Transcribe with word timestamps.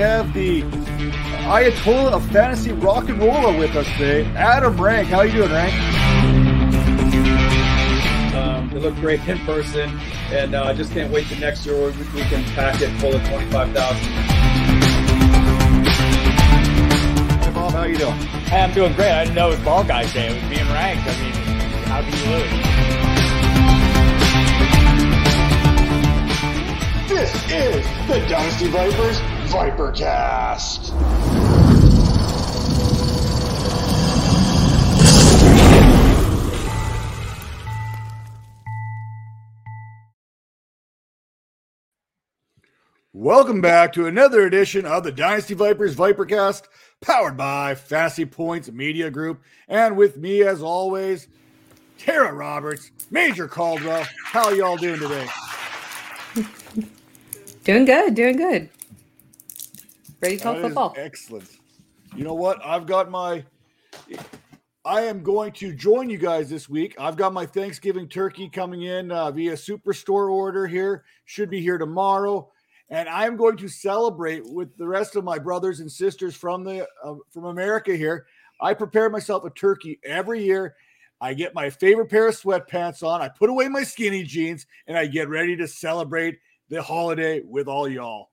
have 0.00 0.32
the 0.32 0.62
Ayatollah 1.44 2.12
of 2.12 2.26
fantasy 2.30 2.72
rock 2.72 3.10
and 3.10 3.20
roller 3.20 3.58
with 3.58 3.76
us 3.76 3.86
today, 3.98 4.24
Adam 4.34 4.80
Rank. 4.80 5.08
How 5.08 5.20
you 5.20 5.32
doing, 5.32 5.50
Rank? 5.50 5.74
Um, 8.34 8.70
they 8.70 8.78
look 8.78 8.94
great 8.96 9.20
in 9.28 9.38
person, 9.40 10.00
and 10.30 10.54
uh, 10.54 10.64
I 10.64 10.72
just 10.72 10.92
can't 10.92 11.12
wait 11.12 11.26
to 11.28 11.38
next 11.38 11.66
year 11.66 11.76
we, 11.76 11.90
we 11.90 12.22
can 12.22 12.42
pack 12.54 12.80
it 12.80 12.88
full 12.98 13.14
of 13.14 13.22
twenty 13.28 13.50
five 13.50 13.70
thousand. 13.74 14.08
Hey, 17.42 17.52
Bob, 17.52 17.72
how 17.72 17.84
you 17.84 17.98
doing? 17.98 18.16
Hey, 18.16 18.62
I'm 18.62 18.72
doing 18.72 18.94
great. 18.94 19.10
I 19.10 19.24
didn't 19.24 19.36
know 19.36 19.48
it 19.48 19.56
was 19.56 19.64
Ball 19.66 19.84
Guys 19.84 20.10
Day. 20.14 20.28
It 20.28 20.34
was 20.40 20.48
being 20.48 20.66
ranked. 20.68 21.06
I 21.06 21.12
mean, 21.20 21.34
how 21.84 22.00
do 22.00 22.06
you 22.06 22.24
lose? 22.32 22.50
This 27.10 27.34
is 27.52 27.84
the 28.08 28.26
Dynasty 28.30 28.68
Vipers 28.68 29.20
Vipercast. 29.50 30.92
Welcome 43.12 43.60
back 43.60 43.92
to 43.94 44.06
another 44.06 44.46
edition 44.46 44.86
of 44.86 45.02
the 45.02 45.10
Dynasty 45.10 45.54
Vipers 45.54 45.96
Vipercast, 45.96 46.68
powered 47.00 47.36
by 47.36 47.74
Fantasy 47.74 48.24
Points 48.24 48.70
Media 48.70 49.10
Group. 49.10 49.42
And 49.66 49.96
with 49.96 50.16
me, 50.16 50.44
as 50.44 50.62
always, 50.62 51.26
Tara 51.98 52.32
Roberts, 52.32 52.92
Major 53.10 53.48
Caldwell. 53.48 54.06
How 54.26 54.44
are 54.44 54.54
y'all 54.54 54.76
doing 54.76 55.00
today? 55.00 55.26
Doing 57.64 57.84
good, 57.84 58.14
doing 58.14 58.36
good. 58.36 58.70
Ready 60.22 60.36
to 60.36 60.42
talk 60.42 60.56
That 60.56 60.62
football. 60.62 60.94
Excellent. 60.96 61.48
You 62.14 62.24
know 62.24 62.34
what? 62.34 62.64
I've 62.64 62.86
got 62.86 63.10
my. 63.10 63.44
I 64.84 65.02
am 65.02 65.22
going 65.22 65.52
to 65.52 65.74
join 65.74 66.10
you 66.10 66.18
guys 66.18 66.50
this 66.50 66.68
week. 66.68 66.94
I've 66.98 67.16
got 67.16 67.32
my 67.32 67.46
Thanksgiving 67.46 68.08
turkey 68.08 68.48
coming 68.48 68.82
in 68.82 69.12
uh, 69.12 69.30
via 69.30 69.52
Superstore 69.52 70.30
order 70.30 70.66
here. 70.66 71.04
Should 71.24 71.50
be 71.50 71.60
here 71.60 71.78
tomorrow, 71.78 72.50
and 72.90 73.08
I'm 73.08 73.36
going 73.36 73.56
to 73.58 73.68
celebrate 73.68 74.42
with 74.44 74.76
the 74.76 74.86
rest 74.86 75.16
of 75.16 75.24
my 75.24 75.38
brothers 75.38 75.80
and 75.80 75.90
sisters 75.90 76.34
from 76.34 76.64
the 76.64 76.86
uh, 77.02 77.14
from 77.30 77.44
America 77.46 77.96
here. 77.96 78.26
I 78.60 78.74
prepare 78.74 79.08
myself 79.08 79.44
a 79.44 79.50
turkey 79.50 80.00
every 80.04 80.44
year. 80.44 80.74
I 81.22 81.34
get 81.34 81.54
my 81.54 81.70
favorite 81.70 82.10
pair 82.10 82.28
of 82.28 82.34
sweatpants 82.38 83.02
on. 83.02 83.22
I 83.22 83.28
put 83.28 83.50
away 83.50 83.68
my 83.68 83.84
skinny 83.84 84.22
jeans, 84.22 84.66
and 84.86 84.98
I 84.98 85.06
get 85.06 85.28
ready 85.28 85.56
to 85.56 85.68
celebrate 85.68 86.38
the 86.68 86.82
holiday 86.82 87.40
with 87.42 87.68
all 87.68 87.88
y'all. 87.88 88.29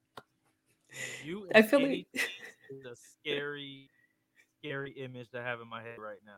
You 1.25 1.47
I 1.53 1.61
feel 1.61 1.79
Eddie 1.81 2.07
like 2.13 2.29
is 2.69 2.85
a 2.85 2.95
scary, 2.95 3.89
scary 4.59 4.91
image 4.91 5.29
to 5.31 5.41
have 5.41 5.61
in 5.61 5.67
my 5.67 5.81
head 5.81 5.97
right 5.97 6.19
now. 6.25 6.33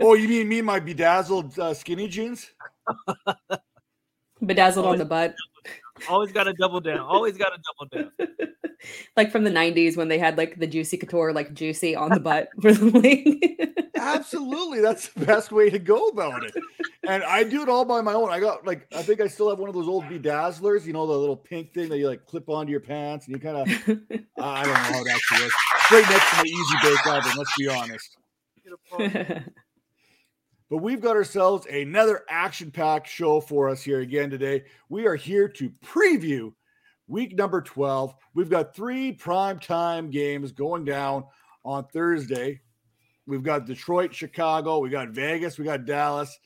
Oh, 0.00 0.14
you 0.14 0.28
mean 0.28 0.48
me, 0.48 0.58
and 0.58 0.66
my 0.66 0.80
bedazzled 0.80 1.58
uh, 1.58 1.74
skinny 1.74 2.08
jeans? 2.08 2.52
bedazzled 4.44 4.86
on 4.86 4.98
the 4.98 5.04
butt. 5.04 5.34
Always 6.08 6.32
got 6.32 6.44
to 6.44 6.52
double 6.54 6.80
down. 6.80 7.00
Always 7.00 7.36
got 7.36 7.50
to 7.50 7.60
double 7.90 8.10
down. 8.18 8.28
like 9.16 9.32
from 9.32 9.44
the 9.44 9.50
90s 9.50 9.96
when 9.96 10.08
they 10.08 10.18
had 10.18 10.38
like 10.38 10.58
the 10.58 10.66
juicy 10.66 10.96
couture 10.96 11.32
like 11.32 11.52
juicy 11.52 11.96
on 11.96 12.10
the 12.10 12.20
butt 12.20 12.48
for 12.60 12.72
the 12.72 12.90
wing. 12.90 13.40
Absolutely, 13.96 14.80
that's 14.80 15.08
the 15.08 15.26
best 15.26 15.50
way 15.50 15.70
to 15.70 15.78
go 15.78 16.08
about 16.08 16.44
it. 16.44 16.52
And 17.06 17.22
I 17.24 17.42
do 17.42 17.62
it 17.62 17.68
all 17.68 17.84
by 17.84 18.00
my 18.00 18.14
own. 18.14 18.30
I 18.30 18.40
got 18.40 18.66
like 18.66 18.86
I 18.94 19.02
think 19.02 19.20
I 19.20 19.26
still 19.26 19.48
have 19.48 19.58
one 19.58 19.68
of 19.68 19.74
those 19.74 19.88
old 19.88 20.04
bedazzlers, 20.04 20.86
you 20.86 20.92
know, 20.92 21.06
the 21.06 21.12
little 21.18 21.36
pink 21.36 21.74
thing 21.74 21.88
that 21.88 21.98
you 21.98 22.08
like 22.08 22.26
clip 22.26 22.48
onto 22.48 22.70
your 22.70 22.80
pants, 22.80 23.26
and 23.26 23.34
you 23.34 23.40
kind 23.40 23.56
of 23.56 23.68
I 24.38 24.64
don't 24.64 24.72
know 24.72 24.80
how 24.80 25.02
it 25.02 25.08
actually 25.12 25.42
works. 25.42 25.54
Right 25.90 26.08
next 26.08 26.30
to 26.30 26.36
my 26.36 26.42
Easy 26.44 26.76
Bake 26.82 27.06
Oven. 27.06 27.32
Let's 27.36 27.54
be 27.58 27.68
honest. 27.68 28.16
But 30.70 30.78
we've 30.78 31.00
got 31.00 31.16
ourselves 31.16 31.66
another 31.66 32.24
action-packed 32.28 33.08
show 33.08 33.40
for 33.40 33.70
us 33.70 33.82
here 33.82 34.00
again 34.00 34.28
today. 34.28 34.64
We 34.90 35.06
are 35.06 35.16
here 35.16 35.48
to 35.48 35.70
preview 35.82 36.52
week 37.06 37.34
number 37.34 37.62
12. 37.62 38.14
We've 38.34 38.50
got 38.50 38.76
three 38.76 39.12
prime 39.12 39.58
time 39.58 40.10
games 40.10 40.52
going 40.52 40.84
down 40.84 41.24
on 41.64 41.86
Thursday. 41.86 42.60
We've 43.26 43.42
got 43.42 43.66
Detroit, 43.66 44.14
Chicago, 44.14 44.78
we 44.78 44.90
got 44.90 45.08
Vegas, 45.10 45.58
we 45.58 45.64
got 45.64 45.86
Dallas. 45.86 46.38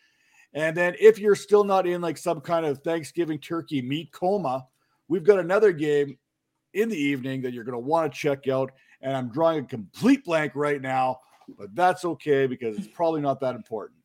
And 0.55 0.77
then 0.77 0.95
if 1.01 1.19
you're 1.19 1.35
still 1.35 1.65
not 1.65 1.87
in 1.87 2.01
like 2.01 2.19
some 2.19 2.41
kind 2.41 2.67
of 2.67 2.79
Thanksgiving 2.79 3.39
turkey 3.39 3.83
meat 3.83 4.13
coma, 4.13 4.67
we've 5.09 5.25
got 5.25 5.39
another 5.39 5.73
game 5.73 6.19
in 6.75 6.89
the 6.89 6.97
evening 6.97 7.43
that 7.43 7.53
you're 7.53 7.65
going 7.65 7.75
to 7.75 7.79
want 7.79 8.13
to 8.13 8.19
check 8.19 8.47
out. 8.49 8.71
And 9.01 9.17
I'm 9.17 9.31
drawing 9.31 9.65
a 9.65 9.67
complete 9.67 10.25
blank 10.25 10.53
right 10.55 10.81
now, 10.81 11.19
but 11.59 11.75
that's 11.75 12.05
okay 12.05 12.47
because 12.47 12.77
it's 12.79 12.87
probably 12.87 13.21
not 13.21 13.41
that 13.41 13.55
important. 13.55 14.02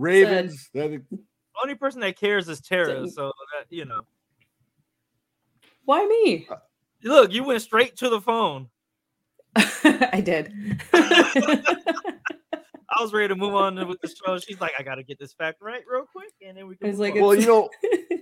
Ravens, 0.00 0.70
they're 0.72 0.88
the- 0.88 1.02
Only 1.62 1.74
person 1.74 2.00
that 2.00 2.18
cares 2.18 2.48
is 2.48 2.60
Tara. 2.60 2.94
Dang. 2.94 3.10
So 3.10 3.32
that 3.54 3.66
you 3.70 3.84
know, 3.84 4.00
Why 5.84 6.06
me? 6.06 6.46
Uh, 6.50 6.56
look, 7.04 7.32
you 7.32 7.44
went 7.44 7.62
straight 7.62 7.96
to 7.98 8.08
the 8.08 8.20
phone. 8.20 8.68
I 9.56 10.22
did. 10.24 10.52
I 12.92 13.02
was 13.02 13.12
ready 13.12 13.28
to 13.28 13.36
move 13.36 13.54
on 13.54 13.76
with 13.88 14.00
the 14.00 14.08
show. 14.08 14.38
She's 14.38 14.60
like, 14.60 14.72
I 14.78 14.82
got 14.82 14.96
to 14.96 15.02
get 15.02 15.18
this 15.18 15.32
fact 15.32 15.62
right 15.62 15.82
real 15.90 16.06
quick, 16.10 16.32
and 16.46 16.56
then 16.56 16.66
we 16.66 16.76
can. 16.76 16.88
Was 16.88 16.98
like, 16.98 17.14
on. 17.14 17.20
well, 17.20 17.34
you 17.34 17.46
know, 17.46 17.70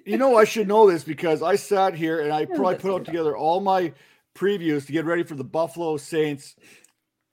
you 0.05 0.19
know, 0.19 0.37
I 0.37 0.45
should 0.45 0.69
know 0.69 0.91
this 0.91 1.05
because 1.05 1.43
I 1.43 1.57
sat 1.57 1.95
here 1.95 2.21
and 2.21 2.33
I 2.33 2.45
probably 2.47 2.77
put 2.77 2.93
out 2.93 3.05
together 3.05 3.37
all 3.37 3.61
my 3.61 3.93
previews 4.35 4.87
to 4.87 4.93
get 4.93 5.05
ready 5.05 5.23
for 5.23 5.35
the 5.35 5.45
Buffalo 5.45 5.97
Saints 5.97 6.55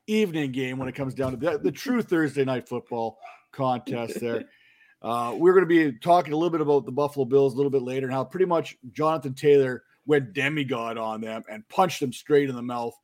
evening 0.08 0.52
game 0.52 0.78
when 0.78 0.88
it 0.88 0.94
comes 0.94 1.14
down 1.14 1.32
to 1.32 1.38
the, 1.38 1.58
the 1.58 1.72
true 1.72 2.02
Thursday 2.02 2.46
night 2.46 2.68
football 2.68 3.18
contest 3.56 4.20
there. 4.20 4.46
Uh, 5.02 5.36
we're 5.38 5.54
going 5.54 5.64
to 5.64 5.92
be 5.92 5.98
talking 6.00 6.34
a 6.34 6.36
little 6.36 6.50
bit 6.50 6.62
about 6.62 6.86
the 6.86 6.92
Buffalo 6.92 7.26
Bills 7.26 7.54
a 7.54 7.58
little 7.58 7.72
bit 7.72 7.84
later 7.84 8.08
and 8.08 8.14
how 8.14 8.24
pretty 8.24 8.46
much 8.46 8.78
Jonathan 8.92 9.34
Taylor 9.34 9.84
went 10.06 10.34
demigod 10.34 10.98
on 10.98 11.22
them 11.22 11.44
and 11.50 11.68
punched 11.70 12.00
them 12.00 12.14
straight 12.14 12.50
in 12.50 12.56
the 12.56 12.62
mouth 12.62 12.96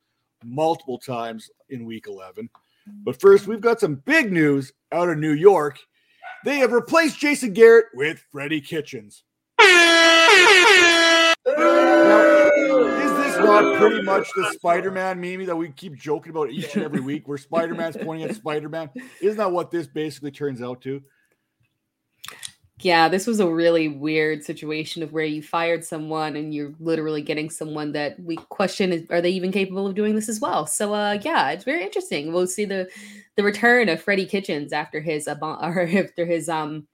multiple 0.44 0.98
times 0.98 1.50
in 1.70 1.84
week 1.84 2.06
11. 2.06 2.48
But 3.04 3.20
first, 3.20 3.46
we've 3.46 3.60
got 3.60 3.80
some 3.80 3.96
big 3.96 4.32
news 4.32 4.72
out 4.90 5.08
of 5.08 5.18
New 5.18 5.32
York. 5.32 5.78
They 6.44 6.58
have 6.58 6.72
replaced 6.72 7.20
Jason 7.20 7.52
Garrett 7.52 7.86
with 7.94 8.24
Freddie 8.32 8.60
Kitchens. 8.60 9.22
Now, 13.44 13.58
is 13.58 13.64
this 13.64 13.72
not 13.72 13.78
pretty 13.78 14.02
much 14.02 14.28
the 14.34 14.52
Spider-Man 14.54 15.20
meme 15.20 15.46
that 15.46 15.56
we 15.56 15.70
keep 15.70 15.96
joking 15.96 16.30
about 16.30 16.50
each 16.50 16.74
and 16.74 16.84
every 16.84 17.00
week, 17.00 17.28
where 17.28 17.38
Spider-Man's 17.38 17.96
pointing 17.96 18.28
at 18.28 18.36
Spider-Man? 18.36 18.90
Isn't 19.20 19.38
that 19.38 19.50
what 19.50 19.70
this 19.70 19.86
basically 19.86 20.30
turns 20.30 20.62
out 20.62 20.80
to? 20.82 21.02
yeah, 22.84 23.08
this 23.08 23.26
was 23.26 23.38
a 23.38 23.48
really 23.48 23.88
weird 23.88 24.42
situation 24.44 25.02
of 25.02 25.12
where 25.12 25.24
you 25.24 25.42
fired 25.42 25.84
someone 25.84 26.36
and 26.36 26.52
you're 26.52 26.74
literally 26.80 27.22
getting 27.22 27.48
someone 27.48 27.92
that 27.92 28.18
we 28.20 28.36
question 28.36 28.92
is 28.92 29.06
are 29.10 29.20
they 29.20 29.30
even 29.30 29.52
capable 29.52 29.86
of 29.86 29.94
doing 29.94 30.14
this 30.14 30.28
as 30.28 30.40
well? 30.40 30.66
So 30.66 30.92
uh 30.92 31.18
yeah, 31.22 31.50
it's 31.50 31.64
very 31.64 31.84
interesting. 31.84 32.32
We'll 32.32 32.46
see 32.46 32.64
the 32.64 32.88
the 33.36 33.44
return 33.44 33.88
of 33.88 34.02
Freddie 34.02 34.26
Kitchens 34.26 34.72
after 34.72 35.00
his 35.00 35.26
abo- 35.26 35.62
or 35.62 35.82
after 36.04 36.26
his 36.26 36.48
um 36.48 36.86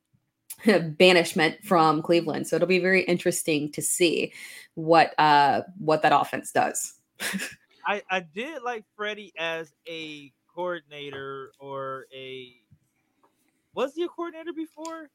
banishment 0.98 1.64
from 1.64 2.02
Cleveland. 2.02 2.46
So 2.46 2.56
it'll 2.56 2.68
be 2.68 2.78
very 2.78 3.02
interesting 3.02 3.70
to 3.72 3.82
see 3.82 4.32
what 4.74 5.18
uh 5.18 5.62
what 5.78 6.02
that 6.02 6.12
offense 6.12 6.52
does. 6.52 6.94
I 7.86 8.02
I 8.10 8.20
did 8.20 8.62
like 8.62 8.84
Freddie 8.96 9.32
as 9.38 9.72
a 9.88 10.32
coordinator 10.54 11.52
or 11.58 12.06
a. 12.14 12.52
Was 13.74 13.94
he 13.94 14.02
a 14.02 14.08
coordinator 14.08 14.52
before? 14.52 15.08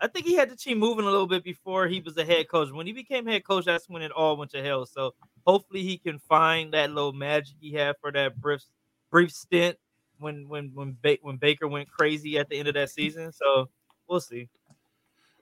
I 0.00 0.08
think 0.08 0.26
he 0.26 0.34
had 0.34 0.50
the 0.50 0.56
team 0.56 0.78
moving 0.78 1.04
a 1.04 1.10
little 1.10 1.28
bit 1.28 1.44
before 1.44 1.86
he 1.86 2.00
was 2.00 2.16
a 2.16 2.24
head 2.24 2.48
coach. 2.48 2.72
When 2.72 2.86
he 2.86 2.92
became 2.92 3.24
head 3.24 3.44
coach, 3.44 3.66
that's 3.66 3.88
when 3.88 4.02
it 4.02 4.10
all 4.10 4.36
went 4.36 4.50
to 4.50 4.62
hell. 4.62 4.84
So 4.84 5.14
hopefully 5.46 5.82
he 5.82 5.96
can 5.96 6.18
find 6.18 6.72
that 6.74 6.90
little 6.90 7.12
magic 7.12 7.54
he 7.60 7.72
had 7.72 7.96
for 8.00 8.10
that 8.12 8.40
brief 8.40 8.64
brief 9.10 9.30
stint 9.30 9.76
when 10.18 10.48
when 10.48 10.72
when 10.74 10.96
ba- 11.02 11.18
when 11.22 11.36
Baker 11.36 11.68
went 11.68 11.88
crazy 11.88 12.38
at 12.38 12.48
the 12.48 12.58
end 12.58 12.66
of 12.66 12.74
that 12.74 12.90
season. 12.90 13.30
So 13.30 13.68
we'll 14.08 14.20
see. 14.20 14.48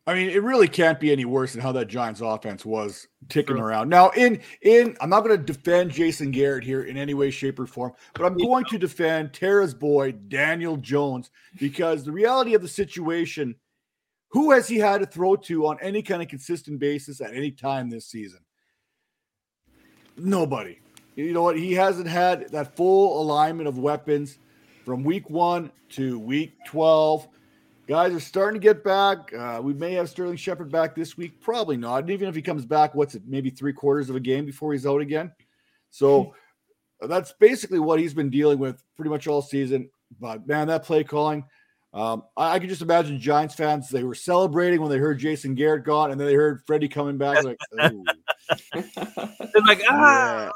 I 0.07 0.15
mean, 0.15 0.31
it 0.31 0.43
really 0.43 0.67
can't 0.67 0.99
be 0.99 1.13
any 1.13 1.25
worse 1.25 1.53
than 1.53 1.61
how 1.61 1.73
that 1.73 1.87
Giants 1.87 2.21
offense 2.21 2.65
was 2.65 3.07
ticking 3.29 3.57
True. 3.57 3.65
around. 3.65 3.89
Now, 3.89 4.11
in 4.11 4.41
in 4.63 4.97
I'm 5.01 5.11
not 5.11 5.25
going 5.25 5.37
to 5.37 5.53
defend 5.53 5.91
Jason 5.91 6.31
Garrett 6.31 6.65
here 6.65 6.83
in 6.83 6.97
any 6.97 7.15
way, 7.15 7.31
shape, 7.31 7.59
or 7.59 7.67
form, 7.67 7.93
but 8.15 8.25
I'm 8.25 8.37
going 8.37 8.65
to 8.67 8.79
defend 8.79 9.33
Tara's 9.33 9.75
boy 9.75 10.13
Daniel 10.13 10.77
Jones 10.79 11.31
because 11.59 12.03
the 12.03 12.13
reality 12.13 12.55
of 12.55 12.63
the 12.63 12.69
situation, 12.69 13.55
who 14.31 14.53
has 14.53 14.67
he 14.67 14.79
had 14.79 14.99
to 14.99 15.07
throw 15.07 15.37
to 15.37 15.67
on 15.67 15.79
any 15.83 16.03
kind 16.03 16.23
of 16.23 16.29
consistent 16.29 16.81
basis 16.81 17.21
at 17.21 17.35
any 17.35 17.51
time 17.51 17.91
this 17.91 18.07
season? 18.07 18.41
Nobody. 20.17 20.79
You 21.15 21.33
know 21.33 21.43
what? 21.43 21.59
He 21.59 21.75
hasn't 21.75 22.09
had 22.09 22.49
that 22.51 22.75
full 22.75 23.21
alignment 23.21 23.69
of 23.69 23.79
weapons 23.79 24.39
from 24.85 25.05
week 25.05 25.29
one 25.29 25.71
to 25.91 26.19
week 26.19 26.55
12 26.67 27.29
Guys 27.91 28.15
are 28.15 28.21
starting 28.21 28.61
to 28.61 28.65
get 28.65 28.85
back. 28.85 29.35
Uh, 29.35 29.59
we 29.61 29.75
may 29.75 29.95
have 29.95 30.09
Sterling 30.09 30.37
Shepard 30.37 30.71
back 30.71 30.95
this 30.95 31.17
week. 31.17 31.41
Probably 31.41 31.77
not. 31.77 32.03
And 32.03 32.11
even 32.11 32.29
if 32.29 32.37
he 32.37 32.41
comes 32.41 32.65
back, 32.65 32.95
what's 32.95 33.17
it, 33.17 33.23
maybe 33.27 33.51
three 33.51 33.73
quarters 33.73 34.09
of 34.09 34.15
a 34.15 34.21
game 34.21 34.47
before 34.47 34.73
he's 34.73 34.87
out 34.87 35.01
again? 35.01 35.33
So 35.91 36.33
that's 37.01 37.33
basically 37.41 37.81
what 37.81 37.99
he's 37.99 38.15
been 38.15 38.31
dealing 38.31 38.61
with 38.61 38.81
pretty 38.95 39.11
much 39.11 39.27
all 39.27 39.43
season. 39.43 39.91
But 40.21 40.47
man, 40.47 40.69
that 40.69 40.85
play 40.85 41.03
calling, 41.03 41.45
um, 41.93 42.23
I, 42.37 42.53
I 42.53 42.59
can 42.61 42.69
just 42.69 42.81
imagine 42.81 43.19
Giants 43.19 43.57
fans, 43.57 43.89
they 43.89 44.05
were 44.05 44.15
celebrating 44.15 44.81
when 44.81 44.93
they 44.93 44.99
heard 44.99 45.19
Jason 45.19 45.57
Garrett 45.57 45.83
gone 45.83 46.13
and 46.13 46.21
then 46.21 46.29
they 46.29 46.35
heard 46.35 46.63
Freddie 46.69 46.89
coming 46.89 47.19
back. 47.19 47.43
Like, 47.43 47.59
"Ooh." 47.93 48.05
They're 48.73 49.63
like, 49.67 49.83
ah. 49.89 50.53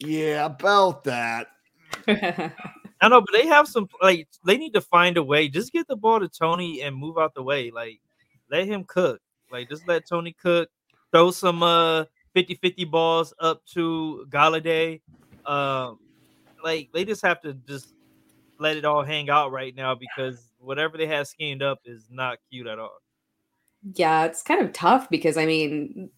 yeah, 0.00 0.46
about 0.46 1.04
that. 1.04 1.46
I 3.02 3.08
know, 3.08 3.20
but 3.20 3.32
they 3.32 3.48
have 3.48 3.66
some 3.66 3.88
like 4.00 4.28
they 4.46 4.56
need 4.56 4.74
to 4.74 4.80
find 4.80 5.16
a 5.16 5.22
way. 5.22 5.48
Just 5.48 5.72
get 5.72 5.88
the 5.88 5.96
ball 5.96 6.20
to 6.20 6.28
Toney 6.28 6.82
and 6.82 6.94
move 6.96 7.18
out 7.18 7.34
the 7.34 7.42
way. 7.42 7.70
Like 7.72 8.00
let 8.48 8.66
him 8.68 8.84
cook. 8.84 9.20
Like 9.50 9.68
just 9.68 9.86
let 9.88 10.08
Toney 10.08 10.34
cook. 10.40 10.68
Throw 11.10 11.32
some 11.32 11.62
uh 11.62 12.04
50-50 12.36 12.90
balls 12.90 13.34
up 13.40 13.62
to 13.74 14.24
Golladay. 14.30 15.00
Um 15.44 15.98
like 16.62 16.90
they 16.94 17.04
just 17.04 17.22
have 17.22 17.40
to 17.42 17.54
just 17.66 17.92
let 18.60 18.76
it 18.76 18.84
all 18.84 19.02
hang 19.02 19.28
out 19.28 19.50
right 19.50 19.74
now 19.74 19.96
because 19.96 20.52
whatever 20.60 20.96
they 20.96 21.08
have 21.08 21.26
schemed 21.26 21.60
up 21.60 21.80
is 21.84 22.06
not 22.08 22.38
cute 22.50 22.68
at 22.68 22.78
all. 22.78 23.02
yeah, 23.94 24.24
it's 24.26 24.42
kind 24.42 24.60
of 24.62 24.72
tough 24.72 25.10
because 25.10 25.36
I 25.36 25.44
mean, 25.44 26.10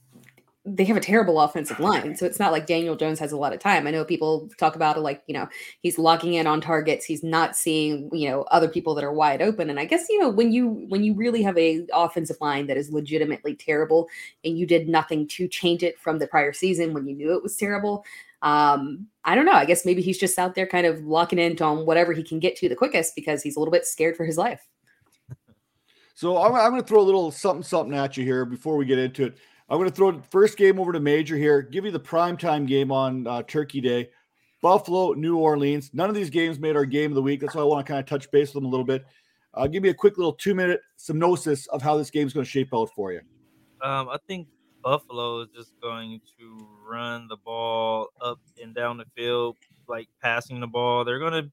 they 0.67 0.85
have 0.85 0.97
a 0.97 1.01
terrible 1.01 1.41
offensive 1.41 1.79
line. 1.79 2.17
So 2.17 2.25
it's 2.25 2.39
not 2.39 2.51
like 2.51 2.67
Daniel 2.67 2.97
Jones 2.97 3.19
has 3.19 3.33
a 3.33 3.37
lot 3.37 3.53
of 3.53 3.61
time. 3.61 3.87
I 3.87 3.91
know 3.91 4.03
people 4.03 4.49
talk 4.57 4.77
about 4.77 4.97
it 4.97 5.01
like, 5.01 5.23
you 5.27 5.35
know, 5.35 5.47
he's 5.81 5.99
locking 5.99 6.35
in 6.35 6.47
on 6.47 6.63
targets. 6.63 7.05
He's 7.05 7.23
not 7.23 7.55
seeing, 7.55 8.09
you 8.13 8.31
know, 8.31 8.43
other 8.45 8.69
people 8.69 8.95
that 8.95 9.05
are 9.05 9.13
wide 9.13 9.43
open. 9.43 9.69
And 9.69 9.79
I 9.79 9.85
guess, 9.85 10.07
you 10.09 10.19
know, 10.19 10.31
when 10.31 10.53
you 10.53 10.87
when 10.89 11.05
you 11.05 11.13
really 11.15 11.43
have 11.43 11.59
a 11.59 11.87
offensive 11.93 12.39
line 12.41 12.67
that 12.69 12.79
is 12.79 12.91
legitimately 12.91 13.57
terrible 13.57 14.09
and 14.43 14.59
you 14.59 14.67
did 14.67 14.89
nothing 14.89 15.29
to 15.29 15.47
change 15.47 15.83
it 15.83 15.99
from 15.99 16.19
the 16.19 16.27
prior 16.27 16.55
season 16.55 16.95
when 16.95 17.07
you 17.07 17.15
knew 17.15 17.35
it 17.35 17.43
was 17.43 17.57
terrible. 17.57 18.03
Um, 18.41 19.07
I 19.25 19.35
don't 19.35 19.47
know. 19.47 19.53
I 19.53 19.67
guess 19.67 19.85
maybe 19.85 20.01
he's 20.01 20.19
just 20.19 20.39
out 20.39 20.55
there 20.55 20.67
kind 20.67 20.87
of 20.87 21.05
locking 21.05 21.39
in 21.39 21.61
on 21.61 21.85
whatever 21.85 22.15
he 22.15 22.23
can 22.23 22.39
get 22.39 22.57
to 22.57 22.71
the 22.71 22.77
quickest 22.77 23.15
because 23.15 23.43
he's 23.43 23.57
a 23.57 23.59
little 23.59 23.73
bit 23.73 23.85
scared 23.87 24.17
for 24.17 24.25
his 24.25 24.39
life. 24.39 24.67
So 26.17 26.39
I'm, 26.39 26.55
I'm 26.55 26.71
going 26.71 26.81
to 26.81 26.87
throw 26.87 27.01
a 27.01 27.03
little 27.03 27.33
something 27.33 27.65
something 27.65 27.93
at 27.99 28.17
you 28.17 28.23
here 28.23 28.45
before 28.45 28.77
we 28.77 28.85
get 28.85 29.01
into 29.01 29.25
it. 29.25 29.39
I'm 29.75 29.81
going 29.81 29.91
to 29.91 29.97
throw 29.97 30.13
the 30.13 30.23
first 30.23 30.57
game 30.57 30.79
over 30.79 30.93
to 30.93 31.01
Major 31.01 31.37
here. 31.37 31.61
Give 31.61 31.85
you 31.85 31.91
the 31.91 31.99
primetime 31.99 32.65
game 32.65 32.93
on 32.93 33.27
uh, 33.27 33.43
Turkey 33.43 33.81
Day. 33.81 34.09
Buffalo, 34.63 35.15
New 35.15 35.37
Orleans. 35.37 35.91
None 35.93 36.09
of 36.09 36.15
these 36.15 36.31
games 36.31 36.61
made 36.61 36.77
our 36.77 36.85
game 36.85 37.11
of 37.11 37.17
the 37.17 37.23
week. 37.23 37.41
That's 37.41 37.57
why 37.57 37.63
I 37.63 37.65
want 37.65 37.85
to 37.85 37.93
kind 37.93 37.99
of 37.99 38.07
touch 38.07 38.31
base 38.31 38.55
with 38.55 38.63
them 38.63 38.67
a 38.67 38.69
little 38.69 38.87
bit. 38.87 39.05
Uh, 39.53 39.67
give 39.67 39.83
me 39.83 39.89
a 39.89 39.95
quick 39.95 40.17
little 40.17 40.33
two 40.33 40.55
minute 40.55 40.81
synopsis 40.97 41.67
of 41.67 41.83
how 41.83 41.97
this 41.97 42.09
game 42.09 42.25
is 42.25 42.33
going 42.33 42.45
to 42.45 42.51
shape 42.51 42.69
out 42.73 42.89
for 42.95 43.11
you. 43.11 43.19
Um, 43.83 44.09
I 44.11 44.17
think 44.29 44.47
Buffalo 44.81 45.41
is 45.41 45.49
just 45.53 45.73
going 45.83 46.21
to 46.39 46.69
run 46.89 47.27
the 47.27 47.39
ball 47.39 48.11
up 48.21 48.39
and 48.63 48.77
down 48.77 48.97
the 48.97 49.07
field, 49.17 49.57
like 49.89 50.07
passing 50.23 50.61
the 50.61 50.69
ball. 50.69 51.05
They're 51.05 51.19
gonna 51.19 51.51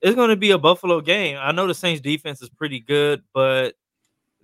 it's 0.00 0.16
gonna 0.16 0.34
be 0.34 0.52
a 0.52 0.58
Buffalo 0.58 1.02
game. 1.02 1.36
I 1.38 1.52
know 1.52 1.66
the 1.66 1.74
Saints 1.74 2.00
defense 2.00 2.40
is 2.40 2.48
pretty 2.48 2.80
good, 2.80 3.22
but 3.34 3.74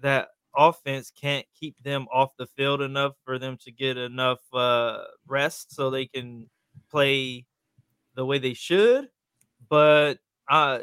that 0.03 0.29
offense 0.57 1.11
can't 1.11 1.47
keep 1.59 1.77
them 1.83 2.07
off 2.13 2.37
the 2.39 2.47
field 2.47 2.83
enough 2.83 3.15
for 3.25 3.39
them 3.39 3.57
to 3.59 3.73
get 3.73 3.97
enough 3.97 4.41
uh, 4.53 5.05
rest 5.27 5.75
so 5.75 5.91
they 5.91 6.07
can 6.07 6.49
play 6.91 7.47
the 8.15 8.25
way 8.27 8.39
they 8.39 8.55
should. 8.55 9.09
But 9.69 10.19
I 10.49 10.83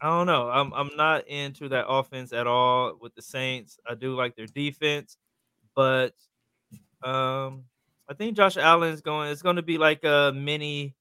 I 0.00 0.08
don't 0.08 0.26
know. 0.26 0.50
I'm 0.50 0.72
I'm 0.74 0.90
not 0.96 1.26
into 1.28 1.68
that 1.70 1.86
offense 1.88 2.32
at 2.32 2.46
all 2.46 2.96
with 3.00 3.14
the 3.14 3.22
Saints. 3.22 3.78
I 3.88 3.94
do 3.94 4.14
like 4.14 4.36
their 4.36 4.46
defense, 4.46 5.16
but 5.74 6.14
um 7.02 7.64
I 8.08 8.14
think 8.14 8.36
Josh 8.36 8.56
Allen's 8.56 9.00
going 9.00 9.30
it's 9.32 9.42
going 9.42 9.56
to 9.56 9.62
be 9.62 9.78
like 9.78 10.04
a 10.04 10.32
mini 10.34 10.94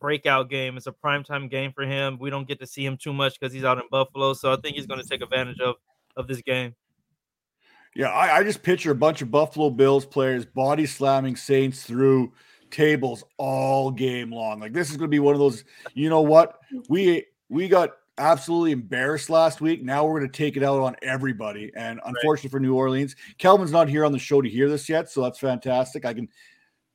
breakout 0.00 0.50
game. 0.50 0.76
It's 0.76 0.86
a 0.86 0.92
primetime 0.92 1.50
game 1.50 1.72
for 1.72 1.84
him. 1.84 2.18
We 2.20 2.30
don't 2.30 2.48
get 2.48 2.60
to 2.60 2.66
see 2.66 2.84
him 2.84 2.96
too 2.96 3.12
much 3.12 3.38
because 3.40 3.52
he's 3.52 3.64
out 3.64 3.78
in 3.78 3.84
Buffalo. 3.90 4.34
So 4.34 4.52
I 4.52 4.56
think 4.56 4.76
he's 4.76 4.86
going 4.86 5.00
to 5.02 5.08
take 5.08 5.22
advantage 5.22 5.60
of 5.60 5.76
of 6.16 6.28
this 6.28 6.42
game. 6.42 6.74
Yeah, 7.94 8.08
I, 8.08 8.38
I 8.38 8.42
just 8.44 8.62
picture 8.62 8.92
a 8.92 8.94
bunch 8.94 9.20
of 9.22 9.30
Buffalo 9.30 9.70
Bills 9.70 10.06
players 10.06 10.46
body 10.46 10.86
slamming 10.86 11.36
Saints 11.36 11.82
through 11.82 12.32
tables 12.70 13.24
all 13.36 13.90
game 13.90 14.30
long. 14.30 14.60
Like 14.60 14.72
this 14.72 14.90
is 14.90 14.96
going 14.96 15.08
to 15.08 15.14
be 15.14 15.18
one 15.18 15.34
of 15.34 15.40
those. 15.40 15.64
You 15.94 16.08
know 16.08 16.20
what? 16.20 16.58
We 16.88 17.26
we 17.48 17.68
got 17.68 17.90
absolutely 18.16 18.72
embarrassed 18.72 19.30
last 19.30 19.60
week. 19.60 19.82
Now 19.82 20.04
we're 20.04 20.20
going 20.20 20.30
to 20.30 20.36
take 20.36 20.56
it 20.56 20.62
out 20.62 20.80
on 20.80 20.94
everybody. 21.02 21.72
And 21.74 22.00
unfortunately 22.04 22.50
for 22.50 22.60
New 22.60 22.74
Orleans, 22.74 23.16
Kelvin's 23.38 23.72
not 23.72 23.88
here 23.88 24.04
on 24.04 24.12
the 24.12 24.18
show 24.18 24.40
to 24.40 24.48
hear 24.48 24.68
this 24.68 24.88
yet, 24.88 25.10
so 25.10 25.22
that's 25.22 25.38
fantastic. 25.38 26.04
I 26.04 26.14
can 26.14 26.28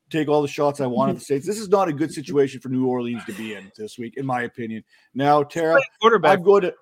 take 0.09 0.29
all 0.29 0.41
the 0.41 0.47
shots 0.47 0.79
I 0.79 0.85
want 0.85 1.09
at 1.09 1.15
the 1.15 1.21
Saints. 1.25 1.45
This 1.45 1.59
is 1.59 1.67
not 1.67 1.89
a 1.89 1.93
good 1.93 2.13
situation 2.13 2.61
for 2.61 2.69
New 2.69 2.85
Orleans 2.85 3.25
to 3.25 3.33
be 3.33 3.53
in 3.53 3.71
this 3.77 3.97
week, 3.97 4.15
in 4.17 4.25
my 4.25 4.43
opinion. 4.43 4.83
Now, 5.13 5.43
Tara, 5.43 5.81
Quarterback 5.99 6.39
I'm 6.39 6.43
going 6.45 6.61
to 6.61 6.73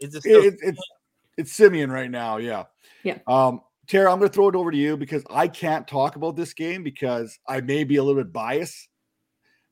is 0.00 0.14
it 0.14 0.22
still 0.22 0.42
it, 0.42 0.54
it's 0.62 0.80
it's 1.36 1.52
Siemian 1.52 1.90
right 1.90 2.10
now. 2.10 2.38
Yeah. 2.38 2.64
Yeah. 3.02 3.18
Um, 3.26 3.60
Tara, 3.86 4.12
I'm 4.12 4.18
going 4.18 4.28
to 4.28 4.34
throw 4.34 4.48
it 4.48 4.54
over 4.54 4.70
to 4.70 4.76
you 4.76 4.96
because 4.96 5.24
I 5.30 5.48
can't 5.48 5.86
talk 5.88 6.16
about 6.16 6.36
this 6.36 6.54
game 6.54 6.82
because 6.82 7.38
I 7.48 7.60
may 7.60 7.84
be 7.84 7.96
a 7.96 8.04
little 8.04 8.22
bit 8.22 8.32
biased. 8.32 8.88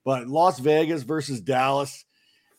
But 0.04 0.26
Las 0.26 0.58
Vegas 0.58 1.02
versus 1.02 1.40
Dallas, 1.40 2.04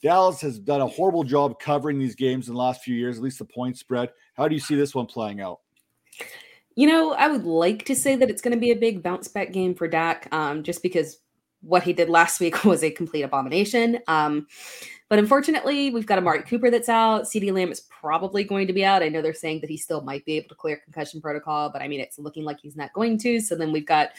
Dallas 0.01 0.39
has 0.41 0.59
done 0.59 0.81
a 0.81 0.87
horrible 0.87 1.23
job 1.23 1.59
covering 1.59 1.99
these 1.99 2.15
games 2.15 2.47
in 2.47 2.53
the 2.53 2.59
last 2.59 2.83
few 2.83 2.95
years, 2.95 3.17
at 3.17 3.23
least 3.23 3.39
the 3.39 3.45
point 3.45 3.77
spread. 3.77 4.09
How 4.35 4.47
do 4.47 4.55
you 4.55 4.61
see 4.61 4.75
this 4.75 4.95
one 4.95 5.05
playing 5.05 5.41
out? 5.41 5.59
You 6.75 6.87
know, 6.87 7.13
I 7.13 7.27
would 7.27 7.43
like 7.43 7.83
to 7.85 7.95
say 7.95 8.15
that 8.15 8.29
it's 8.29 8.41
going 8.41 8.53
to 8.53 8.59
be 8.59 8.71
a 8.71 8.75
big 8.75 9.03
bounce 9.03 9.27
back 9.27 9.51
game 9.51 9.75
for 9.75 9.87
Dak, 9.87 10.29
um, 10.31 10.63
just 10.63 10.81
because 10.81 11.19
what 11.61 11.83
he 11.83 11.91
did 11.91 12.07
last 12.07 12.39
week 12.39 12.63
was 12.63 12.83
a 12.83 12.91
complete 12.91 13.23
abomination. 13.23 13.99
Um, 14.07 14.47
but 15.09 15.19
unfortunately, 15.19 15.89
we've 15.89 16.05
got 16.05 16.19
a 16.19 16.21
Amari 16.21 16.43
Cooper 16.43 16.69
that's 16.69 16.87
out. 16.87 17.23
CeeDee 17.23 17.51
Lamb 17.51 17.71
is 17.71 17.81
probably 17.81 18.43
going 18.43 18.67
to 18.67 18.73
be 18.73 18.85
out. 18.85 19.01
I 19.01 19.09
know 19.09 19.21
they're 19.21 19.33
saying 19.33 19.61
that 19.61 19.69
he 19.69 19.77
still 19.77 20.01
might 20.01 20.23
be 20.23 20.37
able 20.37 20.49
to 20.49 20.55
clear 20.55 20.77
concussion 20.77 21.19
protocol, 21.19 21.69
but 21.69 21.81
I 21.81 21.87
mean, 21.87 21.99
it's 21.99 22.19
looking 22.19 22.43
like 22.43 22.59
he's 22.61 22.75
not 22.75 22.93
going 22.93 23.17
to. 23.19 23.39
So 23.39 23.55
then 23.55 23.71
we've 23.71 23.87
got 23.87 24.11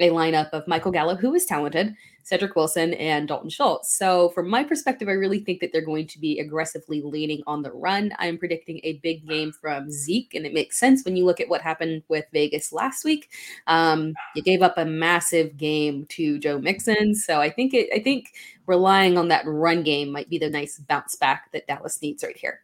a 0.00 0.10
lineup 0.10 0.50
of 0.50 0.66
Michael 0.66 0.92
Gallup, 0.92 1.20
who 1.20 1.34
is 1.34 1.44
talented, 1.44 1.94
Cedric 2.22 2.56
Wilson, 2.56 2.94
and 2.94 3.28
Dalton 3.28 3.50
Schultz. 3.50 3.96
So, 3.96 4.30
from 4.30 4.48
my 4.48 4.64
perspective, 4.64 5.08
I 5.08 5.12
really 5.12 5.40
think 5.40 5.60
that 5.60 5.72
they're 5.72 5.84
going 5.84 6.06
to 6.08 6.18
be 6.18 6.38
aggressively 6.38 7.02
leaning 7.02 7.42
on 7.46 7.62
the 7.62 7.72
run. 7.72 8.12
I'm 8.18 8.38
predicting 8.38 8.80
a 8.82 8.94
big 8.98 9.28
game 9.28 9.52
from 9.52 9.90
Zeke, 9.90 10.34
and 10.34 10.46
it 10.46 10.54
makes 10.54 10.78
sense 10.78 11.04
when 11.04 11.16
you 11.16 11.24
look 11.24 11.40
at 11.40 11.48
what 11.48 11.60
happened 11.60 12.02
with 12.08 12.24
Vegas 12.32 12.72
last 12.72 13.04
week. 13.04 13.28
Um, 13.66 14.14
you 14.34 14.42
gave 14.42 14.62
up 14.62 14.78
a 14.78 14.84
massive 14.84 15.56
game 15.56 16.06
to 16.10 16.38
Joe 16.38 16.58
Mixon, 16.58 17.14
so 17.14 17.40
I 17.40 17.50
think 17.50 17.74
it. 17.74 17.88
I 17.94 18.02
think 18.02 18.32
relying 18.66 19.18
on 19.18 19.28
that 19.28 19.46
run 19.46 19.82
game 19.82 20.12
might 20.12 20.30
be 20.30 20.38
the 20.38 20.50
nice 20.50 20.78
bounce 20.78 21.16
back 21.16 21.50
that 21.52 21.66
Dallas 21.66 22.00
needs 22.00 22.22
right 22.22 22.36
here. 22.36 22.60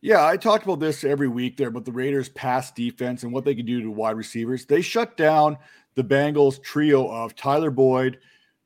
Yeah, 0.00 0.24
I 0.24 0.36
talked 0.36 0.64
about 0.64 0.78
this 0.78 1.02
every 1.02 1.26
week 1.26 1.56
there, 1.56 1.70
but 1.70 1.84
the 1.84 1.92
Raiders' 1.92 2.28
pass 2.28 2.70
defense 2.70 3.24
and 3.24 3.32
what 3.32 3.44
they 3.44 3.54
can 3.54 3.66
do 3.66 3.82
to 3.82 3.90
wide 3.90 4.16
receivers. 4.16 4.64
They 4.64 4.80
shut 4.80 5.16
down 5.16 5.58
the 5.96 6.04
Bengals 6.04 6.62
trio 6.62 7.08
of 7.10 7.34
Tyler 7.34 7.72
Boyd, 7.72 8.18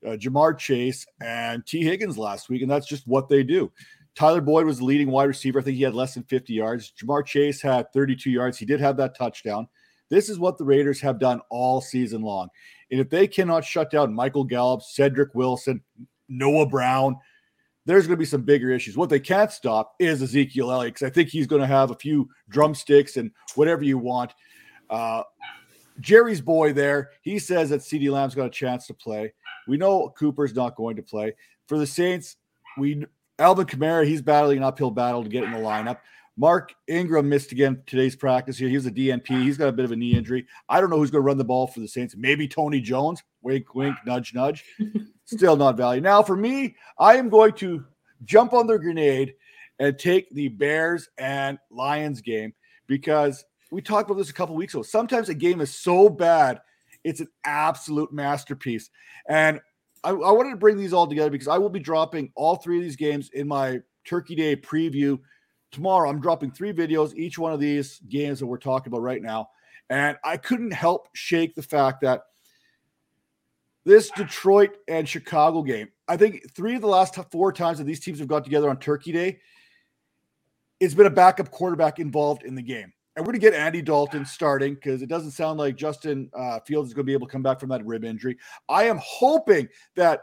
uh, 0.07 0.11
Ja'Marr 0.11 0.59
Chase, 0.59 1.07
and 1.23 1.65
Tee 1.65 1.85
Higgins 1.85 2.19
last 2.19 2.51
week, 2.51 2.61
and 2.61 2.71
that's 2.71 2.87
just 2.87 3.07
what 3.07 3.31
they 3.31 3.43
do. 3.43 3.73
Tyler 4.15 4.43
Boyd 4.43 4.67
was 4.67 4.79
the 4.79 4.85
leading 4.85 5.11
wide 5.11 5.25
receiver. 5.25 5.61
I 5.61 5.63
think 5.63 5.79
he 5.79 5.83
had 5.83 5.95
less 5.95 6.13
than 6.13 6.25
50 6.25 6.53
yards. 6.53 6.93
Ja'Marr 7.03 7.25
Chase 7.25 7.63
had 7.63 7.91
32 7.95 8.31
yards. 8.31 8.59
He 8.59 8.67
did 8.67 8.81
have 8.81 8.99
that 8.99 9.17
touchdown. 9.17 9.69
This 10.11 10.29
is 10.29 10.39
what 10.39 10.59
the 10.59 10.65
Raiders 10.65 11.01
have 11.01 11.19
done 11.19 11.41
all 11.49 11.81
season 11.81 12.21
long. 12.21 12.51
And 12.91 13.01
if 13.01 13.09
they 13.09 13.27
cannot 13.27 13.65
shut 13.65 13.91
down 13.91 14.13
Michael 14.13 14.45
Gallup, 14.45 14.83
Cedric 14.83 15.35
Wilson, 15.35 15.81
Noah 16.29 16.67
Brown, 16.67 17.17
there's 17.85 18.07
going 18.07 18.17
to 18.17 18.21
be 18.21 18.25
some 18.25 18.43
bigger 18.43 18.71
issues. 18.71 18.97
What 18.97 19.11
they 19.11 19.21
can't 19.21 19.51
stop 19.51 19.95
is 19.99 20.23
Ezekiel 20.23 20.71
Elliott 20.71 20.95
because 20.95 21.07
I 21.07 21.11
think 21.11 21.29
he's 21.29 21.47
going 21.47 21.63
to 21.63 21.67
have 21.67 21.91
a 21.91 21.97
few 21.97 22.29
drumsticks 22.49 23.17
and 23.17 23.31
whatever 23.55 23.83
you 23.83 23.99
want. 23.99 24.33
Uh, 24.89 25.23
Jerry's 26.01 26.41
boy 26.41 26.73
there, 26.73 27.11
he 27.23 27.39
says 27.39 27.71
that 27.71 27.81
CeeDee 27.81 28.11
Lamb's 28.11 28.35
got 28.35 28.47
a 28.47 28.51
chance 28.51 28.87
to 28.87 28.95
play. 28.95 29.33
We 29.67 29.77
know 29.77 30.11
Cooper's 30.11 30.55
not 30.55 30.77
going 30.77 30.97
to 30.97 31.03
play. 31.03 31.35
For 31.67 31.79
the 31.79 31.87
Saints, 31.87 32.37
we 32.79 33.05
Alvin 33.39 33.67
Kamara, 33.67 34.07
he's 34.07 34.23
battling 34.23 34.59
an 34.59 34.65
uphill 34.65 34.91
battle 34.91 35.23
to 35.23 35.29
get 35.29 35.45
in 35.45 35.53
the 35.53 35.59
lineup. 35.59 35.99
Mark 36.37 36.73
Ingram 36.89 37.29
missed 37.29 37.53
again 37.53 37.83
today's 37.87 38.17
practice 38.17 38.57
here. 38.57 38.69
He 38.69 38.77
was 38.77 38.87
a 38.87 38.91
DNP. 38.91 39.43
He's 39.43 39.59
got 39.59 39.69
a 39.69 39.73
bit 39.73 39.85
of 39.85 39.93
a 39.93 39.97
knee 39.97 40.15
injury. 40.15 40.47
I 40.69 40.81
don't 40.81 40.89
know 40.89 40.97
who's 40.97 41.11
going 41.11 41.23
to 41.23 41.27
run 41.27 41.37
the 41.37 41.45
ball 41.45 41.67
for 41.67 41.81
the 41.81 41.89
Saints. 41.89 42.17
Maybe 42.17 42.49
Tony 42.49 42.81
Jones. 42.81 43.23
Wink, 43.43 43.75
wink, 43.75 43.97
ah. 43.99 44.03
nudge, 44.07 44.33
nudge. 44.35 44.65
Still 45.27 45.57
not 45.57 45.77
value. 45.77 46.01
Now, 46.01 46.23
for 46.23 46.37
me, 46.37 46.77
I 46.99 47.17
am 47.17 47.29
going 47.29 47.53
to 47.55 47.85
jump 48.25 48.53
on 48.55 48.67
the 48.67 48.79
grenade 48.79 49.35
and 49.79 49.99
take 49.99 50.31
the 50.31 50.49
Bears 50.49 51.09
and 51.19 51.59
Lions 51.71 52.21
game 52.21 52.55
because 52.87 53.45
we 53.71 53.83
talked 53.83 54.09
about 54.09 54.19
this 54.19 54.31
a 54.31 54.35
couple 54.35 54.55
weeks 54.55 54.75
ago. 54.75 54.83
Sometimes 54.83 55.29
a 55.29 55.35
game 55.35 55.61
is 55.61 55.75
so 55.75 56.09
bad, 56.09 56.61
it's 57.05 57.21
an 57.21 57.29
absolute 57.45 58.13
masterpiece. 58.13 58.91
And 59.29 59.61
I, 60.05 60.11
I 60.11 60.31
wanted 60.33 60.51
to 60.51 60.57
bring 60.57 60.77
these 60.77 60.93
all 60.93 61.07
together 61.07 61.31
because 61.31 61.49
I 61.49 61.59
will 61.59 61.69
be 61.69 61.81
dropping 61.81 62.33
all 62.35 62.57
three 62.57 62.79
of 62.79 62.83
these 62.83 62.97
games 62.97 63.31
in 63.33 63.49
my 63.49 63.81
Turkey 64.05 64.35
Day 64.35 64.57
preview. 64.57 65.19
Tomorrow, 65.73 66.09
I'm 66.11 66.21
dropping 66.21 66.53
three 66.53 66.73
videos, 66.73 67.15
each 67.17 67.39
one 67.39 67.53
of 67.53 67.61
these 67.61 68.01
games 68.09 68.39
that 68.39 68.47
we're 68.47 68.59
talking 68.59 68.93
about 68.93 69.03
right 69.03 69.23
now. 69.23 69.49
And 69.91 70.17
I 70.23 70.37
couldn't 70.37 70.73
help 70.73 71.09
shake 71.15 71.55
the 71.55 71.63
fact 71.63 72.03
that 72.03 72.23
this 73.85 74.11
Detroit 74.11 74.77
and 74.87 75.09
Chicago 75.09 75.63
game, 75.63 75.89
I 76.07 76.17
think 76.17 76.55
three 76.55 76.75
of 76.75 76.83
the 76.83 76.89
last 76.89 77.19
four 77.31 77.53
times 77.53 77.79
that 77.79 77.85
these 77.85 78.01
teams 78.01 78.19
have 78.19 78.29
got 78.29 78.45
together 78.45 78.71
on 78.71 78.79
Turkey 78.79 79.13
Day, 79.13 79.41
it's 80.79 80.95
been 80.95 81.07
a 81.07 81.11
backup 81.11 81.51
quarterback 81.51 81.99
involved 81.99 82.45
in 82.45 82.55
the 82.55 82.63
game. 82.63 82.93
And 83.15 83.27
we're 83.27 83.33
going 83.33 83.41
to 83.41 83.51
get 83.51 83.55
Andy 83.55 83.83
Dalton 83.83 84.25
starting 84.25 84.75
because 84.75 85.03
it 85.03 85.09
doesn't 85.09 85.33
sound 85.33 85.59
like 85.59 85.77
Justin 85.77 86.31
uh, 86.35 86.61
Fields 86.61 86.89
is 86.89 86.95
going 86.95 87.05
to 87.05 87.07
be 87.07 87.13
able 87.13 87.27
to 87.27 87.33
come 87.33 87.43
back 87.43 87.61
from 87.61 87.69
that 87.69 87.85
rib 87.85 88.05
injury. 88.05 88.39
I 88.69 88.85
am 88.85 88.99
hoping 89.03 89.69
that 89.97 90.23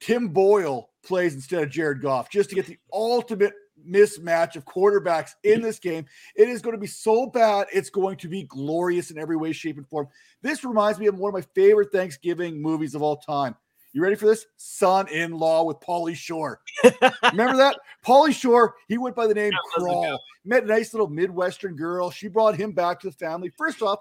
Tim 0.00 0.28
Boyle 0.28 0.90
plays 1.04 1.34
instead 1.34 1.62
of 1.62 1.70
Jared 1.70 2.00
Goff 2.00 2.30
just 2.30 2.50
to 2.50 2.54
get 2.54 2.66
the 2.66 2.78
ultimate 2.92 3.54
mismatch 3.88 4.56
of 4.56 4.64
quarterbacks 4.64 5.30
in 5.44 5.62
this 5.62 5.78
game. 5.78 6.06
It 6.36 6.48
is 6.48 6.62
going 6.62 6.74
to 6.74 6.80
be 6.80 6.86
so 6.86 7.26
bad. 7.26 7.66
It's 7.72 7.90
going 7.90 8.16
to 8.18 8.28
be 8.28 8.44
glorious 8.44 9.10
in 9.10 9.18
every 9.18 9.36
way, 9.36 9.52
shape, 9.52 9.76
and 9.76 9.88
form. 9.88 10.08
This 10.42 10.64
reminds 10.64 10.98
me 10.98 11.06
of 11.06 11.18
one 11.18 11.28
of 11.28 11.34
my 11.34 11.46
favorite 11.54 11.92
Thanksgiving 11.92 12.60
movies 12.60 12.94
of 12.94 13.02
all 13.02 13.16
time. 13.16 13.56
You 13.92 14.02
ready 14.02 14.16
for 14.16 14.26
this? 14.26 14.46
Son 14.56 15.06
in 15.08 15.32
law 15.32 15.64
with 15.64 15.78
Pauly 15.80 16.16
Shore. 16.16 16.60
Remember 17.30 17.58
that? 17.58 17.78
Pauly 18.04 18.32
Shore, 18.32 18.74
he 18.88 18.96
went 18.96 19.14
by 19.14 19.26
the 19.26 19.34
name 19.34 19.52
Crawl. 19.74 20.18
Met 20.44 20.64
a 20.64 20.66
nice 20.66 20.94
little 20.94 21.08
Midwestern 21.08 21.76
girl. 21.76 22.10
She 22.10 22.28
brought 22.28 22.56
him 22.56 22.72
back 22.72 23.00
to 23.00 23.08
the 23.08 23.12
family. 23.12 23.50
First 23.50 23.82
off, 23.82 23.98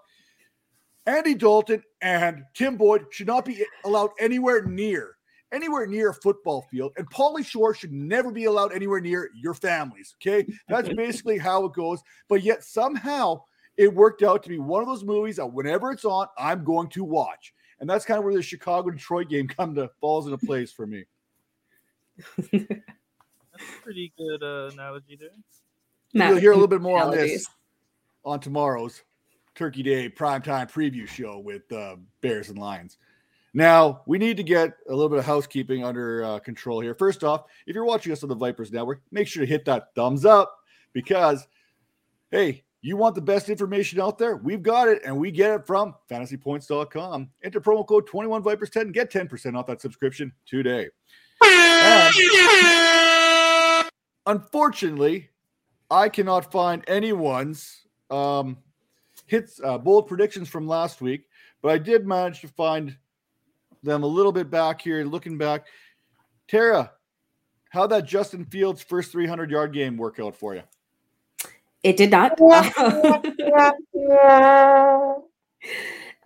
Andy 1.05 1.33
Dalton 1.33 1.83
and 2.01 2.43
Tim 2.53 2.77
Boyd 2.77 3.05
should 3.09 3.27
not 3.27 3.43
be 3.43 3.65
allowed 3.83 4.11
anywhere 4.19 4.63
near 4.63 5.17
anywhere 5.51 5.85
near 5.85 6.09
a 6.09 6.13
football 6.13 6.63
field, 6.69 6.93
and 6.97 7.09
Pauly 7.09 7.45
Shore 7.45 7.73
should 7.73 7.91
never 7.91 8.31
be 8.31 8.45
allowed 8.45 8.73
anywhere 8.73 9.01
near 9.01 9.29
your 9.35 9.53
families. 9.53 10.15
Okay, 10.21 10.45
that's 10.67 10.89
basically 10.95 11.37
how 11.37 11.65
it 11.65 11.73
goes. 11.73 12.01
But 12.27 12.43
yet 12.43 12.63
somehow 12.63 13.43
it 13.77 13.93
worked 13.93 14.23
out 14.23 14.43
to 14.43 14.49
be 14.49 14.59
one 14.59 14.81
of 14.81 14.87
those 14.87 15.03
movies 15.03 15.37
that 15.37 15.47
whenever 15.47 15.91
it's 15.91 16.05
on, 16.05 16.27
I'm 16.37 16.63
going 16.63 16.89
to 16.89 17.03
watch, 17.03 17.53
and 17.79 17.89
that's 17.89 18.05
kind 18.05 18.17
of 18.17 18.23
where 18.23 18.33
the 18.33 18.41
Chicago 18.41 18.89
Detroit 18.89 19.29
game 19.29 19.47
come 19.57 19.75
to 19.75 19.89
falls 19.99 20.25
into 20.25 20.37
place 20.45 20.71
for 20.71 20.85
me. 20.85 21.05
That's 22.37 22.53
a 22.53 23.81
pretty 23.83 24.13
good 24.17 24.43
uh, 24.43 24.69
analogy 24.73 25.17
there. 25.19 25.29
You'll 26.13 26.39
hear 26.39 26.51
a 26.51 26.55
little 26.55 26.67
bit 26.67 26.81
more 26.81 27.01
on 27.01 27.11
this 27.11 27.47
on 28.23 28.39
tomorrow's 28.39 29.03
Turkey 29.55 29.83
Day 29.83 30.09
primetime 30.09 30.71
preview 30.71 31.07
show 31.07 31.39
with 31.39 31.71
uh, 31.71 31.95
Bears 32.21 32.49
and 32.49 32.57
Lions. 32.57 32.97
Now, 33.53 34.01
we 34.05 34.17
need 34.17 34.37
to 34.37 34.43
get 34.43 34.73
a 34.87 34.91
little 34.91 35.09
bit 35.09 35.19
of 35.19 35.25
housekeeping 35.25 35.83
under 35.83 36.23
uh, 36.23 36.39
control 36.39 36.79
here. 36.79 36.95
First 36.95 37.23
off, 37.23 37.43
if 37.67 37.75
you're 37.75 37.85
watching 37.85 38.11
us 38.13 38.23
on 38.23 38.29
the 38.29 38.35
Vipers 38.35 38.71
Network, 38.71 39.01
make 39.11 39.27
sure 39.27 39.41
to 39.41 39.49
hit 39.49 39.65
that 39.65 39.93
thumbs 39.93 40.25
up 40.25 40.55
because, 40.93 41.47
hey, 42.31 42.63
you 42.81 42.97
want 42.97 43.13
the 43.13 43.21
best 43.21 43.49
information 43.49 43.99
out 43.99 44.17
there? 44.17 44.37
We've 44.37 44.63
got 44.63 44.87
it, 44.87 45.01
and 45.05 45.17
we 45.17 45.31
get 45.31 45.51
it 45.51 45.67
from 45.67 45.95
fantasypoints.com. 46.09 47.29
Enter 47.43 47.61
promo 47.61 47.85
code 47.85 48.07
21Vipers10 48.07 48.81
and 48.81 48.93
get 48.93 49.11
10% 49.11 49.57
off 49.57 49.67
that 49.67 49.81
subscription 49.81 50.31
today. 50.45 50.87
Unfortunately, 54.25 55.29
I 55.89 56.09
cannot 56.09 56.51
find 56.51 56.83
anyone's 56.87 57.85
um, 58.09 58.57
hits, 59.25 59.59
uh, 59.63 59.77
bold 59.77 60.07
predictions 60.07 60.47
from 60.47 60.67
last 60.67 61.01
week, 61.01 61.27
but 61.61 61.71
I 61.71 61.77
did 61.77 62.07
manage 62.07 62.41
to 62.41 62.47
find 62.47 62.97
them 63.83 64.03
a 64.03 64.07
little 64.07 64.31
bit 64.31 64.49
back 64.49 64.81
here, 64.81 65.03
looking 65.03 65.37
back. 65.37 65.67
Tara, 66.47 66.91
how 67.69 67.87
that 67.87 68.05
Justin 68.05 68.45
Fields 68.45 68.83
first 68.83 69.11
300 69.11 69.49
yard 69.49 69.73
game 69.73 69.97
work 69.97 70.19
out 70.19 70.35
for 70.35 70.55
you? 70.55 70.63
It 71.83 71.97
did 71.97 72.11
not. 72.11 72.39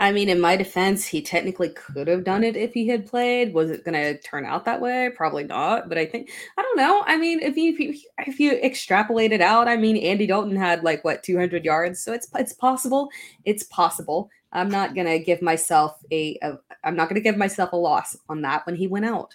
I 0.05 0.12
mean, 0.12 0.29
in 0.29 0.39
my 0.39 0.55
defense, 0.55 1.03
he 1.03 1.19
technically 1.19 1.69
could 1.69 2.07
have 2.07 2.24
done 2.24 2.43
it 2.43 2.55
if 2.55 2.75
he 2.75 2.88
had 2.88 3.07
played. 3.07 3.55
Was 3.55 3.71
it 3.71 3.83
going 3.83 3.95
to 3.95 4.21
turn 4.21 4.45
out 4.45 4.63
that 4.65 4.79
way? 4.79 5.09
Probably 5.15 5.43
not. 5.43 5.89
But 5.89 5.97
I 5.97 6.05
think 6.05 6.29
I 6.59 6.62
don't 6.62 6.77
know. 6.77 7.03
I 7.07 7.17
mean, 7.17 7.39
if 7.39 7.57
you 7.57 7.71
if 7.74 7.79
you, 7.79 7.95
if 8.19 8.39
you 8.39 8.51
extrapolate 8.51 9.31
it 9.31 9.41
out, 9.41 9.67
I 9.67 9.77
mean, 9.77 9.97
Andy 9.97 10.27
Dalton 10.27 10.55
had 10.55 10.83
like 10.83 11.03
what 11.03 11.24
200 11.24 11.65
yards, 11.65 12.03
so 12.03 12.13
it's 12.13 12.29
it's 12.35 12.53
possible. 12.53 13.09
It's 13.45 13.63
possible. 13.63 14.29
I'm 14.51 14.69
not 14.69 14.93
gonna 14.93 15.17
give 15.17 15.41
myself 15.41 15.97
a, 16.12 16.38
a 16.43 16.59
I'm 16.83 16.95
not 16.95 17.09
gonna 17.09 17.19
give 17.19 17.35
myself 17.35 17.74
a 17.74 17.75
loss 17.75 18.15
on 18.29 18.43
that 18.43 18.63
when 18.67 18.75
he 18.75 18.85
went 18.85 19.05
out. 19.05 19.33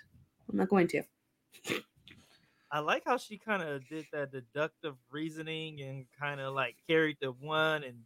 I'm 0.49 0.57
not 0.57 0.69
going 0.69 0.87
to. 0.87 1.03
I 2.71 2.79
like 2.79 3.03
how 3.05 3.17
she 3.17 3.39
kind 3.39 3.65
of 3.65 3.89
did 3.89 4.07
that 4.13 4.31
deductive 4.31 4.95
reasoning 5.11 5.81
and 5.81 6.07
kind 6.17 6.41
of 6.41 6.55
like 6.55 6.77
carried 6.87 7.17
the 7.21 7.33
one 7.33 7.83
and 7.83 7.97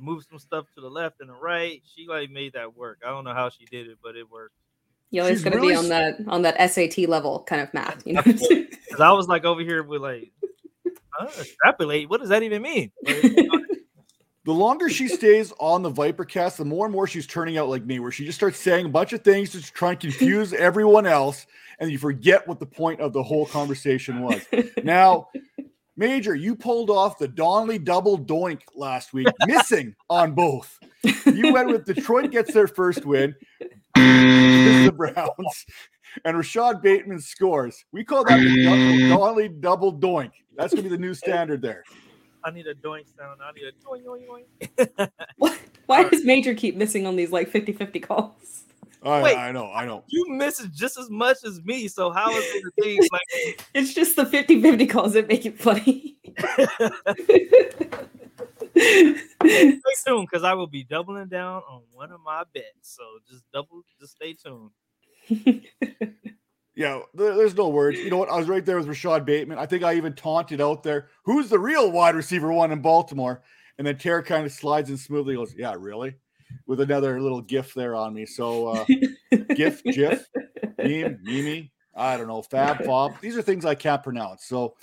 moved 0.00 0.26
some 0.28 0.38
stuff 0.38 0.66
to 0.74 0.80
the 0.80 0.88
left 0.88 1.20
and 1.20 1.28
the 1.28 1.34
right. 1.34 1.82
She 1.94 2.06
like 2.06 2.30
made 2.30 2.54
that 2.54 2.76
work. 2.76 3.00
I 3.04 3.10
don't 3.10 3.24
know 3.24 3.34
how 3.34 3.48
she 3.48 3.64
did 3.66 3.88
it, 3.88 3.98
but 4.02 4.16
it 4.16 4.30
worked. 4.30 4.54
Yeah, 5.10 5.26
it's 5.26 5.42
gonna 5.42 5.56
really 5.56 5.68
be 5.68 5.74
on 5.76 5.88
that 5.90 6.16
on 6.26 6.42
that 6.42 6.70
SAT 6.70 7.08
level 7.08 7.44
kind 7.46 7.62
of 7.62 7.72
math, 7.72 8.04
you 8.06 8.14
know. 8.14 8.22
Because 8.22 9.00
I 9.00 9.12
was 9.12 9.28
like 9.28 9.44
over 9.44 9.60
here 9.60 9.82
with 9.82 10.02
like 10.02 10.32
uh, 11.18 11.26
extrapolate. 11.26 12.10
What 12.10 12.20
does 12.20 12.30
that 12.30 12.42
even 12.42 12.62
mean? 12.62 12.90
Like, 13.04 13.22
the 14.44 14.52
longer 14.52 14.90
she 14.90 15.08
stays 15.08 15.52
on 15.58 15.82
the 15.82 15.90
Vipercast, 15.90 16.56
the 16.56 16.64
more 16.64 16.84
and 16.84 16.92
more 16.92 17.06
she's 17.06 17.26
turning 17.26 17.56
out 17.56 17.68
like 17.68 17.84
me, 17.84 17.98
where 17.98 18.10
she 18.10 18.24
just 18.26 18.36
starts 18.36 18.58
saying 18.58 18.86
a 18.86 18.90
bunch 18.90 19.12
of 19.12 19.22
things 19.22 19.50
to 19.50 19.62
try 19.62 19.90
and 19.90 20.00
confuse 20.00 20.52
everyone 20.52 21.06
else, 21.06 21.46
and 21.78 21.90
you 21.90 21.98
forget 21.98 22.46
what 22.46 22.60
the 22.60 22.66
point 22.66 23.00
of 23.00 23.12
the 23.12 23.22
whole 23.22 23.46
conversation 23.46 24.20
was. 24.20 24.44
now, 24.82 25.28
Major, 25.96 26.34
you 26.34 26.56
pulled 26.56 26.90
off 26.90 27.18
the 27.18 27.28
Donnelly 27.28 27.78
double 27.78 28.18
doink 28.18 28.62
last 28.74 29.12
week, 29.12 29.28
missing 29.46 29.94
on 30.10 30.32
both. 30.32 30.78
You 31.24 31.52
went 31.52 31.68
with 31.68 31.84
Detroit 31.84 32.30
gets 32.30 32.52
their 32.52 32.66
first 32.66 33.04
win, 33.04 33.34
the 33.94 34.92
Browns, 34.96 35.66
and 36.24 36.36
Rashod 36.36 36.82
Bateman 36.82 37.20
scores. 37.20 37.84
We 37.92 38.04
call 38.04 38.24
that 38.24 38.38
the 38.38 39.08
Donnelly 39.08 39.48
double 39.48 39.92
doink. 39.92 40.32
That's 40.56 40.72
gonna 40.72 40.82
be 40.82 40.88
the 40.88 40.98
new 40.98 41.14
standard 41.14 41.62
there. 41.62 41.84
I 42.42 42.50
need 42.50 42.66
a 42.66 42.74
doink 42.74 43.04
sound. 43.16 43.40
I 43.42 43.52
need 43.52 43.64
a 43.64 43.72
doink, 43.86 44.04
doink, 44.04 44.98
doink. 44.98 45.10
Why, 45.36 45.56
why 45.86 46.08
does 46.08 46.24
Major 46.24 46.54
keep 46.54 46.76
missing 46.76 47.06
on 47.06 47.16
these 47.16 47.30
like 47.30 47.48
50 47.48 47.72
50 47.72 48.00
calls? 48.00 48.64
I, 49.04 49.22
Wait, 49.22 49.36
I 49.36 49.52
know, 49.52 49.70
I 49.70 49.84
know. 49.84 50.04
You 50.08 50.26
miss 50.30 50.60
it 50.60 50.72
just 50.72 50.98
as 50.98 51.10
much 51.10 51.38
as 51.44 51.62
me. 51.62 51.88
So 51.88 52.10
how 52.10 52.34
is 52.36 52.44
it 52.46 52.64
a 52.64 52.82
thing? 52.82 53.00
Like 53.12 53.66
it's 53.74 53.92
just 53.92 54.16
the 54.16 54.24
50 54.24 54.62
50 54.62 54.86
calls 54.86 55.12
that 55.12 55.28
make 55.28 55.44
it 55.44 55.60
funny. 55.60 56.16
stay 58.76 59.18
tuned 60.06 60.28
because 60.30 60.42
I 60.42 60.54
will 60.54 60.66
be 60.66 60.84
doubling 60.84 61.28
down 61.28 61.62
on 61.68 61.82
one 61.92 62.12
of 62.12 62.20
my 62.24 62.44
bets. 62.54 62.64
So 62.82 63.02
just 63.28 63.44
double, 63.52 63.82
just 64.00 64.16
stay 64.16 64.34
tuned. 64.34 64.70
Yeah, 66.76 67.00
there, 67.14 67.36
there's 67.36 67.54
no 67.54 67.68
words. 67.68 67.98
You 67.98 68.10
know 68.10 68.16
what? 68.16 68.28
I 68.28 68.36
was 68.36 68.48
right 68.48 68.64
there 68.64 68.76
with 68.76 68.88
Rashod 68.88 69.24
Bateman. 69.24 69.58
I 69.58 69.66
think 69.66 69.84
I 69.84 69.94
even 69.94 70.12
taunted 70.12 70.60
out 70.60 70.82
there, 70.82 71.08
who's 71.24 71.48
the 71.48 71.58
real 71.58 71.90
wide 71.92 72.16
receiver 72.16 72.52
one 72.52 72.72
in 72.72 72.80
Baltimore? 72.80 73.42
And 73.78 73.86
then 73.86 73.96
Tara 73.96 74.22
kind 74.22 74.44
of 74.44 74.52
slides 74.52 74.90
in 74.90 74.96
smoothly 74.96 75.36
goes, 75.36 75.54
Yeah, 75.54 75.74
really? 75.78 76.16
With 76.66 76.80
another 76.80 77.20
little 77.20 77.40
gif 77.40 77.74
there 77.74 77.94
on 77.94 78.14
me. 78.14 78.26
So 78.26 78.68
uh 78.68 78.84
gif, 79.54 79.82
gif, 79.84 80.28
meme, 80.78 81.18
mimi, 81.22 81.72
I 81.94 82.16
don't 82.16 82.28
know, 82.28 82.42
fab, 82.42 82.84
fob. 82.84 83.20
These 83.20 83.36
are 83.36 83.42
things 83.42 83.64
I 83.64 83.74
can't 83.74 84.02
pronounce. 84.02 84.46
So 84.46 84.74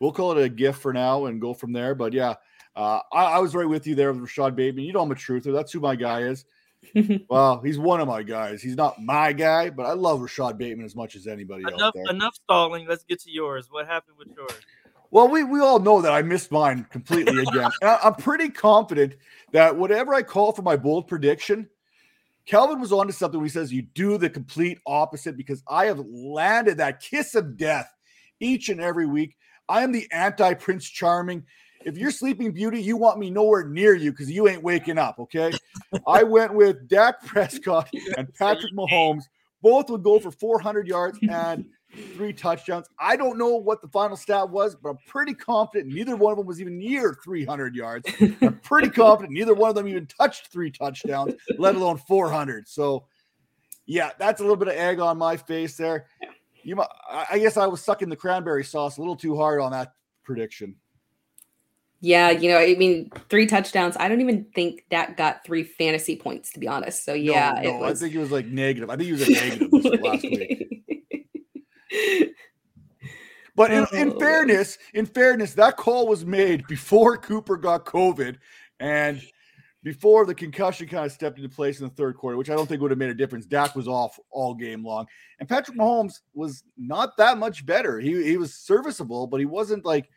we'll 0.00 0.12
call 0.12 0.36
it 0.36 0.44
a 0.44 0.48
gif 0.48 0.76
for 0.76 0.92
now 0.92 1.26
and 1.26 1.40
go 1.40 1.54
from 1.54 1.72
there. 1.72 1.94
But 1.94 2.12
yeah, 2.12 2.34
uh, 2.76 3.00
I, 3.12 3.24
I, 3.24 3.38
was 3.38 3.54
right 3.54 3.68
with 3.68 3.86
you 3.86 3.94
there 3.94 4.12
with 4.12 4.20
Rashod 4.20 4.56
Bateman. 4.56 4.84
You 4.84 4.92
know 4.92 5.02
I'm 5.02 5.12
a 5.12 5.14
truther. 5.14 5.52
That's 5.52 5.72
who 5.72 5.80
my 5.80 5.96
guy 5.96 6.22
is. 6.22 6.44
well, 7.30 7.60
he's 7.60 7.78
one 7.78 8.00
of 8.00 8.08
my 8.08 8.22
guys. 8.22 8.62
He's 8.62 8.76
not 8.76 9.02
my 9.02 9.32
guy, 9.32 9.70
but 9.70 9.86
I 9.86 9.92
love 9.92 10.20
Rashod 10.20 10.58
Bateman 10.58 10.84
as 10.84 10.96
much 10.96 11.16
as 11.16 11.26
anybody 11.26 11.62
enough, 11.62 11.80
out 11.80 11.94
there. 11.94 12.04
Enough 12.10 12.34
stalling. 12.34 12.86
Let's 12.86 13.04
get 13.04 13.20
to 13.20 13.30
yours. 13.30 13.68
What 13.70 13.86
happened 13.86 14.16
with 14.18 14.28
yours? 14.36 14.60
Well, 15.14 15.28
we, 15.28 15.44
we 15.44 15.60
all 15.60 15.78
know 15.78 16.02
that 16.02 16.10
I 16.12 16.22
missed 16.22 16.50
mine 16.50 16.88
completely 16.90 17.40
again. 17.40 17.70
I, 17.84 17.98
I'm 18.02 18.16
pretty 18.16 18.48
confident 18.48 19.14
that 19.52 19.76
whatever 19.76 20.12
I 20.12 20.24
call 20.24 20.50
for 20.50 20.62
my 20.62 20.76
bold 20.76 21.06
prediction, 21.06 21.68
Calvin 22.46 22.80
was 22.80 22.92
onto 22.92 23.12
something 23.12 23.38
when 23.38 23.46
he 23.46 23.52
says 23.52 23.72
you 23.72 23.82
do 23.82 24.18
the 24.18 24.28
complete 24.28 24.80
opposite 24.88 25.36
because 25.36 25.62
I 25.68 25.84
have 25.84 26.00
landed 26.00 26.78
that 26.78 26.98
kiss 26.98 27.36
of 27.36 27.56
death 27.56 27.88
each 28.40 28.70
and 28.70 28.80
every 28.80 29.06
week. 29.06 29.36
I 29.68 29.84
am 29.84 29.92
the 29.92 30.08
anti 30.10 30.52
Prince 30.54 30.90
Charming 30.90 31.44
if 31.84 31.96
you're 31.96 32.10
sleeping 32.10 32.50
beauty, 32.50 32.82
you 32.82 32.96
want 32.96 33.20
me 33.20 33.30
nowhere 33.30 33.68
near 33.68 33.94
you 33.94 34.10
because 34.10 34.28
you 34.28 34.48
ain't 34.48 34.64
waking 34.64 34.98
up. 34.98 35.20
Okay. 35.20 35.52
I 36.08 36.24
went 36.24 36.54
with 36.54 36.88
Dak 36.88 37.24
Prescott 37.24 37.88
and 38.16 38.32
Patrick 38.34 38.72
Mahomes. 38.74 39.24
Both 39.62 39.90
would 39.90 40.02
go 40.02 40.18
for 40.18 40.32
400 40.32 40.88
yards 40.88 41.18
and 41.22 41.66
three 42.14 42.32
touchdowns. 42.32 42.86
I 42.98 43.16
don't 43.16 43.38
know 43.38 43.56
what 43.56 43.82
the 43.82 43.88
final 43.88 44.16
stat 44.16 44.48
was, 44.48 44.74
but 44.74 44.90
I'm 44.90 44.98
pretty 45.06 45.34
confident 45.34 45.92
neither 45.92 46.16
one 46.16 46.32
of 46.32 46.38
them 46.38 46.46
was 46.46 46.60
even 46.60 46.78
near 46.78 47.18
300 47.24 47.74
yards. 47.74 48.08
I'm 48.40 48.58
pretty 48.60 48.88
confident 48.88 49.32
neither 49.32 49.54
one 49.54 49.70
of 49.70 49.76
them 49.76 49.88
even 49.88 50.06
touched 50.06 50.48
three 50.48 50.70
touchdowns, 50.70 51.34
let 51.58 51.74
alone 51.74 51.98
400. 51.98 52.68
So, 52.68 53.06
yeah, 53.86 54.10
that's 54.18 54.40
a 54.40 54.44
little 54.44 54.56
bit 54.56 54.68
of 54.68 54.74
egg 54.74 55.00
on 55.00 55.18
my 55.18 55.36
face 55.36 55.76
there. 55.76 56.06
You, 56.62 56.76
mi- 56.76 56.84
I 57.10 57.38
guess 57.38 57.56
I 57.56 57.66
was 57.66 57.82
sucking 57.82 58.08
the 58.08 58.16
cranberry 58.16 58.64
sauce 58.64 58.96
a 58.96 59.00
little 59.00 59.16
too 59.16 59.36
hard 59.36 59.60
on 59.60 59.72
that 59.72 59.92
prediction. 60.22 60.76
Yeah, 62.00 62.30
you 62.30 62.50
know, 62.50 62.58
I 62.58 62.74
mean, 62.74 63.10
three 63.30 63.46
touchdowns. 63.46 63.96
I 63.96 64.08
don't 64.08 64.20
even 64.20 64.44
think 64.54 64.84
that 64.90 65.16
got 65.16 65.42
three 65.42 65.62
fantasy 65.62 66.16
points, 66.16 66.52
to 66.52 66.60
be 66.60 66.68
honest. 66.68 67.02
So 67.02 67.14
yeah, 67.14 67.54
no, 67.62 67.70
it 67.70 67.80
was. 67.80 68.02
I 68.02 68.04
think 68.04 68.14
it 68.14 68.18
was 68.18 68.30
like 68.30 68.44
negative. 68.44 68.90
I 68.90 68.96
think 68.96 69.08
it 69.08 69.12
was 69.12 69.26
a 69.26 69.32
negative 69.32 69.70
this 69.70 69.84
last 70.02 70.22
week. 70.22 70.83
But 73.56 73.70
in, 73.70 73.86
in 73.92 74.12
Oh. 74.12 74.18
fairness, 74.18 74.78
in 74.94 75.06
fairness, 75.06 75.54
that 75.54 75.76
call 75.76 76.08
was 76.08 76.24
made 76.26 76.66
before 76.66 77.16
Cooper 77.18 77.56
got 77.56 77.84
COVID 77.86 78.36
and 78.80 79.22
before 79.84 80.26
the 80.26 80.34
concussion 80.34 80.88
kind 80.88 81.04
of 81.06 81.12
stepped 81.12 81.38
into 81.38 81.48
place 81.48 81.78
in 81.78 81.86
the 81.86 81.94
third 81.94 82.16
quarter, 82.16 82.36
which 82.36 82.50
I 82.50 82.56
don't 82.56 82.66
think 82.66 82.80
would 82.82 82.90
have 82.90 82.98
made 82.98 83.10
a 83.10 83.14
difference. 83.14 83.46
Dak 83.46 83.76
was 83.76 83.86
off 83.86 84.18
all 84.30 84.54
game 84.54 84.84
long, 84.84 85.06
and 85.38 85.48
Patrick 85.48 85.76
Mahomes 85.76 86.20
was 86.32 86.64
not 86.76 87.16
that 87.18 87.38
much 87.38 87.64
better. 87.64 88.00
He 88.00 88.24
he 88.24 88.36
was 88.38 88.54
serviceable, 88.54 89.26
but 89.26 89.38
he 89.40 89.46
wasn't 89.46 89.84
like 89.84 90.08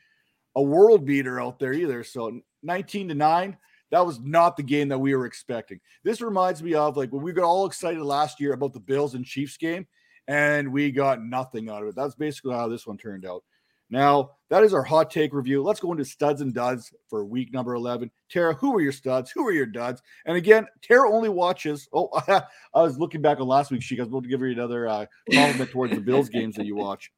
a 0.56 0.62
world 0.62 1.06
beater 1.06 1.40
out 1.40 1.60
there 1.60 1.74
either. 1.74 2.04
So 2.04 2.40
19 2.64 3.10
to 3.10 3.14
9, 3.14 3.58
that 3.92 4.04
was 4.06 4.20
not 4.20 4.58
the 4.58 4.64
game 4.64 4.88
that 4.88 4.98
we 4.98 5.14
were 5.16 5.28
expecting. 5.28 5.80
This 6.04 6.22
reminds 6.22 6.64
me 6.64 6.74
of 6.74 6.98
like 6.98 7.12
when 7.12 7.22
we 7.22 7.34
got 7.34 7.46
all 7.46 7.68
excited 7.68 8.02
last 8.02 8.40
year 8.40 8.54
about 8.54 8.74
the 8.74 8.80
Bills 8.80 9.14
and 9.14 9.24
Chiefs 9.26 9.58
game, 9.58 9.86
and 10.28 10.72
we 10.72 10.92
got 10.92 11.24
nothing 11.24 11.70
out 11.70 11.84
of 11.84 11.90
it. 11.90 11.96
That's 11.96 12.16
basically 12.16 12.54
how 12.54 12.68
this 12.68 12.86
one 12.86 12.98
turned 12.98 13.26
out. 13.26 13.44
Now, 13.90 14.32
that 14.50 14.64
is 14.64 14.74
our 14.74 14.84
hot 14.84 15.10
take 15.10 15.34
review. 15.34 15.64
Let's 15.64 15.80
go 15.80 15.92
into 15.92 16.04
studs 16.04 16.42
and 16.42 16.54
duds 16.54 16.92
for 17.10 17.24
week 17.24 17.54
number 17.54 17.74
11. 17.74 18.12
Tara, 18.30 18.54
who 18.54 18.76
are 18.76 18.82
your 18.82 18.92
studs? 18.92 19.32
Who 19.32 19.48
are 19.48 19.54
your 19.54 19.66
duds? 19.66 20.02
And 20.26 20.36
again, 20.36 20.68
Tara 20.82 21.10
only 21.10 21.30
watches. 21.30 21.88
Oh, 21.94 22.10
I 22.28 22.82
was 22.82 22.98
looking 22.98 23.22
back 23.22 23.40
on 23.40 23.48
last 23.48 23.72
week. 23.72 23.82
She 23.82 23.96
I 23.96 24.10
we'll 24.10 24.22
give 24.22 24.42
her 24.42 24.48
another 24.48 24.88
uh, 24.88 25.06
compliment 25.32 25.72
towards 25.72 25.94
the 25.94 26.02
Bills 26.02 26.28
games 26.28 26.56
that 26.56 26.66
you 26.66 26.76
watch. 26.76 27.12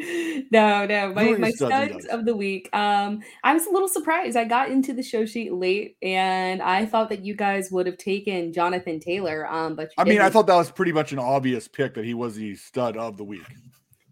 no, 0.50 0.86
no, 0.86 1.12
my, 1.12 1.32
my 1.32 1.50
studs 1.50 1.60
and 1.60 1.90
studs 1.90 1.92
duds? 1.92 2.06
of 2.06 2.24
the 2.24 2.34
week. 2.34 2.68
Um, 2.72 3.20
I 3.44 3.52
was 3.52 3.66
a 3.66 3.70
little 3.70 3.88
surprised. 3.88 4.36
I 4.36 4.44
got 4.44 4.70
into 4.70 4.92
the 4.92 5.02
show 5.02 5.26
sheet 5.26 5.52
late, 5.52 5.96
and 6.02 6.62
I 6.62 6.86
thought 6.86 7.08
that 7.10 7.24
you 7.24 7.34
guys 7.34 7.70
would 7.70 7.86
have 7.86 7.98
taken 7.98 8.52
Jonathan 8.52 9.00
Taylor. 9.00 9.46
Um, 9.50 9.76
but 9.76 9.92
I 9.98 10.04
mean, 10.04 10.18
I 10.18 10.24
didn't. 10.24 10.32
thought 10.32 10.46
that 10.46 10.56
was 10.56 10.70
pretty 10.70 10.92
much 10.92 11.12
an 11.12 11.18
obvious 11.18 11.68
pick 11.68 11.94
that 11.94 12.04
he 12.04 12.14
was 12.14 12.36
the 12.36 12.54
stud 12.56 12.96
of 12.96 13.16
the 13.16 13.24
week. 13.24 13.46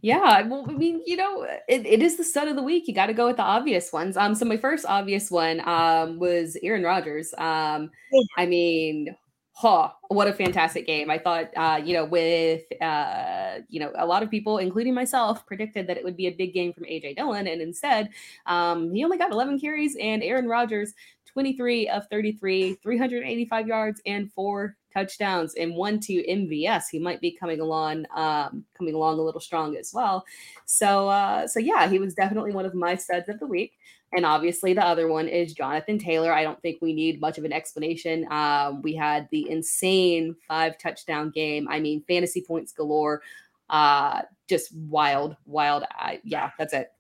Yeah, 0.01 0.43
well, 0.47 0.65
I 0.69 0.73
mean, 0.73 1.03
you 1.07 1.17
know, 1.17 1.43
it, 1.69 1.85
it 1.85 2.03
is 2.03 2.17
the 2.17 2.25
stud 2.25 2.47
of 2.47 2.55
the 2.55 2.63
week. 2.63 2.87
You 2.87 2.95
got 2.95 3.07
to 3.07 3.13
go 3.13 3.27
with 3.27 3.37
the 3.37 3.43
obvious 3.43 3.93
ones. 3.93 4.17
Um, 4.17 4.35
so 4.35 4.45
my 4.45 4.57
first 4.57 4.87
obvious 4.87 5.31
one 5.31 5.67
um 5.69 6.19
was 6.19 6.57
Aaron 6.63 6.85
Rodgers. 6.85 7.35
Um, 7.37 7.91
I 8.37 8.47
mean, 8.47 9.17
huh, 9.61 9.91
what 10.07 10.29
a 10.29 10.33
fantastic 10.33 10.87
game! 10.87 11.11
I 11.11 11.19
thought, 11.19 11.51
uh, 11.57 11.81
you 11.85 11.93
know, 11.95 12.05
with 12.05 12.63
uh, 12.81 13.59
you 13.69 13.81
know, 13.81 13.91
a 13.97 14.07
lot 14.07 14.23
of 14.23 14.31
people, 14.31 14.59
including 14.59 14.95
myself, 14.95 15.45
predicted 15.47 15.89
that 15.89 15.97
it 15.97 16.05
would 16.05 16.17
be 16.17 16.29
a 16.29 16.31
big 16.33 16.55
game 16.55 16.73
from 16.73 16.85
AJ 16.85 17.17
Dillon, 17.17 17.49
and 17.49 17.61
instead, 17.61 18.11
um, 18.47 18.93
he 18.93 19.05
only 19.05 19.19
got 19.19 19.33
11 19.33 19.59
carries, 19.59 19.97
and 20.01 20.23
Aaron 20.23 20.47
Rodgers, 20.47 20.95
23 21.27 21.89
of 21.89 22.07
33, 22.09 22.75
385 22.83 23.67
yards, 23.67 24.01
and 24.07 24.33
four 24.33 24.77
touchdowns 24.95 25.55
and 25.55 25.75
one 25.75 26.01
to 26.01 26.15
MVS. 26.29 26.85
He 26.91 26.99
might 26.99 27.21
be 27.21 27.31
coming 27.31 27.61
along, 27.61 28.07
um, 28.17 28.65
coming 28.77 28.95
along 28.95 29.19
a 29.19 29.23
little 29.23 29.41
strong 29.41 29.77
as 29.77 29.93
well. 29.93 30.25
So, 30.65 31.09
uh, 31.09 31.47
so 31.47 31.61
yeah, 31.61 31.89
he 31.89 31.99
was 31.99 32.15
definitely 32.15 32.53
one 32.53 32.65
of 32.65 32.75
my 32.75 32.95
studs 32.95 33.29
of 33.29 33.39
the 33.39 33.47
week. 33.47 33.75
And 34.15 34.25
obviously, 34.25 34.73
the 34.73 34.85
other 34.85 35.09
one 35.09 35.29
is 35.29 35.53
Jonathan 35.53 35.99
Taylor. 35.99 36.33
I 36.33 36.43
don't 36.43 36.61
think 36.63 36.79
we 36.81 36.95
need 36.95 37.21
much 37.21 37.37
of 37.37 37.45
an 37.45 37.53
explanation. 37.53 38.27
Um, 38.31 38.81
we 38.81 38.95
had 38.95 39.29
the 39.31 39.51
insane 39.51 40.35
five 40.47 40.79
touchdown 40.79 41.31
game. 41.31 41.69
I 41.69 41.79
mean, 41.79 42.03
fantasy 42.09 42.41
points 42.41 42.73
galore. 42.73 43.23
Uh, 43.69 44.23
just 44.49 44.75
wild, 44.75 45.37
wild. 45.45 45.85
I, 45.91 46.21
yeah, 46.25 46.51
that's 46.59 46.73
it. 46.73 46.91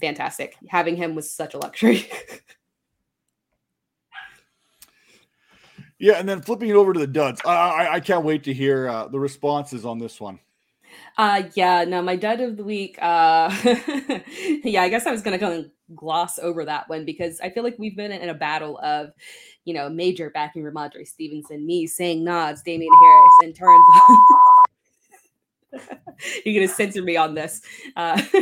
Fantastic. 0.00 0.56
Having 0.68 0.96
him 0.96 1.14
was 1.14 1.30
such 1.30 1.54
a 1.54 1.58
luxury. 1.58 2.08
Yeah, 5.98 6.14
and 6.14 6.28
then 6.28 6.42
flipping 6.42 6.68
it 6.68 6.76
over 6.76 6.92
to 6.92 7.00
the 7.00 7.06
duds. 7.06 7.40
I 7.44 7.50
I, 7.50 7.94
I 7.94 8.00
can't 8.00 8.24
wait 8.24 8.44
to 8.44 8.52
hear 8.52 8.88
uh, 8.88 9.08
the 9.08 9.18
responses 9.18 9.84
on 9.84 9.98
this 9.98 10.20
one. 10.20 10.38
Uh 11.16 11.42
yeah, 11.54 11.84
no, 11.84 12.00
my 12.02 12.16
dud 12.16 12.40
of 12.40 12.56
the 12.56 12.64
week. 12.64 12.98
Uh 13.00 13.52
yeah, 14.64 14.82
I 14.82 14.88
guess 14.88 15.06
I 15.06 15.10
was 15.10 15.22
gonna 15.22 15.38
go 15.38 15.64
gloss 15.94 16.38
over 16.38 16.64
that 16.64 16.88
one 16.88 17.04
because 17.04 17.40
I 17.40 17.50
feel 17.50 17.62
like 17.62 17.76
we've 17.78 17.96
been 17.96 18.12
in 18.12 18.28
a 18.28 18.34
battle 18.34 18.78
of, 18.78 19.12
you 19.64 19.74
know, 19.74 19.88
major 19.88 20.30
backing 20.30 20.62
Rhamondre 20.62 21.06
Stevenson, 21.06 21.66
me 21.66 21.86
saying 21.86 22.24
nods, 22.24 22.62
Damien 22.62 22.92
Harris, 23.02 23.32
and 23.42 23.54
turns 23.54 23.84
you're 26.44 26.54
gonna 26.54 26.72
censor 26.74 27.02
me 27.02 27.16
on 27.16 27.34
this. 27.34 27.60
Uh 27.96 28.20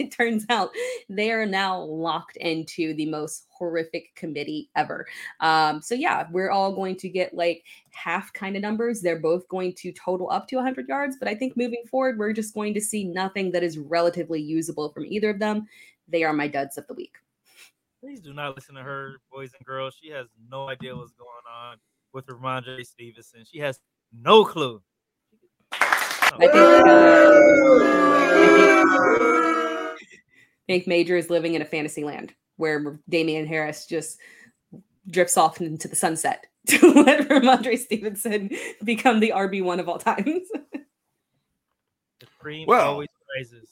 it 0.00 0.10
turns 0.10 0.44
out 0.50 0.70
they 1.08 1.30
are 1.30 1.46
now 1.46 1.80
locked 1.80 2.36
into 2.36 2.94
the 2.94 3.06
most 3.06 3.46
horrific 3.50 4.14
committee 4.14 4.70
ever. 4.76 5.06
Um, 5.40 5.80
so 5.82 5.94
yeah, 5.94 6.26
we're 6.30 6.50
all 6.50 6.74
going 6.74 6.96
to 6.96 7.08
get 7.08 7.34
like 7.34 7.64
half 7.92 8.32
kind 8.32 8.56
of 8.56 8.62
numbers. 8.62 9.00
They're 9.00 9.20
both 9.20 9.48
going 9.48 9.74
to 9.74 9.92
total 9.92 10.30
up 10.30 10.48
to 10.48 10.56
100 10.56 10.88
yards, 10.88 11.16
but 11.18 11.28
I 11.28 11.34
think 11.34 11.56
moving 11.56 11.84
forward, 11.90 12.18
we're 12.18 12.32
just 12.32 12.54
going 12.54 12.74
to 12.74 12.80
see 12.80 13.04
nothing 13.04 13.52
that 13.52 13.62
is 13.62 13.78
relatively 13.78 14.40
usable 14.40 14.90
from 14.90 15.06
either 15.06 15.30
of 15.30 15.38
them. 15.38 15.66
They 16.08 16.22
are 16.24 16.32
my 16.32 16.48
duds 16.48 16.78
of 16.78 16.86
the 16.86 16.94
week. 16.94 17.14
Please 18.00 18.20
do 18.20 18.32
not 18.34 18.54
listen 18.54 18.74
to 18.74 18.82
her, 18.82 19.16
boys 19.32 19.52
and 19.58 19.64
girls. 19.66 19.96
She 20.00 20.10
has 20.10 20.26
no 20.50 20.68
idea 20.68 20.94
what's 20.94 21.12
going 21.12 21.28
on 21.50 21.78
with 22.12 22.26
Rhamondre 22.26 22.84
Stevenson. 22.86 23.44
She 23.50 23.58
has 23.60 23.80
no 24.12 24.44
clue. 24.44 24.82
I 25.72 26.36
think, 26.38 26.54
uh, 26.54 26.82
I 28.26 29.96
think, 29.96 30.00
I 30.00 30.66
think 30.66 30.86
Major 30.86 31.16
is 31.16 31.30
living 31.30 31.54
in 31.54 31.62
a 31.62 31.64
fantasy 31.66 32.04
land 32.04 32.34
where 32.56 33.00
Damien 33.08 33.46
Harris 33.46 33.86
just 33.86 34.18
drifts 35.10 35.36
off 35.36 35.60
into 35.60 35.88
the 35.88 35.96
sunset 35.96 36.46
to 36.68 36.92
let 37.02 37.28
Rhamondre 37.28 37.78
Stevenson 37.78 38.50
become 38.82 39.20
the 39.20 39.32
RB1 39.34 39.80
of 39.80 39.88
all 39.88 39.98
times. 39.98 40.48
The 42.20 42.26
cream 42.38 42.66
Well. 42.68 42.86
always 42.92 43.08
rises. 43.36 43.68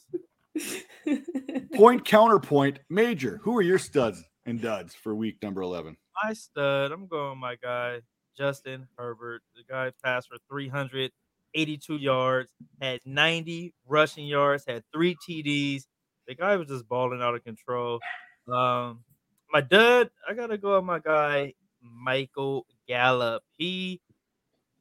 Point 1.75 2.05
counterpoint, 2.05 2.79
major. 2.89 3.39
Who 3.43 3.57
are 3.57 3.61
your 3.61 3.79
studs 3.79 4.23
and 4.45 4.61
duds 4.61 4.95
for 4.95 5.15
week 5.15 5.37
number 5.41 5.61
eleven? 5.61 5.97
My 6.23 6.33
stud, 6.33 6.91
I'm 6.91 7.07
going 7.07 7.39
my 7.39 7.55
guy, 7.61 8.01
Justin 8.37 8.87
Herbert. 8.97 9.41
The 9.55 9.63
guy 9.67 9.91
passed 10.03 10.29
for 10.29 10.37
382 10.49 11.95
yards, 11.95 12.51
had 12.81 12.99
90 13.05 13.73
rushing 13.87 14.27
yards, 14.27 14.63
had 14.67 14.83
three 14.93 15.15
TDs. 15.27 15.83
The 16.27 16.35
guy 16.35 16.55
was 16.55 16.67
just 16.67 16.87
balling 16.87 17.21
out 17.21 17.35
of 17.35 17.43
control. 17.43 17.99
Um, 18.47 19.03
my 19.51 19.61
dud, 19.61 20.09
I 20.27 20.33
gotta 20.33 20.57
go 20.57 20.75
with 20.75 20.85
my 20.85 20.99
guy, 20.99 21.53
Michael 21.81 22.65
Gallup. 22.87 23.43
He 23.57 24.01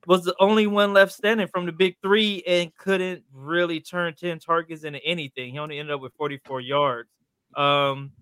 was 0.06 0.24
the 0.24 0.34
only 0.40 0.66
one 0.66 0.92
left 0.92 1.12
standing 1.12 1.46
from 1.46 1.66
the 1.66 1.72
big 1.72 1.96
three 2.02 2.42
and 2.46 2.74
couldn't 2.76 3.22
really 3.32 3.80
turn 3.80 4.14
10 4.14 4.40
targets 4.40 4.84
into 4.84 5.04
anything. 5.04 5.52
He 5.52 5.58
only 5.58 5.78
ended 5.78 5.94
up 5.94 6.00
with 6.00 6.12
44 6.14 6.60
yards. 6.60 7.08
Um, 7.56 8.12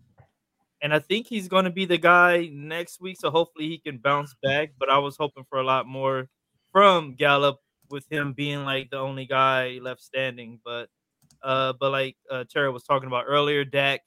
and 0.82 0.94
I 0.94 0.98
think 0.98 1.26
he's 1.26 1.48
going 1.48 1.64
to 1.64 1.70
be 1.70 1.84
the 1.84 1.98
guy 1.98 2.50
next 2.52 3.00
week. 3.00 3.18
So 3.18 3.30
hopefully 3.30 3.68
he 3.68 3.78
can 3.78 3.98
bounce 3.98 4.34
back. 4.42 4.72
But 4.78 4.90
I 4.90 4.98
was 4.98 5.16
hoping 5.16 5.44
for 5.48 5.58
a 5.58 5.64
lot 5.64 5.86
more 5.86 6.28
from 6.72 7.14
Gallup 7.14 7.58
with 7.90 8.10
him 8.10 8.32
being 8.32 8.64
like 8.64 8.90
the 8.90 8.98
only 8.98 9.26
guy 9.26 9.78
left 9.82 10.02
standing. 10.02 10.60
But 10.64 10.88
uh, 11.42 11.74
but 11.78 11.90
like 11.90 12.16
uh, 12.30 12.44
Tara 12.50 12.70
was 12.70 12.84
talking 12.84 13.06
about 13.06 13.24
earlier, 13.26 13.64
Dak 13.64 14.02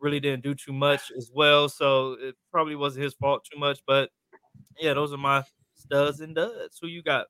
really 0.00 0.20
didn't 0.20 0.42
do 0.42 0.54
too 0.54 0.72
much 0.72 1.10
as 1.16 1.30
well. 1.34 1.68
So 1.68 2.12
it 2.20 2.34
probably 2.52 2.76
wasn't 2.76 3.04
his 3.04 3.14
fault 3.14 3.46
too 3.50 3.58
much. 3.58 3.80
But 3.86 4.10
yeah, 4.78 4.94
those 4.94 5.12
are 5.12 5.18
my 5.18 5.42
studs 5.86 6.20
and 6.20 6.34
duds. 6.34 6.78
Who 6.80 6.88
you 6.88 7.02
got? 7.02 7.26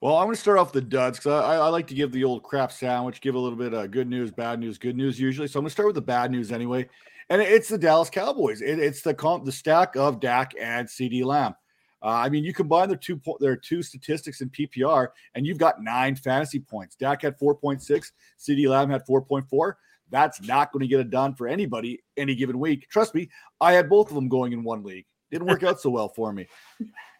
Well, 0.00 0.16
I'm 0.16 0.26
going 0.26 0.34
to 0.34 0.40
start 0.40 0.58
off 0.58 0.72
the 0.72 0.82
duds 0.82 1.18
because 1.18 1.42
I, 1.42 1.56
I 1.56 1.68
like 1.68 1.86
to 1.88 1.94
give 1.94 2.12
the 2.12 2.24
old 2.24 2.42
crap 2.42 2.70
sandwich, 2.70 3.20
give 3.20 3.34
a 3.34 3.38
little 3.38 3.58
bit 3.58 3.72
of 3.72 3.90
good 3.90 4.08
news, 4.08 4.30
bad 4.30 4.60
news, 4.60 4.76
good 4.78 4.96
news 4.96 5.18
usually. 5.18 5.48
So 5.48 5.58
I'm 5.58 5.62
going 5.62 5.68
to 5.68 5.72
start 5.72 5.86
with 5.86 5.94
the 5.94 6.02
bad 6.02 6.30
news 6.30 6.52
anyway, 6.52 6.88
and 7.30 7.40
it's 7.40 7.68
the 7.68 7.78
Dallas 7.78 8.10
Cowboys. 8.10 8.60
It, 8.60 8.78
it's 8.78 9.00
the 9.00 9.14
comp, 9.14 9.44
the 9.46 9.52
stack 9.52 9.96
of 9.96 10.20
Dak 10.20 10.52
and 10.60 10.86
CeeDee 10.86 11.24
Lamb. 11.24 11.54
Uh, 12.02 12.08
I 12.08 12.28
mean, 12.28 12.44
you 12.44 12.52
combine 12.52 12.88
their 12.88 12.98
two 12.98 13.20
their 13.40 13.56
two 13.56 13.82
statistics 13.82 14.42
in 14.42 14.50
PPR, 14.50 15.08
and 15.34 15.46
you've 15.46 15.58
got 15.58 15.82
nine 15.82 16.14
fantasy 16.14 16.60
points. 16.60 16.94
Dak 16.94 17.22
had 17.22 17.38
4.6, 17.38 18.12
CeeDee 18.38 18.68
Lamb 18.68 18.90
had 18.90 19.04
4.4. 19.06 19.72
That's 20.10 20.42
not 20.42 20.72
going 20.72 20.82
to 20.82 20.86
get 20.86 21.00
it 21.00 21.10
done 21.10 21.34
for 21.34 21.48
anybody 21.48 22.00
any 22.16 22.34
given 22.34 22.60
week. 22.60 22.86
Trust 22.90 23.14
me, 23.14 23.30
I 23.60 23.72
had 23.72 23.88
both 23.88 24.08
of 24.08 24.14
them 24.14 24.28
going 24.28 24.52
in 24.52 24.62
one 24.62 24.84
league. 24.84 25.06
Didn't 25.30 25.48
work 25.48 25.62
out 25.62 25.80
so 25.80 25.90
well 25.90 26.08
for 26.08 26.32
me. 26.32 26.46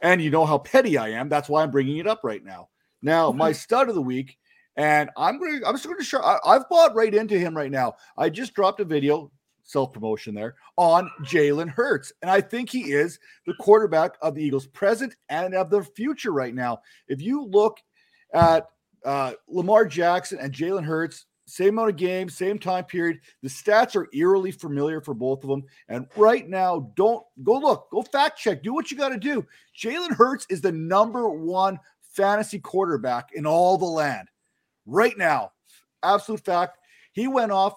And 0.03 0.23
you 0.23 0.31
know 0.31 0.45
how 0.45 0.59
petty 0.59 0.99
I 0.99 1.09
am. 1.11 1.29
That's 1.29 1.49
why 1.49 1.63
I'm 1.63 1.71
bringing 1.71 1.99
it 1.99 2.07
up 2.07 2.21
right 2.23 2.45
now. 2.45 2.69
Now, 3.03 3.33
my 3.33 3.53
stud 3.53 3.89
of 3.89 3.95
the 3.95 4.03
week, 4.03 4.39
and 4.77 5.11
I'm 5.17 5.39
going 5.39 5.61
to, 5.61 5.67
I'm 5.67 5.75
just 5.75 5.87
going 5.87 5.99
to 5.99 6.05
show, 6.05 6.21
I, 6.21 6.39
I've 6.45 6.69
bought 6.69 6.95
right 6.95 7.15
into 7.15 7.39
him 7.39 7.57
right 7.57 7.71
now. 7.71 7.95
I 8.19 8.29
just 8.29 8.55
dropped 8.55 8.81
a 8.81 8.85
video, 8.85 9.31
self 9.63 9.93
promotion 9.93 10.35
there, 10.35 10.55
on 10.77 11.11
Jalen 11.23 11.69
Hurts. 11.69 12.13
And 12.23 12.31
I 12.31 12.41
think 12.41 12.71
he 12.71 12.93
is 12.93 13.19
the 13.47 13.55
quarterback 13.55 14.17
of 14.23 14.35
the 14.35 14.43
Eagles, 14.43 14.67
present 14.67 15.17
and 15.29 15.55
of 15.55 15.71
the 15.71 15.83
future 15.83 16.33
right 16.33 16.55
now. 16.55 16.81
If 17.09 17.23
you 17.23 17.45
look 17.45 17.79
at 18.35 18.69
uh, 19.05 19.33
Lamar 19.49 19.87
Jackson 19.87 20.39
and 20.41 20.53
Jalen 20.53 20.85
Hurts, 20.85 21.27
same 21.47 21.71
amount 21.71 21.91
of 21.91 21.97
games, 21.97 22.37
same 22.37 22.59
time 22.59 22.85
period. 22.85 23.21
The 23.43 23.49
stats 23.49 23.95
are 23.95 24.09
eerily 24.13 24.51
familiar 24.51 25.01
for 25.01 25.15
both 25.15 25.45
of 25.45 25.49
them. 25.49 25.63
And 25.89 26.07
right 26.17 26.49
now, 26.49 26.91
don't 26.97 27.25
go 27.43 27.59
look, 27.59 27.89
go 27.91 28.03
fact 28.03 28.39
check, 28.39 28.63
do 28.63 28.75
what 28.75 28.91
you 28.91 28.97
got 28.97 29.11
to 29.11 29.19
do. 29.19 29.47
Jalen 29.81 30.11
Hurts 30.11 30.47
is 30.51 30.61
the 30.61 30.73
number 30.73 31.29
one 31.29 31.79
fantasy 32.15 32.59
quarterback 32.59 33.31
in 33.35 33.47
all 33.47 33.79
the 33.79 33.85
land 33.85 34.29
right 34.87 35.17
now. 35.17 35.53
Absolute 36.03 36.45
fact. 36.45 36.79
He 37.13 37.29
went 37.29 37.53
off. 37.53 37.75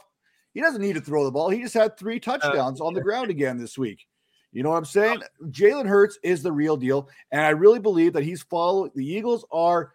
He 0.54 0.62
doesn't 0.62 0.82
need 0.82 0.96
to 0.96 1.02
throw 1.02 1.24
the 1.24 1.32
ball. 1.32 1.50
He 1.50 1.62
just 1.62 1.76
had 1.76 1.98
three 1.98 2.18
uh, 2.18 2.20
touchdowns 2.20 2.82
on 2.82 2.94
the 2.94 3.02
ground 3.02 3.30
again 3.30 3.58
this 3.58 3.78
week. 3.78 4.08
You 4.52 4.64
know 4.64 4.72
what 4.72 4.78
I'm 4.78 4.86
saying? 4.86 5.22
Jalen 5.50 5.88
Hurts 5.88 6.18
is 6.24 6.42
the 6.42 6.52
real 6.52 6.76
deal. 6.76 7.08
And 7.32 7.42
I 7.42 7.50
really 7.50 7.80
believe 7.80 8.14
that 8.14 8.24
he's 8.24 8.42
following 8.42 8.92
the 8.96 9.06
Eagles 9.06 9.46
are 9.52 9.92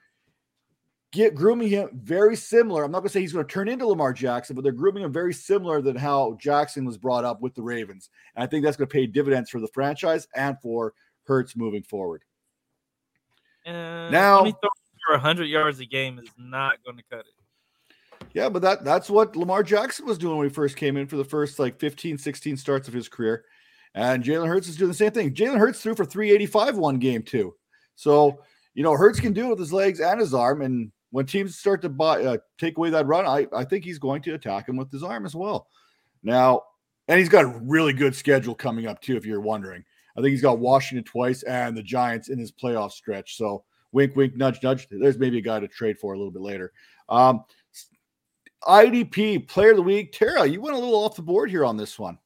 get 1.15 1.35
grooming 1.35 1.69
him 1.69 1.89
very 1.95 2.35
similar. 2.37 2.85
I'm 2.85 2.91
not 2.91 2.99
going 2.99 3.09
to 3.09 3.13
say 3.13 3.21
he's 3.21 3.33
going 3.33 3.47
to 3.47 3.53
turn 3.53 3.69
into 3.69 3.87
Lamar 3.87 4.13
Jackson, 4.13 4.57
but 4.57 4.63
they're 4.63 4.73
grooming 4.73 5.05
him 5.05 5.13
very 5.13 5.33
similar 5.33 5.81
than 5.81 5.97
how 5.97 6.37
Jackson 6.41 6.85
was 6.85 6.99
brought 6.99 7.25
up 7.25 7.41
with 7.41 7.55
the 7.55 7.63
Ravens. 7.63 8.11
And 8.35 8.43
I 8.43 8.47
think 8.47 8.65
that's 8.65 8.77
going 8.77 8.89
to 8.89 8.93
pay 8.93 9.07
dividends 9.07 9.49
for 9.49 9.61
the 9.61 9.69
franchise 9.69 10.27
and 10.35 10.61
for 10.61 10.93
Hurts 11.27 11.57
moving 11.57 11.85
forward. 11.85 12.23
Uh, 13.65 14.11
Now- 14.11 14.45
for 15.07 15.13
100 15.13 15.45
yards 15.45 15.81
a 15.81 15.87
game 15.87 16.19
is 16.19 16.31
not 16.39 16.83
going 16.85 16.97
to 16.97 17.03
cut 17.11 17.21
it. 17.21 18.27
Yeah, 18.33 18.49
but 18.49 18.63
that 18.63 18.85
that's 18.85 19.09
what 19.11 19.37
Lamar 19.37 19.63
Jackson 19.63 20.07
was 20.07 20.19
doing 20.19 20.39
when 20.39 20.49
he 20.49 20.53
first 20.53 20.77
came 20.77 20.97
in 20.97 21.07
for 21.07 21.17
the 21.17 21.25
first 21.25 21.59
like 21.59 21.79
15, 21.79 22.19
16 22.19 22.57
starts 22.57 22.89
of 22.89 22.95
his 22.95 23.09
career. 23.09 23.45
And 23.95 24.25
Jalen 24.25 24.49
Hurts 24.49 24.67
is 24.67 24.77
doing 24.77 24.89
the 24.89 24.95
same 24.95 25.13
thing. 25.13 25.33
Jalen 25.35 25.59
Hurts 25.59 25.81
threw 25.81 25.95
for 25.95 26.05
385 26.05 26.77
one 26.79 26.99
game 26.99 27.23
too. 27.23 27.55
So, 27.95 28.41
you 28.73 28.83
know, 28.83 28.97
Hurts 28.97 29.21
can 29.21 29.33
do 29.33 29.47
it 29.47 29.51
with 29.51 29.59
his 29.61 29.73
legs 29.73 30.01
and 30.01 30.19
his 30.19 30.35
arm. 30.35 30.63
And 30.63 30.91
when 31.15 31.27
teams 31.27 31.57
start 31.57 31.81
to 31.81 31.89
buy, 31.89 32.25
uh, 32.25 32.37
take 32.59 32.77
away 32.77 32.91
that 32.91 33.07
run, 33.07 33.25
I, 33.25 33.47
I 33.57 33.63
think 33.63 33.85
he's 33.85 34.01
going 34.01 34.21
to 34.23 34.35
attack 34.35 34.69
him 34.69 34.75
with 34.75 34.91
his 34.91 35.05
arm 35.05 35.25
as 35.25 35.37
well. 35.37 35.69
Now, 36.25 36.63
and 37.07 37.21
he's 37.21 37.29
got 37.29 37.45
a 37.45 37.61
really 37.63 37.93
good 37.93 38.17
schedule 38.17 38.53
coming 38.53 38.89
up 38.89 39.01
too, 39.01 39.17
if 39.17 39.25
you're 39.25 39.41
wondering. 39.41 39.85
I 40.17 40.21
think 40.21 40.33
he's 40.33 40.43
got 40.43 40.59
Washington 40.59 41.05
twice 41.05 41.45
and 41.45 41.77
the 41.77 41.85
Giants 41.85 42.31
in 42.31 42.39
his 42.41 42.51
playoff 42.51 42.91
stretch. 42.91 43.37
So, 43.37 43.63
wink, 43.93 44.17
wink, 44.17 44.35
nudge, 44.35 44.61
nudge. 44.61 44.89
There's 44.91 45.17
maybe 45.17 45.39
a 45.39 45.41
guy 45.41 45.61
to 45.61 45.69
trade 45.69 46.01
for 46.01 46.15
a 46.15 46.19
little 46.19 46.33
bit 46.33 46.43
later. 46.43 46.73
Um, 47.09 47.45
IDP 48.65 49.47
player 49.47 49.71
of 49.71 49.77
the 49.77 49.83
week. 49.85 50.11
Tara, 50.11 50.45
you 50.45 50.61
went 50.61 50.75
a 50.75 50.81
little 50.81 50.97
off 50.97 51.15
the 51.15 51.23
board 51.23 51.49
here 51.49 51.65
on 51.65 51.77
this 51.77 51.97
one. 51.97 52.19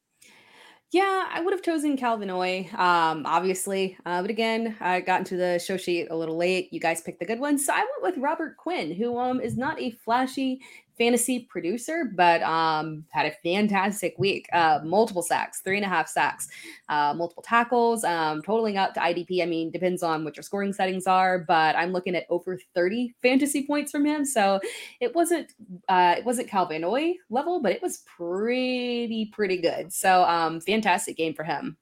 Yeah, 0.91 1.27
I 1.31 1.41
would 1.41 1.53
have 1.53 1.61
chosen 1.61 1.97
Kyle 1.97 2.17
Van 2.17 2.29
Noy, 2.29 2.67
um, 2.73 3.23
obviously. 3.27 3.95
Uh, 4.07 4.21
but 4.23 4.31
again, 4.31 4.75
I 4.79 5.01
got 5.01 5.19
into 5.19 5.37
the 5.37 5.59
show 5.59 5.77
sheet 5.77 6.07
a 6.09 6.15
little 6.15 6.35
late. 6.35 6.73
You 6.73 6.79
guys 6.79 7.01
picked 7.01 7.19
the 7.19 7.27
good 7.27 7.39
ones. 7.39 7.63
So 7.63 7.73
I 7.73 7.77
went 8.01 8.15
with 8.15 8.23
Robert 8.23 8.57
Quinn, 8.57 8.91
who 8.95 9.17
um 9.19 9.39
is 9.39 9.55
not 9.55 9.79
a 9.79 9.91
flashy 9.91 10.61
fantasy 10.99 11.47
producer, 11.49 12.11
but 12.15 12.43
um 12.43 13.05
had 13.09 13.25
a 13.25 13.31
fantastic 13.43 14.13
week. 14.19 14.47
Uh 14.53 14.81
multiple 14.83 15.23
sacks, 15.23 15.61
three 15.61 15.77
and 15.77 15.85
a 15.85 15.89
half 15.89 16.07
sacks, 16.07 16.47
uh, 16.89 17.13
multiple 17.15 17.41
tackles, 17.41 18.03
um, 18.03 18.43
totaling 18.43 18.77
up 18.77 18.93
to 18.93 18.99
IDP. 18.99 19.41
I 19.41 19.45
mean, 19.45 19.71
depends 19.71 20.03
on 20.03 20.23
what 20.23 20.35
your 20.37 20.43
scoring 20.43 20.73
settings 20.73 21.07
are, 21.07 21.39
but 21.39 21.75
I'm 21.75 21.91
looking 21.91 22.15
at 22.15 22.25
over 22.29 22.59
30 22.75 23.15
fantasy 23.23 23.65
points 23.65 23.91
from 23.91 24.05
him. 24.05 24.25
So 24.25 24.59
it 24.99 25.15
wasn't 25.15 25.53
uh 25.87 26.15
it 26.17 26.25
wasn't 26.25 26.49
Kyle 26.49 26.67
Van 26.67 26.81
Noy 26.81 27.15
level, 27.31 27.61
but 27.61 27.71
it 27.71 27.81
was 27.81 28.03
pretty, 28.17 29.25
pretty 29.27 29.57
good. 29.57 29.91
So 29.91 30.23
um 30.25 30.61
fantastic 30.61 31.17
game 31.17 31.33
for 31.33 31.43
him. 31.43 31.77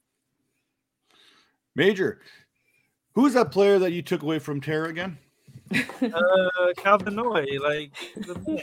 Major. 1.75 2.21
Who's 3.13 3.33
that 3.33 3.51
player 3.51 3.79
that 3.79 3.93
you 3.93 4.03
took 4.03 4.21
away 4.21 4.37
from 4.39 4.61
Tara 4.61 4.89
again? 4.89 5.17
Uh, 6.01 6.73
Kyle 6.77 6.97
Van 6.99 7.15
Noy, 7.15 7.45
like, 7.61 7.91
he's 7.97 8.27
man. 8.27 8.61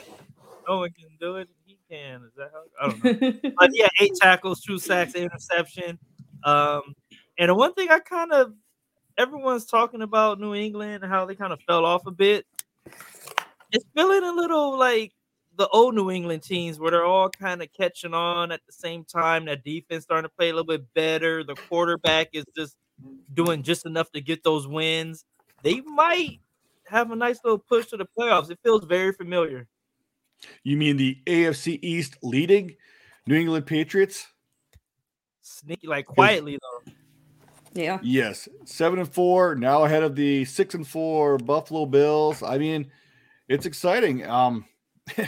No 0.68 0.79
one 0.79 0.90
can 0.90 1.09
do 1.20 1.37
it. 1.37 1.48
He 1.66 1.79
can. 1.90 2.22
Is 2.24 2.33
that 2.37 2.50
how? 2.53 2.64
I 2.81 2.90
don't 2.90 3.42
know. 3.44 3.50
But 3.59 3.70
yeah, 3.72 3.88
eight 4.00 4.12
tackles, 4.20 4.61
two 4.61 4.79
sacks, 4.79 5.14
interception. 5.14 5.98
Um, 6.44 6.94
and 7.38 7.48
the 7.48 7.55
one 7.55 7.74
thing 7.74 7.88
I 7.90 7.98
kind 8.00 8.33
of 8.33 8.53
everyone's 9.18 9.64
talking 9.64 10.03
about 10.03 10.40
New 10.40 10.55
England 10.55 11.03
and 11.05 11.12
how 11.12 11.24
they 11.24 11.35
kind 11.35 11.53
of 11.53 11.61
fell 11.62 11.85
off 11.85 12.07
a 12.07 12.11
bit. 12.11 12.46
It's 13.72 13.85
feeling 13.94 14.22
a 14.24 14.33
little 14.33 14.79
like 14.79 15.12
the 15.57 15.68
old 15.68 15.94
New 15.94 16.11
England 16.11 16.42
teams 16.42 16.79
where 16.79 16.90
they're 16.90 17.05
all 17.05 17.31
kind 17.31 17.62
of 17.62 17.68
catching 17.72 18.14
on 18.14 18.53
at 18.53 18.61
the 18.66 18.72
same 18.72 19.05
time. 19.05 19.44
That 19.46 19.64
defense 19.64 20.05
starting 20.05 20.29
to 20.29 20.35
play 20.37 20.50
a 20.50 20.53
little 20.53 20.66
bit 20.66 20.92
better. 20.94 21.44
The 21.44 21.55
quarterback 21.55 22.29
is 22.33 22.44
just 22.57 22.77
doing 23.33 23.62
just 23.62 23.87
enough 23.87 24.11
to 24.12 24.20
get 24.20 24.42
those 24.44 24.66
wins. 24.66 25.24
They 25.62 25.81
might 25.81 26.40
have 26.87 27.11
a 27.11 27.16
nice 27.16 27.38
little 27.44 27.59
push 27.59 27.87
to 27.87 27.96
the 27.96 28.07
playoffs. 28.18 28.50
It 28.50 28.59
feels 28.62 28.85
very 28.85 29.12
familiar. 29.12 29.66
You 30.62 30.76
mean 30.76 30.96
the 30.96 31.18
AFC 31.26 31.78
East 31.83 32.16
leading 32.22 32.76
New 33.26 33.37
England 33.37 33.66
Patriots? 33.66 34.26
Sneaky, 35.42 35.87
like 35.87 36.07
quietly 36.07 36.59
though. 36.61 36.92
yeah. 37.74 37.98
Yes, 38.02 38.48
seven 38.64 38.98
and 38.98 39.12
four 39.12 39.54
now 39.54 39.85
ahead 39.85 40.02
of 40.02 40.16
the 40.16 40.44
six 40.46 40.74
and 40.74 40.87
four 40.87 41.37
Buffalo 41.38 41.85
Bills. 41.87 42.42
I 42.42 42.57
mean, 42.59 42.90
it's 43.48 43.66
exciting. 43.66 44.26
Um, 44.26 44.64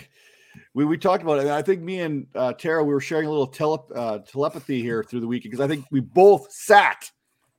we 0.74 0.85
we 0.87 0.96
talked 0.96 1.22
about 1.22 1.38
it. 1.38 1.42
and 1.42 1.50
I 1.50 1.61
think 1.62 1.83
me 1.83 2.00
and 2.00 2.26
uh, 2.35 2.55
Tara 2.55 2.83
we 2.83 2.94
were 2.94 3.00
sharing 3.00 3.26
a 3.26 3.31
little 3.31 3.46
tele, 3.46 3.79
uh, 3.94 4.18
telepathy 4.20 4.81
here 4.81 5.02
through 5.05 5.20
the 5.20 5.26
weekend 5.26 5.52
because 5.52 5.64
I 5.64 5.68
think 5.68 5.85
we 5.90 6.00
both 6.00 6.50
sat 6.50 7.11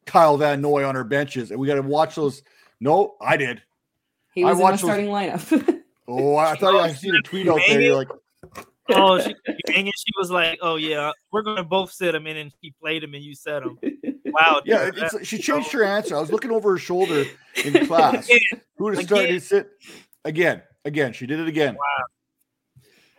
Kyle 0.05 0.37
Van 0.37 0.61
Noy 0.61 0.83
on 0.83 0.95
our 0.95 1.03
benches, 1.03 1.51
and 1.51 1.59
we 1.59 1.67
got 1.67 1.75
to 1.75 1.81
watch 1.83 2.15
those. 2.15 2.41
No, 2.79 3.15
I 3.21 3.37
did. 3.37 3.61
He 4.33 4.43
I 4.43 4.47
was 4.51 4.53
in 4.53 4.57
the 4.57 4.63
watched 4.63 4.81
those- 4.81 4.87
starting 4.89 5.07
lineup. 5.07 5.83
Oh, 6.07 6.37
I 6.37 6.55
thought 6.55 6.75
I 6.75 6.93
seen 6.93 7.15
a 7.15 7.21
tweet 7.21 7.47
out 7.47 7.59
there. 7.67 7.81
You're 7.81 7.95
like, 7.95 8.09
Oh, 8.89 9.19
she, 9.19 9.35
it, 9.45 9.93
she 9.97 10.11
was 10.17 10.31
like, 10.31 10.59
"Oh 10.61 10.75
yeah, 10.75 11.11
we're 11.31 11.41
gonna 11.41 11.63
both 11.63 11.91
sit 11.91 12.15
him 12.15 12.25
in," 12.27 12.37
and 12.37 12.51
she 12.61 12.73
played 12.81 13.03
him, 13.03 13.13
and 13.13 13.23
you 13.23 13.35
set 13.35 13.63
him. 13.63 13.77
Wow. 14.25 14.61
yeah, 14.65 14.89
it's, 14.95 15.27
she 15.27 15.37
changed 15.37 15.71
her 15.73 15.83
answer. 15.83 16.15
I 16.15 16.21
was 16.21 16.31
looking 16.31 16.51
over 16.51 16.71
her 16.71 16.77
shoulder 16.77 17.25
in 17.63 17.73
class. 17.87 18.25
Again, 18.25 18.61
Who 18.77 18.91
to 18.91 19.03
start 19.03 19.27
to 19.27 19.39
sit 19.39 19.69
again? 20.23 20.61
Again, 20.85 21.11
she 21.11 21.25
did 21.25 21.39
it 21.39 21.47
again. 21.47 21.75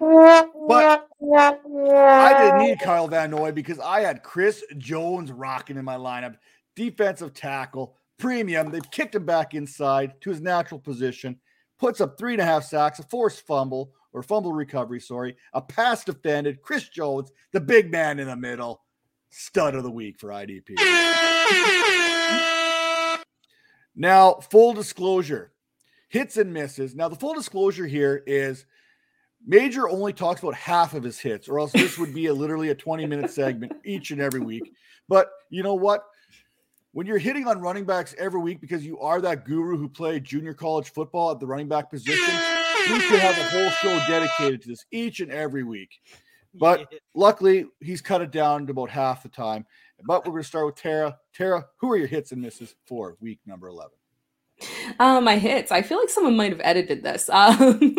Wow. 0.00 0.50
But 0.68 1.08
I 1.36 2.34
didn't 2.38 2.66
need 2.66 2.80
Kyle 2.80 3.08
Van 3.08 3.30
Noy 3.30 3.52
because 3.52 3.78
I 3.80 4.00
had 4.00 4.22
Chris 4.22 4.64
Jones 4.78 5.32
rocking 5.32 5.76
in 5.76 5.84
my 5.84 5.96
lineup, 5.96 6.36
defensive 6.76 7.34
tackle, 7.34 7.96
premium. 8.18 8.70
They've 8.70 8.90
kicked 8.90 9.16
him 9.16 9.26
back 9.26 9.54
inside 9.54 10.20
to 10.20 10.30
his 10.30 10.40
natural 10.40 10.80
position, 10.80 11.40
puts 11.78 12.00
up 12.00 12.18
three 12.18 12.32
and 12.32 12.42
a 12.42 12.44
half 12.44 12.64
sacks, 12.64 12.98
a 12.98 13.02
forced 13.04 13.46
fumble 13.46 13.92
or 14.12 14.22
fumble 14.22 14.52
recovery, 14.52 15.00
sorry, 15.00 15.36
a 15.52 15.60
pass 15.60 16.04
defended. 16.04 16.62
Chris 16.62 16.88
Jones, 16.88 17.30
the 17.52 17.60
big 17.60 17.90
man 17.90 18.18
in 18.18 18.26
the 18.26 18.36
middle, 18.36 18.82
stud 19.30 19.74
of 19.74 19.82
the 19.82 19.90
week 19.90 20.18
for 20.18 20.30
IDP. 20.30 20.76
Now, 23.94 24.34
full 24.34 24.74
disclosure, 24.74 25.52
hits 26.08 26.36
and 26.36 26.52
misses. 26.52 26.94
Now, 26.94 27.08
the 27.08 27.16
full 27.16 27.34
disclosure 27.34 27.86
here 27.86 28.22
is 28.26 28.64
Major 29.46 29.88
only 29.88 30.12
talks 30.12 30.42
about 30.42 30.54
half 30.54 30.94
of 30.94 31.02
his 31.02 31.18
hits, 31.18 31.48
or 31.48 31.58
else 31.58 31.72
this 31.72 31.98
would 31.98 32.12
be 32.12 32.26
a 32.26 32.34
literally 32.34 32.70
a 32.70 32.74
20 32.74 33.06
minute 33.06 33.30
segment 33.30 33.72
each 33.84 34.10
and 34.10 34.20
every 34.20 34.40
week. 34.40 34.72
But 35.08 35.30
you 35.48 35.62
know 35.62 35.74
what? 35.74 36.04
When 36.98 37.06
you're 37.06 37.18
hitting 37.18 37.46
on 37.46 37.60
running 37.60 37.84
backs 37.84 38.12
every 38.18 38.40
week 38.40 38.60
because 38.60 38.84
you 38.84 38.98
are 38.98 39.20
that 39.20 39.44
guru 39.44 39.76
who 39.76 39.88
played 39.88 40.24
junior 40.24 40.52
college 40.52 40.90
football 40.90 41.30
at 41.30 41.38
the 41.38 41.46
running 41.46 41.68
back 41.68 41.92
position, 41.92 42.34
we 42.90 42.98
could 42.98 43.20
have 43.20 43.38
a 43.38 43.44
whole 43.44 43.70
show 43.70 44.00
dedicated 44.08 44.62
to 44.62 44.68
this 44.70 44.84
each 44.90 45.20
and 45.20 45.30
every 45.30 45.62
week. 45.62 45.90
But 46.54 46.80
yeah. 46.90 46.98
luckily, 47.14 47.66
he's 47.78 48.00
cut 48.00 48.20
it 48.20 48.32
down 48.32 48.66
to 48.66 48.72
about 48.72 48.90
half 48.90 49.22
the 49.22 49.28
time. 49.28 49.64
But 50.08 50.26
we're 50.26 50.32
going 50.32 50.42
to 50.42 50.48
start 50.48 50.66
with 50.66 50.74
Tara. 50.74 51.16
Tara, 51.32 51.66
who 51.76 51.92
are 51.92 51.96
your 51.96 52.08
hits 52.08 52.32
and 52.32 52.42
misses 52.42 52.74
for 52.84 53.16
week 53.20 53.38
number 53.46 53.68
11? 53.68 53.92
Uh, 54.98 55.20
my 55.20 55.38
hits. 55.38 55.70
I 55.70 55.82
feel 55.82 56.00
like 56.00 56.10
someone 56.10 56.36
might 56.36 56.50
have 56.50 56.60
edited 56.64 57.04
this. 57.04 57.30
Um, 57.32 57.94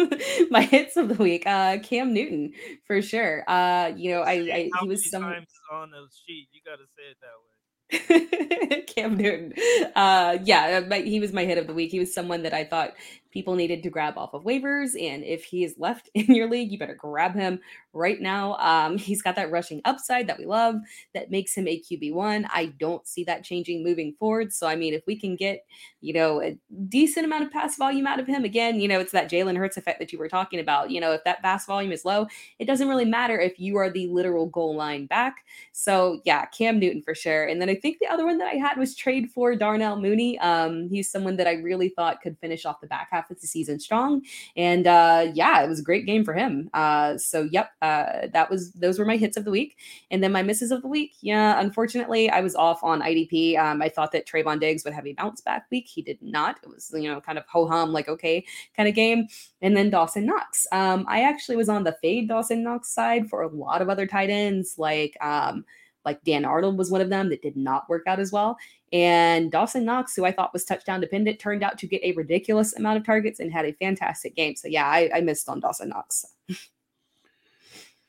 my 0.51 0.63
hits 0.63 0.97
of 0.97 1.07
the 1.07 1.23
week. 1.23 1.47
Uh, 1.47 1.77
Cam 1.79 2.13
Newton 2.13 2.51
for 2.83 3.01
sure. 3.01 3.45
Uh, 3.47 3.93
you 3.95 4.11
know, 4.11 4.23
I, 4.23 4.31
I 4.31 4.69
he 4.81 4.87
was 4.89 5.09
some 5.09 5.21
times 5.21 5.47
on 5.71 5.91
the 5.91 6.05
sheet. 6.25 6.49
You 6.51 6.59
got 6.65 6.75
to 6.75 6.85
say 6.97 7.11
it 7.11 7.17
that 7.21 7.27
way. 7.27 7.48
Cam 8.87 9.17
Newton. 9.17 9.53
Uh, 9.95 10.37
yeah, 10.43 10.81
my, 10.87 10.99
he 11.01 11.19
was 11.19 11.33
my 11.33 11.45
hit 11.45 11.57
of 11.57 11.67
the 11.67 11.73
week. 11.73 11.91
He 11.91 11.99
was 11.99 12.13
someone 12.13 12.43
that 12.43 12.53
I 12.53 12.63
thought 12.63 12.93
people 13.31 13.55
needed 13.55 13.83
to 13.83 13.89
grab 13.89 14.17
off 14.17 14.33
of 14.33 14.43
waivers, 14.43 14.99
and 14.99 15.23
if 15.23 15.43
he 15.43 15.63
is 15.63 15.75
left 15.77 16.09
in 16.13 16.33
your 16.33 16.49
league, 16.49 16.71
you 16.71 16.79
better 16.79 16.95
grab 16.95 17.35
him 17.35 17.59
right 17.93 18.21
now. 18.21 18.55
Um, 18.55 18.97
he's 18.97 19.21
got 19.21 19.35
that 19.35 19.51
rushing 19.51 19.81
upside 19.85 20.27
that 20.27 20.37
we 20.37 20.45
love 20.45 20.75
that 21.13 21.31
makes 21.31 21.55
him 21.55 21.67
a 21.67 21.81
QB 21.81 22.13
one. 22.13 22.47
I 22.51 22.67
don't 22.79 23.07
see 23.07 23.23
that 23.25 23.43
changing 23.43 23.83
moving 23.83 24.13
forward. 24.19 24.53
So 24.53 24.67
I 24.67 24.75
mean, 24.75 24.93
if 24.93 25.05
we 25.07 25.19
can 25.19 25.35
get 25.35 25.65
you 26.01 26.13
know 26.13 26.41
a 26.41 26.57
decent 26.87 27.25
amount 27.25 27.43
of 27.43 27.51
pass 27.51 27.77
volume 27.77 28.07
out 28.07 28.19
of 28.19 28.27
him, 28.27 28.43
again, 28.43 28.79
you 28.79 28.87
know, 28.87 28.99
it's 28.99 29.11
that 29.11 29.29
Jalen 29.29 29.57
Hurts 29.57 29.77
effect 29.77 29.99
that 29.99 30.11
you 30.11 30.19
were 30.19 30.29
talking 30.29 30.59
about. 30.59 30.91
You 30.91 31.01
know, 31.01 31.11
if 31.11 31.23
that 31.23 31.41
pass 31.41 31.65
volume 31.65 31.91
is 31.91 32.05
low, 32.05 32.27
it 32.59 32.65
doesn't 32.65 32.87
really 32.87 33.05
matter 33.05 33.39
if 33.39 33.59
you 33.59 33.77
are 33.77 33.89
the 33.89 34.07
literal 34.07 34.47
goal 34.47 34.75
line 34.75 35.05
back. 35.05 35.45
So 35.71 36.21
yeah, 36.25 36.45
Cam 36.45 36.79
Newton 36.79 37.01
for 37.01 37.15
sure. 37.15 37.45
And 37.45 37.61
then 37.61 37.69
I 37.69 37.75
think 37.75 37.97
the 37.99 38.07
other 38.07 38.25
one 38.25 38.37
that 38.37 38.47
I 38.47 38.55
had 38.55 38.77
was 38.77 38.95
trade 38.95 39.29
for 39.31 39.55
Darnell 39.55 39.99
Mooney. 39.99 40.39
Um, 40.39 40.89
he's 40.89 41.11
someone 41.11 41.37
that 41.37 41.47
I 41.47 41.53
really 41.53 41.89
thought 41.89 42.21
could 42.21 42.37
finish 42.39 42.65
off 42.65 42.81
the 42.81 42.87
back 42.87 43.09
half 43.11 43.18
half 43.19 43.29
of 43.29 43.39
the 43.39 43.47
season 43.47 43.79
strong. 43.79 44.21
And 44.55 44.87
uh, 44.87 45.31
yeah, 45.33 45.61
it 45.61 45.67
was 45.67 45.79
a 45.79 45.83
great 45.83 46.05
game 46.05 46.23
for 46.23 46.33
him. 46.33 46.69
Uh, 46.73 47.17
so 47.17 47.47
yep, 47.51 47.71
uh, 47.81 48.27
that 48.33 48.49
was 48.49 48.71
those 48.73 48.97
were 48.97 49.05
my 49.05 49.17
hits 49.17 49.37
of 49.37 49.45
the 49.45 49.51
week. 49.51 49.77
And 50.11 50.23
then 50.23 50.31
my 50.31 50.43
misses 50.43 50.71
of 50.71 50.81
the 50.81 50.87
week. 50.87 51.13
Yeah, 51.21 51.59
unfortunately, 51.59 52.29
I 52.29 52.41
was 52.41 52.55
off 52.55 52.83
on 52.83 53.01
IDP. 53.01 53.57
Um, 53.57 53.81
I 53.81 53.89
thought 53.89 54.11
that 54.13 54.27
Trevon 54.27 54.59
Diggs 54.59 54.83
would 54.83 54.93
have 54.93 55.07
a 55.07 55.13
bounce 55.13 55.41
back 55.41 55.65
week. 55.71 55.87
He 55.87 56.01
did 56.01 56.21
not. 56.21 56.59
It 56.63 56.69
was 56.69 56.91
you 56.95 57.09
know 57.09 57.21
kind 57.21 57.37
of 57.37 57.45
ho 57.47 57.67
hum, 57.67 57.91
like 57.91 58.07
okay 58.07 58.45
kind 58.75 58.87
of 58.87 58.95
game. 58.95 59.27
And 59.61 59.75
then 59.75 59.89
Dawson 59.89 60.25
Knox. 60.25 60.67
Um, 60.71 61.05
I 61.07 61.23
actually 61.23 61.57
was 61.57 61.69
on 61.69 61.83
the 61.83 61.97
fade 62.01 62.29
Dawson 62.29 62.63
Knox 62.63 62.89
side 62.89 63.29
for 63.29 63.41
a 63.41 63.47
lot 63.47 63.81
of 63.81 63.89
other 63.89 64.07
tight 64.07 64.29
ends, 64.29 64.75
like 64.77 65.17
um, 65.21 65.65
like 66.09 66.23
Dan 66.23 66.43
Arnold 66.43 66.75
was 66.75 66.89
one 66.89 67.01
of 67.01 67.09
them 67.09 67.29
that 67.29 67.43
did 67.43 67.55
not 67.55 67.87
work 67.87 68.07
out 68.07 68.19
as 68.19 68.31
well. 68.31 68.57
And 68.91 69.51
Dawson 69.51 69.85
Knox, 69.85 70.15
who 70.15 70.25
I 70.25 70.31
thought 70.31 70.53
was 70.53 70.65
touchdown 70.65 71.01
dependent, 71.01 71.37
turned 71.37 71.61
out 71.61 71.77
to 71.77 71.87
get 71.87 72.01
a 72.03 72.13
ridiculous 72.13 72.75
amount 72.75 72.97
of 72.97 73.05
targets 73.05 73.39
and 73.39 73.51
had 73.51 73.65
a 73.65 73.73
fantastic 73.73 74.35
game. 74.35 74.55
So 74.55 74.67
yeah, 74.67 74.87
I, 74.87 75.11
I 75.13 75.21
missed 75.21 75.47
on 75.47 75.59
Dawson 75.59 75.89
Knox. 75.89 76.25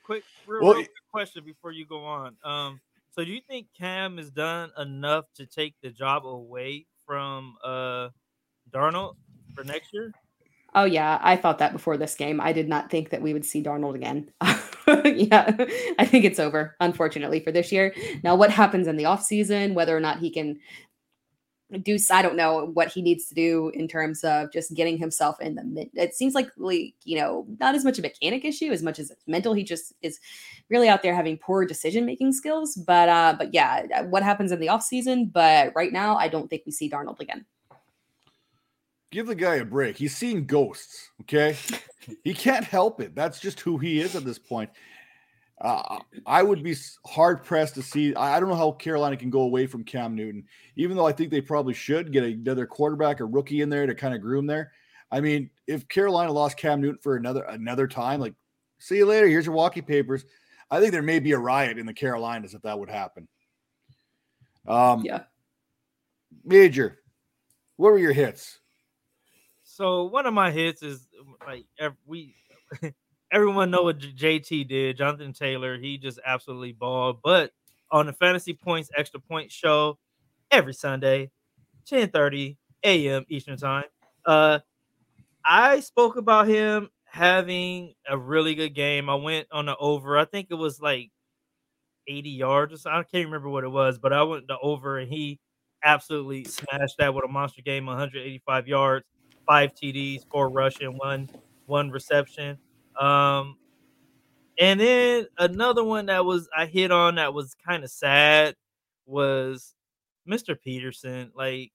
quick, 0.03 0.25
real, 0.47 0.63
Well, 0.63 0.73
real 0.73 0.85
quick 0.85 1.11
question 1.13 1.45
before 1.45 1.73
you 1.73 1.85
go 1.85 2.03
on. 2.03 2.37
Um, 2.43 2.81
so 3.11 3.23
do 3.23 3.31
you 3.31 3.43
think 3.47 3.67
Cam 3.79 4.17
has 4.17 4.31
done 4.31 4.71
enough 4.79 5.27
to 5.35 5.45
take 5.45 5.75
the 5.83 5.91
job 5.91 6.25
away 6.25 6.87
from 7.07 7.57
uh 7.63 8.09
Darnold 8.71 9.17
for 9.55 9.63
next 9.65 9.93
year? 9.93 10.15
Oh 10.75 10.85
yeah, 10.85 11.19
I 11.21 11.37
thought 11.37 11.59
that 11.59 11.75
before 11.75 11.99
this 11.99 12.15
game. 12.15 12.41
I 12.41 12.55
did 12.55 12.69
not 12.69 12.91
think 12.91 13.11
that 13.11 13.21
we 13.21 13.35
would 13.35 13.45
see 13.45 13.63
Darnold 13.63 13.97
again. 13.97 14.31
yeah, 15.05 15.57
I 15.99 16.07
think 16.07 16.25
it's 16.25 16.39
over, 16.39 16.77
unfortunately, 16.81 17.41
for 17.41 17.53
this 17.53 17.71
year. 17.73 17.95
Now, 18.23 18.35
what 18.37 18.51
happens 18.51 18.87
in 18.87 18.97
the 18.97 19.05
offseason, 19.05 19.75
whether 19.75 19.97
or 19.97 20.01
not 20.01 20.19
he 20.19 20.31
can 20.31 20.59
do 21.79 21.97
I 22.11 22.23
don't 22.23 22.37
know 22.37 22.71
what 22.75 22.89
he 22.89 23.01
needs 23.01 23.27
to 23.27 23.35
do 23.35 23.71
in 23.75 23.87
terms 23.87 24.25
of 24.25 24.53
just 24.53 24.75
getting 24.75 24.99
himself 24.99 25.41
in 25.41 25.55
the 25.55 25.65
mid. 25.65 25.91
It 25.95 26.15
seems 26.15 26.35
like 26.35 26.51
like, 26.57 26.95
you 27.05 27.17
know, 27.17 27.47
not 27.61 27.75
as 27.75 27.85
much 27.85 27.99
a 27.99 28.03
mechanic 28.03 28.45
issue 28.45 28.73
as 28.73 28.83
much 28.83 28.99
as 28.99 29.11
it's 29.11 29.23
mental. 29.27 29.55
He 29.55 29.63
just 29.63 29.93
is 30.03 30.19
really 30.69 30.89
out 30.89 31.03
there 31.03 31.15
having 31.15 31.39
poor 31.39 31.65
decision 31.65 32.07
making 32.07 32.33
skills. 32.33 32.75
But 32.75 33.09
uh, 33.09 33.37
but 33.39 33.55
yeah, 33.55 34.03
what 34.03 34.23
happens 34.23 34.53
in 34.53 34.61
the 34.61 34.67
offseason? 34.67 35.33
But 35.33 35.73
right 35.77 35.93
now, 35.93 36.17
I 36.17 36.29
don't 36.29 36.49
think 36.49 36.63
we 36.67 36.73
see 36.73 36.91
Darnold 36.91 37.21
again. 37.21 37.45
Give 39.11 39.27
the 39.27 39.35
guy 39.35 39.57
a 39.57 39.65
break. 39.65 39.97
He's 39.97 40.17
seeing 40.17 40.47
ghosts. 40.47 41.11
Okay, 41.23 41.57
he 42.25 42.33
can't 42.33 42.65
help 42.65 43.01
it. 43.01 43.15
That's 43.15 43.41
just 43.41 43.61
who 43.61 43.79
he 43.79 44.01
is 44.01 44.15
at 44.15 44.25
this 44.25 44.39
point. 44.39 44.71
Uh, 45.61 45.99
I 46.27 46.43
would 46.43 46.63
be 46.63 46.75
hard 47.05 47.45
pressed 47.45 47.75
to 47.75 47.83
see. 47.83 48.15
I 48.15 48.41
don't 48.41 48.49
know 48.49 48.55
how 48.55 48.73
Carolina 48.73 49.17
can 49.17 49.29
go 49.29 49.43
away 49.43 49.67
from 49.67 49.85
Cam 49.85 50.15
Newton, 50.15 50.45
even 50.77 50.97
though 50.97 51.07
I 51.07 51.13
think 51.13 51.31
they 51.31 51.43
probably 51.43 51.75
should 51.75 52.13
get 52.13 52.25
another 52.25 52.67
quarterback, 52.67 53.21
a 53.21 53.27
rookie 53.27 53.61
in 53.61 53.69
there 53.69 53.87
to 53.87 53.95
kind 53.95 54.15
of 54.15 54.23
groom 54.23 54.47
there. 54.47 54.73
I 55.11 55.21
mean, 55.21 55.51
if 55.67 55.87
Carolina 55.89 56.33
lost 56.33 56.57
Cam 56.57 56.81
Newton 56.81 57.01
for 57.03 57.17
another 57.17 57.43
another 57.43 57.87
time, 57.89 58.21
like 58.21 58.35
see 58.79 58.97
you 58.97 59.07
later. 59.07 59.27
Here's 59.27 59.45
your 59.45 59.55
walkie 59.55 59.83
papers. 59.83 60.25
I 60.71 60.81
think 60.81 60.93
there 60.93 61.03
may 61.03 61.19
be 61.19 61.33
a 61.33 61.39
riot 61.39 61.79
in 61.79 61.85
the 61.85 61.93
Carolinas 61.93 62.55
if 62.55 62.63
that 62.63 62.79
would 62.79 62.89
happen. 62.91 63.29
Um, 64.67 65.05
Yeah. 65.05 65.25
Major, 66.45 67.01
what 67.77 67.93
were 67.93 67.99
your 67.99 68.13
hits? 68.13 68.61
So 69.81 70.05
one 70.05 70.27
of 70.27 70.35
my 70.35 70.51
hits 70.51 70.83
is 70.83 71.09
like 71.47 71.65
ev- 71.79 71.97
we 72.05 72.35
everyone 73.33 73.71
know 73.71 73.85
what 73.85 73.99
JT 73.99 74.69
did. 74.69 74.99
Jonathan 74.99 75.33
Taylor, 75.33 75.79
he 75.79 75.97
just 75.97 76.21
absolutely 76.23 76.73
balled. 76.73 77.21
But 77.25 77.53
on 77.91 78.05
the 78.05 78.13
Fantasy 78.13 78.53
Points 78.53 78.91
Extra 78.95 79.21
Point 79.21 79.51
show 79.51 79.99
every 80.51 80.75
Sunday, 80.75 81.31
10:30 81.87 82.59
a.m. 82.85 83.25
Eastern 83.31 83.57
Time, 83.57 83.85
uh, 84.27 84.59
I 85.45 85.81
spoke 85.81 86.17
about 86.17 86.47
him 86.47 86.91
having 87.05 87.95
a 88.07 88.19
really 88.19 88.55
good 88.55 88.75
game. 88.75 89.09
I 89.09 89.15
went 89.15 89.49
on 89.51 89.65
the 89.65 89.77
over. 89.79 90.19
I 90.19 90.27
think 90.27 90.49
it 90.51 90.57
was 90.57 90.79
like 90.79 91.11
80 92.07 92.31
yards. 92.31 92.87
Or. 92.87 92.91
I 92.91 93.03
can't 93.05 93.27
remember 93.27 93.49
what 93.49 93.65
it 93.65 93.71
was, 93.71 93.99
but 93.99 94.13
I 94.13 94.23
went 94.25 94.47
the 94.47 94.59
over 94.61 94.99
and 94.99 95.11
he 95.13 95.41
absolutely 95.85 96.45
smashed 96.45 96.97
that 96.99 97.15
with 97.15 97.25
a 97.25 97.29
monster 97.29 97.63
game, 97.63 97.87
185 97.87 98.69
yards, 98.69 99.07
five 99.47 99.75
TDs, 99.75 100.25
four 100.31 100.49
rushing, 100.49 100.97
one 100.97 101.29
one 101.67 101.91
reception. 101.91 102.59
Um, 102.99 103.57
and 104.59 104.79
then 104.79 105.27
another 105.39 105.85
one 105.85 106.07
that 106.07 106.25
was 106.25 106.49
I 106.57 106.67
hit 106.67 106.91
on 106.91 107.15
that 107.17 107.33
was 107.33 107.55
kind 107.67 107.83
of 107.85 107.91
sad 107.91 108.57
was 109.07 109.75
Mr. 110.29 110.61
Peterson. 110.61 111.33
Like 111.35 111.73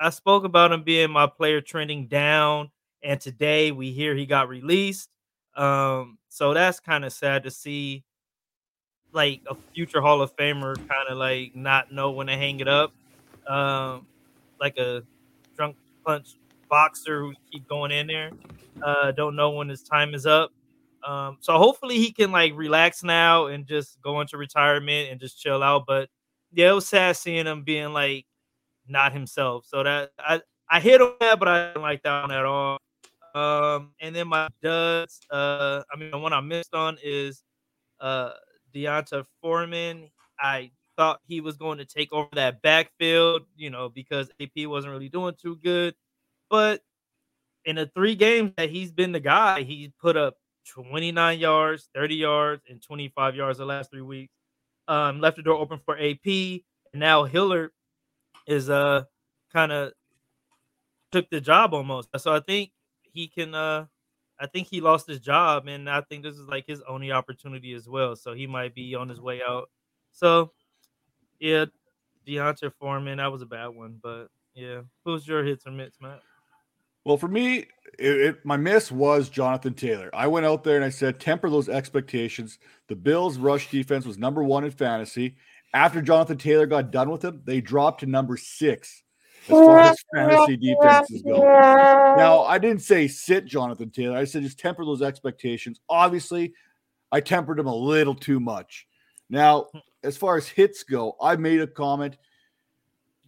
I 0.00 0.10
spoke 0.10 0.44
about 0.44 0.72
him 0.72 0.82
being 0.84 1.10
my 1.10 1.26
player 1.26 1.60
trending 1.60 2.06
down, 2.06 2.70
and 3.02 3.20
today 3.20 3.72
we 3.72 3.90
hear 3.90 4.14
he 4.14 4.26
got 4.26 4.48
released. 4.48 5.08
Um, 5.56 6.18
so 6.28 6.54
that's 6.54 6.78
kind 6.78 7.04
of 7.04 7.12
sad 7.12 7.42
to 7.44 7.50
see 7.50 8.04
like 9.12 9.40
a 9.50 9.56
future 9.74 10.00
Hall 10.00 10.22
of 10.22 10.36
Famer 10.36 10.76
kind 10.76 11.08
of 11.08 11.18
like 11.18 11.56
not 11.56 11.92
know 11.92 12.10
when 12.10 12.28
to 12.28 12.36
hang 12.36 12.60
it 12.60 12.68
up. 12.68 12.92
Um, 13.46 14.06
like 14.60 14.76
a 14.76 15.02
drunk 15.56 15.76
punch 16.04 16.36
boxer 16.68 17.20
who 17.20 17.34
keep 17.50 17.68
going 17.68 17.90
in 17.90 18.06
there. 18.06 18.30
Uh, 18.82 19.10
don't 19.12 19.36
know 19.36 19.50
when 19.50 19.68
his 19.68 19.82
time 19.82 20.14
is 20.14 20.26
up. 20.26 20.52
Um, 21.06 21.38
so 21.40 21.56
hopefully 21.56 21.96
he 21.96 22.12
can 22.12 22.32
like 22.32 22.52
relax 22.56 23.02
now 23.02 23.46
and 23.46 23.66
just 23.66 24.00
go 24.02 24.20
into 24.20 24.36
retirement 24.36 25.10
and 25.10 25.20
just 25.20 25.40
chill 25.40 25.62
out. 25.62 25.84
But 25.86 26.08
yeah, 26.52 26.70
it 26.70 26.74
was 26.74 26.88
sad 26.88 27.16
seeing 27.16 27.46
him 27.46 27.62
being 27.62 27.92
like 27.92 28.26
not 28.86 29.12
himself. 29.12 29.64
So 29.66 29.82
that 29.82 30.10
I 30.18 30.40
I 30.70 30.80
hit 30.80 31.00
on 31.00 31.14
that, 31.20 31.38
but 31.38 31.48
I 31.48 31.68
didn't 31.68 31.82
like 31.82 32.02
that 32.02 32.22
one 32.22 32.32
at 32.32 32.44
all. 32.44 32.78
Um, 33.34 33.92
and 34.00 34.14
then 34.14 34.28
my 34.28 34.48
duds, 34.62 35.20
uh, 35.30 35.82
I 35.92 35.96
mean, 35.98 36.10
the 36.10 36.18
one 36.18 36.32
I 36.32 36.40
missed 36.40 36.74
on 36.74 36.98
is 37.02 37.42
uh 38.00 38.30
D'Onta 38.74 39.24
Foreman. 39.40 40.10
I 40.40 40.70
thought 40.96 41.20
he 41.26 41.40
was 41.40 41.56
going 41.56 41.78
to 41.78 41.84
take 41.84 42.12
over 42.12 42.28
that 42.34 42.60
backfield, 42.60 43.42
you 43.56 43.70
know, 43.70 43.88
because 43.88 44.30
AP 44.40 44.66
wasn't 44.66 44.92
really 44.92 45.08
doing 45.08 45.34
too 45.40 45.56
good. 45.56 45.94
But 46.50 46.82
in 47.64 47.76
the 47.76 47.86
three 47.94 48.14
games 48.14 48.52
that 48.56 48.70
he's 48.70 48.92
been 48.92 49.12
the 49.12 49.20
guy, 49.20 49.62
he 49.62 49.92
put 50.00 50.16
up 50.16 50.36
29 50.66 51.38
yards, 51.38 51.88
30 51.94 52.14
yards, 52.14 52.62
and 52.68 52.82
25 52.82 53.34
yards 53.36 53.58
the 53.58 53.66
last 53.66 53.90
three 53.90 54.02
weeks. 54.02 54.32
Um, 54.86 55.20
left 55.20 55.36
the 55.36 55.42
door 55.42 55.58
open 55.58 55.80
for 55.84 55.98
AP, 55.98 56.26
and 56.26 56.62
now 56.94 57.24
Hilliard 57.24 57.72
is 58.46 58.70
uh 58.70 59.04
kind 59.52 59.70
of 59.70 59.92
took 61.12 61.28
the 61.30 61.40
job 61.40 61.74
almost. 61.74 62.08
So 62.16 62.34
I 62.34 62.40
think 62.40 62.70
he 63.02 63.28
can 63.28 63.54
uh 63.54 63.86
I 64.40 64.46
think 64.46 64.68
he 64.68 64.80
lost 64.80 65.06
his 65.06 65.20
job, 65.20 65.66
and 65.66 65.90
I 65.90 66.00
think 66.02 66.22
this 66.22 66.36
is 66.36 66.48
like 66.48 66.64
his 66.66 66.80
only 66.88 67.12
opportunity 67.12 67.74
as 67.74 67.88
well. 67.88 68.16
So 68.16 68.32
he 68.34 68.46
might 68.46 68.74
be 68.74 68.94
on 68.94 69.08
his 69.08 69.20
way 69.20 69.42
out. 69.46 69.68
So 70.12 70.52
yeah, 71.38 71.66
D'Onta 72.26 72.72
Foreman, 72.78 73.18
that 73.18 73.32
was 73.32 73.42
a 73.42 73.46
bad 73.46 73.68
one, 73.68 73.98
but 74.02 74.28
yeah. 74.54 74.80
Who's 75.04 75.26
your 75.26 75.44
hits 75.44 75.66
or 75.66 75.70
mitts, 75.70 75.98
Matt? 76.00 76.20
Well, 77.08 77.16
for 77.16 77.26
me, 77.26 77.64
it, 77.98 78.20
it, 78.20 78.44
my 78.44 78.58
miss 78.58 78.92
was 78.92 79.30
Jonathan 79.30 79.72
Taylor. 79.72 80.10
I 80.12 80.26
went 80.26 80.44
out 80.44 80.62
there 80.62 80.76
and 80.76 80.84
I 80.84 80.90
said, 80.90 81.18
temper 81.18 81.48
those 81.48 81.70
expectations. 81.70 82.58
The 82.88 82.96
Bills' 82.96 83.38
rush 83.38 83.70
defense 83.70 84.04
was 84.04 84.18
number 84.18 84.44
one 84.44 84.62
in 84.62 84.72
fantasy. 84.72 85.36
After 85.72 86.02
Jonathan 86.02 86.36
Taylor 86.36 86.66
got 86.66 86.90
done 86.90 87.08
with 87.08 87.24
him, 87.24 87.40
they 87.46 87.62
dropped 87.62 88.00
to 88.00 88.06
number 88.06 88.36
six 88.36 89.04
as 89.44 89.52
far 89.52 89.78
as 89.78 89.96
fantasy 90.14 90.58
defenses 90.58 91.22
go. 91.22 91.38
Now, 91.38 92.42
I 92.42 92.58
didn't 92.58 92.82
say 92.82 93.08
sit 93.08 93.46
Jonathan 93.46 93.88
Taylor. 93.88 94.18
I 94.18 94.24
said 94.24 94.42
just 94.42 94.58
temper 94.58 94.84
those 94.84 95.00
expectations. 95.00 95.80
Obviously, 95.88 96.52
I 97.10 97.22
tempered 97.22 97.58
him 97.58 97.68
a 97.68 97.74
little 97.74 98.14
too 98.14 98.38
much. 98.38 98.86
Now, 99.30 99.68
as 100.04 100.18
far 100.18 100.36
as 100.36 100.46
hits 100.46 100.82
go, 100.82 101.16
I 101.22 101.36
made 101.36 101.62
a 101.62 101.66
comment. 101.66 102.18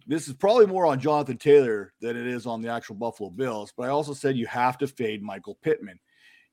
This 0.07 0.27
is 0.27 0.33
probably 0.33 0.65
more 0.65 0.85
on 0.85 0.99
Jonathan 0.99 1.37
Taylor 1.37 1.93
than 2.01 2.17
it 2.17 2.27
is 2.27 2.45
on 2.45 2.61
the 2.61 2.69
actual 2.69 2.95
Buffalo 2.95 3.29
Bills, 3.29 3.73
but 3.75 3.83
I 3.83 3.89
also 3.89 4.13
said 4.13 4.35
you 4.35 4.47
have 4.47 4.77
to 4.79 4.87
fade 4.87 5.21
Michael 5.21 5.57
Pittman. 5.61 5.99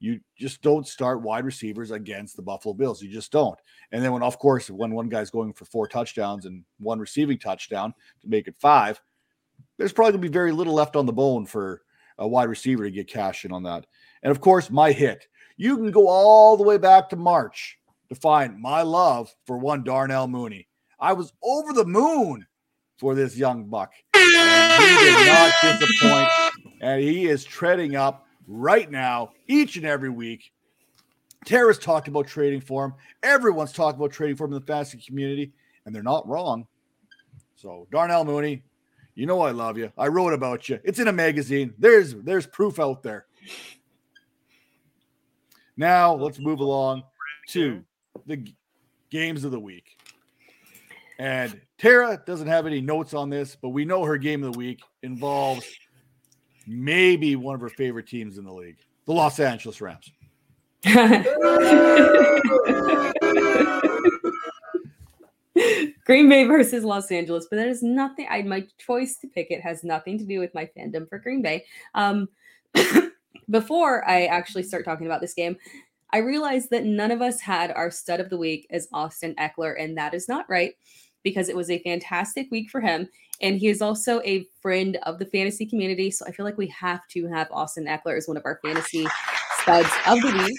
You 0.00 0.20
just 0.36 0.62
don't 0.62 0.86
start 0.86 1.22
wide 1.22 1.44
receivers 1.44 1.90
against 1.90 2.36
the 2.36 2.42
Buffalo 2.42 2.72
Bills. 2.72 3.02
You 3.02 3.10
just 3.10 3.32
don't. 3.32 3.58
And 3.90 4.04
then 4.04 4.12
when, 4.12 4.22
of 4.22 4.38
course, 4.38 4.70
when 4.70 4.92
one 4.92 5.08
guy's 5.08 5.30
going 5.30 5.52
for 5.52 5.64
four 5.64 5.88
touchdowns 5.88 6.46
and 6.46 6.62
one 6.78 7.00
receiving 7.00 7.38
touchdown 7.38 7.92
to 8.20 8.28
make 8.28 8.46
it 8.46 8.56
five, 8.60 9.00
there's 9.76 9.92
probably 9.92 10.12
going 10.12 10.22
to 10.22 10.28
be 10.28 10.32
very 10.32 10.52
little 10.52 10.74
left 10.74 10.94
on 10.94 11.06
the 11.06 11.12
bone 11.12 11.46
for 11.46 11.82
a 12.18 12.28
wide 12.28 12.48
receiver 12.48 12.84
to 12.84 12.90
get 12.90 13.08
cash 13.08 13.44
in 13.44 13.52
on 13.52 13.64
that. 13.64 13.86
And 14.22 14.30
of 14.30 14.40
course, 14.40 14.70
my 14.70 14.92
hit. 14.92 15.26
You 15.56 15.76
can 15.76 15.90
go 15.90 16.06
all 16.06 16.56
the 16.56 16.62
way 16.62 16.78
back 16.78 17.08
to 17.08 17.16
March 17.16 17.78
to 18.08 18.14
find 18.14 18.58
my 18.58 18.82
love 18.82 19.34
for 19.46 19.58
one 19.58 19.82
Darnell 19.82 20.28
Mooney. 20.28 20.68
I 21.00 21.12
was 21.12 21.32
over 21.42 21.72
the 21.72 21.84
moon 21.84 22.46
for 22.98 23.14
this 23.14 23.36
young 23.36 23.64
buck. 23.64 23.92
And 24.14 24.82
he 24.82 24.96
did 25.04 25.26
not 25.26 25.54
disappoint. 25.62 26.28
And 26.80 27.00
he 27.02 27.26
is 27.26 27.44
treading 27.44 27.96
up 27.96 28.26
right 28.46 28.90
now, 28.90 29.30
each 29.46 29.76
and 29.76 29.86
every 29.86 30.10
week. 30.10 30.52
Tara's 31.44 31.78
talked 31.78 32.08
about 32.08 32.26
trading 32.26 32.60
for 32.60 32.84
him. 32.84 32.94
Everyone's 33.22 33.72
talked 33.72 33.96
about 33.96 34.12
trading 34.12 34.36
for 34.36 34.44
him 34.44 34.52
in 34.52 34.60
the 34.60 34.66
fantasy 34.66 34.98
community, 34.98 35.52
and 35.86 35.94
they're 35.94 36.02
not 36.02 36.28
wrong. 36.28 36.66
So, 37.56 37.86
Darnell 37.90 38.24
Mooney, 38.24 38.62
You 39.14 39.26
know 39.26 39.40
I 39.40 39.50
love 39.50 39.78
you. 39.78 39.90
I 39.98 40.06
wrote 40.08 40.32
about 40.32 40.68
you. 40.68 40.78
It's 40.84 40.98
in 41.00 41.08
a 41.08 41.12
magazine. 41.12 41.74
There's 41.78 42.14
there's 42.14 42.46
proof 42.46 42.78
out 42.78 43.02
there. 43.02 43.26
Now 45.76 46.14
let's 46.14 46.38
move 46.38 46.60
along 46.60 47.02
to 47.48 47.82
the 48.26 48.36
g- 48.36 48.56
games 49.10 49.44
of 49.44 49.50
the 49.50 49.58
week. 49.60 49.96
And 51.18 51.60
Tara 51.78 52.20
doesn't 52.26 52.48
have 52.48 52.66
any 52.66 52.80
notes 52.80 53.14
on 53.14 53.30
this, 53.30 53.56
but 53.60 53.68
we 53.68 53.84
know 53.84 54.04
her 54.04 54.18
game 54.18 54.42
of 54.42 54.52
the 54.52 54.58
week 54.58 54.80
involves 55.02 55.64
maybe 56.66 57.36
one 57.36 57.54
of 57.54 57.60
her 57.60 57.68
favorite 57.68 58.08
teams 58.08 58.36
in 58.36 58.44
the 58.44 58.52
league, 58.52 58.78
the 59.06 59.12
Los 59.12 59.38
Angeles 59.38 59.80
Rams. 59.80 60.12
Green 66.04 66.28
Bay 66.28 66.44
versus 66.44 66.84
Los 66.84 67.10
Angeles, 67.12 67.46
but 67.50 67.56
that 67.56 67.68
is 67.68 67.82
nothing. 67.82 68.26
I 68.28 68.42
my 68.42 68.66
choice 68.78 69.18
to 69.18 69.28
pick 69.28 69.50
it 69.50 69.60
has 69.60 69.84
nothing 69.84 70.18
to 70.18 70.24
do 70.24 70.40
with 70.40 70.54
my 70.54 70.68
fandom 70.76 71.08
for 71.08 71.18
Green 71.18 71.42
Bay. 71.42 71.64
Um, 71.94 72.28
before 73.50 74.08
I 74.08 74.24
actually 74.26 74.62
start 74.62 74.84
talking 74.84 75.06
about 75.06 75.20
this 75.20 75.34
game, 75.34 75.56
I 76.10 76.18
realized 76.18 76.70
that 76.70 76.84
none 76.84 77.10
of 77.10 77.20
us 77.20 77.40
had 77.40 77.70
our 77.72 77.90
stud 77.90 78.20
of 78.20 78.30
the 78.30 78.38
week 78.38 78.66
as 78.70 78.88
Austin 78.92 79.34
Ekeler, 79.36 79.74
and 79.78 79.98
that 79.98 80.14
is 80.14 80.28
not 80.28 80.48
right 80.48 80.74
because 81.28 81.48
it 81.48 81.56
was 81.56 81.70
a 81.70 81.82
fantastic 81.82 82.50
week 82.50 82.70
for 82.70 82.80
him. 82.80 83.08
And 83.40 83.56
he 83.58 83.68
is 83.68 83.80
also 83.80 84.20
a 84.22 84.46
friend 84.60 84.98
of 85.04 85.18
the 85.18 85.26
fantasy 85.26 85.64
community. 85.66 86.10
So 86.10 86.24
I 86.26 86.32
feel 86.32 86.44
like 86.44 86.58
we 86.58 86.66
have 86.68 87.06
to 87.08 87.28
have 87.28 87.48
Austin 87.52 87.86
Ekeler 87.86 88.16
as 88.16 88.26
one 88.26 88.36
of 88.36 88.44
our 88.44 88.58
fantasy 88.64 89.06
studs 89.60 89.88
of 90.06 90.20
the 90.20 90.44
week. 90.44 90.58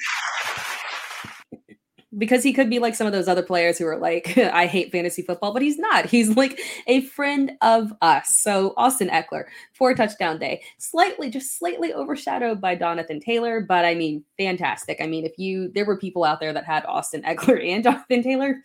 Because 2.17 2.41
he 2.41 2.53
could 2.53 2.69
be 2.69 2.79
like 2.79 2.95
some 2.95 3.05
of 3.05 3.13
those 3.13 3.27
other 3.27 3.43
players 3.43 3.77
who 3.77 3.85
are 3.85 3.97
like, 3.97 4.35
I 4.37 4.65
hate 4.65 4.91
fantasy 4.91 5.21
football, 5.21 5.53
but 5.53 5.61
he's 5.61 5.77
not. 5.77 6.05
He's 6.05 6.35
like 6.35 6.59
a 6.87 7.01
friend 7.01 7.51
of 7.61 7.93
us. 8.01 8.39
So 8.39 8.73
Austin 8.77 9.09
Ekeler, 9.09 9.43
four 9.73 9.93
touchdown 9.93 10.39
day, 10.39 10.63
slightly, 10.79 11.29
just 11.29 11.57
slightly 11.59 11.93
overshadowed 11.93 12.59
by 12.59 12.75
Jonathan 12.75 13.19
Taylor, 13.19 13.61
but 13.61 13.85
I 13.85 13.93
mean, 13.93 14.23
fantastic. 14.37 15.01
I 15.01 15.07
mean, 15.07 15.25
if 15.25 15.37
you, 15.37 15.71
there 15.75 15.85
were 15.85 15.97
people 15.97 16.23
out 16.23 16.39
there 16.39 16.51
that 16.51 16.65
had 16.65 16.83
Austin 16.85 17.21
Ekeler 17.23 17.63
and 17.63 17.83
Jonathan 17.85 18.23
Taylor 18.23 18.61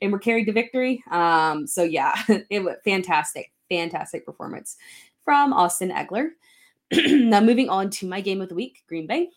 and 0.00 0.12
were 0.12 0.18
carried 0.18 0.46
to 0.46 0.52
victory. 0.52 1.02
Um, 1.10 1.66
so 1.66 1.82
yeah, 1.82 2.14
it 2.50 2.64
was 2.64 2.76
fantastic, 2.84 3.52
fantastic 3.68 4.24
performance 4.24 4.76
from 5.24 5.52
Austin 5.52 5.90
Ekeler. 5.90 6.30
now 6.92 7.40
moving 7.40 7.68
on 7.68 7.90
to 7.90 8.06
my 8.06 8.20
game 8.20 8.40
of 8.40 8.48
the 8.48 8.54
week, 8.54 8.82
Green 8.88 9.06
Bay. 9.06 9.28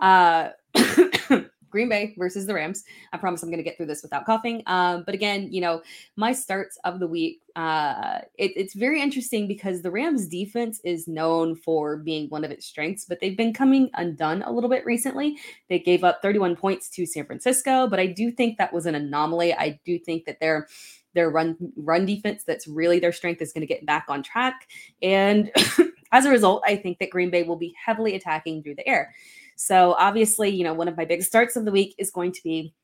Uh, 0.00 0.50
Green 1.72 1.88
Bay 1.88 2.14
versus 2.16 2.46
the 2.46 2.54
Rams. 2.54 2.84
I 3.12 3.16
promise 3.16 3.42
I'm 3.42 3.48
going 3.48 3.58
to 3.58 3.64
get 3.64 3.76
through 3.76 3.86
this 3.86 4.02
without 4.02 4.26
coughing. 4.26 4.62
Um, 4.66 5.02
but 5.04 5.14
again, 5.14 5.48
you 5.50 5.60
know, 5.60 5.82
my 6.16 6.32
starts 6.32 6.78
of 6.84 7.00
the 7.00 7.08
week, 7.08 7.40
uh, 7.56 8.20
it, 8.38 8.52
it's 8.54 8.74
very 8.74 9.00
interesting 9.00 9.48
because 9.48 9.82
the 9.82 9.90
Rams 9.90 10.28
defense 10.28 10.80
is 10.84 11.08
known 11.08 11.56
for 11.56 11.96
being 11.96 12.28
one 12.28 12.44
of 12.44 12.50
its 12.50 12.66
strengths, 12.66 13.06
but 13.06 13.18
they've 13.20 13.36
been 13.36 13.52
coming 13.52 13.90
undone 13.94 14.42
a 14.42 14.52
little 14.52 14.70
bit 14.70 14.84
recently. 14.84 15.38
They 15.68 15.78
gave 15.78 16.04
up 16.04 16.20
31 16.22 16.56
points 16.56 16.88
to 16.90 17.06
San 17.06 17.26
Francisco, 17.26 17.88
but 17.88 17.98
I 17.98 18.06
do 18.06 18.30
think 18.30 18.58
that 18.58 18.72
was 18.72 18.86
an 18.86 18.94
anomaly. 18.94 19.54
I 19.54 19.80
do 19.84 19.98
think 19.98 20.26
that 20.26 20.38
their 20.38 20.68
their 21.14 21.30
run 21.30 21.56
run 21.76 22.06
defense 22.06 22.44
that's 22.44 22.66
really 22.66 22.98
their 22.98 23.12
strength 23.12 23.42
is 23.42 23.52
going 23.52 23.60
to 23.60 23.66
get 23.66 23.84
back 23.84 24.06
on 24.08 24.22
track 24.22 24.68
and 25.02 25.50
as 26.12 26.24
a 26.24 26.30
result 26.30 26.62
i 26.66 26.74
think 26.76 26.98
that 26.98 27.10
green 27.10 27.30
bay 27.30 27.42
will 27.42 27.56
be 27.56 27.74
heavily 27.84 28.14
attacking 28.14 28.62
through 28.62 28.74
the 28.74 28.88
air 28.88 29.14
so 29.56 29.94
obviously, 29.98 30.50
you 30.50 30.64
know, 30.64 30.74
one 30.74 30.88
of 30.88 30.96
my 30.96 31.04
big 31.04 31.22
starts 31.22 31.56
of 31.56 31.64
the 31.64 31.72
week 31.72 31.94
is 31.98 32.10
going 32.10 32.32
to 32.32 32.42
be 32.42 32.74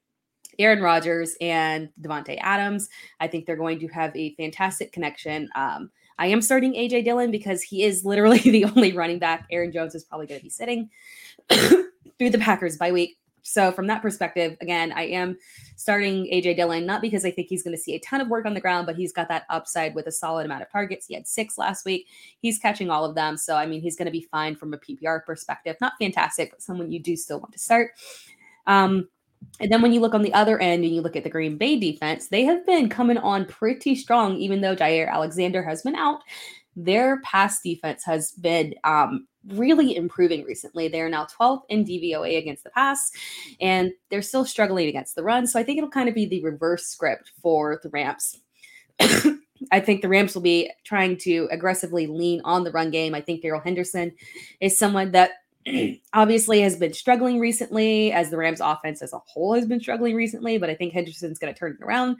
Aaron 0.59 0.83
Rodgers 0.83 1.37
and 1.41 1.89
Davante 2.01 2.39
Adams. 2.41 2.89
I 3.21 3.29
think 3.29 3.47
they're 3.47 3.57
going 3.57 3.79
to 3.81 3.89
have 3.89 4.15
a 4.17 4.35
fantastic 4.35 4.93
connection. 4.93 5.49
Um, 5.55 5.91
I 6.19 6.27
am 6.27 6.43
starting 6.43 6.75
AJ 6.75 7.05
Dillon 7.05 7.31
because 7.31 7.63
he 7.63 7.85
is 7.85 8.05
literally 8.05 8.39
the 8.45 8.65
only 8.65 8.93
running 8.93 9.19
back. 9.19 9.47
Aaron 9.51 9.73
Jones 9.73 9.95
is 9.95 10.05
probably 10.05 10.27
going 10.27 10.41
to 10.41 10.45
be 10.45 10.51
sitting 10.51 10.91
through 11.51 12.31
the 12.31 12.39
Packers 12.39 12.77
bye 12.77 12.93
week. 12.93 13.19
So 13.49 13.73
from 13.73 13.87
that 13.87 14.03
perspective, 14.03 14.57
again, 14.61 14.93
I 14.93 15.05
am 15.07 15.39
starting 15.77 16.27
AJ 16.27 16.57
Dillon 16.57 16.85
not 16.85 17.01
because 17.01 17.25
I 17.25 17.31
think 17.31 17.49
he's 17.49 17.63
going 17.63 17.77
to 17.77 17.83
see 17.83 17.95
a 17.95 18.01
ton 18.01 18.21
of 18.21 18.29
work 18.29 18.45
on 18.45 18.55
the 18.55 18.61
ground, 18.61 18.87
but 18.87 18.97
he's 18.97 19.13
got 19.13 19.29
that 19.29 19.45
upside 19.49 19.95
with 19.95 20.07
a 20.07 20.13
solid 20.13 20.45
amount 20.45 20.63
of 20.63 20.71
targets. 20.71 21.07
He 21.07 21.15
had 21.15 21.27
six 21.27 21.57
last 21.57 21.85
week. 21.85 22.07
He's 22.41 22.59
catching 22.59 22.91
all 22.91 23.05
of 23.05 23.15
them, 23.15 23.37
so 23.37 23.57
I 23.57 23.67
mean, 23.67 23.81
he's 23.81 23.97
going 23.97 24.07
to 24.07 24.13
be 24.13 24.27
fine 24.31 24.55
from 24.55 24.75
a 24.75 24.79
PPR 24.79 25.25
perspective. 25.25 25.77
Not 25.81 25.95
fantastic, 25.99 26.51
but 26.51 26.63
someone 26.63 26.93
you 26.93 27.01
do 27.01 27.17
still 27.17 27.41
want 27.41 27.53
to 27.53 27.59
start. 27.59 27.93
Um, 28.67 29.09
and 29.61 29.73
then 29.73 29.83
when 29.83 29.93
you 29.93 30.01
look 30.01 30.15
on 30.15 30.23
the 30.23 30.35
other 30.35 30.59
end 30.59 30.85
and 30.85 30.95
you 30.95 31.01
look 31.01 31.17
at 31.17 31.25
the 31.25 31.31
Green 31.31 31.57
Bay 31.57 31.79
defense, 31.79 32.29
they 32.29 32.45
have 32.45 32.67
been 32.67 32.89
coming 32.89 33.19
on 33.19 33.45
pretty 33.47 33.95
strong, 33.95 34.37
even 34.37 34.61
though 34.61 34.77
Jaire 34.77 35.09
Alexander 35.09 35.63
has 35.63 35.83
been 35.83 35.95
out. 35.95 36.21
Their 36.77 37.21
pass 37.23 37.61
defense 37.61 38.05
has 38.05 38.33
been 38.33 38.75
um, 38.85 39.27
really 39.49 39.97
improving 39.97 40.45
recently. 40.45 40.89
They're 40.89 41.09
now 41.09 41.27
12th 41.27 41.63
in 41.69 41.85
DVOA 41.85 42.39
against 42.39 42.65
the 42.65 42.71
pass, 42.71 43.11
and 43.61 43.93
they're 44.11 44.23
still 44.23 44.45
struggling 44.45 44.89
against 44.89 45.15
the 45.15 45.23
run. 45.23 45.47
So 45.47 45.59
I 45.59 45.63
think 45.63 45.79
it'll 45.79 45.91
kind 45.91 46.09
of 46.09 46.15
be 46.15 46.27
the 46.27 46.43
reverse 46.43 46.87
script 46.87 47.33
for 47.43 47.81
the 47.83 47.89
Rams. 47.89 48.37
I 49.73 49.81
think 49.81 50.03
the 50.03 50.09
Rams 50.09 50.35
will 50.35 50.43
be 50.43 50.71
trying 50.85 51.17
to 51.19 51.49
aggressively 51.51 52.07
lean 52.07 52.41
on 52.45 52.65
the 52.65 52.71
run 52.71 52.91
game. 52.91 53.15
I 53.15 53.21
think 53.21 53.43
Darrell 53.43 53.61
Henderson 53.61 54.13
is 54.61 54.79
someone 54.79 55.13
that 55.13 55.33
obviously 56.15 56.61
has 56.61 56.77
been 56.77 56.93
struggling 56.93 57.39
recently, 57.39 58.13
as 58.13 58.31
the 58.31 58.37
Rams 58.37 58.61
offense 58.61 59.03
as 59.03 59.13
a 59.13 59.19
whole 59.19 59.55
has 59.55 59.67
been 59.67 59.81
struggling 59.81 60.15
recently, 60.15 60.59
but 60.59 60.71
I 60.71 60.75
think 60.75 60.93
Henderson's 60.93 61.39
going 61.39 61.53
to 61.53 61.59
turn 61.59 61.77
it 61.81 61.85
around. 61.85 62.17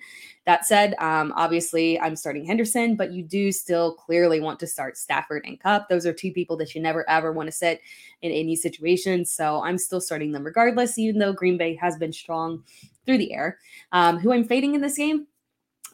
That 0.47 0.67
said, 0.67 0.95
um, 0.99 1.33
obviously 1.37 2.01
I'm 2.01 2.17
starting 2.17 2.45
Henderson, 2.45 2.97
but 2.97 3.13
you 3.13 3.23
do 3.23 3.53
still 3.53 3.95
clearly 3.95 4.41
want 4.41 4.59
to 4.61 4.67
start 4.67 4.97
Stafford 4.97 5.45
and 5.47 5.61
Kupp. 5.61 5.89
Those 5.89 6.07
are 6.07 6.13
two 6.13 6.33
people 6.33 6.57
that 6.57 6.75
you 6.75 6.83
never 6.83 7.09
ever 7.09 7.33
want 7.33 7.47
to 7.47 7.53
sit 7.53 7.81
in 8.23 8.33
any 8.33 8.57
situation. 8.57 9.25
So 9.25 9.63
I'm 9.63 9.79
still 9.79 10.01
starting 10.01 10.33
them 10.33 10.45
regardless, 10.45 10.99
even 10.99 11.21
though 11.21 11.33
Green 11.33 11.57
Bay 11.57 11.77
has 11.77 11.97
been 11.97 12.13
strong 12.13 12.65
through 13.07 13.19
the 13.19 13.33
air. 13.33 13.59
Um, 13.93 14.19
who 14.19 14.33
I'm 14.33 14.45
fading 14.45 14.75
in 14.75 14.81
this 14.81 14.97
game? 14.97 15.28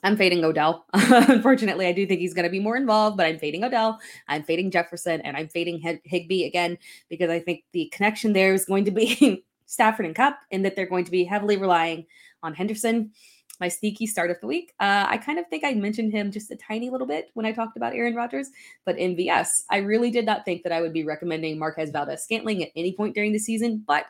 I'm 0.05 0.19
fading 0.19 0.45
Odell. 0.45 0.85
Unfortunately, 0.93 1.87
I 1.87 1.93
do 1.93 2.07
think 2.07 2.21
he's 2.21 2.35
going 2.35 2.45
to 2.45 2.51
be 2.51 2.61
more 2.61 2.77
involved, 2.77 3.17
but 3.17 3.25
I'm 3.27 3.39
fading 3.39 3.65
Odell. 3.65 3.99
I'm 4.29 4.43
fading 4.43 4.71
Jefferson, 4.71 5.23
and 5.23 5.35
I'm 5.35 5.49
fading 5.49 5.81
Higbee 6.05 6.45
again 6.45 6.77
because 7.09 7.31
I 7.31 7.41
think 7.41 7.65
the 7.73 7.91
connection 7.91 8.35
there 8.35 8.53
is 8.53 8.67
going 8.67 8.85
to 8.85 8.91
be 8.91 9.45
Stafford 9.67 10.05
and 10.05 10.15
Kupp 10.15 10.39
and 10.53 10.63
that 10.65 10.77
they're 10.77 10.87
going 10.87 11.07
to 11.07 11.11
be 11.11 11.25
heavily 11.25 11.57
relying 11.57 12.05
on 12.43 12.53
Henderson. 12.53 13.13
My 13.61 13.69
sneaky 13.69 14.07
start 14.07 14.31
of 14.31 14.41
the 14.41 14.47
week. 14.47 14.75
Uh, 14.79 15.07
I 15.09 15.17
kind 15.17 15.39
of 15.39 15.47
think 15.49 15.65
I 15.65 15.73
mentioned 15.73 16.13
him 16.13 16.33
just 16.33 16.51
a 16.51 16.57
tiny 16.57 16.91
little 16.91 17.07
bit 17.07 17.31
when 17.35 17.47
I 17.47 17.53
talked 17.53 17.77
about 17.77 17.95
Aaron 17.95 18.15
Rodgers, 18.15 18.51
but 18.85 18.97
MVS, 18.97 19.49
I 19.71 19.79
really 19.79 20.11
did 20.11 20.27
not 20.27 20.45
think 20.45 20.65
that 20.65 20.73
I 20.73 20.81
would 20.83 20.93
be 20.93 21.05
recommending 21.05 21.59
Marquez 21.59 21.91
Valdes-Scantling 21.91 22.65
at 22.65 22.73
any 22.77 22.93
point 22.93 23.15
during 23.15 23.33
the 23.33 23.39
season, 23.39 23.83
but 23.87 24.07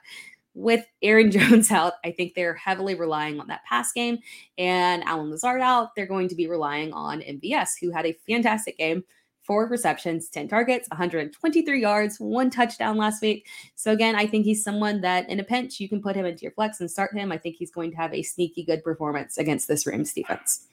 with 0.54 0.86
Aaron 1.02 1.30
Jones 1.32 1.70
out, 1.70 1.94
I 2.04 2.10
think 2.10 2.34
they're 2.34 2.54
heavily 2.54 2.94
relying 2.94 3.40
on 3.40 3.48
that 3.48 3.64
pass 3.64 3.92
game. 3.92 4.18
And 4.56 5.02
Allen 5.04 5.30
Lazard 5.30 5.60
out, 5.60 5.94
they're 5.94 6.06
going 6.06 6.28
to 6.28 6.34
be 6.34 6.46
relying 6.46 6.92
on 6.92 7.20
MVS, 7.20 7.72
who 7.80 7.90
had 7.90 8.06
a 8.06 8.16
fantastic 8.26 8.78
game. 8.78 9.04
Four 9.42 9.68
receptions, 9.68 10.30
10 10.30 10.48
targets, 10.48 10.88
123 10.88 11.78
yards, 11.78 12.18
one 12.18 12.48
touchdown 12.48 12.96
last 12.96 13.20
week. 13.20 13.46
So, 13.74 13.92
again, 13.92 14.16
I 14.16 14.26
think 14.26 14.46
he's 14.46 14.64
someone 14.64 15.02
that 15.02 15.28
in 15.28 15.38
a 15.38 15.44
pinch, 15.44 15.80
you 15.80 15.86
can 15.86 16.00
put 16.00 16.16
him 16.16 16.24
into 16.24 16.40
your 16.40 16.52
flex 16.52 16.80
and 16.80 16.90
start 16.90 17.14
him. 17.14 17.30
I 17.30 17.36
think 17.36 17.56
he's 17.56 17.70
going 17.70 17.90
to 17.90 17.98
have 17.98 18.14
a 18.14 18.22
sneaky 18.22 18.64
good 18.64 18.82
performance 18.82 19.36
against 19.36 19.68
this 19.68 19.86
Rams 19.86 20.14
defense. 20.14 20.66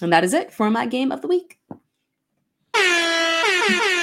And 0.00 0.12
that 0.12 0.24
is 0.24 0.34
it 0.34 0.52
for 0.52 0.68
my 0.68 0.84
game 0.86 1.12
of 1.12 1.22
the 1.22 1.28
week. 1.28 1.60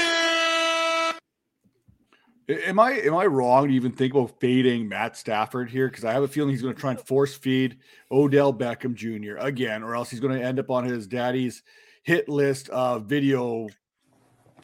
Am 2.49 2.79
I 2.79 2.93
am 2.93 3.15
I 3.15 3.27
wrong 3.27 3.67
to 3.67 3.73
even 3.73 3.91
think 3.91 4.13
about 4.13 4.39
fading 4.39 4.87
Matt 4.87 5.15
Stafford 5.15 5.69
here? 5.69 5.87
Because 5.87 6.03
I 6.03 6.11
have 6.11 6.23
a 6.23 6.27
feeling 6.27 6.49
he's 6.49 6.63
going 6.63 6.73
to 6.73 6.79
try 6.79 6.91
and 6.91 6.99
force 6.99 7.35
feed 7.35 7.77
Odell 8.11 8.51
Beckham 8.51 8.95
Jr. 8.95 9.37
again, 9.37 9.83
or 9.83 9.95
else 9.95 10.09
he's 10.09 10.19
going 10.19 10.37
to 10.37 10.43
end 10.43 10.57
up 10.59 10.71
on 10.71 10.83
his 10.83 11.05
daddy's 11.05 11.61
hit 12.01 12.27
list 12.27 12.69
of 12.69 13.05
video 13.05 13.67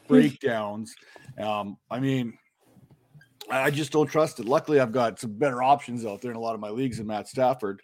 breakdowns. 0.08 0.96
Um, 1.38 1.76
I 1.88 2.00
mean, 2.00 2.36
I 3.48 3.70
just 3.70 3.92
don't 3.92 4.08
trust 4.08 4.40
it. 4.40 4.46
Luckily, 4.46 4.80
I've 4.80 4.90
got 4.90 5.20
some 5.20 5.38
better 5.38 5.62
options 5.62 6.04
out 6.04 6.20
there 6.20 6.32
in 6.32 6.36
a 6.36 6.40
lot 6.40 6.54
of 6.54 6.60
my 6.60 6.70
leagues 6.70 6.98
than 6.98 7.06
Matt 7.06 7.28
Stafford 7.28 7.82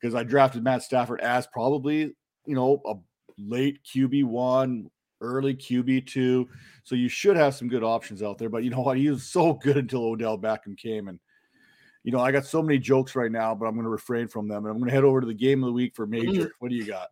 because 0.00 0.16
I 0.16 0.24
drafted 0.24 0.64
Matt 0.64 0.82
Stafford 0.82 1.20
as 1.20 1.46
probably 1.46 2.16
you 2.46 2.54
know 2.56 2.82
a 2.84 2.94
late 3.38 3.78
QB 3.84 4.24
one, 4.24 4.90
early 5.20 5.54
QB2. 5.54 6.46
So 6.84 6.94
you 6.94 7.08
should 7.08 7.36
have 7.36 7.54
some 7.54 7.68
good 7.68 7.82
options 7.82 8.22
out 8.22 8.38
there. 8.38 8.48
But 8.48 8.64
you 8.64 8.70
know 8.70 8.80
what? 8.80 8.98
He 8.98 9.08
was 9.10 9.24
so 9.24 9.52
good 9.62 9.76
until 9.76 10.04
Odell 10.04 10.38
Beckham 10.38 10.76
came. 10.76 11.08
And, 11.08 11.18
you 12.04 12.12
know, 12.12 12.20
I 12.20 12.32
got 12.32 12.46
so 12.46 12.62
many 12.62 12.78
jokes 12.78 13.14
right 13.14 13.32
now, 13.32 13.54
but 13.54 13.66
I'm 13.66 13.74
going 13.74 13.84
to 13.84 13.90
refrain 13.90 14.28
from 14.28 14.48
them. 14.48 14.64
And 14.64 14.72
I'm 14.72 14.78
going 14.78 14.88
to 14.88 14.94
head 14.94 15.04
over 15.04 15.20
to 15.20 15.26
the 15.26 15.34
game 15.34 15.62
of 15.62 15.68
the 15.68 15.72
week 15.72 15.94
for 15.94 16.06
Major. 16.06 16.30
Mm-hmm. 16.30 16.46
What 16.58 16.70
do 16.70 16.76
you 16.76 16.86
got? 16.86 17.08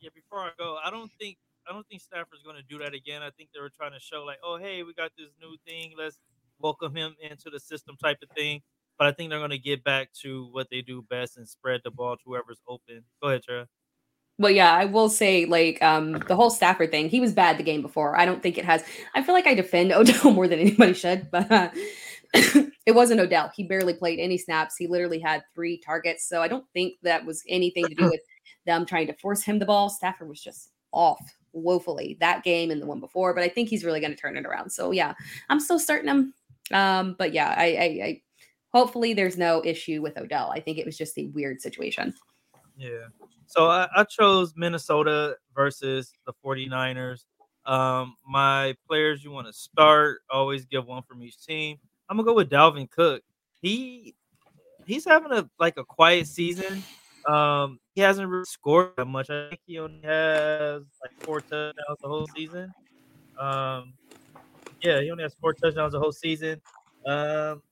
Yeah, 0.00 0.10
before 0.14 0.40
I 0.40 0.50
go, 0.58 0.78
I 0.84 0.90
don't 0.90 1.10
think. 1.18 1.38
I 1.68 1.72
don't 1.72 1.84
think 1.88 2.00
Stafford's 2.00 2.44
going 2.44 2.54
to 2.54 2.62
do 2.62 2.78
that 2.78 2.94
again. 2.94 3.22
I 3.22 3.30
think 3.30 3.48
they 3.52 3.60
were 3.60 3.72
trying 3.76 3.90
to 3.90 3.98
show 3.98 4.22
like, 4.22 4.38
oh, 4.44 4.56
hey, 4.56 4.84
we 4.84 4.94
got 4.94 5.10
this 5.18 5.30
new 5.40 5.56
thing. 5.66 5.94
Let's 5.98 6.20
welcome 6.60 6.94
him 6.94 7.16
into 7.20 7.50
the 7.50 7.58
system 7.58 7.96
type 8.00 8.18
of 8.22 8.28
thing. 8.36 8.62
But 8.98 9.08
I 9.08 9.12
think 9.12 9.30
they're 9.30 9.40
going 9.40 9.50
to 9.50 9.58
get 9.58 9.84
back 9.84 10.12
to 10.22 10.48
what 10.52 10.68
they 10.70 10.80
do 10.80 11.02
best 11.10 11.36
and 11.36 11.48
spread 11.48 11.80
the 11.82 11.90
ball 11.90 12.16
to 12.16 12.22
whoever's 12.24 12.60
open. 12.68 13.02
Go 13.20 13.30
ahead, 13.30 13.42
Trey. 13.42 13.64
But 14.38 14.54
yeah, 14.54 14.72
I 14.72 14.84
will 14.84 15.08
say 15.08 15.46
like 15.46 15.82
um 15.82 16.12
the 16.28 16.36
whole 16.36 16.50
Stafford 16.50 16.90
thing. 16.90 17.08
He 17.08 17.20
was 17.20 17.32
bad 17.32 17.58
the 17.58 17.62
game 17.62 17.82
before. 17.82 18.18
I 18.18 18.26
don't 18.26 18.42
think 18.42 18.58
it 18.58 18.64
has. 18.64 18.84
I 19.14 19.22
feel 19.22 19.34
like 19.34 19.46
I 19.46 19.54
defend 19.54 19.92
Odell 19.92 20.32
more 20.32 20.48
than 20.48 20.58
anybody 20.58 20.92
should, 20.92 21.30
but 21.30 21.50
uh, 21.50 21.70
it 22.34 22.94
wasn't 22.94 23.20
Odell. 23.20 23.50
He 23.54 23.64
barely 23.64 23.94
played 23.94 24.18
any 24.18 24.38
snaps. 24.38 24.76
He 24.76 24.86
literally 24.86 25.18
had 25.18 25.42
three 25.54 25.78
targets. 25.78 26.28
So 26.28 26.42
I 26.42 26.48
don't 26.48 26.66
think 26.72 26.94
that 27.02 27.24
was 27.24 27.42
anything 27.48 27.86
to 27.86 27.94
do 27.94 28.04
with 28.04 28.20
them 28.66 28.84
trying 28.84 29.06
to 29.06 29.14
force 29.14 29.42
him 29.42 29.58
the 29.58 29.66
ball. 29.66 29.88
Stafford 29.88 30.28
was 30.28 30.42
just 30.42 30.70
off 30.92 31.20
woefully 31.52 32.16
that 32.20 32.44
game 32.44 32.70
and 32.70 32.80
the 32.82 32.86
one 32.86 33.00
before. 33.00 33.34
But 33.34 33.42
I 33.42 33.48
think 33.48 33.68
he's 33.68 33.84
really 33.84 34.00
going 34.00 34.12
to 34.12 34.16
turn 34.16 34.36
it 34.36 34.46
around. 34.46 34.70
So 34.70 34.90
yeah, 34.90 35.14
I'm 35.48 35.60
still 35.60 35.78
starting 35.78 36.08
him. 36.08 36.34
Um, 36.72 37.16
but 37.18 37.32
yeah, 37.32 37.54
I, 37.56 37.64
I, 37.64 38.04
I 38.04 38.22
hopefully 38.72 39.14
there's 39.14 39.38
no 39.38 39.62
issue 39.64 40.02
with 40.02 40.18
Odell. 40.18 40.50
I 40.52 40.60
think 40.60 40.78
it 40.78 40.86
was 40.86 40.98
just 40.98 41.16
a 41.18 41.26
weird 41.26 41.60
situation. 41.60 42.12
Yeah. 42.76 43.06
So 43.46 43.68
I, 43.68 43.88
I 43.94 44.04
chose 44.04 44.54
Minnesota 44.56 45.36
versus 45.54 46.12
the 46.26 46.32
49ers. 46.44 47.24
Um, 47.64 48.16
my 48.26 48.76
players 48.86 49.24
you 49.24 49.30
want 49.30 49.46
to 49.46 49.52
start, 49.52 50.20
always 50.30 50.64
give 50.66 50.86
one 50.86 51.02
from 51.02 51.22
each 51.22 51.44
team. 51.44 51.78
I'm 52.08 52.16
gonna 52.16 52.26
go 52.26 52.34
with 52.34 52.50
Dalvin 52.50 52.88
Cook. 52.90 53.22
He 53.60 54.14
he's 54.86 55.04
having 55.04 55.32
a 55.32 55.48
like 55.58 55.76
a 55.76 55.84
quiet 55.84 56.28
season. 56.28 56.84
Um, 57.26 57.80
he 57.94 58.00
hasn't 58.02 58.28
really 58.28 58.44
scored 58.44 58.92
that 58.96 59.06
much. 59.06 59.30
I 59.30 59.48
think 59.48 59.60
he 59.66 59.80
only 59.80 60.00
has 60.04 60.82
like 61.02 61.10
four 61.24 61.40
touchdowns 61.40 61.98
the 62.00 62.08
whole 62.08 62.28
season. 62.36 62.72
Um, 63.38 63.94
yeah, 64.82 65.00
he 65.00 65.10
only 65.10 65.24
has 65.24 65.34
four 65.34 65.52
touchdowns 65.54 65.92
the 65.92 65.98
whole 65.98 66.12
season. 66.12 66.60
Um, 67.04 67.62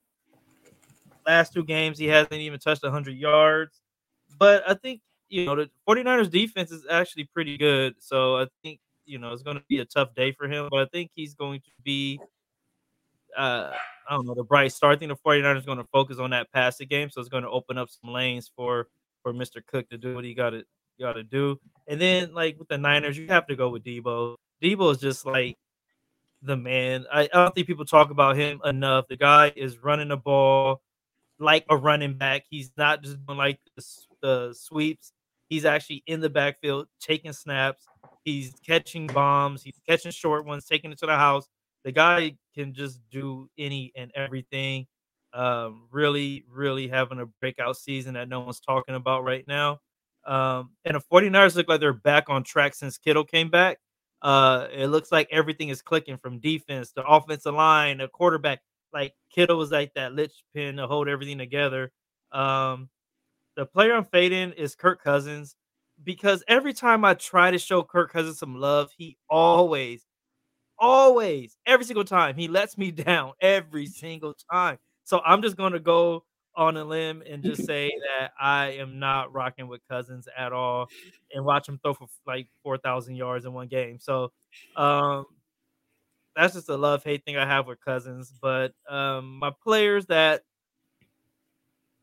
last 1.24 1.52
two 1.52 1.64
games 1.64 1.98
he 1.98 2.07
hasn't 2.07 2.32
even 2.32 2.59
touched 2.59 2.82
100 2.82 3.12
yards. 3.12 3.80
But 4.39 4.68
I 4.68 4.74
think 4.74 5.01
you 5.28 5.47
know 5.47 5.57
the 5.57 5.70
49ers 5.89 6.30
defense 6.30 6.70
is 6.70 6.85
actually 6.91 7.24
pretty 7.24 7.57
good. 7.57 7.95
So 7.99 8.37
I 8.37 8.47
think 8.62 8.80
you 9.07 9.18
know 9.18 9.32
it's 9.32 9.43
going 9.43 9.57
to 9.57 9.64
be 9.68 9.78
a 9.78 9.85
tough 9.85 10.14
day 10.14 10.32
for 10.32 10.49
him, 10.49 10.68
but 10.70 10.80
I 10.80 10.87
think 10.87 11.11
he's 11.14 11.35
going 11.35 11.61
to 11.61 11.70
be 11.82 12.20
uh 13.37 13.72
I 14.09 14.14
don't 14.14 14.26
know, 14.26 14.35
the 14.35 14.45
bright 14.45 14.72
star. 14.72 14.93
I 14.93 14.97
think 14.97 15.11
the 15.11 15.16
49ers 15.16 15.59
is 15.59 15.66
going 15.66 15.78
to 15.78 15.87
focus 15.93 16.18
on 16.18 16.30
that 16.30 16.53
passing 16.53 16.89
game, 16.89 17.09
so 17.11 17.20
it's 17.20 17.30
going 17.30 17.43
to 17.43 17.51
open 17.51 17.78
up 17.78 17.89
some 17.89 18.12
lanes 18.12 18.51
for 18.55 18.89
for 19.22 19.32
Mr. 19.32 19.64
Cook 19.66 19.89
to 19.91 19.99
do 19.99 20.14
what 20.14 20.24
he 20.24 20.35
got 20.35 20.51
to 20.51 20.64
got 21.01 21.14
to 21.14 21.22
do. 21.22 21.59
And 21.89 22.01
then 22.01 22.35
like 22.35 22.59
with 22.59 22.68
the 22.68 22.78
Niners, 22.78 23.18
you 23.18 23.26
have 23.28 23.47
to 23.49 23.57
go 23.57 23.70
with 23.70 23.85
Deebo. 23.85 24.37
Deebo 24.62 24.93
is 24.93 24.99
just 24.99 25.26
like 25.26 25.57
the 26.43 26.57
man. 26.57 27.07
I, 27.12 27.22
I 27.22 27.26
don't 27.32 27.55
think 27.55 27.66
people 27.66 27.85
talk 27.85 28.11
about 28.11 28.37
him 28.37 28.61
enough. 28.64 29.09
The 29.09 29.16
guy 29.16 29.53
is 29.57 29.82
running 29.82 30.09
the 30.09 30.16
ball 30.16 30.82
like 31.39 31.64
a 31.68 31.76
running 31.76 32.14
back. 32.14 32.45
He's 32.49 32.70
not 32.76 33.03
just 33.03 33.24
doing 33.26 33.39
like 33.39 33.61
the, 34.22 34.55
sweeps. 34.55 35.12
He's 35.49 35.64
actually 35.64 36.03
in 36.07 36.20
the 36.20 36.30
backfield 36.30 36.87
taking 37.01 37.32
snaps. 37.32 37.85
He's 38.24 38.55
catching 38.66 39.07
bombs. 39.07 39.62
He's 39.62 39.78
catching 39.87 40.11
short 40.11 40.47
ones, 40.47 40.64
taking 40.64 40.93
it 40.93 40.99
to 40.99 41.07
the 41.07 41.16
house. 41.16 41.47
The 41.85 41.93
guy 41.93 42.37
can 42.55 42.72
just 42.72 43.01
do 43.11 43.51
any 43.59 43.93
and 43.95 44.11
everything. 44.14 44.87
Um, 45.35 45.89
really, 45.91 46.45
really 46.51 46.89
having 46.89 47.18
a 47.18 47.26
breakout 47.26 47.76
season 47.76 48.14
that 48.14 48.28
no 48.28 48.41
one's 48.41 48.61
talking 48.61 48.95
about 48.95 49.24
right 49.24 49.45
now. 49.47 49.80
Um, 50.24 50.70
and 50.85 50.95
the 50.95 51.01
49ers 51.01 51.57
look 51.57 51.68
like 51.68 51.80
they're 51.80 51.93
back 51.93 52.30
on 52.30 52.45
track 52.45 52.74
since 52.74 52.97
Kittle 52.97 53.24
came 53.24 53.51
back. 53.51 53.78
Uh, 54.22 54.68
it 54.72 54.87
looks 54.87 55.12
like 55.12 55.28
everything 55.30 55.68
is 55.68 55.82
clicking 55.82 56.16
from 56.16 56.39
defense, 56.39 56.93
the 56.93 57.05
offensive 57.05 57.55
line, 57.55 57.99
the 57.99 58.09
quarterback. 58.09 58.61
Like 58.95 59.14
Kittle 59.34 59.59
was 59.59 59.72
like 59.72 59.92
that 59.95 60.12
litch 60.12 60.45
pin 60.55 60.76
to 60.76 60.86
hold 60.86 61.09
everything 61.09 61.38
together. 61.38 61.90
Um, 62.32 62.88
the 63.57 63.66
player 63.66 63.95
I'm 63.95 64.05
fading 64.05 64.53
is 64.53 64.74
Kirk 64.74 65.03
Cousins 65.03 65.57
because 66.03 66.42
every 66.49 66.72
time 66.72 67.05
I 67.05 67.14
try 67.14 67.51
to 67.51 67.59
show 67.59 67.82
Kirk 67.82 68.12
Cousins 68.12 68.38
some 68.38 68.57
love, 68.57 68.90
he 68.97 69.16
always, 69.28 70.07
always, 70.78 71.57
every 71.66 71.84
single 71.84 72.05
time, 72.05 72.36
he 72.36 72.49
lets 72.49 72.78
me 72.78 72.90
down 72.92 73.32
every 73.40 73.86
single 73.86 74.34
time. 74.51 74.78
So 75.05 75.20
I'm 75.24 75.42
just 75.42 75.57
going 75.57 75.72
to 75.72 75.80
go 75.80 76.24
on 76.57 76.76
a 76.76 76.84
limb 76.84 77.22
and 77.28 77.42
just 77.42 77.64
say 77.66 77.90
that 78.09 78.32
I 78.40 78.72
am 78.72 78.99
not 78.99 79.32
rocking 79.32 79.68
with 79.68 79.80
Cousins 79.88 80.28
at 80.36 80.53
all 80.53 80.88
and 81.32 81.45
watch 81.45 81.68
him 81.68 81.78
throw 81.82 81.95
for 81.95 82.07
like 82.26 82.49
4,000 82.62 83.16
yards 83.16 83.45
in 83.45 83.53
one 83.53 83.68
game. 83.68 83.99
So 84.01 84.32
um, 84.76 85.26
that's 86.37 86.55
just 86.55 86.68
a 86.68 86.76
love 86.76 87.05
hate 87.05 87.24
thing 87.24 87.37
I 87.37 87.47
have 87.47 87.66
with 87.66 87.85
Cousins. 87.85 88.32
But 88.41 88.72
um, 88.89 89.39
my 89.39 89.51
players 89.62 90.07
that 90.07 90.43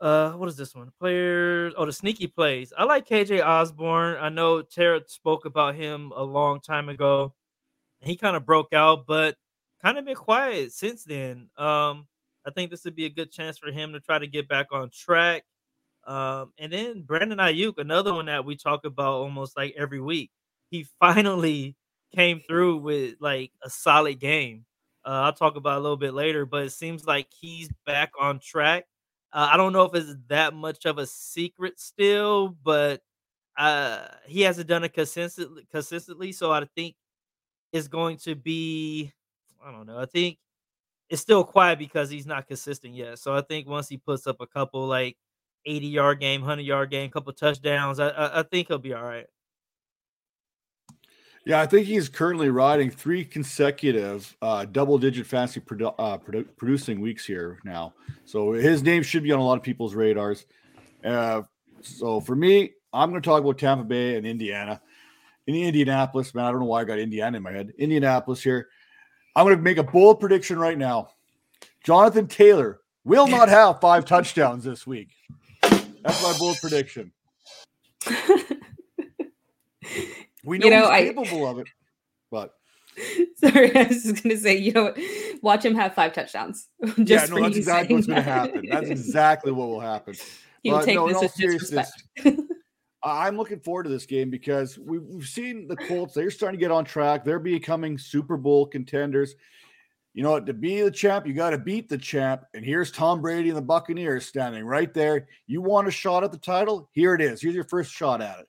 uh, 0.01 0.32
what 0.32 0.49
is 0.49 0.57
this 0.57 0.73
one? 0.73 0.91
Players. 0.99 1.73
Oh, 1.77 1.86
the 1.86 1.93
sneaky 1.93 2.25
plays. 2.25 2.73
I 2.75 2.86
like 2.86 3.07
KJ 3.07 3.45
Osborn. 3.45 4.17
I 4.19 4.29
know 4.29 4.63
Tara 4.63 5.01
spoke 5.07 5.45
about 5.45 5.75
him 5.75 6.11
a 6.15 6.23
long 6.23 6.59
time 6.59 6.89
ago. 6.89 7.36
He 8.01 8.17
kind 8.17 8.36
of 8.36 8.43
broke 8.43 8.73
out, 8.73 9.05
but 9.05 9.36
kind 9.79 9.99
of 9.99 10.05
been 10.05 10.15
quiet 10.15 10.73
since 10.73 11.03
then. 11.03 11.49
Um, 11.55 12.07
I 12.45 12.49
think 12.55 12.71
this 12.71 12.84
would 12.84 12.95
be 12.95 13.05
a 13.05 13.11
good 13.11 13.32
chance 13.32 13.59
for 13.59 13.71
him 13.71 13.93
to 13.93 13.99
try 13.99 14.17
to 14.17 14.25
get 14.25 14.47
back 14.47 14.67
on 14.71 14.89
track. 14.89 15.43
Um, 16.07 16.51
and 16.57 16.73
then 16.73 17.03
Brandon 17.03 17.38
Aiyuk, 17.38 17.77
another 17.77 18.11
one 18.11 18.25
that 18.25 18.43
we 18.43 18.55
talk 18.55 18.86
about 18.86 19.21
almost 19.21 19.55
like 19.55 19.75
every 19.77 20.01
week. 20.01 20.32
He 20.71 20.88
finally 20.99 21.75
came 22.16 22.41
through 22.41 22.78
with 22.78 23.16
like 23.20 23.51
a 23.64 23.70
solid 23.70 24.20
game. 24.20 24.66
Uh, 25.05 25.24
I'll 25.26 25.34
talk 25.34 25.55
about 25.55 25.78
a 25.80 25.82
little 25.82 25.97
bit 25.97 26.14
later, 26.14 26.45
but 26.45 26.66
it 26.66 26.72
seems 26.72 27.05
like 27.05 27.28
he's 27.32 27.70
back 27.86 28.12
on 28.20 28.39
track. 28.39 28.86
Uh, 29.34 29.49
I 29.51 29.57
don't 29.57 29.74
know 29.74 29.86
if 29.86 29.95
it's 29.95 30.14
that 30.28 30.53
much 30.53 30.86
of 30.86 30.97
a 30.97 31.07
secret 31.07 31.80
still, 31.80 32.49
but 32.64 33.01
uh, 33.57 34.07
he 34.28 34.41
hasn't 34.41 34.68
done 34.68 34.84
it 34.84 34.93
consistently. 34.93 35.68
Consistently, 35.72 36.32
so 36.34 36.51
I 36.51 36.66
think 36.76 36.95
it's 37.74 37.88
going 37.88 38.18
to 38.18 38.36
be. 38.36 39.12
I 39.66 39.72
don't 39.72 39.86
know. 39.88 39.99
I 39.99 40.05
think 40.05 40.38
it's 41.09 41.22
still 41.22 41.43
quiet 41.43 41.80
because 41.80 42.09
he's 42.09 42.26
not 42.28 42.47
consistent 42.47 42.95
yet. 42.95 43.20
So 43.20 43.36
I 43.36 43.41
think 43.41 43.68
once 43.68 43.89
he 43.89 43.97
puts 43.97 44.28
up 44.28 44.38
a 44.41 44.47
couple 44.47 44.88
like 44.88 45.18
80 45.66 45.88
yard 45.88 46.20
game, 46.20 46.41
100 46.41 46.64
yard 46.64 46.91
game, 46.91 47.09
couple 47.12 47.34
touchdowns, 47.34 47.99
I, 47.99 48.09
I, 48.09 48.39
I 48.39 48.43
think 48.43 48.68
he'll 48.70 48.80
be 48.80 48.93
all 48.93 49.03
right. 49.03 49.28
Yeah, 51.43 51.59
I 51.59 51.65
think 51.65 51.87
he's 51.87 52.07
currently 52.07 52.49
riding 52.49 52.91
three 52.91 53.25
consecutive 53.25 54.35
uh, 54.41 54.65
double-digit 54.65 55.25
fantasy 55.25 55.59
produ- 55.59 55.95
uh, 55.97 56.17
produ- 56.19 56.47
producing 56.55 57.01
weeks 57.01 57.25
here 57.25 57.57
now. 57.63 57.93
So 58.25 58.51
his 58.51 58.83
name 58.83 59.01
should 59.01 59.23
be 59.23 59.31
on 59.31 59.39
a 59.39 59.43
lot 59.43 59.57
of 59.57 59.63
people's 59.63 59.95
radars. 59.95 60.45
Uh, 61.03 61.41
so 61.81 62.21
for 62.21 62.35
me, 62.35 62.73
I'm 62.93 63.09
going 63.09 63.21
to 63.21 63.27
talk 63.27 63.41
about 63.41 63.57
Tampa 63.57 63.83
Bay 63.83 64.17
and 64.17 64.27
Indiana. 64.27 64.81
In 65.47 65.55
Indianapolis, 65.55 66.35
man, 66.35 66.45
I 66.45 66.51
don't 66.51 66.59
know 66.59 66.67
why 66.67 66.81
I 66.81 66.83
got 66.83 66.99
Indiana 66.99 67.37
in 67.37 67.43
my 67.43 67.51
head. 67.51 67.73
Indianapolis 67.77 68.43
here. 68.43 68.67
I'm 69.35 69.45
going 69.45 69.57
to 69.57 69.63
make 69.63 69.77
a 69.77 69.83
bold 69.83 70.19
prediction 70.19 70.59
right 70.59 70.77
now. 70.77 71.09
Jonathan 71.83 72.27
Taylor 72.27 72.81
will 73.03 73.27
not 73.27 73.49
have 73.57 73.81
five 73.81 74.05
touchdowns 74.05 74.63
this 74.63 74.85
week. 74.85 75.09
That's 75.63 76.21
my 76.21 76.35
bold 76.37 76.57
prediction. 76.61 77.11
We 80.43 80.57
know, 80.57 80.65
you 80.65 80.71
know 80.71 80.91
he's 80.91 81.09
capable 81.09 81.47
I, 81.47 81.51
of 81.51 81.59
it, 81.59 81.67
but 82.29 82.53
sorry, 83.35 83.75
I 83.75 83.83
was 83.83 84.03
just 84.03 84.23
gonna 84.23 84.37
say, 84.37 84.57
you 84.57 84.71
know, 84.71 84.93
watch 85.41 85.63
him 85.63 85.75
have 85.75 85.93
five 85.93 86.13
touchdowns. 86.13 86.67
yeah, 86.97 87.25
no, 87.25 87.41
that's 87.41 87.57
exactly 87.57 87.95
what's 87.95 88.07
gonna 88.07 88.21
happen. 88.21 88.65
That's 88.69 88.89
exactly 88.89 89.51
what 89.51 89.69
will 89.69 89.79
happen. 89.79 90.15
He 90.63 90.71
will 90.71 90.83
take 90.83 90.95
no, 90.95 91.07
this 91.07 91.33
disrespect. 91.33 91.91
I'm 93.03 93.35
looking 93.35 93.59
forward 93.59 93.83
to 93.83 93.89
this 93.89 94.05
game 94.05 94.29
because 94.29 94.77
we've, 94.77 95.01
we've 95.01 95.27
seen 95.27 95.67
the 95.67 95.75
Colts. 95.75 96.13
They're 96.13 96.29
starting 96.29 96.59
to 96.59 96.63
get 96.63 96.69
on 96.69 96.85
track. 96.85 97.25
They're 97.25 97.39
becoming 97.39 97.97
Super 97.97 98.37
Bowl 98.37 98.67
contenders. 98.67 99.33
You 100.13 100.21
know, 100.21 100.39
to 100.39 100.53
be 100.53 100.81
the 100.81 100.91
champ, 100.91 101.25
you 101.25 101.33
got 101.33 101.51
to 101.51 101.57
beat 101.57 101.89
the 101.89 101.97
champ. 101.97 102.43
And 102.53 102.63
here's 102.63 102.91
Tom 102.91 103.21
Brady 103.21 103.49
and 103.49 103.57
the 103.57 103.63
Buccaneers 103.63 104.27
standing 104.27 104.65
right 104.65 104.93
there. 104.93 105.27
You 105.47 105.61
want 105.61 105.87
a 105.87 105.91
shot 105.91 106.23
at 106.23 106.31
the 106.31 106.37
title? 106.37 106.89
Here 106.91 107.15
it 107.15 107.21
is. 107.21 107.41
Here's 107.41 107.55
your 107.55 107.63
first 107.63 107.91
shot 107.91 108.21
at 108.21 108.39
it. 108.39 108.47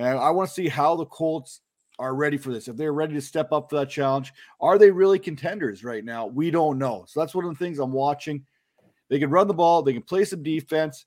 And 0.00 0.18
I 0.18 0.30
want 0.30 0.48
to 0.48 0.54
see 0.54 0.66
how 0.66 0.96
the 0.96 1.04
Colts 1.04 1.60
are 1.98 2.14
ready 2.14 2.38
for 2.38 2.50
this. 2.50 2.68
If 2.68 2.76
they're 2.78 2.94
ready 2.94 3.12
to 3.12 3.20
step 3.20 3.52
up 3.52 3.68
for 3.68 3.76
that 3.76 3.90
challenge, 3.90 4.32
are 4.58 4.78
they 4.78 4.90
really 4.90 5.18
contenders 5.18 5.84
right 5.84 6.02
now? 6.02 6.26
We 6.26 6.50
don't 6.50 6.78
know. 6.78 7.04
So 7.06 7.20
that's 7.20 7.34
one 7.34 7.44
of 7.44 7.50
the 7.50 7.62
things 7.62 7.78
I'm 7.78 7.92
watching. 7.92 8.46
They 9.10 9.18
can 9.18 9.28
run 9.28 9.46
the 9.46 9.52
ball, 9.54 9.82
they 9.82 9.92
can 9.92 10.02
play 10.02 10.24
some 10.24 10.42
defense. 10.42 11.04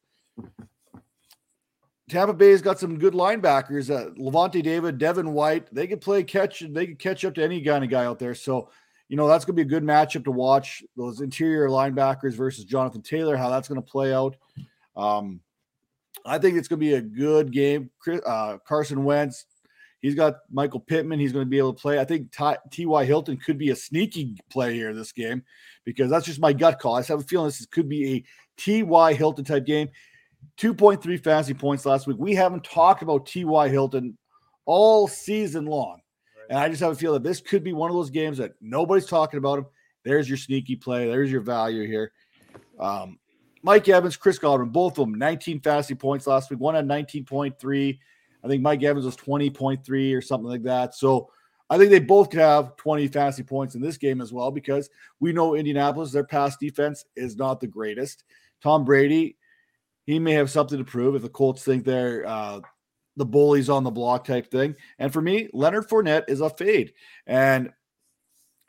Tampa 2.08 2.34
Bay's 2.34 2.62
got 2.62 2.80
some 2.80 3.00
good 3.00 3.14
linebackers. 3.14 3.90
Uh, 3.90 4.12
Lavonte 4.12 4.62
David, 4.62 5.00
Devin 5.00 5.34
White, 5.34 5.74
they 5.74 5.88
can 5.88 5.98
play 5.98 6.22
catch. 6.24 6.60
They 6.60 6.86
can 6.86 6.98
catch 6.98 7.26
up 7.26 7.34
to 7.36 7.44
any 7.44 7.64
kind 7.64 7.84
of 7.84 7.90
guy 7.90 8.06
out 8.06 8.20
there. 8.20 8.36
So, 8.36 8.70
you 9.08 9.18
know, 9.18 9.28
that's 9.28 9.46
going 9.46 9.56
to 9.56 9.64
be 9.64 9.68
a 9.68 9.80
good 9.80 9.84
matchup 9.84 10.26
to 10.26 10.32
watch. 10.32 10.84
Those 10.96 11.22
interior 11.22 11.68
linebackers 11.68 12.34
versus 12.34 12.66
Jonathan 12.66 13.02
Taylor, 13.02 13.38
how 13.38 13.50
that's 13.50 13.68
going 13.68 13.82
to 13.82 13.90
play 13.90 14.14
out. 14.14 14.36
Um, 14.96 15.40
I 16.26 16.38
think 16.38 16.58
it's 16.58 16.68
going 16.68 16.80
to 16.80 16.86
be 16.86 16.94
a 16.94 17.02
good 17.02 17.52
game. 17.52 17.90
Uh, 18.26 18.58
Carson 18.66 19.04
Wentz, 19.04 19.46
he's 20.02 20.16
got 20.16 20.38
Michael 20.52 20.80
Pittman. 20.80 21.20
He's 21.20 21.34
going 21.34 21.46
to 21.46 21.50
be 21.50 21.58
able 21.58 21.74
to 21.74 21.82
play. 21.82 22.00
I 22.00 22.06
think 22.06 22.34
T.Y. 22.72 23.06
Hilton 23.06 23.38
could 23.38 23.58
be 23.58 23.72
a 23.72 23.76
sneaky 23.76 24.38
play 24.50 24.74
here 24.74 24.94
this 24.94 25.12
game 25.12 25.44
because 25.84 26.10
that's 26.10 26.26
just 26.26 26.40
my 26.40 26.54
gut 26.54 26.80
call. 26.80 26.96
I 26.96 27.04
have 27.04 27.20
a 27.20 27.24
feeling 27.24 27.48
this 27.48 27.66
could 27.66 27.90
be 27.90 28.16
a 28.16 28.24
T.Y. 28.58 29.14
Hilton 29.14 29.46
type 29.46 29.66
game. 29.66 29.90
2.3 30.58 31.24
fantasy 31.24 31.54
points 31.54 31.86
last 31.86 32.06
week. 32.06 32.18
We 32.20 32.36
haven't 32.36 32.64
talked 32.64 33.02
about 33.02 33.26
T.Y. 33.26 33.70
Hilton 33.70 34.18
all 34.66 35.08
season 35.08 35.66
long. 35.66 36.02
And 36.50 36.60
I 36.60 36.70
just 36.70 36.82
have 36.82 36.92
a 36.92 36.96
feel 36.96 37.14
that 37.14 37.24
this 37.24 37.42
could 37.42 37.64
be 37.64 37.74
one 37.74 37.90
of 37.90 37.96
those 37.96 38.10
games 38.10 38.38
that 38.38 38.52
nobody's 38.62 39.06
talking 39.06 39.38
about 39.38 39.60
him. 39.60 39.66
There's 40.04 40.28
your 40.28 40.38
sneaky 40.38 40.76
play. 40.76 41.08
There's 41.08 41.32
your 41.32 41.42
value 41.42 41.88
here. 41.88 42.12
Um, 42.80 43.18
Mike 43.64 43.88
Evans, 43.88 44.18
Chris 44.18 44.38
Godwin, 44.38 44.70
both 44.70 45.00
of 45.00 45.08
them 45.08 45.16
19 45.16 45.62
fantasy 45.62 45.96
points 45.96 46.28
last 46.28 46.50
week. 46.50 46.60
One 46.60 46.76
had 46.76 46.86
19.3. 46.86 48.00
I 48.44 48.48
think 48.48 48.62
Mike 48.62 48.84
Evans 48.84 49.06
was 49.06 49.16
20.3 49.16 50.16
or 50.16 50.22
something 50.22 50.50
like 50.50 50.64
that. 50.64 50.94
So 50.94 51.30
I 51.70 51.78
think 51.78 51.90
they 51.90 52.00
both 52.00 52.30
could 52.30 52.42
have 52.42 52.76
20 52.76 53.08
fantasy 53.08 53.44
points 53.44 53.76
in 53.76 53.82
this 53.82 53.98
game 53.98 54.22
as 54.22 54.34
well 54.34 54.52
because 54.52 54.90
we 55.22 55.32
know 55.32 55.56
Indianapolis, 55.56 56.12
their 56.12 56.26
pass 56.26 56.58
defense 56.58 57.06
is 57.16 57.38
not 57.38 57.62
the 57.62 57.68
greatest. 57.68 58.26
Tom 58.62 58.84
Brady, 58.84 59.38
he 60.06 60.20
may 60.20 60.34
have 60.34 60.52
something 60.52 60.78
to 60.78 60.84
prove 60.84 61.16
if 61.16 61.22
the 61.22 61.30
Colts 61.30 61.64
think 61.64 61.86
they're 61.86 62.28
uh, 62.28 62.60
the 63.16 63.26
bullies 63.26 63.70
on 63.70 63.84
the 63.84 63.92
block 63.92 64.26
type 64.26 64.52
thing. 64.52 64.76
And 65.00 65.14
for 65.14 65.22
me, 65.22 65.50
Leonard 65.54 65.88
Fournette 65.88 66.26
is 66.28 66.42
a 66.42 66.50
fade. 66.50 66.94
And 67.28 67.72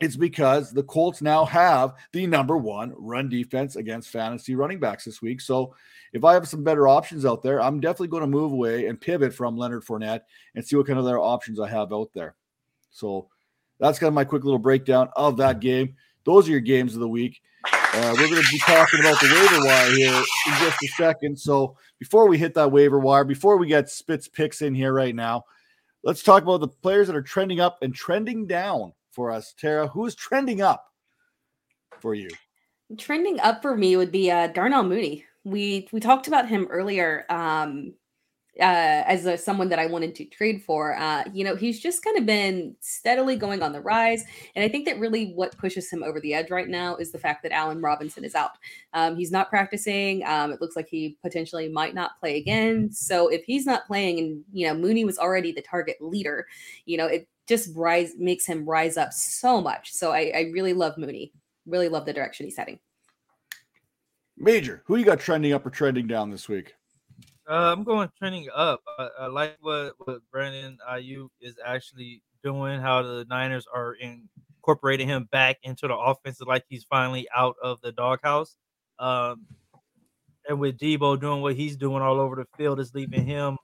it's 0.00 0.16
because 0.16 0.72
the 0.72 0.82
Colts 0.82 1.22
now 1.22 1.44
have 1.44 1.94
the 2.12 2.26
number 2.26 2.56
one 2.56 2.92
run 2.96 3.28
defense 3.28 3.76
against 3.76 4.10
fantasy 4.10 4.54
running 4.54 4.80
backs 4.80 5.04
this 5.04 5.22
week. 5.22 5.40
So 5.40 5.74
if 6.12 6.24
I 6.24 6.34
have 6.34 6.48
some 6.48 6.64
better 6.64 6.88
options 6.88 7.24
out 7.24 7.42
there, 7.42 7.60
I'm 7.60 7.80
definitely 7.80 8.08
going 8.08 8.22
to 8.22 8.26
move 8.26 8.52
away 8.52 8.86
and 8.86 9.00
pivot 9.00 9.32
from 9.32 9.56
Leonard 9.56 9.84
Fournette 9.84 10.22
and 10.54 10.64
see 10.64 10.76
what 10.76 10.86
kind 10.86 10.98
of 10.98 11.04
other 11.04 11.18
options 11.18 11.60
I 11.60 11.68
have 11.68 11.92
out 11.92 12.10
there. 12.12 12.34
So 12.90 13.28
that's 13.78 13.98
kind 13.98 14.08
of 14.08 14.14
my 14.14 14.24
quick 14.24 14.44
little 14.44 14.58
breakdown 14.58 15.08
of 15.16 15.36
that 15.38 15.60
game. 15.60 15.96
Those 16.24 16.48
are 16.48 16.52
your 16.52 16.60
games 16.60 16.94
of 16.94 17.00
the 17.00 17.08
week. 17.08 17.40
Uh, 17.66 18.14
we're 18.18 18.28
going 18.28 18.42
to 18.42 18.50
be 18.50 18.58
talking 18.58 19.00
about 19.00 19.20
the 19.20 19.28
waiver 19.32 19.64
wire 19.64 19.90
here 19.92 20.14
in 20.14 20.52
just 20.58 20.82
a 20.82 20.88
second. 20.96 21.38
So 21.38 21.76
before 22.00 22.26
we 22.26 22.36
hit 22.36 22.54
that 22.54 22.72
waiver 22.72 22.98
wire, 22.98 23.24
before 23.24 23.56
we 23.56 23.68
get 23.68 23.88
Spitz 23.88 24.26
picks 24.26 24.62
in 24.62 24.74
here 24.74 24.92
right 24.92 25.14
now, 25.14 25.44
let's 26.02 26.22
talk 26.22 26.42
about 26.42 26.60
the 26.60 26.68
players 26.68 27.06
that 27.06 27.16
are 27.16 27.22
trending 27.22 27.60
up 27.60 27.78
and 27.82 27.94
trending 27.94 28.46
down 28.46 28.92
for 29.14 29.30
us. 29.30 29.54
Tara, 29.58 29.86
who 29.88 30.06
is 30.06 30.14
trending 30.14 30.60
up 30.60 30.86
for 32.00 32.14
you? 32.14 32.28
Trending 32.98 33.40
up 33.40 33.62
for 33.62 33.76
me 33.76 33.96
would 33.96 34.12
be 34.12 34.30
uh, 34.30 34.48
Darnell 34.48 34.82
Mooney. 34.82 35.24
We 35.44 35.88
we 35.92 36.00
talked 36.00 36.28
about 36.28 36.48
him 36.48 36.66
earlier 36.70 37.24
um, 37.28 37.94
uh, 38.60 39.02
as 39.06 39.26
a, 39.26 39.36
someone 39.36 39.68
that 39.68 39.78
I 39.78 39.86
wanted 39.86 40.14
to 40.16 40.24
trade 40.24 40.62
for. 40.62 40.96
Uh, 40.96 41.24
you 41.32 41.44
know, 41.44 41.56
he's 41.56 41.80
just 41.80 42.04
kind 42.04 42.16
of 42.16 42.24
been 42.24 42.76
steadily 42.80 43.36
going 43.36 43.62
on 43.62 43.72
the 43.72 43.80
rise. 43.80 44.24
And 44.54 44.64
I 44.64 44.68
think 44.68 44.86
that 44.86 44.98
really 44.98 45.32
what 45.32 45.56
pushes 45.58 45.90
him 45.90 46.02
over 46.02 46.20
the 46.20 46.34
edge 46.34 46.50
right 46.50 46.68
now 46.68 46.96
is 46.96 47.10
the 47.10 47.18
fact 47.18 47.42
that 47.42 47.52
Allen 47.52 47.80
Robinson 47.80 48.24
is 48.24 48.34
out. 48.34 48.52
Um, 48.92 49.16
he's 49.16 49.32
not 49.32 49.50
practicing. 49.50 50.24
Um, 50.24 50.52
it 50.52 50.60
looks 50.60 50.76
like 50.76 50.88
he 50.88 51.18
potentially 51.22 51.68
might 51.68 51.94
not 51.94 52.18
play 52.20 52.36
again. 52.36 52.92
So 52.92 53.28
if 53.28 53.44
he's 53.44 53.66
not 53.66 53.86
playing 53.86 54.18
and, 54.18 54.44
you 54.52 54.66
know, 54.66 54.74
Mooney 54.74 55.04
was 55.04 55.18
already 55.18 55.52
the 55.52 55.62
target 55.62 55.96
leader, 56.00 56.46
you 56.84 56.96
know, 56.96 57.06
it 57.06 57.28
just 57.48 57.70
rise 57.74 58.12
makes 58.18 58.46
him 58.46 58.64
rise 58.64 58.96
up 58.96 59.12
so 59.12 59.60
much. 59.60 59.92
So 59.92 60.12
I, 60.12 60.32
I 60.34 60.40
really 60.52 60.72
love 60.72 60.96
Mooney. 60.96 61.32
Really 61.66 61.88
love 61.88 62.06
the 62.06 62.12
direction 62.12 62.46
he's 62.46 62.56
heading. 62.56 62.78
Major, 64.36 64.82
who 64.86 64.96
you 64.96 65.04
got 65.04 65.20
trending 65.20 65.52
up 65.52 65.64
or 65.64 65.70
trending 65.70 66.06
down 66.06 66.30
this 66.30 66.48
week? 66.48 66.74
Uh, 67.48 67.72
I'm 67.72 67.84
going 67.84 68.08
trending 68.18 68.48
up. 68.54 68.80
I, 68.98 69.08
I 69.20 69.26
like 69.26 69.56
what 69.60 69.94
what 69.98 70.20
Brandon 70.30 70.78
Aiyuk 70.90 71.28
is 71.40 71.56
actually 71.64 72.22
doing. 72.42 72.80
How 72.80 73.02
the 73.02 73.26
Niners 73.28 73.66
are 73.72 73.94
incorporating 73.94 75.08
him 75.08 75.28
back 75.30 75.58
into 75.62 75.86
the 75.86 75.96
offense, 75.96 76.40
like 76.40 76.64
he's 76.68 76.84
finally 76.84 77.28
out 77.34 77.56
of 77.62 77.80
the 77.82 77.92
doghouse. 77.92 78.56
Um, 78.98 79.46
and 80.48 80.58
with 80.58 80.78
Deebo 80.78 81.20
doing 81.20 81.42
what 81.42 81.54
he's 81.54 81.76
doing 81.76 82.02
all 82.02 82.18
over 82.18 82.36
the 82.36 82.46
field, 82.56 82.80
is 82.80 82.94
leaving 82.94 83.24
him 83.24 83.56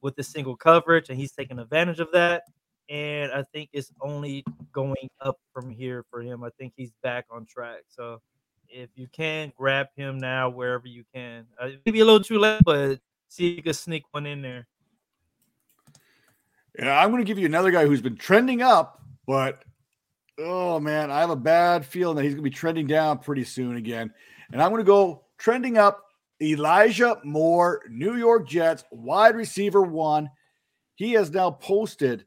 with 0.00 0.16
the 0.16 0.22
single 0.22 0.56
coverage, 0.56 1.08
and 1.08 1.18
he's 1.18 1.32
taking 1.32 1.58
advantage 1.58 2.00
of 2.00 2.08
that. 2.12 2.44
And 2.90 3.32
I 3.32 3.42
think 3.42 3.70
it's 3.72 3.92
only 4.00 4.44
going 4.72 5.08
up 5.20 5.38
from 5.52 5.70
here 5.70 6.04
for 6.10 6.20
him. 6.20 6.44
I 6.44 6.50
think 6.58 6.74
he's 6.76 6.92
back 7.02 7.26
on 7.30 7.46
track. 7.46 7.82
So 7.88 8.20
if 8.68 8.90
you 8.94 9.08
can 9.12 9.52
grab 9.56 9.88
him 9.96 10.18
now 10.18 10.50
wherever 10.50 10.86
you 10.86 11.04
can, 11.14 11.46
uh, 11.60 11.70
maybe 11.86 12.00
a 12.00 12.04
little 12.04 12.22
too 12.22 12.38
late, 12.38 12.60
but 12.64 13.00
see 13.28 13.52
if 13.52 13.56
you 13.56 13.62
can 13.62 13.74
sneak 13.74 14.04
one 14.10 14.26
in 14.26 14.42
there. 14.42 14.66
Yeah, 16.78 16.98
I'm 16.98 17.10
going 17.10 17.24
to 17.24 17.26
give 17.26 17.38
you 17.38 17.46
another 17.46 17.70
guy 17.70 17.86
who's 17.86 18.02
been 18.02 18.16
trending 18.16 18.60
up, 18.60 19.00
but 19.26 19.62
oh 20.38 20.80
man, 20.80 21.10
I 21.10 21.20
have 21.20 21.30
a 21.30 21.36
bad 21.36 21.86
feeling 21.86 22.16
that 22.16 22.24
he's 22.24 22.34
going 22.34 22.44
to 22.44 22.50
be 22.50 22.54
trending 22.54 22.86
down 22.86 23.18
pretty 23.18 23.44
soon 23.44 23.76
again. 23.76 24.12
And 24.52 24.60
I'm 24.60 24.70
going 24.70 24.80
to 24.80 24.86
go 24.86 25.24
trending 25.38 25.78
up 25.78 26.02
Elijah 26.42 27.20
Moore, 27.24 27.82
New 27.88 28.16
York 28.16 28.48
Jets, 28.48 28.84
wide 28.90 29.36
receiver 29.36 29.82
one. 29.82 30.28
He 30.96 31.12
has 31.12 31.30
now 31.30 31.52
posted 31.52 32.26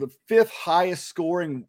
the 0.00 0.10
fifth 0.26 0.50
highest 0.50 1.06
scoring 1.06 1.66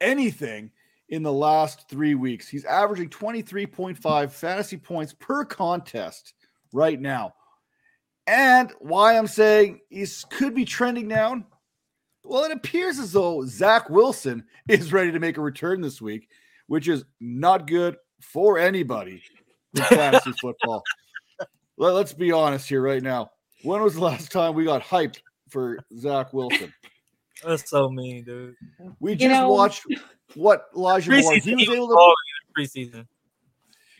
anything 0.00 0.70
in 1.08 1.22
the 1.22 1.32
last 1.32 1.88
three 1.88 2.14
weeks. 2.14 2.48
He's 2.48 2.64
averaging 2.64 3.10
23.5 3.10 4.32
fantasy 4.32 4.76
points 4.78 5.12
per 5.12 5.44
contest 5.44 6.34
right 6.72 7.00
now. 7.00 7.34
And 8.26 8.72
why 8.78 9.18
I'm 9.18 9.26
saying 9.26 9.80
he 9.90 10.06
could 10.30 10.54
be 10.54 10.64
trending 10.64 11.08
down. 11.08 11.44
Well, 12.24 12.44
it 12.44 12.52
appears 12.52 12.98
as 12.98 13.12
though 13.12 13.44
Zach 13.44 13.90
Wilson 13.90 14.44
is 14.68 14.92
ready 14.92 15.12
to 15.12 15.20
make 15.20 15.36
a 15.36 15.42
return 15.42 15.80
this 15.80 16.00
week, 16.00 16.28
which 16.66 16.88
is 16.88 17.04
not 17.20 17.66
good 17.66 17.96
for 18.20 18.58
anybody 18.58 19.22
in 19.74 19.82
fantasy 19.82 20.32
football. 20.40 20.82
Let, 21.76 21.94
us 21.94 22.12
be 22.12 22.32
honest 22.32 22.68
here 22.68 22.80
right 22.80 23.02
now. 23.02 23.32
When 23.64 23.82
was 23.82 23.94
the 23.94 24.02
last 24.02 24.30
time 24.30 24.54
we 24.54 24.64
got 24.64 24.82
hyped 24.82 25.18
for 25.48 25.78
Zach 25.98 26.32
Wilson? 26.32 26.72
That's 27.44 27.68
so 27.68 27.90
mean, 27.90 28.24
dude. 28.24 28.56
We 29.00 29.14
just 29.14 29.30
know, 29.30 29.50
watched 29.50 29.84
what 30.34 30.66
Elijah 30.76 31.10
Moore. 31.10 31.34
He 31.34 31.54
was 31.54 31.68
able 31.68 31.88
to 31.88 32.14
preseason. 32.56 33.06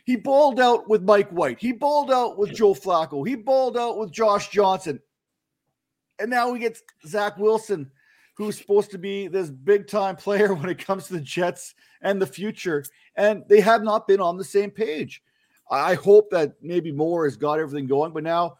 He 0.05 0.17
balled 0.17 0.61
out 0.61 0.89
with 0.89 1.03
Mike 1.03 1.31
White. 1.31 1.61
He 1.61 1.73
balled 1.73 2.11
out 2.11 2.37
with 2.37 2.53
Joe 2.53 2.75
Flacco. 2.75 3.27
He 3.27 3.37
balled 3.37 3.77
out 3.77 3.99
with 3.99 4.11
Josh 4.11 4.49
Johnson. 4.49 5.01
And 6.19 6.31
now 6.31 6.51
we 6.51 6.59
get 6.59 6.79
Zach 7.07 7.39
Wilson, 7.39 7.91
who's 8.37 8.59
supposed 8.59 8.91
to 8.93 8.99
be 8.99 9.29
this 9.29 9.51
big 9.51 9.87
time 9.87 10.17
player 10.17 10.55
when 10.55 10.69
it 10.69 10.85
comes 10.85 11.07
to 11.07 11.15
the 11.15 11.21
Jets 11.21 11.75
and 12.01 12.21
the 12.21 12.27
future. 12.27 12.85
And 13.17 13.45
they 13.49 13.61
have 13.61 13.83
not 13.83 14.09
been 14.09 14.21
on 14.21 14.37
the 14.37 14.45
same 14.45 14.71
page. 14.71 15.23
I 15.71 15.95
hope 15.95 16.31
that 16.31 16.55
maybe 16.61 16.93
Moore 16.93 17.25
has 17.25 17.37
got 17.37 17.59
everything 17.59 17.87
going, 17.87 18.13
but 18.13 18.25
now 18.25 18.59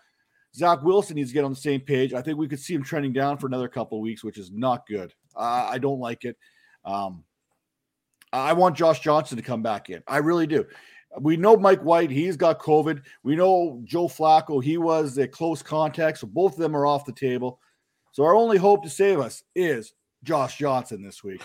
Zach 0.55 0.83
Wilson 0.83 1.17
needs 1.17 1.31
to 1.31 1.35
get 1.35 1.45
on 1.45 1.51
the 1.51 1.57
same 1.57 1.81
page. 1.81 2.13
I 2.13 2.21
think 2.21 2.39
we 2.39 2.49
could 2.49 2.61
see 2.61 2.75
him 2.75 2.83
trending 2.83 3.13
down 3.13 3.39
for 3.39 3.47
another 3.47 3.69
couple 3.69 3.99
of 3.99 4.03
weeks, 4.03 4.23
which 4.23 4.39
is 4.39 4.51
not 4.51 4.87
good. 4.87 5.15
Uh, 5.35 5.69
I 5.71 5.79
don't 5.79 6.01
like 6.01 6.25
it. 6.25 6.37
Um, 6.85 7.25
I 8.33 8.53
want 8.53 8.77
Josh 8.77 9.01
Johnson 9.01 9.37
to 9.37 9.43
come 9.43 9.63
back 9.63 9.91
in. 9.91 10.03
I 10.07 10.19
really 10.19 10.47
do. 10.47 10.67
We 11.21 11.37
know 11.37 11.57
Mike 11.57 11.83
White, 11.83 12.11
he's 12.11 12.37
got 12.37 12.59
COVID. 12.59 13.03
We 13.23 13.37
know 13.37 13.83
Joe 13.85 14.09
Flacco, 14.09 14.63
he 14.63 14.79
was 14.79 15.19
a 15.19 15.29
close 15.29 15.63
contact. 15.63 16.19
So 16.19 16.27
both 16.27 16.53
of 16.53 16.59
them 16.59 16.75
are 16.75 16.87
off 16.87 17.05
the 17.05 17.13
table. 17.13 17.61
So 18.13 18.25
our 18.25 18.35
only 18.35 18.57
hope 18.57 18.83
to 18.85 18.91
save 18.91 19.21
us 19.21 19.43
is 19.55 19.93
Josh 20.23 20.57
Johnson 20.57 21.03
this 21.03 21.23
week. 21.23 21.43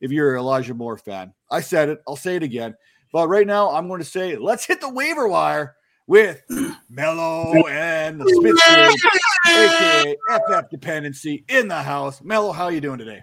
If 0.00 0.12
you're 0.12 0.36
Elijah 0.36 0.74
Moore 0.74 0.98
fan, 0.98 1.32
I 1.50 1.60
said 1.60 1.88
it, 1.88 2.00
I'll 2.06 2.16
say 2.16 2.36
it 2.36 2.42
again. 2.42 2.74
But 3.12 3.28
right 3.28 3.46
now, 3.46 3.70
I'm 3.70 3.88
going 3.88 4.00
to 4.00 4.04
say, 4.04 4.36
let's 4.36 4.64
hit 4.64 4.80
the 4.80 4.92
waiver 4.92 5.26
wire 5.26 5.76
with 6.06 6.42
Mello 6.90 7.66
and 7.68 8.20
the 8.20 8.28
Spitz 8.28 9.04
aka 9.46 10.16
FF 10.28 10.70
Dependency, 10.70 11.44
in 11.48 11.68
the 11.68 11.82
house. 11.82 12.22
Mello, 12.22 12.52
how 12.52 12.68
you 12.68 12.80
doing 12.80 12.98
today? 12.98 13.22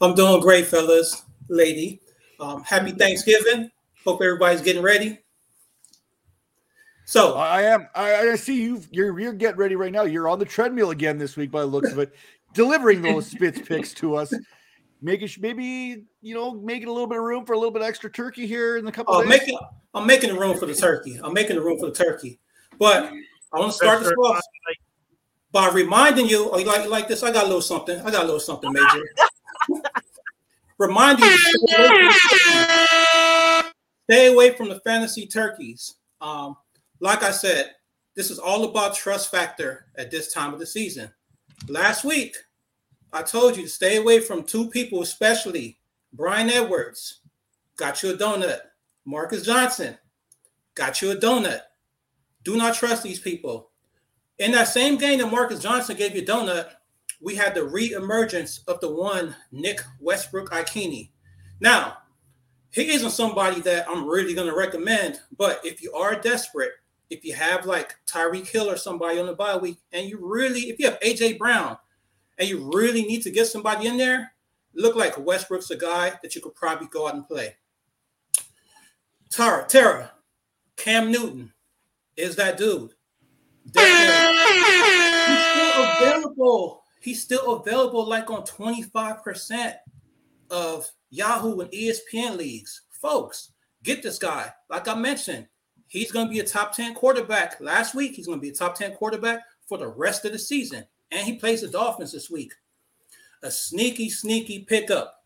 I'm 0.00 0.14
doing 0.14 0.40
great, 0.40 0.66
fellas, 0.66 1.22
lady. 1.48 2.00
Um, 2.40 2.62
happy 2.62 2.92
Thanksgiving. 2.92 3.70
Hope 4.04 4.20
everybody's 4.22 4.60
getting 4.60 4.82
ready. 4.82 5.18
So 7.06 7.36
I 7.36 7.62
am. 7.62 7.88
I, 7.94 8.30
I 8.30 8.34
see 8.34 8.62
you. 8.62 8.82
You're 8.90 9.18
you're 9.18 9.32
getting 9.32 9.58
ready 9.58 9.76
right 9.76 9.92
now. 9.92 10.02
You're 10.02 10.28
on 10.28 10.38
the 10.38 10.44
treadmill 10.44 10.90
again 10.90 11.18
this 11.18 11.36
week, 11.36 11.52
by 11.52 11.60
the 11.60 11.66
looks 11.66 11.92
of 11.92 12.00
it, 12.00 12.12
delivering 12.52 13.00
those 13.00 13.26
spits 13.26 13.60
picks 13.60 13.94
to 13.94 14.16
us. 14.16 14.32
Making 15.02 15.28
maybe 15.40 16.04
you 16.22 16.34
know 16.34 16.54
making 16.54 16.88
a 16.88 16.92
little 16.92 17.06
bit 17.06 17.18
of 17.18 17.24
room 17.24 17.44
for 17.44 17.52
a 17.52 17.56
little 17.56 17.72
bit 17.72 17.82
extra 17.82 18.10
turkey 18.10 18.46
here 18.46 18.76
in 18.78 18.86
a 18.86 18.92
couple. 18.92 19.14
Oh, 19.14 19.20
days. 19.20 19.28
making 19.28 19.58
I'm 19.94 20.06
making 20.06 20.34
the 20.34 20.40
room 20.40 20.58
for 20.58 20.66
the 20.66 20.74
turkey. 20.74 21.18
I'm 21.22 21.32
making 21.32 21.56
the 21.56 21.62
room 21.62 21.78
for 21.78 21.86
the 21.86 21.92
turkey. 21.92 22.38
But 22.78 23.12
I 23.52 23.58
want 23.58 23.72
to 23.72 23.76
start 23.76 24.00
this 24.00 24.12
off 24.12 24.40
by 25.52 25.68
reminding 25.70 26.26
you. 26.26 26.50
Oh, 26.50 26.58
you 26.58 26.66
like 26.66 26.84
you 26.84 26.90
like 26.90 27.08
this? 27.08 27.22
I 27.22 27.32
got 27.32 27.44
a 27.44 27.46
little 27.46 27.62
something. 27.62 27.98
I 28.00 28.10
got 28.10 28.22
a 28.22 28.26
little 28.26 28.40
something 28.40 28.72
major. 28.72 29.04
Remind 30.78 31.18
you 31.20 31.36
stay 34.04 34.26
away 34.32 34.50
from 34.54 34.68
the 34.68 34.80
fantasy 34.84 35.26
turkeys. 35.26 35.96
Um, 36.20 36.56
like 37.00 37.22
I 37.22 37.30
said, 37.30 37.72
this 38.14 38.30
is 38.30 38.38
all 38.38 38.64
about 38.64 38.94
trust 38.94 39.30
factor 39.30 39.86
at 39.96 40.10
this 40.10 40.32
time 40.32 40.52
of 40.52 40.60
the 40.60 40.66
season. 40.66 41.10
Last 41.68 42.04
week, 42.04 42.36
I 43.16 43.22
told 43.22 43.56
you 43.56 43.62
to 43.62 43.68
stay 43.68 43.96
away 43.96 44.20
from 44.20 44.42
two 44.42 44.68
people, 44.68 45.00
especially 45.00 45.78
Bryan 46.12 46.50
Edwards, 46.50 47.20
got 47.76 48.02
you 48.02 48.10
a 48.10 48.14
donut. 48.14 48.58
Marcus 49.06 49.42
Johnson, 49.42 49.96
got 50.74 51.00
you 51.00 51.12
a 51.12 51.16
donut. 51.16 51.62
Do 52.44 52.58
not 52.58 52.74
trust 52.74 53.02
these 53.02 53.18
people. 53.18 53.70
In 54.38 54.52
that 54.52 54.68
same 54.68 54.98
game 54.98 55.20
that 55.20 55.30
Marcus 55.30 55.60
Johnson 55.60 55.96
gave 55.96 56.14
you 56.14 56.26
donut, 56.26 56.68
we 57.22 57.34
had 57.34 57.54
the 57.54 57.64
re-emergence 57.64 58.58
of 58.68 58.80
the 58.80 58.92
one 58.92 59.34
Nick 59.50 59.80
Westbrook-Ikhine. 59.98 61.08
Now, 61.58 61.96
he 62.68 62.90
isn't 62.90 63.12
somebody 63.12 63.62
that 63.62 63.88
I'm 63.88 64.06
really 64.06 64.34
going 64.34 64.50
to 64.50 64.54
recommend, 64.54 65.20
but 65.38 65.62
if 65.64 65.80
you 65.80 65.90
are 65.94 66.20
desperate, 66.20 66.72
if 67.08 67.24
you 67.24 67.32
have 67.34 67.64
like 67.64 67.96
Tyreek 68.06 68.46
Hill 68.46 68.68
or 68.68 68.76
somebody 68.76 69.18
on 69.18 69.24
the 69.24 69.32
bye 69.32 69.56
week, 69.56 69.78
and 69.90 70.06
you 70.06 70.18
really, 70.20 70.68
if 70.68 70.78
you 70.78 70.84
have 70.90 71.00
AJ 71.00 71.38
Brown, 71.38 71.78
and 72.38 72.48
you 72.48 72.70
really 72.72 73.02
need 73.02 73.22
to 73.22 73.30
get 73.30 73.46
somebody 73.46 73.86
in 73.86 73.96
there, 73.96 74.32
look 74.74 74.96
like 74.96 75.18
Westbrook's 75.18 75.70
a 75.70 75.76
guy 75.76 76.12
that 76.22 76.34
you 76.34 76.40
could 76.40 76.54
probably 76.54 76.88
go 76.88 77.08
out 77.08 77.14
and 77.14 77.26
play. 77.26 77.56
Tara, 79.30 79.66
Tara, 79.66 80.12
Cam 80.76 81.10
Newton 81.10 81.52
is 82.16 82.36
that 82.36 82.56
dude. 82.56 82.92
He's 83.74 83.82
still 85.50 85.84
available. 85.96 86.82
He's 87.00 87.22
still 87.22 87.54
available 87.56 88.06
like 88.06 88.30
on 88.30 88.42
25% 88.42 89.74
of 90.50 90.90
Yahoo 91.10 91.60
and 91.60 91.70
ESPN 91.70 92.36
leagues. 92.36 92.82
Folks, 92.90 93.52
get 93.82 94.02
this 94.02 94.18
guy. 94.18 94.52
Like 94.70 94.88
I 94.88 94.94
mentioned, 94.94 95.46
he's 95.86 96.12
going 96.12 96.26
to 96.26 96.32
be 96.32 96.40
a 96.40 96.44
top 96.44 96.74
10 96.74 96.94
quarterback. 96.94 97.60
Last 97.60 97.94
week, 97.94 98.14
he's 98.14 98.26
going 98.26 98.38
to 98.38 98.42
be 98.42 98.50
a 98.50 98.54
top 98.54 98.74
10 98.74 98.94
quarterback 98.94 99.40
for 99.68 99.78
the 99.78 99.88
rest 99.88 100.24
of 100.24 100.32
the 100.32 100.38
season. 100.38 100.84
And 101.10 101.26
he 101.26 101.36
plays 101.36 101.60
the 101.60 101.68
Dolphins 101.68 102.12
this 102.12 102.30
week. 102.30 102.52
A 103.42 103.50
sneaky, 103.50 104.10
sneaky 104.10 104.60
pickup. 104.60 105.24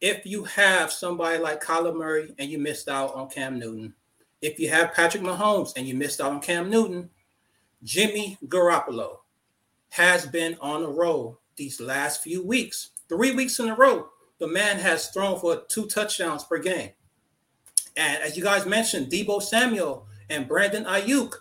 If 0.00 0.26
you 0.26 0.44
have 0.44 0.90
somebody 0.90 1.38
like 1.38 1.62
Kyler 1.62 1.96
Murray 1.96 2.34
and 2.38 2.50
you 2.50 2.58
missed 2.58 2.88
out 2.88 3.14
on 3.14 3.28
Cam 3.28 3.58
Newton, 3.58 3.94
if 4.40 4.58
you 4.58 4.68
have 4.68 4.94
Patrick 4.94 5.22
Mahomes 5.22 5.72
and 5.76 5.86
you 5.86 5.94
missed 5.94 6.20
out 6.20 6.32
on 6.32 6.40
Cam 6.40 6.68
Newton, 6.68 7.08
Jimmy 7.84 8.36
Garoppolo 8.46 9.18
has 9.90 10.26
been 10.26 10.56
on 10.60 10.82
a 10.82 10.88
roll 10.88 11.40
these 11.56 11.80
last 11.80 12.22
few 12.22 12.44
weeks. 12.44 12.90
Three 13.08 13.32
weeks 13.32 13.60
in 13.60 13.68
a 13.68 13.76
row, 13.76 14.08
the 14.38 14.48
man 14.48 14.78
has 14.78 15.10
thrown 15.10 15.38
for 15.38 15.62
two 15.68 15.86
touchdowns 15.86 16.44
per 16.44 16.58
game. 16.58 16.90
And 17.96 18.22
as 18.22 18.36
you 18.36 18.42
guys 18.42 18.66
mentioned, 18.66 19.12
Deebo 19.12 19.42
Samuel 19.42 20.06
and 20.30 20.48
Brandon 20.48 20.84
Aiyuk, 20.84 21.34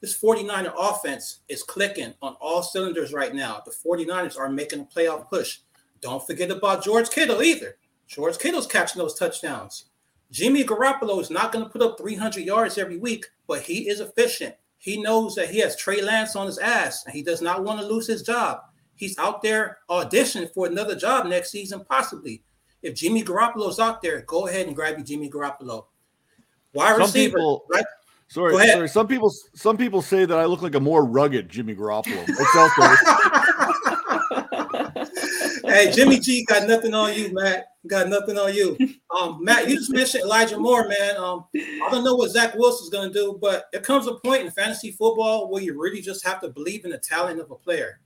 this 0.00 0.18
49er 0.18 0.72
offense 0.78 1.40
is 1.48 1.62
clicking 1.62 2.14
on 2.22 2.34
all 2.40 2.62
cylinders 2.62 3.12
right 3.12 3.34
now. 3.34 3.62
The 3.64 3.72
49ers 3.72 4.38
are 4.38 4.48
making 4.48 4.80
a 4.80 4.84
playoff 4.84 5.28
push. 5.28 5.58
Don't 6.00 6.26
forget 6.26 6.50
about 6.50 6.82
George 6.82 7.10
Kittle 7.10 7.42
either. 7.42 7.76
George 8.06 8.38
Kittle's 8.38 8.66
catching 8.66 9.00
those 9.00 9.18
touchdowns. 9.18 9.86
Jimmy 10.30 10.64
Garoppolo 10.64 11.20
is 11.20 11.30
not 11.30 11.52
going 11.52 11.64
to 11.64 11.70
put 11.70 11.82
up 11.82 11.98
300 11.98 12.44
yards 12.44 12.78
every 12.78 12.96
week, 12.96 13.26
but 13.46 13.62
he 13.62 13.88
is 13.88 14.00
efficient. 14.00 14.54
He 14.78 15.02
knows 15.02 15.34
that 15.34 15.50
he 15.50 15.58
has 15.58 15.76
Trey 15.76 16.00
Lance 16.00 16.34
on 16.34 16.46
his 16.46 16.56
ass 16.58 17.04
and 17.04 17.14
he 17.14 17.22
does 17.22 17.42
not 17.42 17.62
want 17.62 17.80
to 17.80 17.86
lose 17.86 18.06
his 18.06 18.22
job. 18.22 18.60
He's 18.94 19.18
out 19.18 19.42
there 19.42 19.78
auditioning 19.90 20.52
for 20.54 20.66
another 20.66 20.94
job 20.94 21.26
next 21.26 21.50
season, 21.50 21.84
possibly. 21.84 22.42
If 22.82 22.94
Jimmy 22.94 23.22
Garoppolo's 23.22 23.78
out 23.78 24.00
there, 24.00 24.22
go 24.22 24.46
ahead 24.46 24.66
and 24.66 24.74
grab 24.74 24.96
you 24.96 25.04
Jimmy 25.04 25.28
Garoppolo. 25.28 25.84
Wide 26.72 26.92
Some 26.92 27.00
receiver, 27.02 27.38
people- 27.38 27.64
right? 27.68 27.84
Sorry, 28.30 28.54
sorry. 28.68 28.88
Some 28.88 29.08
people, 29.08 29.34
some 29.54 29.76
people 29.76 30.00
say 30.02 30.24
that 30.24 30.38
I 30.38 30.44
look 30.44 30.62
like 30.62 30.76
a 30.76 30.80
more 30.80 31.04
rugged 31.04 31.48
Jimmy 31.48 31.74
Garoppolo. 31.74 32.24
It's 32.28 32.56
out 32.56 32.70
there. 35.64 35.74
hey, 35.74 35.90
Jimmy 35.90 36.20
G 36.20 36.44
got 36.44 36.68
nothing 36.68 36.94
on 36.94 37.12
you, 37.12 37.34
Matt. 37.34 37.66
Got 37.88 38.08
nothing 38.08 38.38
on 38.38 38.54
you. 38.54 38.78
Um, 39.20 39.42
Matt, 39.42 39.68
you 39.68 39.76
just 39.76 39.92
mentioned 39.92 40.22
Elijah 40.22 40.56
Moore, 40.56 40.86
man. 40.86 41.16
Um, 41.16 41.46
I 41.56 41.88
don't 41.90 42.04
know 42.04 42.14
what 42.14 42.30
Zach 42.30 42.54
Wilson's 42.54 42.90
gonna 42.90 43.12
do, 43.12 43.36
but 43.42 43.64
it 43.72 43.82
comes 43.82 44.06
a 44.06 44.14
point 44.14 44.42
in 44.42 44.50
fantasy 44.52 44.92
football 44.92 45.50
where 45.50 45.60
you 45.60 45.76
really 45.76 46.00
just 46.00 46.24
have 46.24 46.40
to 46.42 46.48
believe 46.48 46.84
in 46.84 46.92
the 46.92 46.98
talent 46.98 47.40
of 47.40 47.50
a 47.50 47.56
player. 47.56 47.98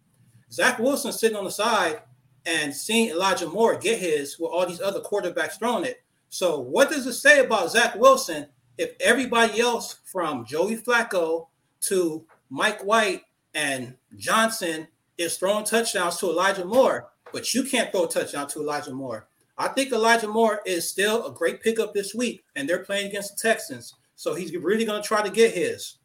Zach 0.51 0.79
Wilson 0.79 1.13
sitting 1.13 1.37
on 1.37 1.45
the 1.45 1.51
side 1.51 2.01
and 2.47 2.75
seeing 2.75 3.11
Elijah 3.11 3.49
Moore 3.49 3.77
get 3.77 3.99
his 3.99 4.39
with 4.39 4.51
all 4.51 4.67
these 4.67 4.81
other 4.81 5.01
quarterbacks 5.01 5.59
throwing 5.59 5.85
it. 5.85 6.03
So, 6.31 6.61
what 6.61 6.91
does 6.91 7.07
it 7.07 7.13
say 7.13 7.41
about 7.41 7.71
Zach 7.71 7.95
Wilson 7.97 8.47
if 8.79 8.95
everybody 9.01 9.61
else 9.61 9.99
from 10.05 10.45
Joey 10.45 10.77
Flacco 10.77 11.49
to 11.83 12.25
Mike 12.51 12.83
White 12.83 13.23
and 13.55 13.95
Johnson 14.17 14.89
is 15.19 15.37
throwing 15.37 15.65
touchdowns 15.65 16.17
to 16.19 16.31
Elijah 16.31 16.65
Moore, 16.65 17.11
but 17.33 17.55
you 17.55 17.65
can't 17.65 17.91
throw 17.93 18.05
a 18.05 18.09
touchdown 18.09 18.49
to 18.49 18.61
Elijah 18.61 18.93
Moore? 18.93 19.29
I 19.57 19.69
think 19.69 19.93
Elijah 19.93 20.27
Moore 20.27 20.61
is 20.67 20.91
still 20.91 21.27
a 21.27 21.33
great 21.33 21.63
pickup 21.63 21.95
this 21.95 22.15
week, 22.15 22.43
and 22.57 22.69
they're 22.69 22.85
playing 22.85 23.09
against 23.09 23.37
the 23.37 23.49
Texans. 23.49 23.95
So 24.17 24.35
he's 24.35 24.55
really 24.57 24.85
going 24.85 25.01
to 25.01 25.07
try 25.07 25.23
to 25.23 25.31
get 25.31 25.55
his. 25.55 25.99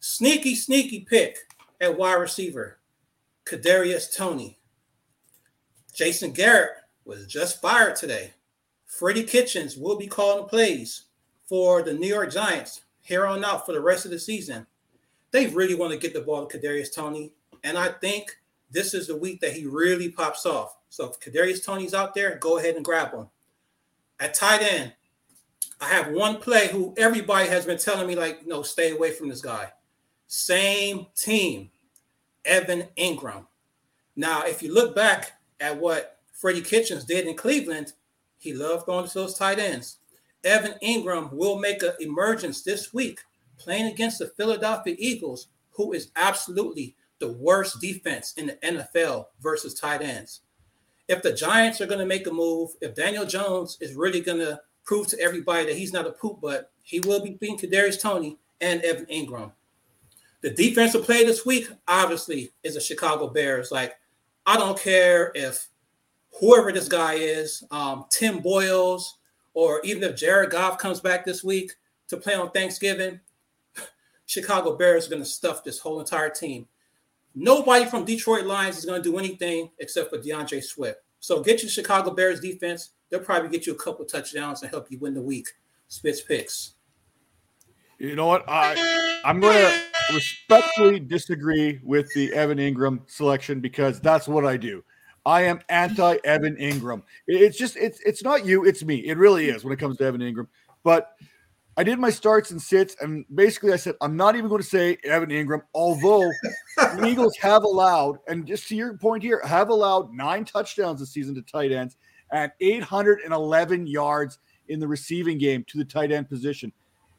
Sneaky, 0.00 0.54
sneaky 0.54 1.00
pick 1.00 1.36
at 1.80 1.98
wide 1.98 2.14
receiver, 2.14 2.78
Kadarius 3.44 4.16
Toney. 4.16 4.58
Jason 5.92 6.32
Garrett 6.32 6.70
was 7.04 7.26
just 7.26 7.60
fired 7.60 7.96
today. 7.96 8.32
Freddie 8.86 9.24
Kitchens 9.24 9.76
will 9.76 9.98
be 9.98 10.06
calling 10.06 10.48
plays 10.48 11.04
for 11.50 11.82
the 11.82 11.92
New 11.92 12.06
York 12.06 12.32
Giants 12.32 12.82
here 13.02 13.26
on 13.26 13.44
out 13.44 13.66
for 13.66 13.72
the 13.72 13.80
rest 13.80 14.04
of 14.04 14.12
the 14.12 14.20
season. 14.20 14.64
They 15.32 15.48
really 15.48 15.74
want 15.74 15.92
to 15.92 15.98
get 15.98 16.14
the 16.14 16.20
ball 16.20 16.46
to 16.46 16.58
Kadarius 16.58 16.94
Toney, 16.94 17.32
and 17.64 17.76
I 17.76 17.88
think 17.88 18.38
this 18.70 18.94
is 18.94 19.08
the 19.08 19.16
week 19.16 19.40
that 19.40 19.52
he 19.52 19.66
really 19.66 20.10
pops 20.10 20.46
off. 20.46 20.76
So 20.90 21.10
if 21.10 21.18
Kadarius 21.18 21.64
Toney's 21.64 21.92
out 21.92 22.14
there, 22.14 22.38
go 22.38 22.58
ahead 22.58 22.76
and 22.76 22.84
grab 22.84 23.12
him. 23.12 23.28
At 24.20 24.34
tight 24.34 24.62
end, 24.62 24.92
I 25.80 25.88
have 25.88 26.12
one 26.12 26.36
play 26.36 26.68
who 26.68 26.94
everybody 26.96 27.48
has 27.48 27.66
been 27.66 27.78
telling 27.78 28.06
me, 28.06 28.14
like, 28.14 28.46
no, 28.46 28.62
stay 28.62 28.92
away 28.92 29.10
from 29.10 29.28
this 29.28 29.40
guy. 29.40 29.72
Same 30.28 31.06
team, 31.16 31.70
Evan 32.44 32.84
Engram. 32.96 33.46
Now, 34.14 34.44
if 34.44 34.62
you 34.62 34.72
look 34.72 34.94
back 34.94 35.32
at 35.58 35.76
what 35.80 36.18
Freddie 36.32 36.60
Kitchens 36.60 37.04
did 37.04 37.26
in 37.26 37.36
Cleveland, 37.36 37.94
he 38.38 38.52
loved 38.52 38.86
going 38.86 39.08
to 39.08 39.14
those 39.14 39.34
tight 39.34 39.58
ends. 39.58 39.96
Evan 40.44 40.74
Engram 40.82 41.32
will 41.32 41.58
make 41.58 41.82
an 41.82 41.92
emergence 42.00 42.62
this 42.62 42.94
week 42.94 43.20
playing 43.58 43.86
against 43.86 44.18
the 44.18 44.28
Philadelphia 44.28 44.96
Eagles, 44.98 45.48
who 45.72 45.92
is 45.92 46.10
absolutely 46.16 46.94
the 47.18 47.32
worst 47.32 47.80
defense 47.80 48.32
in 48.36 48.46
the 48.46 48.58
NFL 48.64 49.26
versus 49.40 49.74
tight 49.74 50.02
ends. 50.02 50.40
If 51.08 51.22
the 51.22 51.32
Giants 51.32 51.80
are 51.80 51.86
going 51.86 51.98
to 51.98 52.06
make 52.06 52.26
a 52.26 52.32
move, 52.32 52.70
if 52.80 52.94
Daniel 52.94 53.26
Jones 53.26 53.76
is 53.80 53.94
really 53.94 54.20
going 54.20 54.38
to 54.38 54.60
prove 54.84 55.06
to 55.08 55.20
everybody 55.20 55.66
that 55.66 55.76
he's 55.76 55.92
not 55.92 56.06
a 56.06 56.12
poop 56.12 56.40
butt, 56.40 56.70
he 56.82 57.00
will 57.00 57.22
be 57.22 57.30
beating 57.30 57.58
Kadarius 57.58 58.00
Toney 58.00 58.38
and 58.60 58.80
Evan 58.82 59.06
Engram. 59.06 59.52
The 60.40 60.50
defensive 60.50 61.04
play 61.04 61.24
this 61.24 61.44
week, 61.44 61.68
obviously, 61.86 62.50
is 62.62 62.74
the 62.74 62.80
Chicago 62.80 63.28
Bears. 63.28 63.70
Like, 63.70 63.94
I 64.46 64.56
don't 64.56 64.78
care 64.78 65.32
if 65.34 65.68
whoever 66.38 66.72
this 66.72 66.88
guy 66.88 67.14
is, 67.14 67.62
um, 67.70 68.06
Tim 68.10 68.40
Boyles, 68.40 69.18
or 69.54 69.80
even 69.82 70.02
if 70.02 70.16
Jared 70.16 70.50
Goff 70.50 70.78
comes 70.78 71.00
back 71.00 71.24
this 71.24 71.42
week 71.44 71.72
to 72.08 72.16
play 72.16 72.34
on 72.34 72.50
Thanksgiving, 72.50 73.20
Chicago 74.26 74.76
Bears 74.76 75.06
are 75.06 75.10
going 75.10 75.22
to 75.22 75.28
stuff 75.28 75.64
this 75.64 75.78
whole 75.78 76.00
entire 76.00 76.30
team. 76.30 76.66
Nobody 77.34 77.84
from 77.84 78.04
Detroit 78.04 78.44
Lions 78.44 78.78
is 78.78 78.84
going 78.84 79.02
to 79.02 79.08
do 79.08 79.18
anything 79.18 79.70
except 79.78 80.10
for 80.10 80.18
D'Andre 80.18 80.60
Swift. 80.60 80.98
So 81.20 81.42
get 81.42 81.62
your 81.62 81.70
Chicago 81.70 82.10
Bears 82.10 82.40
defense. 82.40 82.90
They'll 83.08 83.20
probably 83.20 83.50
get 83.50 83.66
you 83.66 83.72
a 83.72 83.78
couple 83.78 84.04
touchdowns 84.04 84.62
and 84.62 84.70
help 84.70 84.90
you 84.90 84.98
win 84.98 85.14
the 85.14 85.22
week. 85.22 85.48
Spits 85.88 86.22
picks. 86.22 86.74
You 87.98 88.16
know 88.16 88.26
what? 88.26 88.44
I 88.48 89.20
I'm 89.24 89.40
going 89.40 89.56
to 89.56 90.14
respectfully 90.14 91.00
disagree 91.00 91.80
with 91.84 92.12
the 92.14 92.32
Evan 92.32 92.58
Engram 92.58 93.08
selection 93.10 93.60
because 93.60 94.00
that's 94.00 94.26
what 94.26 94.46
I 94.46 94.56
do. 94.56 94.82
I 95.26 95.42
am 95.42 95.60
anti 95.68 96.16
Evan 96.24 96.56
Engram. 96.56 97.02
It's 97.26 97.58
just 97.58 97.76
it's 97.76 98.00
it's 98.00 98.22
not 98.22 98.46
you, 98.46 98.64
it's 98.64 98.82
me. 98.84 98.96
It 98.96 99.18
really 99.18 99.48
is 99.48 99.64
when 99.64 99.72
it 99.72 99.78
comes 99.78 99.98
to 99.98 100.04
Evan 100.04 100.20
Engram. 100.20 100.46
But 100.82 101.10
I 101.76 101.82
did 101.82 101.98
my 101.98 102.10
starts 102.10 102.50
and 102.50 102.60
sits, 102.60 102.96
and 103.00 103.24
basically 103.34 103.72
I 103.72 103.76
said 103.76 103.94
I'm 104.00 104.16
not 104.16 104.36
even 104.36 104.48
going 104.48 104.62
to 104.62 104.68
say 104.68 104.98
Evan 105.04 105.30
Engram, 105.30 105.62
although 105.74 106.30
the 106.76 107.06
Eagles 107.06 107.36
have 107.36 107.64
allowed, 107.64 108.18
and 108.28 108.46
just 108.46 108.68
to 108.68 108.76
your 108.76 108.96
point 108.98 109.22
here, 109.22 109.40
have 109.44 109.68
allowed 109.68 110.12
nine 110.12 110.44
touchdowns 110.44 111.00
this 111.00 111.10
season 111.10 111.34
to 111.34 111.42
tight 111.42 111.72
ends 111.72 111.96
and 112.32 112.52
811 112.60 113.86
yards 113.86 114.38
in 114.68 114.78
the 114.78 114.86
receiving 114.86 115.38
game 115.38 115.64
to 115.68 115.78
the 115.78 115.84
tight 115.84 116.12
end 116.12 116.28
position. 116.28 116.72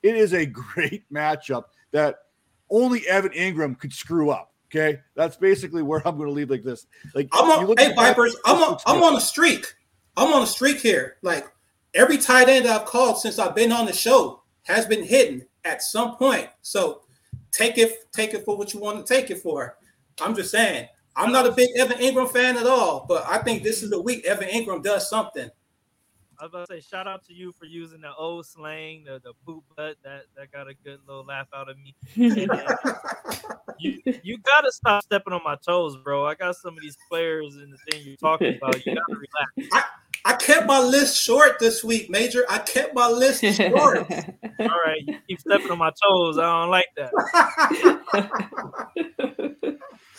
It 0.04 0.16
is 0.16 0.34
a 0.34 0.46
great 0.74 1.04
matchup 1.12 1.66
that 1.92 2.16
only 2.70 3.08
Evan 3.08 3.32
Engram 3.32 3.78
could 3.78 3.94
screw 3.94 4.30
up. 4.32 4.51
Okay, 4.74 5.00
that's 5.16 5.36
basically 5.36 5.82
where 5.82 6.06
I'm 6.08 6.16
going 6.16 6.30
to 6.30 6.34
leave 6.34 6.50
like 6.50 6.64
this. 6.64 6.88
Like 7.14 7.28
I'm 7.34 7.50
on, 7.50 7.68
hey 7.78 7.88
that, 7.88 7.96
Vipers, 7.96 8.38
I'm 8.46 8.58
on, 8.64 8.78
I'm 8.86 9.00
good. 9.00 9.06
on 9.06 9.16
a 9.18 9.22
streak. 9.22 9.66
I'm 10.16 10.32
on 10.34 10.44
a 10.44 10.48
streak 10.48 10.80
here. 10.80 11.18
Like 11.22 11.46
every 11.94 12.18
tight 12.18 12.48
end 12.48 12.68
I've 12.68 12.86
called 12.86 13.20
since 13.20 13.38
I've 13.38 13.56
been 13.56 13.72
on 13.74 13.86
the 13.86 13.94
show 13.94 14.44
has 14.64 14.86
been 14.86 15.04
hidden 15.04 15.46
at 15.66 15.82
some 15.82 16.16
point. 16.16 16.48
So 16.62 17.02
take 17.52 17.78
it, 17.78 18.12
take 18.14 18.34
it 18.34 18.46
for 18.46 18.58
what 18.58 18.74
you 18.74 18.80
want 18.80 19.06
to 19.06 19.14
take 19.14 19.30
it 19.30 19.42
for. 19.42 19.78
I'm 20.22 20.36
just 20.36 20.52
saying. 20.52 20.88
I'm 21.18 21.34
not 21.34 21.46
a 21.46 21.52
big 21.52 21.70
Evan 21.76 21.98
Engram 21.98 22.32
fan 22.32 22.58
at 22.58 22.66
all, 22.66 23.06
but 23.08 23.26
I 23.28 23.40
think 23.40 23.64
this 23.64 23.84
is 23.84 23.90
the 23.90 24.02
week 24.02 24.26
Evan 24.26 24.48
Engram 24.48 24.82
does 24.82 25.10
something. 25.10 25.50
I 26.42 26.46
was 26.46 26.54
about 26.54 26.68
to 26.70 26.74
say 26.74 26.82
shout 26.82 27.08
out 27.08 27.24
to 27.28 27.34
you 27.34 27.52
for 27.52 27.66
using 27.66 28.02
the 28.02 28.12
old 28.16 28.48
slang, 28.48 29.04
the, 29.06 29.22
the 29.24 29.34
poop 29.46 29.64
butt. 29.78 29.98
That 30.04 30.24
that 30.36 30.52
got 30.52 30.68
a 30.68 30.74
good 30.74 31.00
little 31.08 31.24
laugh 31.24 31.46
out 31.54 31.70
of 31.70 31.78
me. 31.78 31.94
You 33.78 34.00
you 34.24 34.38
gotta 34.40 34.72
stop 34.72 35.04
stepping 35.04 35.34
on 35.34 35.42
my 35.46 35.56
toes, 35.66 35.98
bro. 36.04 36.26
I 36.26 36.34
got 36.34 36.56
some 36.56 36.74
of 36.76 36.82
these 36.82 36.98
players 37.10 37.56
in 37.58 37.70
the 37.70 37.78
thing 37.92 38.02
you're 38.06 38.16
talking 38.18 38.58
about. 38.58 38.84
You 38.86 38.96
gotta 38.96 39.06
relax. 39.58 39.70
I 39.72 39.84
I 40.26 40.34
kept 40.36 40.66
my 40.68 40.80
list 40.80 41.16
short 41.22 41.60
this 41.60 41.84
week, 41.84 42.10
Major. 42.10 42.44
I 42.50 42.58
kept 42.60 42.94
my 42.96 43.08
list 43.08 43.44
short. 43.44 43.98
All 44.60 44.80
right, 44.86 45.02
you 45.06 45.18
keep 45.28 45.40
stepping 45.40 45.70
on 45.72 45.78
my 45.78 45.92
toes. 46.04 46.38
I 46.40 46.44
don't 46.44 46.70
like 46.70 46.88
that. 46.98 47.12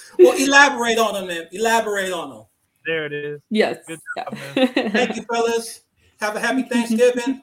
well, 0.18 0.36
elaborate 0.38 0.98
on 0.98 1.14
them, 1.14 1.26
man. 1.28 1.48
Elaborate 1.52 2.12
on 2.12 2.30
them. 2.30 2.44
There 2.86 3.06
it 3.06 3.12
is. 3.12 3.40
yes. 3.50 3.78
Good 3.86 3.98
Yeah. 4.16 4.24
job, 4.24 4.38
man. 4.56 4.90
Thank 4.92 5.16
you, 5.16 5.22
fellas. 5.32 5.82
Have 6.22 6.36
a 6.36 6.40
happy 6.40 6.62
Thanksgiving. 6.70 7.42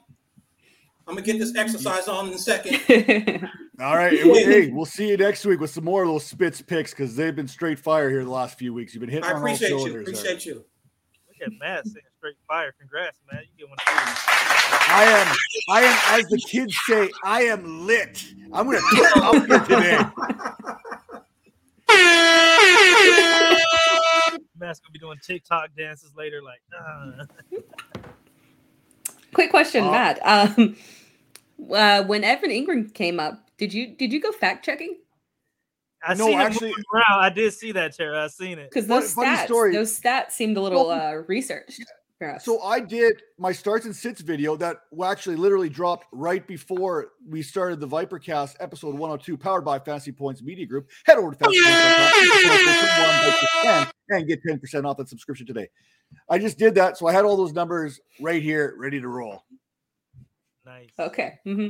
I'm 1.06 1.14
gonna 1.14 1.20
get 1.20 1.38
this 1.38 1.54
exercise 1.54 2.08
on 2.08 2.28
in 2.28 2.34
a 2.34 2.38
second. 2.38 2.80
All 3.80 3.94
right. 3.94 4.18
and 4.18 4.30
we- 4.30 4.42
hey, 4.42 4.70
we'll 4.70 4.86
see 4.86 5.08
you 5.08 5.18
next 5.18 5.44
week 5.44 5.60
with 5.60 5.68
some 5.70 5.84
more 5.84 6.02
of 6.02 6.08
those 6.08 6.24
spits 6.24 6.62
picks 6.62 6.92
because 6.92 7.14
they've 7.14 7.36
been 7.36 7.46
straight 7.48 7.78
fire 7.78 8.08
here 8.08 8.24
the 8.24 8.30
last 8.30 8.56
few 8.58 8.72
weeks. 8.72 8.94
You've 8.94 9.00
been 9.02 9.10
hitting 9.10 9.24
I 9.24 9.28
on 9.32 9.36
all 9.36 9.42
appreciate 9.42 9.68
you. 9.70 9.78
cylinders. 9.80 10.06
there. 10.06 10.14
Appreciate 10.14 10.46
you. 10.46 10.54
Look 10.54 10.66
at 11.46 11.52
Matt 11.58 11.84
saying 11.86 11.96
straight 12.16 12.36
fire. 12.48 12.72
Congrats, 12.78 13.18
man. 13.30 13.42
You 13.42 13.48
get 13.66 13.68
one 13.68 13.76
of 13.78 13.84
these. 13.86 14.18
I 14.88 15.04
am, 15.04 15.36
I 15.68 15.82
am, 15.82 15.98
as 16.20 16.26
the 16.30 16.38
kids 16.48 16.74
say, 16.86 17.10
I 17.22 17.42
am 17.42 17.86
lit. 17.86 18.24
I'm 18.52 18.64
gonna 18.66 18.80
turn 18.96 19.22
up 19.22 19.46
here 19.46 19.58
today. 19.60 19.98
Matt's 24.58 24.80
gonna 24.80 24.92
be 24.92 24.98
doing 24.98 25.18
TikTok 25.22 25.70
dances 25.76 26.14
later, 26.16 26.40
like. 26.42 26.60
Uh. 26.78 27.24
Quick 29.34 29.50
question, 29.50 29.84
Uh, 29.84 29.90
Matt. 29.90 30.18
Um, 30.26 30.76
uh, 31.74 32.02
when 32.04 32.24
Evan 32.24 32.50
Engram 32.50 32.92
came 32.94 33.20
up, 33.20 33.50
did 33.58 33.74
you 33.74 33.88
did 33.88 34.10
you 34.12 34.20
go 34.20 34.32
fact 34.32 34.64
checking? 34.64 34.96
I 36.02 36.14
No, 36.14 36.24
seen 36.26 36.40
actually- 36.40 36.70
it 36.70 36.76
around. 36.94 37.22
I 37.24 37.28
did 37.28 37.52
see 37.52 37.72
that, 37.72 37.94
Tara. 37.94 38.24
I 38.24 38.28
seen 38.28 38.58
it. 38.58 38.70
Because 38.70 38.86
those 38.86 39.12
funny 39.12 39.36
stats, 39.36 39.44
story. 39.44 39.72
those 39.74 40.00
stats 40.00 40.30
seemed 40.32 40.56
a 40.56 40.60
little 40.62 40.88
Well, 40.88 41.18
uh, 41.18 41.22
researched. 41.26 41.84
So 42.40 42.60
I 42.60 42.80
did 42.80 43.22
my 43.38 43.50
starts 43.50 43.86
and 43.86 43.96
sits 43.96 44.20
video 44.20 44.54
that 44.56 44.76
actually 45.02 45.36
literally 45.36 45.70
dropped 45.70 46.04
right 46.12 46.46
before 46.46 47.12
we 47.26 47.40
started 47.40 47.80
the 47.80 47.88
Vipercast 47.88 48.56
episode 48.60 48.94
102, 48.94 49.38
powered 49.38 49.64
by 49.64 49.78
Fantasy 49.78 50.12
Points 50.12 50.42
Media 50.42 50.66
Group. 50.66 50.90
Head 51.06 51.16
over 51.16 51.30
to 51.30 51.36
fantasypoints.com 51.38 53.86
and 54.10 54.28
get 54.28 54.44
10% 54.44 54.84
off 54.84 54.98
that 54.98 55.08
subscription 55.08 55.46
today. 55.46 55.70
I 56.28 56.38
just 56.38 56.58
did 56.58 56.74
that, 56.76 56.96
so 56.96 57.06
I 57.06 57.12
had 57.12 57.24
all 57.24 57.36
those 57.36 57.52
numbers 57.52 58.00
right 58.20 58.42
here, 58.42 58.74
ready 58.78 59.00
to 59.00 59.08
roll. 59.08 59.44
Nice. 60.64 60.90
okay. 60.98 61.38
hmm 61.44 61.68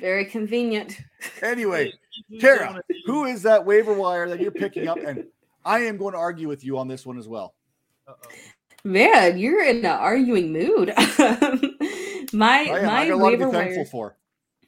Very 0.00 0.24
convenient. 0.24 0.98
Anyway, 1.42 1.92
Tara, 2.40 2.58
get 2.58 2.66
one 2.68 2.76
of 2.78 2.84
these. 2.88 3.02
who 3.06 3.24
is 3.26 3.42
that 3.42 3.64
waiver 3.64 3.92
wire 3.92 4.28
that 4.28 4.40
you're 4.40 4.50
picking 4.50 4.88
up? 4.88 4.98
And 4.98 5.24
I 5.64 5.80
am 5.80 5.96
going 5.96 6.12
to 6.12 6.18
argue 6.18 6.48
with 6.48 6.64
you 6.64 6.78
on 6.78 6.88
this 6.88 7.06
one 7.06 7.18
as 7.18 7.28
well. 7.28 7.54
Uh-oh. 8.08 8.28
Man, 8.84 9.38
you're 9.38 9.64
in 9.64 9.78
an 9.78 9.86
arguing 9.86 10.52
mood. 10.52 10.92
my 12.32 12.68
I 12.70 12.78
am. 12.80 12.86
my 12.86 13.00
I 13.00 13.08
got 13.08 13.10
a 13.10 13.16
lot 13.16 13.30
to 13.30 13.36
be 13.36 13.44
waiver 13.44 13.52
thankful 13.52 13.78
wire. 13.78 13.86
for. 13.86 14.16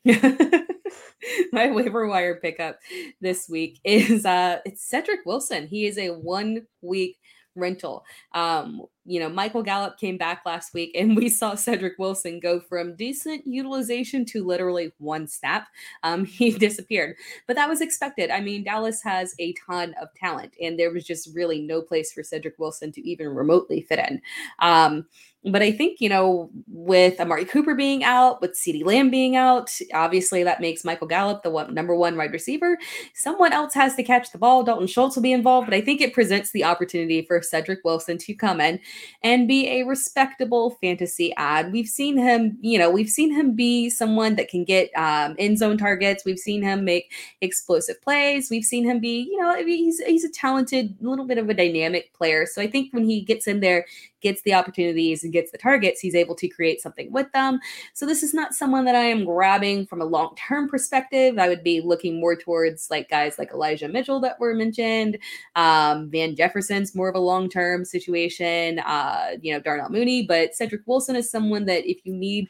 my 1.52 1.70
waiver 1.70 2.06
wire 2.06 2.36
pickup 2.36 2.78
this 3.20 3.48
week 3.48 3.78
is 3.84 4.24
uh 4.24 4.58
it's 4.64 4.84
Cedric 4.84 5.20
Wilson. 5.26 5.66
He 5.66 5.86
is 5.86 5.98
a 5.98 6.08
one 6.10 6.66
week 6.82 7.16
rental. 7.58 8.04
Um, 8.34 8.82
you 9.08 9.18
know, 9.18 9.30
Michael 9.30 9.62
Gallup 9.62 9.98
came 9.98 10.18
back 10.18 10.42
last 10.44 10.74
week 10.74 10.90
and 10.94 11.16
we 11.16 11.28
saw 11.30 11.54
Cedric 11.54 11.98
Wilson 11.98 12.40
go 12.40 12.60
from 12.60 12.94
decent 12.94 13.46
utilization 13.46 14.26
to 14.26 14.44
literally 14.44 14.92
one 14.98 15.26
snap. 15.26 15.68
Um, 16.02 16.24
he 16.26 16.50
disappeared. 16.50 17.16
But 17.46 17.56
that 17.56 17.68
was 17.68 17.80
expected. 17.80 18.30
I 18.30 18.40
mean, 18.40 18.64
Dallas 18.64 19.02
has 19.02 19.34
a 19.38 19.54
ton 19.66 19.94
of 20.00 20.08
talent 20.14 20.54
and 20.60 20.78
there 20.78 20.92
was 20.92 21.04
just 21.04 21.34
really 21.34 21.62
no 21.62 21.80
place 21.80 22.12
for 22.12 22.22
Cedric 22.22 22.58
Wilson 22.58 22.92
to 22.92 23.08
even 23.08 23.28
remotely 23.28 23.80
fit 23.80 23.98
in. 23.98 24.20
Um, 24.58 25.06
but 25.44 25.62
I 25.62 25.70
think, 25.70 26.00
you 26.00 26.08
know, 26.08 26.50
with 26.66 27.20
Amari 27.20 27.44
Cooper 27.44 27.74
being 27.74 28.02
out, 28.02 28.40
with 28.40 28.54
CeeDee 28.54 28.84
Lamb 28.84 29.08
being 29.08 29.36
out, 29.36 29.70
obviously 29.94 30.42
that 30.42 30.60
makes 30.60 30.84
Michael 30.84 31.06
Gallup 31.06 31.42
the 31.42 31.50
one, 31.50 31.72
number 31.72 31.94
one 31.94 32.16
wide 32.16 32.32
receiver. 32.32 32.76
Someone 33.14 33.52
else 33.52 33.72
has 33.74 33.94
to 33.94 34.02
catch 34.02 34.32
the 34.32 34.38
ball. 34.38 34.64
Dalton 34.64 34.88
Schultz 34.88 35.14
will 35.14 35.22
be 35.22 35.32
involved, 35.32 35.66
but 35.66 35.74
I 35.74 35.80
think 35.80 36.00
it 36.00 36.12
presents 36.12 36.50
the 36.50 36.64
opportunity 36.64 37.22
for 37.22 37.40
Cedric 37.40 37.80
Wilson 37.84 38.18
to 38.18 38.34
come 38.34 38.60
in 38.60 38.80
and 39.22 39.48
be 39.48 39.68
a 39.68 39.84
respectable 39.84 40.78
fantasy 40.80 41.32
ad. 41.36 41.72
We've 41.72 41.88
seen 41.88 42.16
him, 42.16 42.58
you 42.60 42.78
know, 42.78 42.90
we've 42.90 43.08
seen 43.08 43.32
him 43.32 43.54
be 43.54 43.90
someone 43.90 44.36
that 44.36 44.48
can 44.48 44.64
get 44.64 44.90
um, 44.96 45.34
end 45.38 45.58
zone 45.58 45.78
targets. 45.78 46.24
We've 46.24 46.38
seen 46.38 46.62
him 46.62 46.84
make 46.84 47.12
explosive 47.40 48.00
plays. 48.02 48.50
We've 48.50 48.64
seen 48.64 48.84
him 48.84 49.00
be, 49.00 49.28
you 49.30 49.40
know, 49.40 49.56
he's 49.64 49.98
he's 50.00 50.24
a 50.24 50.30
talented, 50.30 50.96
little 51.00 51.26
bit 51.26 51.38
of 51.38 51.48
a 51.48 51.54
dynamic 51.54 52.12
player. 52.14 52.46
So 52.46 52.62
I 52.62 52.66
think 52.66 52.92
when 52.92 53.04
he 53.04 53.20
gets 53.20 53.46
in 53.46 53.60
there, 53.60 53.86
gets 54.20 54.42
the 54.42 54.54
opportunities 54.54 55.24
and 55.24 55.32
gets 55.32 55.50
the 55.50 55.58
targets, 55.58 56.00
he's 56.00 56.14
able 56.14 56.34
to 56.36 56.48
create 56.48 56.80
something 56.80 57.12
with 57.12 57.30
them. 57.32 57.58
So 57.94 58.06
this 58.06 58.22
is 58.22 58.34
not 58.34 58.54
someone 58.54 58.84
that 58.86 58.94
I 58.94 59.04
am 59.04 59.24
grabbing 59.24 59.86
from 59.86 60.00
a 60.00 60.04
long 60.04 60.34
term 60.36 60.68
perspective. 60.68 61.38
I 61.38 61.48
would 61.48 61.62
be 61.62 61.80
looking 61.80 62.20
more 62.20 62.36
towards 62.36 62.90
like 62.90 63.08
guys 63.08 63.38
like 63.38 63.52
Elijah 63.52 63.88
Mitchell 63.88 64.20
that 64.20 64.40
were 64.40 64.54
mentioned. 64.54 65.18
Um, 65.56 66.10
Van 66.10 66.34
Jefferson's 66.34 66.94
more 66.94 67.08
of 67.08 67.14
a 67.14 67.20
long 67.20 67.48
term 67.48 67.84
situation. 67.84 68.78
Uh, 68.80 69.36
you 69.40 69.52
know, 69.52 69.60
Darnell 69.60 69.90
Mooney, 69.90 70.26
but 70.26 70.54
Cedric 70.54 70.82
Wilson 70.86 71.16
is 71.16 71.30
someone 71.30 71.66
that 71.66 71.88
if 71.88 71.98
you 72.04 72.14
need 72.14 72.48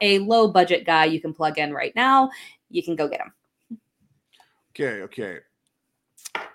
a 0.00 0.18
low 0.20 0.48
budget 0.48 0.86
guy, 0.86 1.04
you 1.04 1.20
can 1.20 1.34
plug 1.34 1.58
in 1.58 1.72
right 1.72 1.94
now. 1.94 2.30
You 2.70 2.82
can 2.82 2.96
go 2.96 3.08
get 3.08 3.20
him. 3.20 3.32
Okay, 4.70 5.02
okay. 5.02 5.40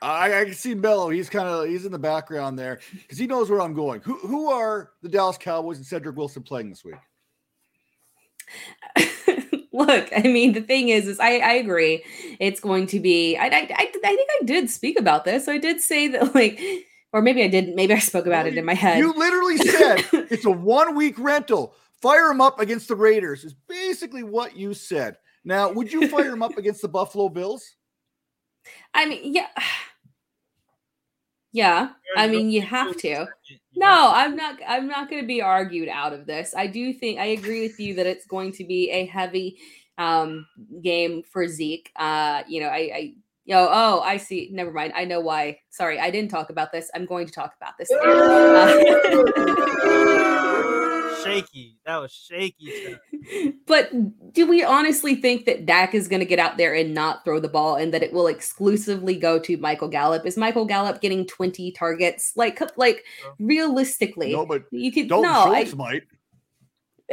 I, 0.01 0.41
I 0.41 0.45
can 0.45 0.53
see 0.53 0.76
Mello. 0.76 1.09
He's 1.09 1.30
kind 1.30 1.47
of 1.47 1.67
he's 1.67 1.86
in 1.86 1.91
the 1.91 1.99
background 1.99 2.57
there 2.57 2.80
because 2.93 3.17
he 3.17 3.28
knows 3.28 3.49
where 3.49 3.61
I'm 3.61 3.73
going. 3.73 4.01
Who 4.01 4.17
who 4.19 4.49
are 4.49 4.91
the 5.01 5.09
Dallas 5.09 5.38
Cowboys 5.38 5.78
and 5.78 5.86
Cedric 5.86 6.15
Wilson 6.15 6.43
playing 6.43 6.69
this 6.69 6.84
week? 6.84 6.95
Look, 9.73 10.09
I 10.15 10.21
mean, 10.21 10.53
the 10.53 10.61
thing 10.61 10.89
is, 10.89 11.07
is 11.07 11.19
I, 11.19 11.38
I 11.39 11.53
agree. 11.53 12.01
It's 12.39 12.61
going 12.61 12.88
to 12.88 12.99
be. 12.99 13.36
I, 13.36 13.47
I, 13.47 13.49
I, 13.49 13.91
I 14.05 14.15
think 14.15 14.30
I 14.41 14.45
did 14.45 14.69
speak 14.69 14.97
about 14.97 15.26
this. 15.26 15.49
I 15.49 15.57
did 15.57 15.82
say 15.82 16.07
that, 16.09 16.34
like, 16.36 16.61
or 17.11 17.21
maybe 17.21 17.43
I 17.43 17.47
didn't. 17.47 17.76
Maybe 17.76 17.93
I 17.93 17.99
spoke 17.99 18.26
about 18.26 18.47
it 18.47 18.57
in 18.57 18.63
my 18.63 18.73
head. 18.73 18.99
You 18.99 19.13
literally 19.13 19.57
said 19.57 20.05
it's 20.13 20.45
a 20.45 20.51
one 20.51 20.95
week 20.95 21.19
rental. 21.19 21.76
Fire 22.01 22.30
him 22.30 22.39
up 22.39 22.59
against 22.59 22.88
the 22.88 22.95
Raiders 22.95 23.43
is 23.43 23.55
basically 23.67 24.23
what 24.23 24.55
you 24.55 24.73
said. 24.73 25.17
Now, 25.43 25.71
would 25.71 25.91
you 25.91 26.07
fire 26.07 26.32
him 26.32 26.43
up 26.43 26.57
against 26.57 26.82
the 26.82 26.88
Buffalo 26.88 27.30
Bills? 27.30 27.76
I 28.95 29.05
mean, 29.05 29.33
yeah, 29.33 29.47
yeah. 31.51 31.89
I 32.17 32.27
mean, 32.27 32.49
you 32.49 32.61
have 32.61 32.95
to. 32.97 33.27
No, 33.75 34.11
I'm 34.13 34.35
not. 34.35 34.59
I'm 34.67 34.87
not 34.87 35.09
going 35.09 35.21
to 35.21 35.27
be 35.27 35.41
argued 35.41 35.89
out 35.89 36.13
of 36.13 36.25
this. 36.25 36.55
I 36.57 36.67
do 36.67 36.93
think 36.93 37.19
I 37.19 37.25
agree 37.25 37.61
with 37.61 37.79
you 37.79 37.93
that 37.95 38.07
it's 38.07 38.25
going 38.25 38.53
to 38.53 38.63
be 38.63 38.89
a 38.89 39.05
heavy 39.05 39.57
um, 39.97 40.47
game 40.81 41.23
for 41.23 41.47
Zeke. 41.47 41.91
Uh, 41.97 42.43
you 42.47 42.61
know, 42.61 42.67
I, 42.67 42.77
I, 42.77 43.13
yo, 43.43 43.67
oh, 43.69 43.99
I 43.99 44.17
see. 44.17 44.49
Never 44.51 44.71
mind. 44.71 44.93
I 44.95 45.03
know 45.03 45.19
why. 45.19 45.59
Sorry, 45.69 45.99
I 45.99 46.09
didn't 46.09 46.31
talk 46.31 46.49
about 46.49 46.71
this. 46.71 46.89
I'm 46.95 47.05
going 47.05 47.27
to 47.27 47.33
talk 47.33 47.53
about 47.57 47.73
this. 47.77 47.91
later. 51.26 51.38
Shaky. 51.47 51.78
That 51.86 51.97
was 51.97 52.11
shaky. 52.11 52.71
Tara. 52.86 53.53
but 53.67 54.34
do 54.34 54.47
we 54.47 54.63
honestly 54.63 55.15
think 55.15 55.45
that 55.45 55.65
Dak 55.65 55.93
is 55.93 56.07
going 56.07 56.19
to 56.19 56.26
get 56.26 56.39
out 56.39 56.57
there 56.57 56.73
and 56.73 56.93
not 56.93 57.26
throw 57.26 57.39
the 57.39 57.49
ball, 57.49 57.76
and 57.76 57.93
that 57.93 58.03
it 58.03 58.13
will 58.13 58.28
exclusively 58.28 59.15
go 59.15 59.39
to 59.39 59.57
Michael 59.57 59.88
Gallup? 59.88 60.26
Is 60.26 60.38
Michael 60.38 60.65
Gallup 60.65 61.01
getting 61.01 61.26
20 61.26 61.71
targets? 61.71 62.34
Like, 62.36 62.59
like 62.78 63.03
realistically, 63.39 64.32
No, 64.34 64.45
but 64.45 64.63
you 64.71 64.91
could 64.91 65.09
Dalton 65.09 65.32
no. 65.32 65.53
I- 65.53 65.63
Schultz 65.63 65.76
might. 65.76 66.03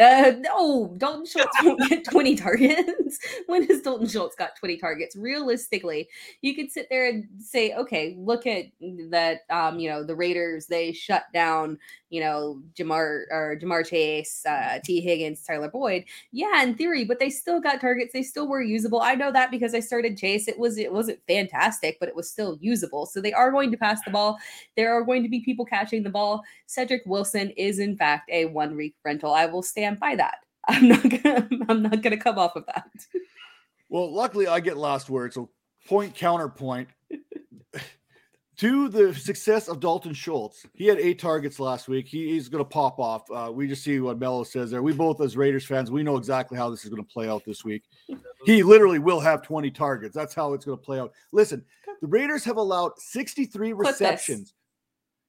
Uh, 0.01 0.33
no, 0.39 0.95
Dalton 0.97 1.27
Schultz 1.27 1.51
won't 1.63 1.87
get 1.91 2.03
20 2.11 2.35
targets. 2.37 3.19
when 3.47 3.63
has 3.67 3.83
Dalton 3.83 4.09
Schultz 4.09 4.35
got 4.35 4.57
20 4.57 4.79
targets? 4.79 5.15
Realistically, 5.17 6.09
you 6.41 6.55
could 6.55 6.71
sit 6.71 6.87
there 6.89 7.09
and 7.09 7.29
say, 7.39 7.75
okay, 7.75 8.17
look 8.19 8.47
at 8.47 8.67
that. 9.11 9.41
Um, 9.51 9.79
you 9.79 9.91
know, 9.91 10.03
the 10.03 10.17
Raiders, 10.17 10.67
they 10.67 10.93
shut 10.93 11.25
down, 11.35 11.79
you 12.13 12.21
know, 12.21 12.61
Ja'Marr 12.75 13.25
or 13.31 13.57
Ja'Marr 13.59 13.89
Chase, 13.89 14.45
uh, 14.45 14.79
Tee 14.85 15.01
Higgins, 15.01 15.43
Tyler 15.43 15.71
Boyd. 15.71 16.05
Yeah, 16.31 16.63
in 16.63 16.75
theory, 16.75 17.07
but 17.07 17.19
they 17.19 17.31
still 17.31 17.59
got 17.59 17.81
targets. 17.81 18.13
They 18.13 18.23
still 18.23 18.47
were 18.47 18.61
usable. 18.61 19.01
I 19.01 19.15
know 19.15 19.33
that 19.33 19.51
because 19.51 19.75
I 19.75 19.81
started 19.81 20.19
Chase. 20.19 20.47
It 20.47 20.59
was 20.59 20.77
it 20.77 20.93
wasn't 20.93 21.21
fantastic, 21.27 21.97
but 21.99 22.11
it 22.11 22.15
was 22.15 22.31
still 22.31 22.59
usable. 22.61 23.07
So 23.07 23.23
they 23.23 23.33
are 23.33 23.51
going 23.51 23.71
to 23.71 23.79
pass 23.79 24.05
the 24.05 24.11
ball. 24.11 24.37
There 24.77 24.93
are 24.93 25.03
going 25.03 25.23
to 25.23 25.29
be 25.31 25.41
people 25.41 25.65
catching 25.65 26.03
the 26.03 26.11
ball. 26.11 26.43
Cedric 26.67 27.01
Wilson 27.07 27.49
is 27.53 27.79
in 27.79 27.97
fact 27.97 28.29
a 28.31 28.45
one 28.45 28.77
week 28.77 28.95
rental. 29.07 29.33
I 29.33 29.47
will 29.47 29.63
stand 29.63 29.99
by 29.99 30.15
that. 30.17 30.41
I'm 30.69 30.89
not 30.89 31.03
gonna 31.03 31.49
I'm 31.71 31.83
not 31.83 32.03
gonna 32.03 32.19
come 32.19 32.39
off 32.39 32.57
of 32.57 32.67
that. 32.67 32.91
Well, 33.89 34.13
luckily 34.13 34.47
I 34.49 34.61
get 34.61 34.77
last 34.77 35.09
word. 35.09 35.33
So 35.33 35.49
point 35.89 36.15
counterpoint. 36.15 36.89
To 38.59 38.89
the 38.89 39.15
success 39.15 39.69
of 39.69 39.81
Dalton 39.81 40.13
Schultz. 40.13 40.67
He 40.75 40.87
had 40.87 40.99
eight 40.99 41.19
targets 41.19 41.59
last 41.59 41.89
week. 41.89 42.07
He, 42.07 42.29
he's 42.29 42.49
going 42.49 42.63
to 42.63 42.69
pop 42.69 42.99
off. 42.99 43.31
Uh, 43.31 43.51
we 43.53 43.67
just 43.67 43.83
see 43.83 43.99
what 44.01 44.19
Mello 44.19 44.45
says 44.45 44.71
there. 44.71 44.83
We 44.83 44.93
both, 44.93 45.21
as 45.21 45.37
Raiders 45.37 45.65
fans, 45.65 45.91
we 45.91 46.03
know 46.03 46.17
exactly 46.17 46.59
how 46.59 46.69
this 46.69 46.85
is 46.85 46.91
going 46.91 47.03
to 47.03 47.13
play 47.13 47.29
out 47.29 47.45
this 47.45 47.65
week. 47.65 47.83
He 48.45 48.65
literally 48.65 48.99
will 48.99 49.21
have 49.21 49.43
20 49.43 49.71
targets. 49.71 50.17
That's 50.17 50.35
how 50.35 50.53
it's 50.53 50.65
going 50.65 50.77
to 50.77 50.85
play 50.85 50.99
out. 50.99 51.13
Listen, 51.31 51.65
the 52.01 52.09
Raiders 52.09 52.43
have 52.43 52.57
allowed 52.57 52.99
63 52.99 53.73
receptions. 53.73 54.53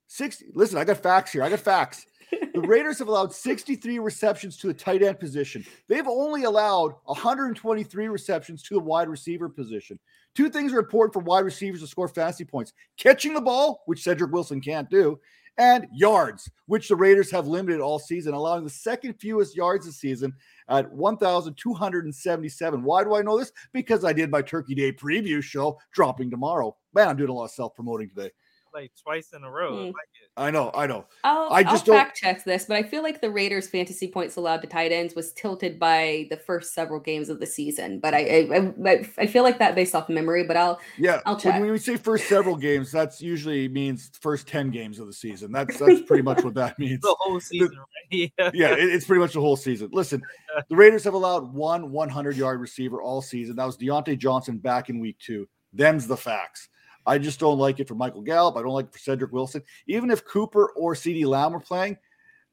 60. 0.07 0.45
Listen, 0.55 0.79
I 0.79 0.83
got 0.83 0.97
facts 0.97 1.31
here. 1.31 1.43
I 1.43 1.49
got 1.51 1.59
facts. 1.59 2.07
The 2.31 2.61
Raiders 2.67 2.97
have 2.97 3.09
allowed 3.09 3.31
63 3.31 3.99
receptions 3.99 4.57
to 4.57 4.67
the 4.67 4.73
tight 4.73 5.03
end 5.03 5.19
position. 5.19 5.63
They've 5.87 6.07
only 6.07 6.45
allowed 6.45 6.95
123 7.05 8.07
receptions 8.07 8.63
to 8.63 8.73
the 8.73 8.79
wide 8.79 9.09
receiver 9.09 9.47
position. 9.47 9.99
Two 10.35 10.49
things 10.49 10.73
are 10.73 10.79
important 10.79 11.13
for 11.13 11.19
wide 11.19 11.45
receivers 11.45 11.81
to 11.81 11.87
score 11.87 12.07
fantasy 12.07 12.43
points 12.45 12.73
catching 12.97 13.33
the 13.33 13.41
ball, 13.41 13.83
which 13.85 14.03
Cedric 14.03 14.31
Wilson 14.31 14.59
can't 14.61 14.89
do, 14.89 15.19
and 15.59 15.87
yards, 15.93 16.49
which 16.65 16.87
the 16.87 16.95
Raiders 16.95 17.29
have 17.29 17.45
limited 17.47 17.79
all 17.79 17.99
season, 17.99 18.33
allowing 18.33 18.63
the 18.63 18.69
second 18.71 19.13
fewest 19.19 19.55
yards 19.55 19.85
this 19.85 19.99
season 19.99 20.33
at 20.69 20.91
1,277. 20.91 22.83
Why 22.83 23.03
do 23.03 23.15
I 23.15 23.21
know 23.21 23.37
this? 23.37 23.51
Because 23.73 24.03
I 24.03 24.13
did 24.13 24.31
my 24.31 24.41
Turkey 24.41 24.73
Day 24.75 24.91
preview 24.91 25.41
show 25.43 25.77
dropping 25.93 26.31
tomorrow. 26.31 26.75
Man, 26.93 27.07
I'm 27.09 27.17
doing 27.17 27.29
a 27.29 27.33
lot 27.33 27.45
of 27.45 27.51
self 27.51 27.75
promoting 27.75 28.09
today. 28.09 28.31
like 28.73 28.91
twice 29.03 29.33
in 29.33 29.43
a 29.43 29.51
row. 29.51 29.75
I 29.75 29.79
Hmm. 29.81 29.85
like 29.93 30.09
it. 30.22 30.22
I 30.35 30.49
know, 30.49 30.71
I 30.73 30.87
know. 30.87 31.05
I'll, 31.23 31.53
I 31.53 31.61
just 31.61 31.87
I'll 31.87 31.95
fact 31.95 32.17
check 32.17 32.43
this, 32.43 32.65
but 32.65 32.75
I 32.75 32.81
feel 32.81 33.03
like 33.03 33.21
the 33.21 33.29
Raiders' 33.29 33.67
fantasy 33.67 34.07
points 34.07 34.35
allowed 34.35 34.61
to 34.63 34.67
tight 34.67 34.91
ends 34.91 35.13
was 35.13 35.31
tilted 35.33 35.77
by 35.77 36.25
the 36.31 36.37
first 36.37 36.73
several 36.73 36.99
games 36.99 37.29
of 37.29 37.39
the 37.39 37.45
season. 37.45 37.99
But 37.99 38.15
I 38.15 38.47
I, 38.51 38.73
I, 38.89 39.09
I 39.19 39.27
feel 39.27 39.43
like 39.43 39.59
that 39.59 39.75
based 39.75 39.93
off 39.93 40.09
memory. 40.09 40.43
But 40.43 40.57
I'll 40.57 40.79
Yeah, 40.97 41.21
I'll 41.27 41.37
check. 41.37 41.53
when 41.53 41.63
check. 41.65 41.71
we 41.71 41.77
say 41.77 41.97
first 41.97 42.27
several 42.27 42.55
games, 42.55 42.91
that's 42.91 43.21
usually 43.21 43.67
means 43.69 44.09
first 44.21 44.47
10 44.47 44.71
games 44.71 44.97
of 44.97 45.05
the 45.05 45.13
season. 45.13 45.51
That's 45.51 45.77
that's 45.77 46.01
pretty 46.01 46.23
much 46.23 46.43
what 46.43 46.55
that 46.55 46.79
means. 46.79 47.01
The 47.01 47.15
whole 47.19 47.39
season, 47.39 47.77
right? 47.77 48.31
Yeah. 48.39 48.51
yeah, 48.55 48.71
it- 48.73 48.89
it's 48.89 49.05
pretty 49.05 49.19
much 49.21 49.33
the 49.33 49.39
whole 49.41 49.55
season. 49.55 49.89
Listen, 49.93 50.23
the 50.69 50.75
Raiders 50.75 51.03
have 51.03 51.13
allowed 51.13 51.53
one 51.53 51.91
100 51.91 52.35
yard 52.35 52.59
receiver 52.59 53.03
all 53.03 53.21
season. 53.21 53.55
That 53.55 53.65
was 53.65 53.77
Diontae 53.77 54.17
Johnson 54.17 54.57
back 54.57 54.89
in 54.89 54.99
week 54.99 55.19
two. 55.19 55.47
Them's 55.73 56.07
the 56.07 56.17
facts. 56.17 56.69
I 57.05 57.17
just 57.17 57.39
don't 57.39 57.57
like 57.57 57.79
it 57.79 57.87
for 57.87 57.95
Michael 57.95 58.21
Gallup. 58.21 58.55
I 58.55 58.61
don't 58.61 58.73
like 58.73 58.85
it 58.85 58.93
for 58.93 58.99
Cedric 58.99 59.31
Wilson. 59.31 59.63
Even 59.87 60.09
if 60.09 60.25
Cooper 60.25 60.69
or 60.75 60.93
CeeDee 60.93 61.25
Lamb 61.25 61.53
were 61.53 61.59
playing, 61.59 61.97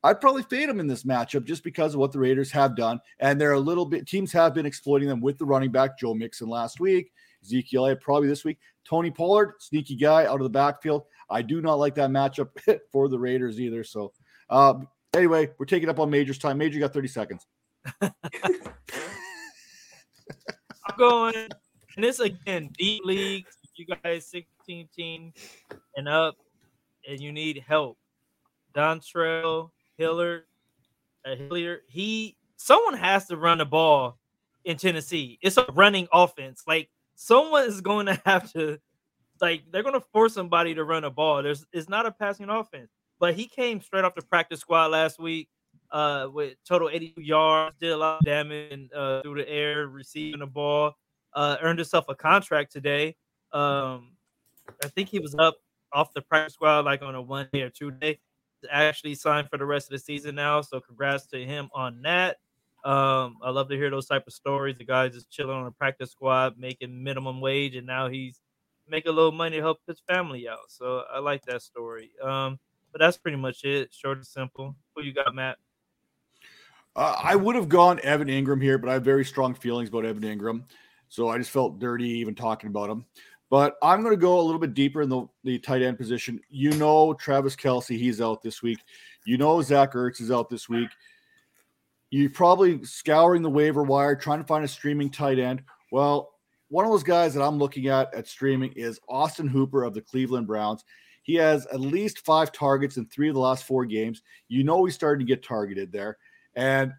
I'd 0.03 0.20
probably 0.20 0.42
fade 0.44 0.68
them 0.68 0.80
in 0.80 0.86
this 0.86 1.05
matchup 1.05 1.44
just 1.44 1.62
because 1.62 1.94
of 1.94 2.01
what 2.01 2.12
the 2.12 2.18
Raiders 2.18 2.51
have 2.53 2.74
done. 2.74 3.01
And 3.18 3.40
they're 3.40 3.53
a 3.53 3.61
little 3.61 3.84
bit, 3.84 4.07
teams 4.07 4.32
have 4.32 4.55
been 4.55 4.66
exploiting 4.66 5.09
them 5.09 5.20
with 5.20 5.38
the 5.38 5.44
running 5.44 5.70
back, 5.70 5.98
Joe 5.98 6.14
Mixon 6.14 6.48
last 6.48 6.80
week, 6.80 7.12
Ezekiel 7.44 7.94
probably 7.96 8.28
this 8.28 8.44
week. 8.44 8.59
Tony 8.84 9.11
Pollard, 9.11 9.55
sneaky 9.59 9.96
guy 9.96 10.24
out 10.24 10.36
of 10.36 10.42
the 10.42 10.51
backfield. 10.51 11.05
I 11.28 11.42
do 11.42 11.61
not 11.61 11.74
like 11.74 11.94
that 11.96 12.11
matchup 12.11 12.48
for 12.92 13.09
the 13.09 13.18
Raiders 13.18 13.61
either. 13.61 13.84
So, 13.84 14.12
uh, 14.48 14.74
anyway, 15.14 15.51
we're 15.59 15.66
taking 15.66 15.90
up 15.90 16.01
on 16.01 16.11
Major's 16.11 16.38
time. 16.38 16.59
Major, 16.59 16.80
got 16.80 16.94
30 16.94 17.09
seconds. 17.09 17.46
I'm 18.03 18.12
going, 20.98 21.34
and 21.96 22.05
this 22.05 22.20
again, 22.20 22.70
deep 22.76 23.05
leagues. 23.05 23.59
You 23.81 23.87
guys 23.87 24.26
16 24.26 24.89
team 24.95 25.33
and 25.97 26.07
up, 26.07 26.37
and 27.09 27.18
you 27.18 27.33
need 27.33 27.64
help. 27.66 27.97
Dontrell 28.74 29.70
Hilliard, 29.97 30.43
uh, 31.24 31.35
Hilliard, 31.35 31.81
he 31.89 32.37
someone 32.57 32.93
has 32.93 33.26
to 33.28 33.39
run 33.39 33.57
the 33.57 33.64
ball 33.64 34.18
in 34.66 34.76
Tennessee. 34.76 35.39
It's 35.41 35.57
a 35.57 35.64
running 35.72 36.09
offense. 36.12 36.62
Like 36.66 36.91
someone 37.14 37.64
is 37.64 37.81
going 37.81 38.05
to 38.05 38.20
have 38.26 38.53
to, 38.53 38.78
like 39.41 39.62
they're 39.72 39.83
going 39.83 39.99
to 39.99 40.07
force 40.12 40.35
somebody 40.35 40.74
to 40.74 40.85
run 40.85 41.05
a 41.05 41.11
ball. 41.11 41.43
There's 41.43 41.64
it's 41.72 41.89
not 41.89 42.05
a 42.05 42.12
passing 42.12 42.51
offense. 42.51 42.91
But 43.18 43.35
he 43.35 43.47
came 43.47 43.81
straight 43.81 44.05
off 44.05 44.14
the 44.14 44.20
practice 44.20 44.61
squad 44.61 44.89
last 44.89 45.18
week 45.18 45.49
uh, 45.91 46.28
with 46.31 46.57
total 46.68 46.91
82 46.91 47.22
yards, 47.22 47.76
did 47.81 47.93
a 47.93 47.97
lot 47.97 48.18
of 48.18 48.26
damage 48.26 48.72
and, 48.72 48.93
uh, 48.93 49.22
through 49.22 49.37
the 49.37 49.49
air, 49.49 49.89
receiving 49.89 50.41
the 50.41 50.47
ball, 50.47 50.93
uh, 51.33 51.57
earned 51.62 51.78
himself 51.78 52.05
a 52.11 52.14
contract 52.14 52.72
today. 52.72 53.16
Um, 53.53 54.12
I 54.82 54.88
think 54.88 55.09
he 55.09 55.18
was 55.18 55.34
up 55.34 55.57
off 55.92 56.12
the 56.14 56.22
practice 56.22 56.55
squad 56.55 56.84
like 56.84 57.03
on 57.03 57.14
a 57.14 57.22
one 57.22 57.48
day 57.53 57.62
or 57.62 57.70
two 57.70 57.90
day. 57.90 58.18
Actually 58.70 59.14
signed 59.14 59.48
for 59.48 59.57
the 59.57 59.64
rest 59.64 59.86
of 59.86 59.92
the 59.92 59.98
season 59.98 60.34
now. 60.34 60.61
So 60.61 60.80
congrats 60.80 61.26
to 61.28 61.44
him 61.44 61.70
on 61.74 62.03
that. 62.03 62.36
Um, 62.84 63.38
I 63.42 63.51
love 63.51 63.68
to 63.70 63.76
hear 63.76 63.90
those 63.90 64.07
type 64.07 64.26
of 64.26 64.32
stories. 64.32 64.76
The 64.78 64.84
guy's 64.84 65.14
just 65.14 65.30
chilling 65.30 65.57
on 65.57 65.66
a 65.66 65.70
practice 65.70 66.11
squad, 66.11 66.59
making 66.59 67.03
minimum 67.03 67.40
wage, 67.40 67.74
and 67.74 67.86
now 67.86 68.09
he's 68.09 68.40
making 68.88 69.11
a 69.11 69.14
little 69.14 69.32
money 69.32 69.57
to 69.57 69.62
help 69.62 69.80
his 69.86 70.01
family 70.09 70.48
out. 70.48 70.68
So 70.68 71.05
I 71.12 71.18
like 71.18 71.44
that 71.46 71.62
story. 71.62 72.11
Um, 72.22 72.59
but 72.92 73.01
that's 73.01 73.16
pretty 73.16 73.36
much 73.36 73.64
it. 73.64 73.92
Short 73.92 74.18
and 74.18 74.26
simple. 74.26 74.74
Who 74.94 75.03
you 75.03 75.12
got, 75.12 75.34
Matt? 75.34 75.59
Uh, 76.96 77.16
I 77.22 77.36
would 77.36 77.55
have 77.55 77.68
gone 77.68 78.01
Evan 78.03 78.28
Engram 78.28 78.62
here, 78.62 78.78
but 78.78 78.88
I 78.88 78.94
have 78.94 79.05
very 79.05 79.24
strong 79.24 79.55
feelings 79.55 79.90
about 79.90 80.05
Evan 80.05 80.22
Engram. 80.22 80.64
So 81.09 81.28
I 81.28 81.38
just 81.38 81.51
felt 81.51 81.78
dirty 81.78 82.09
even 82.09 82.34
talking 82.34 82.68
about 82.68 82.90
him. 82.90 83.05
But 83.51 83.74
I'm 83.82 84.03
going 84.03 84.14
to 84.14 84.20
go 84.20 84.40
a 84.40 84.42
little 84.42 84.61
bit 84.61 84.74
deeper 84.74 85.03
in 85.03 85.09
the, 85.09 85.26
the 85.42 85.59
tight 85.59 85.82
end 85.82 85.98
position. 85.98 86.40
You 86.48 86.70
know, 86.72 87.12
Travis 87.14 87.57
Kelce, 87.57 87.98
he's 87.98 88.20
out 88.20 88.42
this 88.42 88.62
week. 88.62 88.78
You 89.26 89.36
know, 89.36 89.61
Zach 89.61 89.92
Ertz 89.92 90.20
is 90.20 90.30
out 90.30 90.48
this 90.48 90.68
week. 90.68 90.88
You're 92.11 92.30
probably 92.30 92.82
scouring 92.84 93.42
the 93.42 93.51
waiver 93.51 93.82
wire, 93.82 94.16
trying 94.16 94.38
to 94.38 94.46
find 94.46 94.64
a 94.64 94.68
streaming 94.68 95.11
tight 95.11 95.38
end. 95.38 95.62
Well, 95.90 96.30
one 96.68 96.84
of 96.84 96.92
those 96.92 97.03
guys 97.03 97.34
that 97.34 97.42
I'm 97.42 97.59
looking 97.59 97.88
at 97.88 98.14
at 98.14 98.28
streaming 98.28 98.72
is 98.72 99.01
Austin 99.09 99.48
Hooper 99.48 99.82
of 99.82 99.94
the 99.94 100.01
Cleveland 100.01 100.46
Browns. 100.46 100.84
He 101.22 101.34
has 101.34 101.66
at 101.66 101.80
least 101.80 102.20
five 102.20 102.53
targets 102.53 102.96
in 102.96 103.07
three 103.07 103.28
of 103.28 103.34
the 103.34 103.40
last 103.40 103.64
four 103.64 103.84
games. 103.84 104.22
You 104.48 104.64
know, 104.64 104.84
he's 104.84 104.94
starting 104.94 105.26
to 105.26 105.30
get 105.30 105.44
targeted 105.44 105.92
there. 105.92 106.18
And 106.55 106.92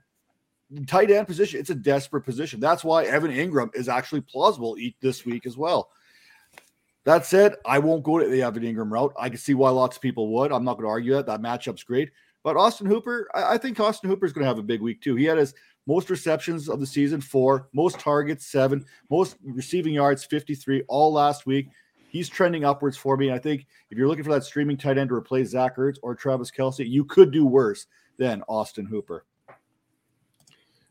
tight 0.87 1.11
end 1.11 1.27
position, 1.27 1.59
it's 1.59 1.69
a 1.69 1.75
desperate 1.75 2.23
position. 2.23 2.59
That's 2.59 2.83
why 2.83 3.05
Evan 3.05 3.31
Engram 3.31 3.73
is 3.75 3.89
actually 3.89 4.21
plausible 4.21 4.77
this 5.01 5.25
week 5.25 5.45
as 5.45 5.57
well. 5.57 5.89
That 7.03 7.25
said, 7.25 7.55
I 7.65 7.79
won't 7.79 8.03
go 8.03 8.19
to 8.19 8.27
the 8.27 8.43
Evan 8.43 8.63
Engram 8.63 8.91
route. 8.91 9.13
I 9.17 9.29
can 9.29 9.37
see 9.37 9.55
why 9.55 9.71
lots 9.71 9.97
of 9.97 10.01
people 10.01 10.31
would. 10.33 10.51
I'm 10.51 10.63
not 10.63 10.73
going 10.73 10.85
to 10.85 10.89
argue 10.89 11.13
that. 11.13 11.25
That 11.25 11.41
matchup's 11.41 11.83
great. 11.83 12.11
But 12.43 12.57
Austin 12.57 12.87
Hooper, 12.87 13.27
I, 13.33 13.53
I 13.53 13.57
think 13.57 13.79
Austin 13.79 14.09
Hooper 14.09 14.25
is 14.25 14.33
going 14.33 14.43
to 14.43 14.47
have 14.47 14.59
a 14.59 14.63
big 14.63 14.81
week 14.81 15.01
too. 15.01 15.15
He 15.15 15.25
had 15.25 15.37
his 15.37 15.53
most 15.87 16.09
receptions 16.09 16.69
of 16.69 16.79
the 16.79 16.85
season, 16.85 17.21
four, 17.21 17.69
most 17.73 17.99
targets, 17.99 18.47
seven, 18.47 18.85
most 19.09 19.37
receiving 19.43 19.93
yards, 19.93 20.23
53, 20.23 20.83
all 20.87 21.11
last 21.11 21.45
week. 21.45 21.69
He's 22.09 22.29
trending 22.29 22.65
upwards 22.65 22.97
for 22.97 23.17
me. 23.17 23.31
I 23.31 23.39
think 23.39 23.65
if 23.89 23.97
you're 23.97 24.07
looking 24.07 24.23
for 24.23 24.33
that 24.33 24.43
streaming 24.43 24.77
tight 24.77 24.97
end 24.97 25.09
to 25.09 25.15
replace 25.15 25.49
Zach 25.49 25.77
Ertz 25.77 25.97
or 26.03 26.13
Travis 26.13 26.51
Kelce, 26.51 26.87
you 26.87 27.05
could 27.05 27.31
do 27.31 27.45
worse 27.45 27.87
than 28.17 28.43
Austin 28.47 28.85
Hooper. 28.85 29.25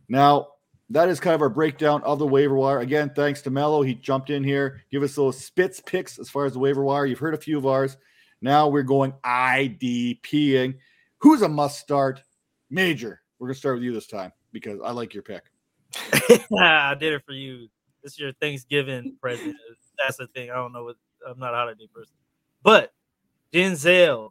Now, 0.08 0.48
that 0.90 1.08
is 1.08 1.20
kind 1.20 1.34
of 1.34 1.40
our 1.40 1.48
breakdown 1.48 2.02
of 2.02 2.18
the 2.18 2.26
waiver 2.26 2.56
wire. 2.56 2.80
Again, 2.80 3.10
thanks 3.14 3.42
to 3.42 3.50
Mello. 3.50 3.82
He 3.82 3.94
jumped 3.94 4.28
in 4.28 4.42
here, 4.42 4.82
give 4.90 5.02
us 5.02 5.14
those 5.14 5.42
spits 5.42 5.80
picks 5.80 6.18
as 6.18 6.28
far 6.28 6.44
as 6.44 6.52
the 6.52 6.58
waiver 6.58 6.82
wire. 6.82 7.06
You've 7.06 7.20
heard 7.20 7.34
a 7.34 7.38
few 7.38 7.56
of 7.56 7.66
ours. 7.66 7.96
Now 8.42 8.68
we're 8.68 8.82
going 8.82 9.12
IDPing. 9.24 10.74
Who's 11.18 11.42
a 11.42 11.48
must 11.48 11.78
start? 11.78 12.22
Major. 12.70 13.22
We're 13.38 13.48
going 13.48 13.54
to 13.54 13.58
start 13.58 13.76
with 13.76 13.84
you 13.84 13.92
this 13.92 14.08
time 14.08 14.32
because 14.52 14.80
I 14.84 14.90
like 14.90 15.14
your 15.14 15.22
pick. 15.22 15.44
I 16.58 16.94
did 16.98 17.12
it 17.12 17.22
for 17.24 17.32
you. 17.32 17.68
This 18.02 18.12
is 18.12 18.18
your 18.18 18.32
Thanksgiving 18.34 19.16
present. 19.20 19.56
That's 20.02 20.16
the 20.16 20.26
thing. 20.28 20.50
I 20.50 20.54
don't 20.54 20.72
know 20.72 20.84
what 20.84 20.96
I'm 21.26 21.38
not 21.38 21.54
a 21.54 21.56
holiday 21.56 21.86
person. 21.94 22.14
But 22.62 22.92
Denzel, 23.52 24.30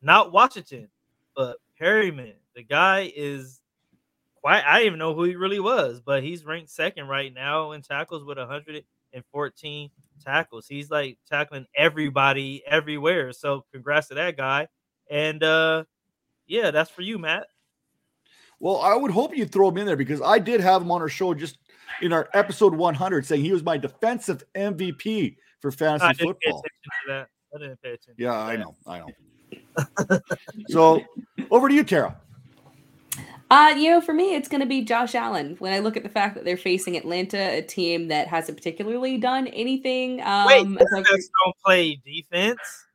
not 0.00 0.32
Washington, 0.32 0.88
but 1.36 1.56
Perryman. 1.78 2.34
The 2.54 2.62
guy 2.62 3.12
is 3.14 3.57
quite 4.40 4.64
I 4.64 4.78
didn't 4.78 4.86
even 4.86 4.98
know 4.98 5.14
who 5.14 5.24
he 5.24 5.36
really 5.36 5.60
was, 5.60 6.00
but 6.00 6.22
he's 6.22 6.44
ranked 6.44 6.70
second 6.70 7.08
right 7.08 7.32
now 7.32 7.72
in 7.72 7.82
tackles 7.82 8.24
with 8.24 8.38
114 8.38 9.90
tackles. 10.24 10.66
He's 10.68 10.90
like 10.90 11.18
tackling 11.28 11.66
everybody 11.74 12.62
everywhere. 12.66 13.32
So 13.32 13.64
congrats 13.72 14.08
to 14.08 14.14
that 14.14 14.36
guy. 14.36 14.68
And 15.10 15.42
uh 15.42 15.84
yeah, 16.46 16.70
that's 16.70 16.90
for 16.90 17.02
you, 17.02 17.18
Matt. 17.18 17.46
Well, 18.60 18.80
I 18.80 18.94
would 18.94 19.10
hope 19.10 19.36
you'd 19.36 19.52
throw 19.52 19.68
him 19.68 19.78
in 19.78 19.86
there 19.86 19.96
because 19.96 20.20
I 20.20 20.38
did 20.38 20.60
have 20.60 20.82
him 20.82 20.90
on 20.90 21.00
our 21.00 21.08
show 21.08 21.32
just 21.34 21.58
in 22.02 22.12
our 22.12 22.28
episode 22.34 22.74
100 22.74 23.24
saying 23.24 23.44
he 23.44 23.52
was 23.52 23.62
my 23.62 23.76
defensive 23.76 24.42
MVP 24.54 25.36
for 25.60 25.70
fantasy 25.70 26.06
I 26.06 26.12
didn't 26.12 26.40
pay 26.40 26.50
football. 26.50 26.64
attention 26.64 26.90
to 27.06 27.12
that. 27.12 27.28
I 27.54 27.58
didn't 27.58 27.82
pay 27.82 27.88
attention. 27.90 28.14
Yeah, 28.18 28.36
I 28.36 28.56
know. 28.56 28.74
I 28.86 28.98
know. 28.98 30.20
so 30.68 31.02
over 31.50 31.68
to 31.68 31.74
you, 31.74 31.84
Tara. 31.84 32.16
Uh, 33.50 33.74
you 33.76 33.90
know, 33.90 34.00
for 34.00 34.12
me, 34.12 34.34
it's 34.34 34.48
going 34.48 34.60
to 34.60 34.66
be 34.66 34.82
Josh 34.82 35.14
Allen. 35.14 35.56
When 35.58 35.72
I 35.72 35.78
look 35.78 35.96
at 35.96 36.02
the 36.02 36.08
fact 36.08 36.34
that 36.34 36.44
they're 36.44 36.56
facing 36.56 36.96
Atlanta, 36.96 37.58
a 37.58 37.62
team 37.62 38.08
that 38.08 38.28
hasn't 38.28 38.58
particularly 38.58 39.16
done 39.16 39.46
anything. 39.48 40.20
Um, 40.22 40.46
Wait, 40.46 40.66
as 40.66 40.92
a- 40.92 41.02
guys 41.02 41.30
don't 41.44 41.56
play 41.64 42.00
defense. 42.04 42.86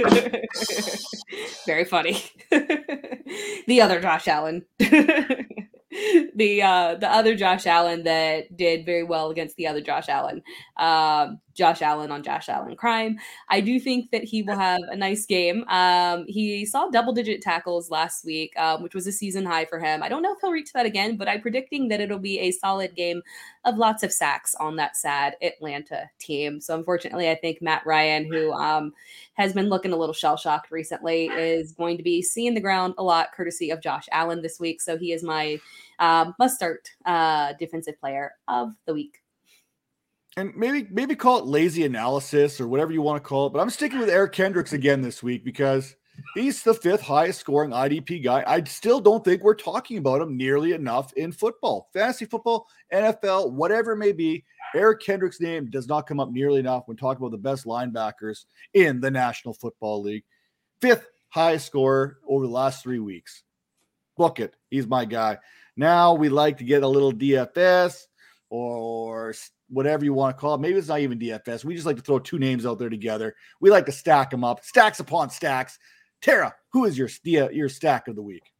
Very 1.66 1.84
funny. 1.84 2.22
the 2.50 3.80
other 3.82 4.00
Josh 4.00 4.28
Allen. 4.28 4.64
the 4.78 6.62
uh 6.62 6.94
the 6.94 7.08
other 7.10 7.34
Josh 7.34 7.66
Allen 7.66 8.04
that 8.04 8.56
did 8.56 8.86
very 8.86 9.02
well 9.02 9.30
against 9.30 9.56
the 9.56 9.66
other 9.66 9.80
Josh 9.80 10.08
Allen. 10.08 10.42
Um 10.76 11.40
Josh 11.60 11.82
Allen 11.82 12.10
on 12.10 12.22
Josh 12.22 12.48
Allen 12.48 12.74
crime. 12.74 13.18
I 13.50 13.60
do 13.60 13.78
think 13.78 14.10
that 14.12 14.24
he 14.24 14.42
will 14.42 14.56
have 14.56 14.80
a 14.90 14.96
nice 14.96 15.26
game. 15.26 15.62
Um, 15.68 16.24
he 16.26 16.64
saw 16.64 16.88
double 16.88 17.12
digit 17.12 17.42
tackles 17.42 17.90
last 17.90 18.24
week, 18.24 18.58
um, 18.58 18.82
which 18.82 18.94
was 18.94 19.06
a 19.06 19.12
season 19.12 19.44
high 19.44 19.66
for 19.66 19.78
him. 19.78 20.02
I 20.02 20.08
don't 20.08 20.22
know 20.22 20.32
if 20.32 20.38
he'll 20.40 20.52
reach 20.52 20.72
that 20.72 20.86
again, 20.86 21.18
but 21.18 21.28
I'm 21.28 21.42
predicting 21.42 21.88
that 21.88 22.00
it'll 22.00 22.18
be 22.18 22.38
a 22.38 22.50
solid 22.50 22.96
game 22.96 23.20
of 23.66 23.76
lots 23.76 24.02
of 24.02 24.10
sacks 24.10 24.54
on 24.54 24.76
that 24.76 24.96
sad 24.96 25.36
Atlanta 25.42 26.08
team. 26.18 26.62
So 26.62 26.74
unfortunately, 26.74 27.28
I 27.28 27.34
think 27.34 27.60
Matt 27.60 27.84
Ryan, 27.84 28.24
who 28.24 28.52
um, 28.54 28.94
has 29.34 29.52
been 29.52 29.68
looking 29.68 29.92
a 29.92 29.96
little 29.96 30.14
shell 30.14 30.38
shocked 30.38 30.70
recently, 30.70 31.26
is 31.26 31.72
going 31.72 31.98
to 31.98 32.02
be 32.02 32.22
seeing 32.22 32.54
the 32.54 32.60
ground 32.62 32.94
a 32.96 33.02
lot, 33.02 33.32
courtesy 33.36 33.70
of 33.70 33.82
Josh 33.82 34.06
Allen 34.12 34.40
this 34.40 34.58
week. 34.58 34.80
So 34.80 34.96
he 34.96 35.12
is 35.12 35.22
my 35.22 35.60
uh, 35.98 36.32
must 36.38 36.56
start 36.56 36.88
uh, 37.04 37.52
defensive 37.58 38.00
player 38.00 38.32
of 38.48 38.72
the 38.86 38.94
week 38.94 39.19
and 40.36 40.54
maybe 40.56 40.86
maybe 40.90 41.14
call 41.14 41.38
it 41.38 41.46
lazy 41.46 41.84
analysis 41.84 42.60
or 42.60 42.68
whatever 42.68 42.92
you 42.92 43.02
want 43.02 43.22
to 43.22 43.28
call 43.28 43.46
it. 43.46 43.52
But 43.52 43.60
I'm 43.60 43.70
sticking 43.70 43.98
with 43.98 44.08
Eric 44.08 44.32
Kendricks 44.32 44.72
again 44.72 45.02
this 45.02 45.22
week 45.22 45.44
because 45.44 45.96
he's 46.34 46.62
the 46.62 46.74
fifth 46.74 47.00
highest 47.00 47.40
scoring 47.40 47.70
IDP 47.70 48.22
guy. 48.22 48.44
I 48.46 48.62
still 48.64 49.00
don't 49.00 49.24
think 49.24 49.42
we're 49.42 49.54
talking 49.54 49.98
about 49.98 50.20
him 50.20 50.36
nearly 50.36 50.72
enough 50.72 51.12
in 51.14 51.32
football, 51.32 51.88
fantasy 51.92 52.26
football, 52.26 52.68
NFL, 52.92 53.52
whatever 53.52 53.92
it 53.92 53.98
may 53.98 54.12
be. 54.12 54.44
Eric 54.74 55.00
Kendricks' 55.00 55.40
name 55.40 55.68
does 55.68 55.88
not 55.88 56.06
come 56.06 56.20
up 56.20 56.30
nearly 56.30 56.60
enough 56.60 56.86
when 56.86 56.96
talking 56.96 57.20
about 57.20 57.32
the 57.32 57.38
best 57.38 57.66
linebackers 57.66 58.44
in 58.74 59.00
the 59.00 59.10
National 59.10 59.52
Football 59.52 60.02
League. 60.02 60.24
Fifth 60.80 61.08
highest 61.28 61.66
scorer 61.66 62.18
over 62.28 62.46
the 62.46 62.52
last 62.52 62.82
three 62.82 63.00
weeks. 63.00 63.42
Book 64.16 64.38
it. 64.38 64.54
He's 64.68 64.86
my 64.86 65.04
guy. 65.04 65.38
Now 65.76 66.14
we 66.14 66.28
like 66.28 66.58
to 66.58 66.64
get 66.64 66.82
a 66.82 66.88
little 66.88 67.12
DFS 67.12 68.06
or 68.50 69.34
whatever 69.68 70.04
you 70.04 70.12
want 70.12 70.36
to 70.36 70.40
call 70.40 70.54
it. 70.54 70.60
Maybe 70.60 70.76
it's 70.76 70.88
not 70.88 71.00
even 71.00 71.18
DFS. 71.18 71.64
We 71.64 71.74
just 71.74 71.86
like 71.86 71.96
to 71.96 72.02
throw 72.02 72.18
two 72.18 72.38
names 72.38 72.66
out 72.66 72.78
there 72.78 72.90
together. 72.90 73.34
We 73.60 73.70
like 73.70 73.86
to 73.86 73.92
stack 73.92 74.30
them 74.30 74.44
up, 74.44 74.64
stacks 74.64 75.00
upon 75.00 75.30
stacks. 75.30 75.78
Tara, 76.20 76.54
who 76.72 76.84
is 76.84 76.98
your 76.98 77.08
your 77.24 77.68
stack 77.68 78.08
of 78.08 78.16
the 78.16 78.22
week? 78.22 78.52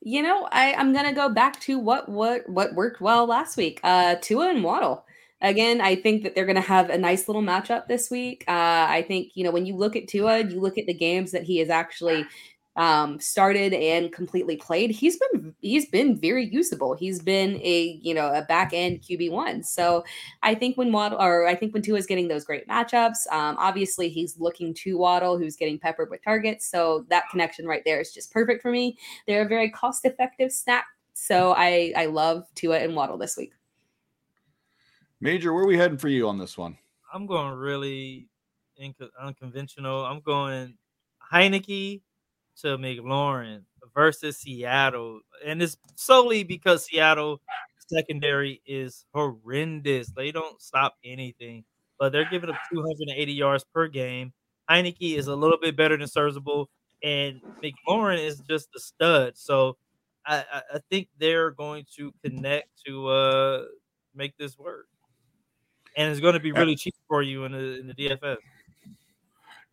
You 0.00 0.22
know, 0.22 0.48
I, 0.52 0.74
I'm 0.74 0.94
gonna 0.94 1.12
go 1.12 1.28
back 1.28 1.60
to 1.62 1.78
what 1.78 2.08
what 2.08 2.48
what 2.48 2.74
worked 2.74 3.00
well 3.00 3.26
last 3.26 3.56
week. 3.56 3.80
Uh 3.82 4.14
Tua 4.20 4.50
and 4.50 4.64
Waddle. 4.64 5.04
Again, 5.40 5.80
I 5.80 5.94
think 5.94 6.24
that 6.24 6.34
they're 6.34 6.46
to 6.56 6.60
have 6.60 6.90
a 6.90 6.98
nice 6.98 7.28
little 7.28 7.42
matchup 7.42 7.86
this 7.86 8.10
week. 8.10 8.42
Uh, 8.48 8.86
I 8.88 9.04
think, 9.06 9.30
you 9.34 9.44
know, 9.44 9.52
when 9.52 9.66
you 9.66 9.76
look 9.76 9.94
at 9.94 10.08
Tua, 10.08 10.40
you 10.40 10.58
look 10.58 10.78
at 10.78 10.86
the 10.86 10.94
games 10.94 11.30
that 11.30 11.44
he 11.44 11.58
has 11.58 11.70
actually 11.70 12.26
um, 12.78 13.18
started 13.18 13.74
and 13.74 14.12
completely 14.12 14.56
played, 14.56 14.90
he's 14.92 15.18
been 15.18 15.54
he's 15.60 15.86
been 15.90 16.16
very 16.16 16.46
usable. 16.46 16.94
He's 16.94 17.20
been 17.20 17.56
a 17.56 17.98
you 18.00 18.14
know 18.14 18.32
a 18.32 18.42
back 18.42 18.70
end 18.72 19.02
QB 19.02 19.32
one. 19.32 19.64
So 19.64 20.04
I 20.44 20.54
think 20.54 20.78
when 20.78 20.92
Waddle 20.92 21.20
or 21.20 21.46
I 21.46 21.56
think 21.56 21.74
when 21.74 21.82
Tua 21.82 21.98
is 21.98 22.06
getting 22.06 22.28
those 22.28 22.44
great 22.44 22.68
matchups, 22.68 23.26
um, 23.32 23.56
obviously 23.58 24.08
he's 24.08 24.38
looking 24.38 24.72
to 24.74 24.96
Waddle, 24.96 25.36
who's 25.36 25.56
getting 25.56 25.78
peppered 25.78 26.08
with 26.08 26.22
targets. 26.22 26.70
So 26.70 27.04
that 27.10 27.24
connection 27.30 27.66
right 27.66 27.82
there 27.84 28.00
is 28.00 28.14
just 28.14 28.32
perfect 28.32 28.62
for 28.62 28.70
me. 28.70 28.96
They're 29.26 29.42
a 29.42 29.48
very 29.48 29.70
cost 29.70 30.04
effective 30.04 30.52
snap. 30.52 30.84
So 31.14 31.54
I 31.56 31.92
I 31.96 32.06
love 32.06 32.44
Tua 32.54 32.78
and 32.78 32.94
Waddle 32.94 33.18
this 33.18 33.36
week. 33.36 33.52
Major, 35.20 35.52
where 35.52 35.64
are 35.64 35.66
we 35.66 35.76
heading 35.76 35.98
for 35.98 36.08
you 36.08 36.28
on 36.28 36.38
this 36.38 36.56
one? 36.56 36.78
I'm 37.12 37.26
going 37.26 37.54
really 37.54 38.28
inc- 38.80 39.10
unconventional. 39.20 40.04
I'm 40.04 40.20
going 40.20 40.74
Heinicke 41.32 42.02
to 42.62 42.78
McLaurin 42.78 43.62
versus 43.94 44.38
Seattle, 44.38 45.20
and 45.44 45.62
it's 45.62 45.76
solely 45.96 46.44
because 46.44 46.86
Seattle 46.86 47.40
secondary 47.88 48.60
is 48.66 49.04
horrendous. 49.14 50.08
They 50.10 50.30
don't 50.32 50.60
stop 50.60 50.96
anything, 51.04 51.64
but 51.98 52.12
they're 52.12 52.28
giving 52.30 52.50
up 52.50 52.56
280 52.72 53.32
yards 53.32 53.64
per 53.74 53.88
game. 53.88 54.32
Heinicke 54.70 55.16
is 55.16 55.26
a 55.28 55.36
little 55.36 55.58
bit 55.60 55.76
better 55.76 55.96
than 55.96 56.06
serviceable, 56.06 56.68
and 57.02 57.40
McLaurin 57.62 58.18
is 58.24 58.40
just 58.48 58.68
a 58.76 58.80
stud. 58.80 59.36
So 59.36 59.76
I, 60.26 60.44
I 60.74 60.78
think 60.90 61.08
they're 61.18 61.50
going 61.50 61.86
to 61.96 62.12
connect 62.24 62.68
to 62.86 63.08
uh, 63.08 63.64
make 64.14 64.36
this 64.36 64.58
work, 64.58 64.86
and 65.96 66.10
it's 66.10 66.20
going 66.20 66.34
to 66.34 66.40
be 66.40 66.52
really 66.52 66.76
cheap 66.76 66.94
for 67.08 67.22
you 67.22 67.44
in 67.44 67.52
the 67.52 67.80
in 67.80 67.86
the 67.86 67.94
DFS. 67.94 68.36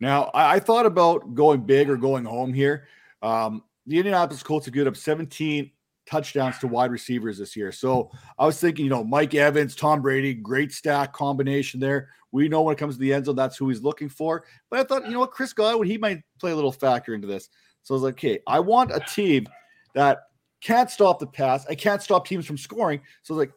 Now, 0.00 0.24
I, 0.34 0.54
I 0.54 0.60
thought 0.60 0.86
about 0.86 1.34
going 1.34 1.60
big 1.60 1.88
or 1.88 1.96
going 1.96 2.24
home 2.24 2.52
here. 2.52 2.86
Um, 3.22 3.62
the 3.86 3.98
Indianapolis 3.98 4.42
Colts 4.42 4.66
have 4.66 4.74
given 4.74 4.88
up 4.88 4.96
17 4.96 5.70
touchdowns 6.06 6.58
to 6.58 6.68
wide 6.68 6.90
receivers 6.90 7.38
this 7.38 7.56
year. 7.56 7.72
So 7.72 8.10
I 8.38 8.46
was 8.46 8.60
thinking, 8.60 8.84
you 8.84 8.90
know, 8.90 9.04
Mike 9.04 9.34
Evans, 9.34 9.74
Tom 9.74 10.02
Brady, 10.02 10.34
great 10.34 10.72
stack 10.72 11.12
combination 11.12 11.80
there. 11.80 12.08
We 12.32 12.48
know 12.48 12.62
when 12.62 12.74
it 12.74 12.78
comes 12.78 12.94
to 12.96 13.00
the 13.00 13.12
end 13.12 13.26
zone, 13.26 13.36
that's 13.36 13.56
who 13.56 13.68
he's 13.68 13.82
looking 13.82 14.08
for. 14.08 14.44
But 14.70 14.80
I 14.80 14.84
thought, 14.84 15.06
you 15.06 15.12
know 15.12 15.20
what, 15.20 15.32
Chris 15.32 15.52
Godwin, 15.52 15.88
he 15.88 15.98
might 15.98 16.22
play 16.40 16.52
a 16.52 16.56
little 16.56 16.72
factor 16.72 17.14
into 17.14 17.26
this. 17.26 17.48
So 17.82 17.94
I 17.94 17.96
was 17.96 18.02
like, 18.02 18.14
okay, 18.14 18.40
I 18.46 18.60
want 18.60 18.90
a 18.94 19.00
team 19.00 19.46
that 19.94 20.18
can't 20.60 20.90
stop 20.90 21.18
the 21.18 21.26
pass. 21.26 21.66
I 21.68 21.74
can't 21.74 22.02
stop 22.02 22.26
teams 22.26 22.46
from 22.46 22.58
scoring. 22.58 23.00
So 23.22 23.34
I 23.34 23.36
was 23.36 23.46
like, 23.46 23.54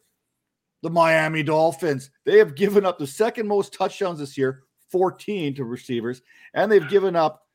the 0.82 0.90
Miami 0.90 1.44
Dolphins, 1.44 2.10
they 2.26 2.38
have 2.38 2.56
given 2.56 2.86
up 2.86 2.98
the 2.98 3.08
second 3.08 3.48
most 3.48 3.74
touchdowns 3.74 4.20
this 4.20 4.38
year, 4.38 4.64
14 4.92 5.56
to 5.56 5.64
receivers, 5.64 6.22
and 6.54 6.72
they've 6.72 6.90
given 6.90 7.16
up 7.16 7.46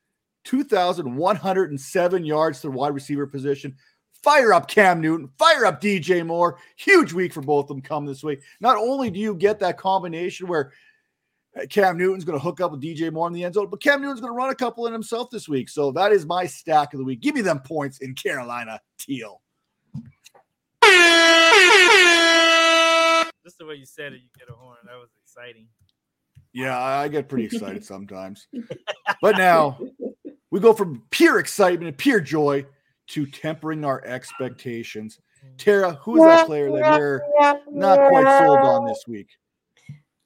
2,107 0.44 2.24
yards 2.24 2.60
to 2.60 2.68
the 2.68 2.72
wide 2.72 2.94
receiver 2.94 3.26
position. 3.26 3.76
Fire 4.22 4.54
up 4.54 4.68
Cam 4.68 5.00
Newton, 5.00 5.28
fire 5.38 5.66
up 5.66 5.80
DJ 5.80 6.24
Moore. 6.24 6.58
Huge 6.76 7.12
week 7.12 7.32
for 7.32 7.42
both 7.42 7.64
of 7.64 7.68
them 7.68 7.82
come 7.82 8.06
this 8.06 8.22
week. 8.22 8.40
Not 8.60 8.76
only 8.76 9.10
do 9.10 9.20
you 9.20 9.34
get 9.34 9.58
that 9.60 9.76
combination 9.76 10.46
where 10.46 10.72
uh, 11.60 11.66
Cam 11.66 11.98
Newton's 11.98 12.24
going 12.24 12.38
to 12.38 12.42
hook 12.42 12.60
up 12.60 12.70
with 12.72 12.82
DJ 12.82 13.12
Moore 13.12 13.26
in 13.26 13.34
the 13.34 13.44
end 13.44 13.54
zone, 13.54 13.68
but 13.70 13.82
Cam 13.82 14.00
Newton's 14.00 14.20
going 14.20 14.32
to 14.32 14.36
run 14.36 14.50
a 14.50 14.54
couple 14.54 14.86
in 14.86 14.92
himself 14.92 15.30
this 15.30 15.48
week. 15.48 15.68
So 15.68 15.92
that 15.92 16.12
is 16.12 16.24
my 16.24 16.46
stack 16.46 16.94
of 16.94 16.98
the 16.98 17.04
week. 17.04 17.20
Give 17.20 17.34
me 17.34 17.42
them 17.42 17.60
points 17.60 17.98
in 17.98 18.14
Carolina 18.14 18.80
Teal. 18.98 19.42
Just 23.44 23.58
the 23.58 23.66
way 23.66 23.74
you 23.74 23.84
said 23.84 24.14
it, 24.14 24.22
you 24.22 24.28
get 24.38 24.48
a 24.48 24.54
horn. 24.54 24.78
That 24.84 24.96
was 24.96 25.10
exciting. 25.22 25.66
Yeah, 26.54 26.80
I 26.80 27.08
get 27.08 27.28
pretty 27.28 27.44
excited 27.44 27.84
sometimes. 27.94 28.46
But 29.20 29.36
now 29.36 29.78
we 30.50 30.60
go 30.60 30.72
from 30.72 31.02
pure 31.10 31.40
excitement 31.40 31.88
and 31.88 31.98
pure 31.98 32.20
joy 32.20 32.64
to 33.08 33.26
tempering 33.26 33.84
our 33.84 34.02
expectations. 34.04 35.18
Tara, 35.58 35.94
who 35.94 36.16
is 36.16 36.24
that 36.24 36.46
player 36.46 36.70
that 36.70 36.98
you're 36.98 37.22
not 37.70 38.08
quite 38.08 38.38
sold 38.38 38.60
on 38.60 38.86
this 38.86 39.04
week? 39.06 39.28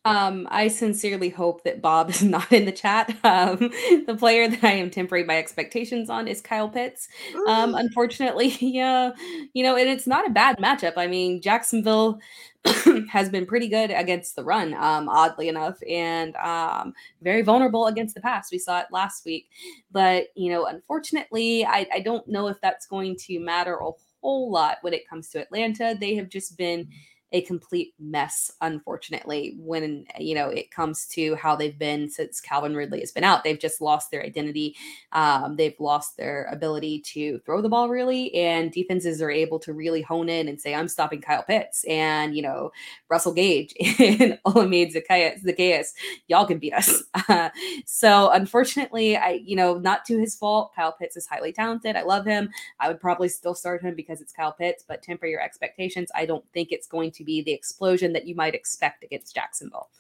Um, 0.09 0.49
I 0.51 0.69
sincerely 0.69 1.29
hope 1.29 1.65
that 1.65 1.83
Bob 1.83 2.09
is 2.09 2.23
not 2.37 2.51
in 2.51 2.65
the 2.65 2.73
chat. 2.73 3.15
Um, 3.25 3.71
the 4.07 4.17
player 4.19 4.49
that 4.49 4.65
I 4.65 4.73
am 4.73 4.91
tempering 4.91 5.27
my 5.27 5.37
expectations 5.37 6.09
on 6.09 6.27
is 6.27 6.41
Kyle 6.41 6.69
Pitts. 6.71 7.09
Um, 7.47 7.75
unfortunately, 7.75 8.57
yeah, 8.61 9.13
you 9.53 9.63
know, 9.63 9.77
and 9.77 9.89
it's 9.89 10.07
not 10.07 10.27
a 10.27 10.31
bad 10.31 10.57
matchup. 10.59 10.95
I 10.97 11.09
mean, 11.09 11.43
Jacksonville 11.43 12.21
has 13.11 13.29
been 13.29 13.45
pretty 13.45 13.69
good 13.69 13.91
against 13.91 14.35
the 14.35 14.45
run, 14.45 14.73
um, 14.75 15.11
oddly 15.11 15.49
enough, 15.49 15.79
and 15.89 16.35
um, 16.37 16.95
very 17.21 17.43
vulnerable 17.43 17.87
against 17.87 18.15
the 18.15 18.23
pass. 18.23 18.51
We 18.51 18.59
saw 18.59 18.81
it 18.81 18.87
last 18.91 19.27
week, 19.27 19.51
but 19.93 20.29
you 20.35 20.51
know, 20.51 20.65
unfortunately, 20.65 21.67
I, 21.67 21.87
I 21.93 22.01
don't 22.01 22.27
know 22.27 22.49
if 22.49 22.59
that's 22.63 22.87
going 22.87 23.17
to 23.27 23.41
matter 23.41 23.77
a 23.77 23.91
whole 24.23 24.51
lot 24.51 24.79
when 24.81 24.95
it 24.95 25.07
comes 25.07 25.29
to 25.31 25.41
Atlanta. 25.41 25.95
They 25.99 26.15
have 26.15 26.31
just 26.31 26.57
been 26.57 26.89
a 27.33 27.43
complete 27.43 27.93
mess, 27.99 28.51
unfortunately, 28.63 29.57
when 29.59 30.07
you 30.19 30.35
know 30.35 30.49
it 30.49 30.71
comes 30.71 31.07
to 31.09 31.35
how 31.35 31.55
they've 31.55 31.79
been 31.79 32.09
since 32.09 32.41
Calvin 32.41 32.75
Ridley 32.75 33.01
has 33.01 33.13
been 33.13 33.25
out. 33.25 33.45
They've 33.45 33.59
just 33.59 33.81
lost 33.83 34.11
their 34.11 34.23
identity. 34.23 34.77
Um, 35.13 35.57
they've 35.57 35.79
lost 35.79 36.17
their 36.17 36.49
ability 36.51 37.01
to 37.01 37.39
throw 37.41 37.61
the 37.61 37.69
ball 37.69 37.91
really, 37.91 38.35
and 38.35 38.73
defenses 38.73 39.21
are 39.21 39.31
able 39.31 39.59
to 39.61 39.75
really 39.75 40.01
hone 40.01 40.31
in 40.31 40.49
and 40.49 40.59
say, 40.59 40.75
"I'm 40.75 40.89
stopping 40.89 41.21
Kyle 41.21 41.43
Pitts," 41.43 41.85
and 41.85 42.35
you 42.35 42.43
know 42.43 42.73
Russell 43.11 43.35
Gage 43.35 43.75
and 43.99 44.39
Olamide 44.47 44.95
Zaccheaus, 44.95 45.93
y'all 46.29 46.47
can 46.47 46.59
beat 46.59 46.75
us. 46.75 47.03
So 47.85 48.31
unfortunately, 48.31 49.17
I 49.17 49.41
you 49.45 49.57
know 49.57 49.79
not 49.79 50.05
to 50.07 50.19
his 50.19 50.35
fault. 50.35 50.73
Kyle 50.75 50.93
Pitts 50.93 51.17
is 51.17 51.27
highly 51.27 51.53
talented. 51.53 51.97
I 51.97 52.03
love 52.03 52.25
him. 52.25 52.51
I 52.81 52.89
would 52.89 53.01
probably 53.01 53.29
still 53.29 53.55
start 53.55 53.83
him 53.83 53.95
because 53.95 54.21
it's 54.21 54.33
Kyle 54.33 54.53
Pitts, 54.53 54.85
but 54.87 55.03
temper 55.03 55.27
your 55.27 55.41
expectations. 55.41 56.11
I 56.15 56.27
don't 56.27 56.45
think 56.53 56.73
it's 56.73 56.87
going 56.87 57.11
to 57.13 57.18
to 57.19 57.25
be 57.25 57.43
the 57.43 57.53
explosion 57.53 58.13
that 58.15 58.27
you 58.27 58.35
might 58.35 58.55
expect 58.55 59.05
against 59.05 59.35
Jacksonville. 59.35 59.91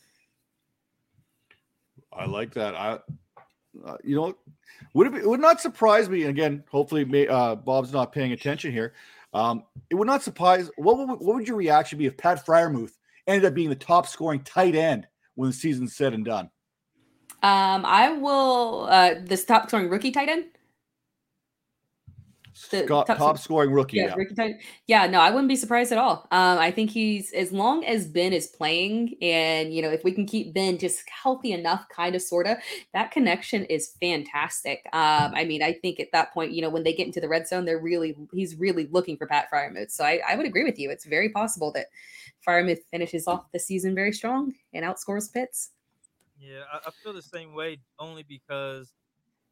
I 2.12 2.24
like 2.24 2.54
that. 2.54 2.74
I, 2.74 2.98
uh, 3.84 3.96
you 4.02 4.16
know, 4.16 4.34
would 4.94 5.08
it, 5.08 5.12
be, 5.12 5.18
it 5.18 5.28
would 5.28 5.40
not 5.40 5.60
surprise 5.60 6.08
me. 6.08 6.22
Again, 6.24 6.64
hopefully, 6.70 7.04
may, 7.04 7.28
uh, 7.28 7.54
Bob's 7.54 7.92
not 7.92 8.12
paying 8.12 8.32
attention 8.32 8.72
here. 8.72 8.94
Um, 9.34 9.64
it 9.90 9.94
would 9.94 10.06
not 10.06 10.22
surprise. 10.22 10.70
What 10.76 10.96
would, 10.96 11.08
what 11.08 11.36
would 11.36 11.46
your 11.46 11.56
reaction 11.56 11.98
be 11.98 12.06
if 12.06 12.16
Pat 12.16 12.44
Freiermuth 12.46 12.92
ended 13.26 13.44
up 13.44 13.54
being 13.54 13.68
the 13.68 13.74
top 13.74 14.06
scoring 14.06 14.40
tight 14.40 14.74
end 14.74 15.06
when 15.34 15.50
the 15.50 15.54
season's 15.54 15.94
said 15.94 16.14
and 16.14 16.24
done? 16.24 16.50
Um, 17.42 17.84
I 17.84 18.10
will. 18.12 18.86
Uh, 18.88 19.14
this 19.22 19.44
top 19.44 19.68
scoring 19.68 19.90
rookie 19.90 20.10
tight 20.10 20.28
end. 20.28 20.46
The 22.70 22.84
Scott, 22.84 23.06
top- 23.06 23.18
top, 23.18 23.38
scoring 23.38 23.70
rookie. 23.70 23.98
Yeah, 23.98 24.08
Yeah. 24.08 24.14
Ricky 24.16 24.58
yeah, 24.86 25.06
no, 25.06 25.20
I 25.20 25.30
wouldn't 25.30 25.48
be 25.48 25.56
surprised 25.56 25.92
at 25.92 25.98
all. 25.98 26.26
Um, 26.30 26.58
I 26.58 26.70
think 26.70 26.90
he's 26.90 27.32
as 27.32 27.52
long 27.52 27.84
as 27.84 28.06
Ben 28.06 28.32
is 28.32 28.48
playing, 28.48 29.14
and 29.22 29.72
you 29.72 29.80
know, 29.80 29.90
if 29.90 30.02
we 30.02 30.12
can 30.12 30.26
keep 30.26 30.54
Ben 30.54 30.78
just 30.78 31.02
healthy 31.08 31.52
enough, 31.52 31.86
kind 31.88 32.14
of, 32.14 32.22
sorta, 32.22 32.58
that 32.94 33.10
connection 33.10 33.64
is 33.66 33.94
fantastic. 34.00 34.80
Um, 34.92 35.32
I 35.34 35.44
mean, 35.44 35.62
I 35.62 35.72
think 35.72 36.00
at 36.00 36.08
that 36.12 36.32
point, 36.34 36.52
you 36.52 36.62
know, 36.62 36.70
when 36.70 36.82
they 36.82 36.92
get 36.92 37.06
into 37.06 37.20
the 37.20 37.28
red 37.28 37.46
zone, 37.46 37.64
they're 37.64 37.78
really 37.78 38.16
he's 38.32 38.56
really 38.56 38.88
looking 38.90 39.16
for 39.16 39.26
Pat 39.26 39.48
Freiermuth. 39.52 39.90
So 39.90 40.04
I, 40.04 40.20
I 40.28 40.36
would 40.36 40.46
agree 40.46 40.64
with 40.64 40.78
you. 40.78 40.90
It's 40.90 41.06
very 41.06 41.28
possible 41.28 41.72
that 41.72 41.86
Freiermuth 42.46 42.80
finishes 42.90 43.26
off 43.26 43.50
the 43.52 43.60
season 43.60 43.94
very 43.94 44.12
strong 44.12 44.52
and 44.72 44.84
outscores 44.84 45.32
Pitts. 45.32 45.70
Yeah, 46.40 46.62
I, 46.72 46.78
I 46.88 46.90
feel 47.02 47.12
the 47.12 47.22
same 47.22 47.54
way 47.54 47.78
only 47.98 48.22
because 48.22 48.92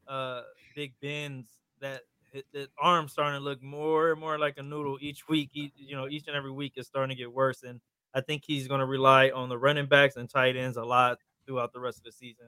uh 0.08 0.42
Big 0.74 0.92
Ben's 1.00 1.46
that 1.80 2.02
his, 2.36 2.44
his 2.52 2.68
arm 2.80 3.08
starting 3.08 3.40
to 3.40 3.44
look 3.44 3.62
more 3.62 4.12
and 4.12 4.20
more 4.20 4.38
like 4.38 4.58
a 4.58 4.62
noodle 4.62 4.98
each 5.00 5.28
week. 5.28 5.50
Each, 5.54 5.72
you 5.76 5.96
know, 5.96 6.08
each 6.08 6.26
and 6.26 6.36
every 6.36 6.52
week 6.52 6.74
is 6.76 6.86
starting 6.86 7.16
to 7.16 7.20
get 7.20 7.32
worse, 7.32 7.62
and 7.62 7.80
I 8.14 8.20
think 8.20 8.44
he's 8.46 8.68
going 8.68 8.80
to 8.80 8.86
rely 8.86 9.30
on 9.30 9.48
the 9.48 9.58
running 9.58 9.86
backs 9.86 10.16
and 10.16 10.28
tight 10.28 10.56
ends 10.56 10.76
a 10.76 10.84
lot 10.84 11.18
throughout 11.46 11.72
the 11.72 11.80
rest 11.80 11.98
of 11.98 12.04
the 12.04 12.12
season. 12.12 12.46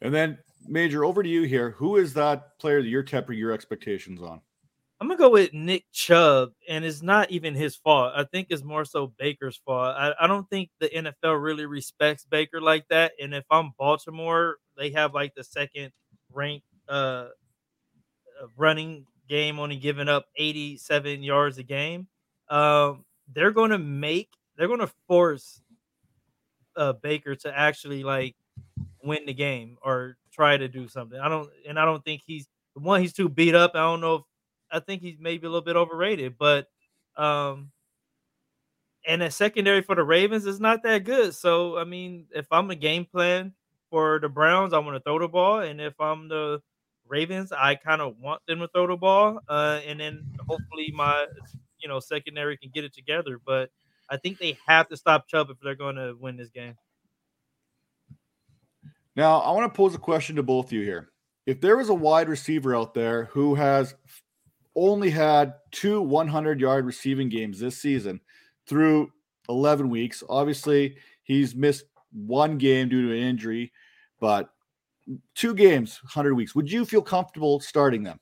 And 0.00 0.14
then, 0.14 0.38
Major, 0.66 1.04
over 1.04 1.22
to 1.22 1.28
you 1.28 1.42
here. 1.42 1.70
Who 1.72 1.96
is 1.96 2.14
that 2.14 2.58
player 2.58 2.82
that 2.82 2.88
you're 2.88 3.02
tempering 3.02 3.38
your 3.38 3.52
expectations 3.52 4.22
on? 4.22 4.40
I'm 5.00 5.06
gonna 5.06 5.18
go 5.18 5.30
with 5.30 5.52
Nick 5.52 5.84
Chubb, 5.92 6.50
and 6.68 6.84
it's 6.84 7.02
not 7.02 7.30
even 7.30 7.54
his 7.54 7.76
fault. 7.76 8.12
I 8.16 8.24
think 8.24 8.48
it's 8.50 8.64
more 8.64 8.84
so 8.84 9.12
Baker's 9.16 9.56
fault. 9.56 9.94
I, 9.96 10.12
I 10.20 10.26
don't 10.26 10.48
think 10.50 10.70
the 10.80 10.88
NFL 10.88 11.40
really 11.40 11.66
respects 11.66 12.24
Baker 12.24 12.60
like 12.60 12.88
that. 12.88 13.12
And 13.22 13.32
if 13.32 13.44
I'm 13.48 13.72
Baltimore, 13.78 14.56
they 14.76 14.90
have 14.90 15.14
like 15.14 15.34
the 15.36 15.44
second 15.44 15.92
ranked 16.32 16.66
uh, 16.88 17.28
running 18.56 19.06
game, 19.28 19.58
only 19.58 19.76
giving 19.76 20.08
up 20.08 20.26
87 20.36 21.22
yards 21.22 21.58
a 21.58 21.62
game. 21.62 22.08
Um, 22.48 23.04
they're 23.32 23.50
gonna 23.50 23.78
make 23.78 24.30
they're 24.56 24.68
gonna 24.68 24.90
force 25.06 25.60
uh 26.76 26.94
Baker 26.94 27.34
to 27.34 27.56
actually 27.56 28.02
like 28.02 28.36
win 29.02 29.26
the 29.26 29.34
game 29.34 29.76
or 29.82 30.16
try 30.32 30.56
to 30.56 30.68
do 30.68 30.88
something. 30.88 31.18
I 31.18 31.28
don't 31.28 31.48
and 31.68 31.78
I 31.78 31.84
don't 31.84 32.04
think 32.04 32.22
he's 32.24 32.48
one, 32.74 33.00
he's 33.00 33.12
too 33.12 33.28
beat 33.28 33.54
up. 33.54 33.72
I 33.74 33.80
don't 33.80 34.00
know 34.00 34.14
if 34.16 34.22
I 34.70 34.80
think 34.80 35.02
he's 35.02 35.18
maybe 35.18 35.46
a 35.46 35.50
little 35.50 35.64
bit 35.64 35.76
overrated, 35.76 36.36
but 36.38 36.68
um 37.16 37.70
and 39.06 39.22
a 39.22 39.30
secondary 39.30 39.82
for 39.82 39.94
the 39.94 40.04
Ravens 40.04 40.46
is 40.46 40.60
not 40.60 40.82
that 40.82 41.04
good. 41.04 41.34
So 41.34 41.76
I 41.76 41.84
mean, 41.84 42.26
if 42.34 42.46
I'm 42.50 42.70
a 42.70 42.74
game 42.76 43.04
plan 43.04 43.52
for 43.90 44.18
the 44.20 44.28
Browns, 44.28 44.72
I 44.72 44.78
want 44.78 44.96
to 44.96 45.00
throw 45.00 45.18
the 45.18 45.28
ball, 45.28 45.60
and 45.60 45.80
if 45.80 45.98
I'm 46.00 46.28
the 46.28 46.60
Ravens, 47.08 47.52
I 47.52 47.74
kind 47.74 48.00
of 48.00 48.18
want 48.18 48.42
them 48.46 48.60
to 48.60 48.68
throw 48.68 48.86
the 48.86 48.96
ball, 48.96 49.40
uh, 49.48 49.80
and 49.86 49.98
then 50.00 50.24
hopefully 50.46 50.92
my 50.94 51.26
you 51.78 51.88
know 51.88 52.00
secondary 52.00 52.56
can 52.56 52.70
get 52.72 52.84
it 52.84 52.94
together. 52.94 53.40
But 53.44 53.70
I 54.10 54.16
think 54.16 54.38
they 54.38 54.58
have 54.66 54.88
to 54.88 54.96
stop 54.96 55.28
Chubb 55.28 55.50
if 55.50 55.58
they're 55.62 55.74
going 55.74 55.96
to 55.96 56.14
win 56.18 56.36
this 56.36 56.50
game. 56.50 56.74
Now, 59.16 59.40
I 59.40 59.50
want 59.50 59.72
to 59.72 59.76
pose 59.76 59.94
a 59.94 59.98
question 59.98 60.36
to 60.36 60.42
both 60.42 60.66
of 60.66 60.72
you 60.72 60.82
here. 60.82 61.10
If 61.44 61.60
there 61.60 61.76
was 61.76 61.88
a 61.88 61.94
wide 61.94 62.28
receiver 62.28 62.76
out 62.76 62.94
there 62.94 63.24
who 63.24 63.54
has 63.56 63.94
only 64.76 65.10
had 65.10 65.54
two 65.72 66.00
100 66.00 66.60
yard 66.60 66.86
receiving 66.86 67.28
games 67.28 67.58
this 67.58 67.80
season 67.80 68.20
through 68.66 69.10
11 69.48 69.90
weeks, 69.90 70.22
obviously 70.28 70.96
he's 71.24 71.54
missed 71.54 71.84
one 72.12 72.58
game 72.58 72.88
due 72.88 73.08
to 73.08 73.12
an 73.12 73.22
injury, 73.22 73.72
but 74.20 74.50
two 75.34 75.54
games, 75.54 76.00
100 76.02 76.34
weeks. 76.34 76.54
Would 76.54 76.70
you 76.70 76.84
feel 76.84 77.02
comfortable 77.02 77.60
starting 77.60 78.02
them? 78.02 78.18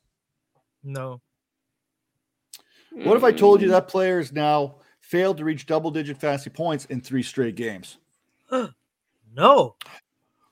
No, 2.92 3.06
What 3.06 3.16
if 3.16 3.24
I 3.24 3.32
told 3.32 3.60
you 3.60 3.68
hmm. 3.68 3.72
that 3.72 3.88
player 3.88 4.18
has 4.18 4.32
now 4.32 4.76
failed 5.00 5.36
to 5.38 5.44
reach 5.44 5.66
double 5.66 5.90
digit 5.90 6.20
fantasy 6.20 6.50
points 6.50 6.84
in 6.86 7.00
three 7.00 7.22
straight 7.22 7.56
games? 7.56 7.98
no, 8.50 9.76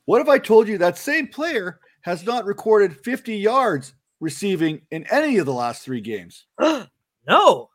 What 0.06 0.20
if 0.20 0.28
I 0.28 0.38
told 0.38 0.68
you 0.68 0.78
that 0.78 0.98
same 0.98 1.28
player 1.28 1.80
has 2.02 2.24
not 2.24 2.44
recorded 2.44 2.96
50 3.04 3.36
yards 3.36 3.94
receiving 4.20 4.82
in 4.90 5.06
any 5.10 5.38
of 5.38 5.46
the 5.46 5.52
last 5.52 5.82
three 5.82 6.00
games? 6.00 6.46
no. 7.28 7.70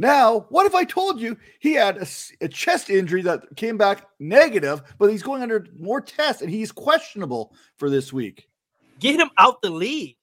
Now, 0.00 0.46
what 0.48 0.64
if 0.64 0.74
I 0.74 0.84
told 0.84 1.20
you 1.20 1.36
he 1.58 1.74
had 1.74 2.08
a 2.40 2.48
chest 2.48 2.88
injury 2.88 3.20
that 3.20 3.44
came 3.56 3.76
back 3.76 4.06
negative, 4.18 4.80
but 4.98 5.10
he's 5.10 5.22
going 5.22 5.42
under 5.42 5.66
more 5.78 6.00
tests 6.00 6.40
and 6.40 6.50
he's 6.50 6.72
questionable 6.72 7.54
for 7.76 7.90
this 7.90 8.10
week? 8.10 8.48
Get 8.98 9.20
him 9.20 9.28
out 9.36 9.60
the 9.60 9.68
league. 9.68 10.16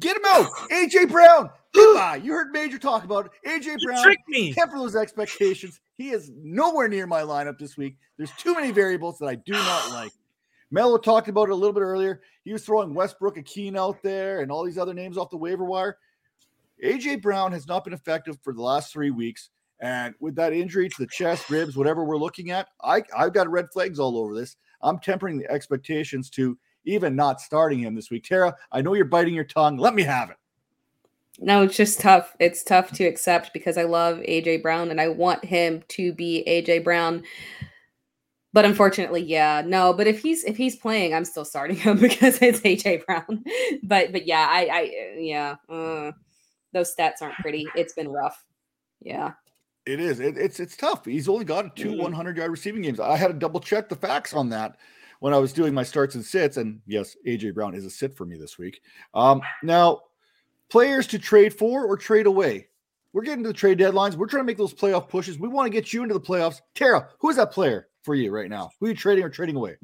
Get 0.00 0.16
him 0.16 0.24
out. 0.26 0.46
AJ 0.72 1.12
Brown. 1.12 1.48
Goodbye. 1.72 2.22
You 2.24 2.32
heard 2.32 2.50
Major 2.50 2.76
talk 2.76 3.04
about 3.04 3.26
it. 3.26 3.32
AJ 3.48 3.76
You 3.78 3.86
Brown. 3.86 4.02
tricked 4.02 4.28
me. 4.28 4.52
Temper 4.52 4.78
those 4.78 4.96
expectations. 4.96 5.80
He 5.96 6.10
is 6.10 6.32
nowhere 6.34 6.88
near 6.88 7.06
my 7.06 7.20
lineup 7.20 7.56
this 7.56 7.76
week. 7.76 7.96
There's 8.16 8.32
too 8.32 8.54
many 8.54 8.72
variables 8.72 9.20
that 9.20 9.26
I 9.26 9.36
do 9.36 9.52
not 9.52 9.90
like. 9.92 10.10
Mello 10.72 10.98
talked 10.98 11.28
about 11.28 11.50
it 11.50 11.52
a 11.52 11.54
little 11.54 11.72
bit 11.72 11.82
earlier. 11.82 12.20
He 12.44 12.52
was 12.52 12.64
throwing 12.64 12.94
Westbrook-Ikhine 12.94 13.78
out 13.78 14.02
there 14.02 14.40
and 14.40 14.50
all 14.50 14.64
these 14.64 14.76
other 14.76 14.92
names 14.92 15.16
off 15.16 15.30
the 15.30 15.36
waiver 15.36 15.64
wire. 15.64 15.98
AJ 16.82 17.22
Brown 17.22 17.52
has 17.52 17.66
not 17.66 17.84
been 17.84 17.92
effective 17.92 18.38
for 18.42 18.52
the 18.52 18.62
last 18.62 18.92
three 18.92 19.10
weeks. 19.10 19.50
And 19.80 20.14
with 20.20 20.34
that 20.36 20.52
injury 20.52 20.88
to 20.88 20.96
the 20.98 21.06
chest, 21.08 21.50
ribs, 21.50 21.76
whatever 21.76 22.04
we're 22.04 22.16
looking 22.16 22.50
at, 22.50 22.68
I, 22.82 23.02
I've 23.16 23.34
got 23.34 23.50
red 23.50 23.66
flags 23.72 23.98
all 23.98 24.16
over 24.16 24.34
this. 24.34 24.56
I'm 24.82 24.98
tempering 24.98 25.38
the 25.38 25.50
expectations 25.50 26.30
to 26.30 26.56
even 26.84 27.16
not 27.16 27.40
starting 27.40 27.80
him 27.80 27.94
this 27.94 28.10
week. 28.10 28.24
Tara, 28.24 28.54
I 28.70 28.82
know 28.82 28.94
you're 28.94 29.04
biting 29.04 29.34
your 29.34 29.44
tongue. 29.44 29.76
Let 29.76 29.94
me 29.94 30.02
have 30.02 30.30
it. 30.30 30.36
No, 31.40 31.62
it's 31.62 31.76
just 31.76 32.00
tough. 32.00 32.36
It's 32.38 32.62
tough 32.62 32.92
to 32.92 33.04
accept 33.04 33.52
because 33.52 33.76
I 33.76 33.84
love 33.84 34.18
AJ 34.18 34.62
Brown 34.62 34.90
and 34.90 35.00
I 35.00 35.08
want 35.08 35.44
him 35.44 35.82
to 35.88 36.12
be 36.12 36.44
AJ 36.46 36.84
Brown. 36.84 37.24
But 38.52 38.64
unfortunately, 38.64 39.22
yeah, 39.22 39.62
no. 39.66 39.92
But 39.92 40.06
if 40.06 40.22
he's 40.22 40.44
if 40.44 40.56
he's 40.56 40.76
playing, 40.76 41.12
I'm 41.12 41.24
still 41.24 41.44
starting 41.44 41.76
him 41.86 41.98
because 41.98 42.40
it's 42.40 42.60
AJ 42.60 43.04
Brown. 43.04 43.44
But 43.82 44.12
but 44.12 44.26
yeah, 44.26 44.46
I 44.48 44.68
I 44.72 45.14
yeah, 45.18 45.56
uh, 45.68 46.12
those 46.74 46.94
stats 46.94 47.22
aren't 47.22 47.36
pretty. 47.36 47.66
It's 47.74 47.94
been 47.94 48.08
rough. 48.08 48.44
Yeah. 49.00 49.32
It 49.86 50.00
is. 50.00 50.20
It, 50.20 50.36
it's 50.36 50.60
it's 50.60 50.76
tough. 50.76 51.04
He's 51.06 51.28
only 51.28 51.44
got 51.44 51.76
two 51.76 51.90
Mhm. 51.92 52.00
100 52.00 52.36
yard 52.36 52.50
receiving 52.50 52.82
games. 52.82 53.00
I 53.00 53.16
had 53.16 53.28
to 53.28 53.34
double 53.34 53.60
check 53.60 53.88
the 53.88 53.96
facts 53.96 54.34
on 54.34 54.48
that 54.50 54.76
when 55.20 55.32
I 55.34 55.38
was 55.38 55.52
doing 55.52 55.72
my 55.74 55.82
starts 55.82 56.14
and 56.14 56.24
sits. 56.24 56.56
And 56.58 56.80
yes, 56.86 57.16
AJ 57.26 57.54
Brown 57.54 57.74
is 57.74 57.84
a 57.84 57.90
sit 57.90 58.16
for 58.16 58.24
me 58.26 58.36
this 58.36 58.58
week. 58.58 58.80
Um, 59.14 59.40
now, 59.62 60.00
players 60.70 61.06
to 61.08 61.18
trade 61.18 61.54
for 61.54 61.84
or 61.86 61.96
trade 61.96 62.26
away. 62.26 62.68
We're 63.12 63.22
getting 63.22 63.44
to 63.44 63.48
the 63.50 63.54
trade 63.54 63.78
deadlines. 63.78 64.16
We're 64.16 64.26
trying 64.26 64.42
to 64.42 64.46
make 64.46 64.56
those 64.56 64.74
playoff 64.74 65.08
pushes. 65.08 65.38
We 65.38 65.48
want 65.48 65.66
to 65.66 65.70
get 65.70 65.92
you 65.92 66.02
into 66.02 66.14
the 66.14 66.20
playoffs. 66.20 66.60
Tara, 66.74 67.08
who 67.20 67.30
is 67.30 67.36
that 67.36 67.52
player 67.52 67.88
for 68.02 68.14
you 68.14 68.32
right 68.32 68.50
now? 68.50 68.70
Who 68.80 68.86
are 68.86 68.88
you 68.88 68.94
trading 68.96 69.22
or 69.24 69.30
trading 69.30 69.54
away? 69.56 69.76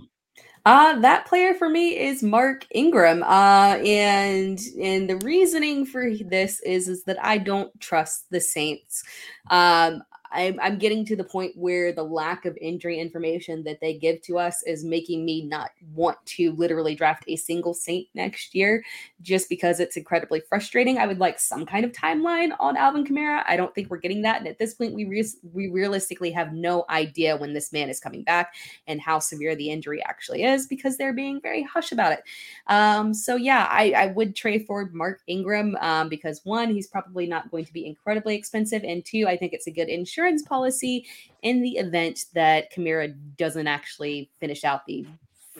Uh, 0.66 0.98
that 1.00 1.26
player 1.26 1.54
for 1.54 1.68
me 1.68 1.98
is 1.98 2.22
Mark 2.22 2.66
Ingram. 2.74 3.22
Uh, 3.22 3.78
and 3.84 4.60
and 4.80 5.08
the 5.08 5.16
reasoning 5.24 5.86
for 5.86 6.10
this 6.10 6.60
is 6.60 6.88
is 6.88 7.04
that 7.04 7.22
I 7.24 7.38
don't 7.38 7.78
trust 7.80 8.30
the 8.30 8.40
Saints. 8.40 9.02
Um, 9.50 10.02
I'm 10.32 10.60
I'm 10.60 10.78
getting 10.78 11.04
to 11.06 11.16
the 11.16 11.24
point 11.24 11.56
where 11.56 11.92
the 11.92 12.02
lack 12.02 12.44
of 12.44 12.56
injury 12.60 12.98
information 12.98 13.64
that 13.64 13.80
they 13.80 13.94
give 13.94 14.22
to 14.22 14.38
us 14.38 14.62
is 14.62 14.84
making 14.84 15.24
me 15.24 15.44
not 15.44 15.70
want 15.94 16.18
to 16.26 16.52
literally 16.52 16.94
draft 16.94 17.24
a 17.26 17.36
single 17.36 17.74
Saint 17.74 18.06
next 18.14 18.54
year, 18.54 18.84
just 19.22 19.48
because 19.48 19.80
it's 19.80 19.96
incredibly 19.96 20.40
frustrating. 20.48 20.98
I 20.98 21.06
would 21.06 21.18
like 21.18 21.40
some 21.40 21.66
kind 21.66 21.84
of 21.84 21.92
timeline 21.92 22.52
on 22.60 22.76
Alvin 22.76 23.04
Kamara. 23.04 23.42
I 23.48 23.56
don't 23.56 23.74
think 23.74 23.90
we're 23.90 23.98
getting 23.98 24.22
that, 24.22 24.38
and 24.38 24.46
at 24.46 24.58
this 24.58 24.74
point, 24.74 24.94
we 24.94 25.04
re- 25.04 25.24
we 25.52 25.68
realistically 25.68 26.30
have 26.30 26.52
no 26.52 26.84
idea 26.90 27.36
when 27.36 27.52
this 27.52 27.72
man 27.72 27.90
is 27.90 27.98
coming 27.98 28.22
back 28.22 28.54
and 28.86 29.00
how 29.00 29.18
severe 29.18 29.56
the 29.56 29.70
injury 29.70 30.02
actually 30.04 30.44
is 30.44 30.66
because 30.66 30.96
they're 30.96 31.12
being 31.12 31.40
very 31.40 31.64
hush 31.64 31.90
about 31.90 32.12
it. 32.12 32.22
Um, 32.68 33.12
so 33.12 33.34
yeah, 33.34 33.66
I, 33.68 33.92
I 33.96 34.06
would 34.06 34.36
trade 34.36 34.64
for 34.66 34.88
Mark 34.92 35.22
Ingram 35.26 35.76
um, 35.80 36.08
because 36.08 36.40
one, 36.44 36.72
he's 36.72 36.86
probably 36.86 37.26
not 37.26 37.50
going 37.50 37.64
to 37.64 37.72
be 37.72 37.86
incredibly 37.86 38.36
expensive, 38.36 38.84
and 38.84 39.04
two, 39.04 39.26
I 39.26 39.36
think 39.36 39.52
it's 39.52 39.66
a 39.66 39.72
good 39.72 39.88
insurance 39.88 40.19
policy 40.46 41.06
in 41.42 41.62
the 41.62 41.76
event 41.78 42.26
that 42.34 42.72
Kamara 42.72 43.14
doesn't 43.36 43.66
actually 43.66 44.30
finish 44.40 44.64
out 44.64 44.86
the 44.86 45.06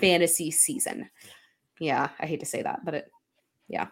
fantasy 0.00 0.50
season. 0.50 1.08
Yeah, 1.78 2.08
I 2.18 2.26
hate 2.26 2.40
to 2.40 2.46
say 2.46 2.62
that, 2.62 2.84
but 2.84 2.94
it, 2.94 3.10
yeah. 3.68 3.88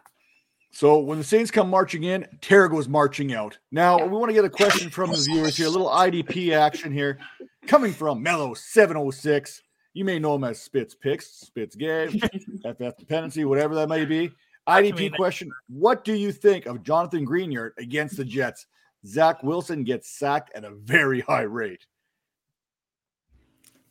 So 0.70 0.98
when 0.98 1.18
the 1.18 1.24
Saints 1.24 1.50
come 1.50 1.70
marching 1.70 2.04
in, 2.04 2.26
Tara 2.42 2.68
goes 2.68 2.88
marching 2.88 3.32
out. 3.34 3.58
Now 3.72 3.98
Yeah. 3.98 4.04
we 4.04 4.18
want 4.18 4.28
to 4.28 4.34
get 4.34 4.44
a 4.44 4.50
question 4.50 4.90
from 4.90 5.10
the 5.10 5.16
viewers 5.16 5.56
here, 5.56 5.66
a 5.66 5.70
little 5.70 5.88
IDP 5.88 6.52
action 6.52 6.92
here, 6.92 7.18
coming 7.66 7.92
from 7.92 8.22
Mellow 8.22 8.52
706. 8.54 9.62
You 9.94 10.04
may 10.04 10.18
know 10.18 10.34
him 10.34 10.44
as 10.44 10.60
Spits 10.60 10.94
Picks, 10.94 11.26
Spits 11.26 11.74
Game, 11.74 12.20
FF 12.64 12.96
Dependency, 12.98 13.44
whatever 13.44 13.74
that 13.76 13.88
may 13.88 14.04
be. 14.04 14.30
IDP 14.68 15.16
question: 15.16 15.50
What 15.68 16.04
do 16.04 16.12
you 16.12 16.30
think 16.30 16.66
of 16.66 16.82
Jonathan 16.82 17.26
Greenard 17.26 17.70
against 17.78 18.18
the 18.18 18.24
Jets? 18.24 18.66
Zach 19.06 19.42
Wilson 19.42 19.84
gets 19.84 20.10
sacked 20.10 20.54
at 20.54 20.64
a 20.64 20.70
very 20.70 21.20
high 21.28 21.42
rate. 21.42 21.86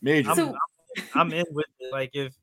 Major. 0.01 0.29
I'm, 0.29 0.35
So- 0.35 0.57
I'm 1.13 1.31
in 1.31 1.45
with 1.51 1.65
it. 1.79 1.91
Like 1.91 2.11
if, 2.13 2.33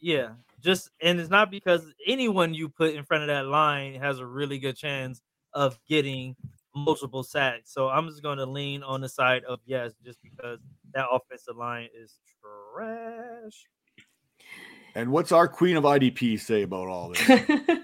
yeah, 0.00 0.30
just 0.60 0.90
and 1.00 1.20
it's 1.20 1.30
not 1.30 1.50
because 1.50 1.92
anyone 2.06 2.52
you 2.54 2.68
put 2.68 2.94
in 2.94 3.04
front 3.04 3.22
of 3.22 3.28
that 3.28 3.46
line 3.46 3.94
has 4.00 4.18
a 4.18 4.26
really 4.26 4.58
good 4.58 4.76
chance 4.76 5.20
of 5.52 5.78
getting 5.88 6.34
multiple 6.74 7.22
sacks. 7.22 7.72
So 7.72 7.88
I'm 7.88 8.08
just 8.08 8.22
going 8.22 8.38
to 8.38 8.46
lean 8.46 8.82
on 8.82 9.00
the 9.00 9.08
side 9.08 9.44
of 9.44 9.60
yes, 9.66 9.92
just 10.04 10.20
because 10.22 10.58
that 10.94 11.06
offensive 11.10 11.56
line 11.56 11.88
is 11.96 12.18
trash. 12.74 13.66
And 14.96 15.10
what's 15.10 15.32
our 15.32 15.48
queen 15.48 15.76
of 15.76 15.84
IDP 15.84 16.40
say 16.40 16.62
about 16.62 16.88
all 16.88 17.10
this? 17.10 17.20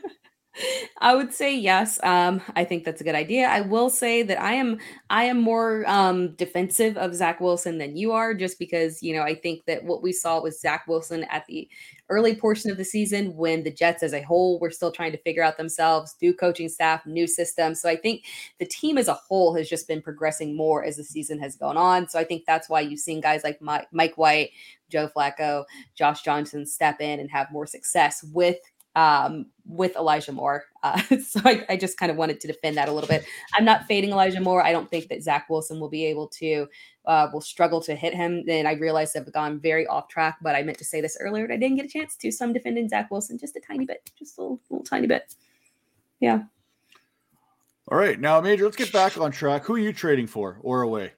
I 0.98 1.14
would 1.14 1.32
say 1.32 1.56
yes. 1.56 1.98
Um, 2.02 2.40
I 2.54 2.64
think 2.64 2.84
that's 2.84 3.00
a 3.00 3.04
good 3.04 3.14
idea. 3.14 3.46
I 3.48 3.60
will 3.62 3.90
say 3.90 4.22
that 4.22 4.40
I 4.40 4.52
am 4.54 4.78
I 5.08 5.24
am 5.24 5.40
more 5.40 5.84
um, 5.86 6.34
defensive 6.34 6.96
of 6.96 7.14
Zach 7.14 7.40
Wilson 7.40 7.78
than 7.78 7.96
you 7.96 8.12
are, 8.12 8.34
just 8.34 8.58
because 8.58 9.02
you 9.02 9.14
know 9.14 9.22
I 9.22 9.34
think 9.34 9.64
that 9.66 9.84
what 9.84 10.02
we 10.02 10.12
saw 10.12 10.42
with 10.42 10.58
Zach 10.58 10.86
Wilson 10.86 11.24
at 11.24 11.46
the 11.46 11.68
early 12.10 12.34
portion 12.34 12.70
of 12.70 12.76
the 12.76 12.84
season 12.84 13.36
when 13.36 13.62
the 13.62 13.70
Jets 13.70 14.02
as 14.02 14.12
a 14.12 14.22
whole 14.22 14.58
were 14.58 14.70
still 14.70 14.90
trying 14.90 15.12
to 15.12 15.18
figure 15.18 15.44
out 15.44 15.56
themselves, 15.56 16.16
new 16.20 16.34
coaching 16.34 16.68
staff, 16.68 17.06
new 17.06 17.26
system. 17.26 17.74
So 17.74 17.88
I 17.88 17.96
think 17.96 18.24
the 18.58 18.66
team 18.66 18.98
as 18.98 19.08
a 19.08 19.14
whole 19.14 19.54
has 19.54 19.68
just 19.68 19.86
been 19.86 20.02
progressing 20.02 20.56
more 20.56 20.84
as 20.84 20.96
the 20.96 21.04
season 21.04 21.38
has 21.38 21.56
gone 21.56 21.76
on. 21.76 22.08
So 22.08 22.18
I 22.18 22.24
think 22.24 22.44
that's 22.44 22.68
why 22.68 22.80
you've 22.80 23.00
seen 23.00 23.20
guys 23.20 23.44
like 23.44 23.62
Mike, 23.62 23.86
Mike 23.92 24.18
White, 24.18 24.50
Joe 24.90 25.08
Flacco, 25.08 25.64
Josh 25.94 26.22
Johnson 26.22 26.66
step 26.66 27.00
in 27.00 27.20
and 27.20 27.30
have 27.30 27.52
more 27.52 27.66
success 27.66 28.24
with 28.32 28.58
um, 28.96 29.46
with 29.66 29.94
Elijah 29.96 30.32
Moore. 30.32 30.64
Uh, 30.82 31.00
so 31.24 31.40
I, 31.44 31.64
I 31.68 31.76
just 31.76 31.98
kind 31.98 32.10
of 32.10 32.16
wanted 32.16 32.40
to 32.40 32.46
defend 32.46 32.76
that 32.76 32.88
a 32.88 32.92
little 32.92 33.08
bit. 33.08 33.24
I'm 33.54 33.64
not 33.64 33.86
fading 33.86 34.10
Elijah 34.10 34.40
Moore. 34.40 34.62
I 34.62 34.72
don't 34.72 34.90
think 34.90 35.08
that 35.08 35.22
Zach 35.22 35.48
Wilson 35.48 35.80
will 35.80 35.88
be 35.88 36.04
able 36.06 36.28
to, 36.28 36.66
uh, 37.06 37.28
will 37.32 37.40
struggle 37.40 37.80
to 37.82 37.94
hit 37.94 38.14
him. 38.14 38.44
Then 38.46 38.66
I 38.66 38.72
realized 38.72 39.16
I've 39.16 39.32
gone 39.32 39.60
very 39.60 39.86
off 39.86 40.08
track, 40.08 40.38
but 40.42 40.54
I 40.54 40.62
meant 40.62 40.78
to 40.78 40.84
say 40.84 41.00
this 41.00 41.16
earlier 41.20 41.44
and 41.44 41.52
I 41.52 41.56
didn't 41.56 41.76
get 41.76 41.86
a 41.86 41.88
chance 41.88 42.16
to. 42.16 42.30
So 42.32 42.44
I'm 42.44 42.52
defending 42.52 42.88
Zach 42.88 43.10
Wilson 43.10 43.38
just 43.38 43.56
a 43.56 43.60
tiny 43.60 43.84
bit, 43.84 44.10
just 44.18 44.38
a 44.38 44.42
little, 44.42 44.60
little 44.70 44.84
tiny 44.84 45.06
bit. 45.06 45.34
Yeah. 46.20 46.42
All 47.90 47.98
right, 47.98 48.20
now 48.20 48.40
Major, 48.40 48.64
let's 48.64 48.76
get 48.76 48.92
back 48.92 49.18
on 49.18 49.32
track. 49.32 49.64
Who 49.64 49.74
are 49.74 49.78
you 49.78 49.92
trading 49.92 50.28
for 50.28 50.58
or 50.62 50.82
away? 50.82 51.10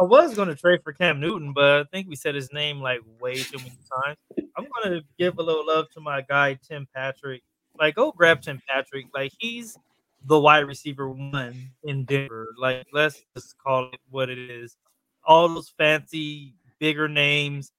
I 0.00 0.04
was 0.04 0.34
going 0.34 0.48
to 0.48 0.54
trade 0.54 0.80
for 0.82 0.94
Cam 0.94 1.20
Newton, 1.20 1.52
but 1.52 1.80
I 1.80 1.84
think 1.92 2.08
we 2.08 2.16
said 2.16 2.34
his 2.34 2.50
name 2.54 2.80
like 2.80 3.00
way 3.20 3.34
too 3.42 3.58
many 3.58 3.76
times. 4.02 4.45
I'm 4.56 4.66
to 4.84 5.02
give 5.18 5.38
a 5.38 5.42
little 5.42 5.66
love 5.66 5.90
to 5.90 6.00
my 6.00 6.22
guy 6.22 6.58
Tim 6.66 6.86
Patrick. 6.94 7.42
Like, 7.78 7.96
go 7.96 8.12
grab 8.12 8.42
Tim 8.42 8.60
Patrick. 8.68 9.06
Like, 9.14 9.32
he's 9.38 9.76
the 10.24 10.38
wide 10.38 10.60
receiver 10.60 11.10
one 11.10 11.70
in 11.84 12.04
Denver. 12.04 12.48
Like, 12.58 12.86
let's 12.92 13.22
just 13.36 13.56
call 13.58 13.90
it 13.92 14.00
what 14.10 14.30
it 14.30 14.38
is. 14.38 14.76
All 15.24 15.48
those 15.48 15.68
fancy, 15.76 16.54
bigger 16.78 17.08
names, 17.08 17.72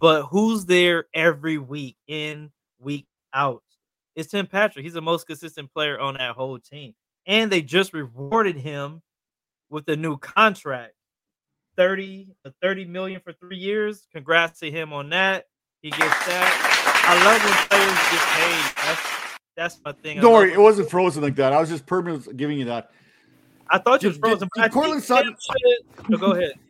but 0.00 0.24
who's 0.24 0.66
there 0.66 1.06
every 1.14 1.58
week 1.58 1.96
in, 2.06 2.50
week 2.78 3.06
out? 3.32 3.62
It's 4.16 4.30
Tim 4.30 4.46
Patrick. 4.46 4.84
He's 4.84 4.94
the 4.94 5.00
most 5.00 5.26
consistent 5.26 5.72
player 5.72 5.98
on 5.98 6.14
that 6.14 6.34
whole 6.34 6.58
team 6.58 6.94
and 7.28 7.52
they 7.52 7.60
just 7.62 7.92
rewarded 7.92 8.56
him 8.56 9.02
with 9.70 9.88
a 9.88 9.96
new 9.96 10.16
contract 10.16 10.94
30 11.76 12.30
uh, 12.44 12.50
30 12.60 12.86
million 12.86 13.20
for 13.20 13.32
three 13.34 13.58
years 13.58 14.08
congrats 14.12 14.58
to 14.58 14.70
him 14.70 14.92
on 14.92 15.10
that 15.10 15.44
he 15.82 15.90
gets 15.90 16.00
that. 16.26 16.88
I 17.04 17.14
love 17.24 17.42
when 17.44 17.54
players 17.68 17.98
get 18.12 18.24
paid. 18.34 18.66
That's 18.86 19.28
that's 19.56 19.80
my 19.84 19.92
thing. 19.92 20.20
Don't 20.20 20.32
worry 20.32 20.52
it 20.52 20.60
wasn't 20.60 20.90
frozen 20.90 21.22
like 21.22 21.36
that. 21.36 21.52
I 21.52 21.60
was 21.60 21.68
just 21.68 21.86
permanently 21.86 22.34
giving 22.34 22.58
you 22.58 22.66
that. 22.66 22.90
I 23.70 23.78
thought 23.78 24.02
you 24.02 24.08
was 24.08 24.18
frozen 24.18 24.48
did, 24.54 24.62
did 24.62 24.72
Courtland 24.72 25.02
Sutton, 25.02 25.36
no, 26.08 26.16
go 26.18 26.32
ahead. 26.32 26.52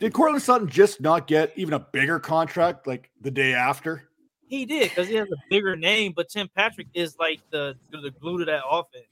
Did 0.00 0.12
Courtland 0.12 0.44
Sutton 0.44 0.68
just 0.68 1.00
not 1.00 1.26
get 1.26 1.52
even 1.56 1.74
a 1.74 1.80
bigger 1.80 2.20
contract 2.20 2.86
like 2.86 3.10
the 3.20 3.32
day 3.32 3.52
after? 3.52 4.08
He 4.46 4.64
did 4.64 4.90
because 4.90 5.08
he 5.08 5.16
has 5.16 5.26
a 5.26 5.36
bigger 5.50 5.74
name 5.74 6.12
but 6.14 6.28
tim 6.28 6.48
patrick 6.54 6.86
is 6.94 7.16
like 7.18 7.40
the 7.50 7.76
the 7.90 8.12
glue 8.20 8.38
to 8.38 8.44
that 8.44 8.62
offense. 8.70 9.06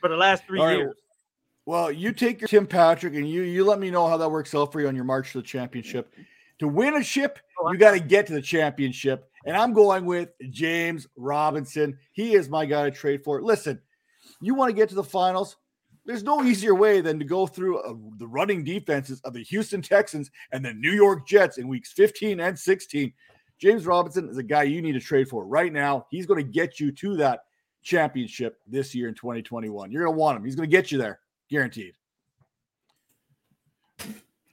For 0.00 0.08
the 0.08 0.16
last 0.16 0.44
three 0.48 0.60
right. 0.60 0.78
years. 0.78 0.96
Well, 1.66 1.90
you 1.90 2.12
take 2.12 2.40
your 2.40 2.48
Tim 2.48 2.66
Patrick 2.66 3.14
and 3.14 3.28
you 3.28 3.42
you 3.42 3.64
let 3.64 3.78
me 3.78 3.90
know 3.90 4.06
how 4.06 4.16
that 4.18 4.28
works 4.28 4.54
out 4.54 4.72
for 4.72 4.80
you 4.80 4.88
on 4.88 4.94
your 4.94 5.04
march 5.04 5.32
to 5.32 5.38
the 5.38 5.46
championship. 5.46 6.12
To 6.60 6.68
win 6.68 6.94
a 6.94 7.02
ship, 7.02 7.38
oh, 7.60 7.72
you 7.72 7.78
got 7.78 7.92
to 7.92 8.00
get 8.00 8.26
to 8.28 8.32
the 8.32 8.42
championship. 8.42 9.28
And 9.44 9.56
I'm 9.56 9.72
going 9.72 10.06
with 10.06 10.30
James 10.50 11.06
Robinson. 11.16 11.98
He 12.12 12.34
is 12.34 12.48
my 12.48 12.64
guy 12.64 12.84
to 12.84 12.90
trade 12.90 13.24
for. 13.24 13.42
Listen, 13.42 13.80
you 14.40 14.54
want 14.54 14.70
to 14.70 14.76
get 14.76 14.88
to 14.90 14.94
the 14.94 15.04
finals. 15.04 15.56
There's 16.06 16.22
no 16.22 16.42
easier 16.44 16.74
way 16.74 17.00
than 17.00 17.18
to 17.18 17.24
go 17.24 17.46
through 17.46 17.78
uh, 17.78 17.94
the 18.18 18.26
running 18.26 18.62
defenses 18.62 19.20
of 19.22 19.32
the 19.32 19.42
Houston 19.42 19.82
Texans 19.82 20.30
and 20.52 20.64
the 20.64 20.74
New 20.74 20.92
York 20.92 21.26
Jets 21.26 21.58
in 21.58 21.66
weeks 21.66 21.92
15 21.92 22.40
and 22.40 22.58
16. 22.58 23.12
James 23.58 23.86
Robinson 23.86 24.28
is 24.28 24.36
a 24.36 24.42
guy 24.42 24.64
you 24.64 24.82
need 24.82 24.92
to 24.92 25.00
trade 25.00 25.28
for 25.28 25.46
right 25.46 25.72
now. 25.72 26.06
He's 26.10 26.26
going 26.26 26.44
to 26.44 26.50
get 26.50 26.78
you 26.78 26.92
to 26.92 27.16
that 27.16 27.40
championship 27.82 28.58
this 28.66 28.94
year 28.94 29.08
in 29.08 29.14
2021. 29.14 29.90
You're 29.90 30.04
going 30.04 30.14
to 30.14 30.18
want 30.18 30.36
him. 30.36 30.44
He's 30.44 30.56
going 30.56 30.68
to 30.68 30.76
get 30.76 30.92
you 30.92 30.98
there, 30.98 31.20
guaranteed. 31.50 31.94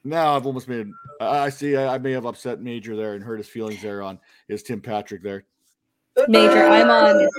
Now 0.04 0.36
I've 0.36 0.46
almost 0.46 0.68
made. 0.68 0.88
I 1.20 1.50
see. 1.50 1.78
I, 1.78 1.98
may 1.98 2.12
have 2.12 2.26
upset 2.26 2.60
Major 2.60 2.96
there 2.96 3.14
and 3.14 3.24
hurt 3.24 3.38
his 3.38 3.48
feelings 3.48 3.82
there 3.82 4.02
on 4.02 4.20
is 4.48 4.64
Tim 4.64 4.82
Patrick 4.82 5.22
there. 5.22 5.46
Major, 6.28 6.66
I'm 6.66 6.90
on. 6.90 7.30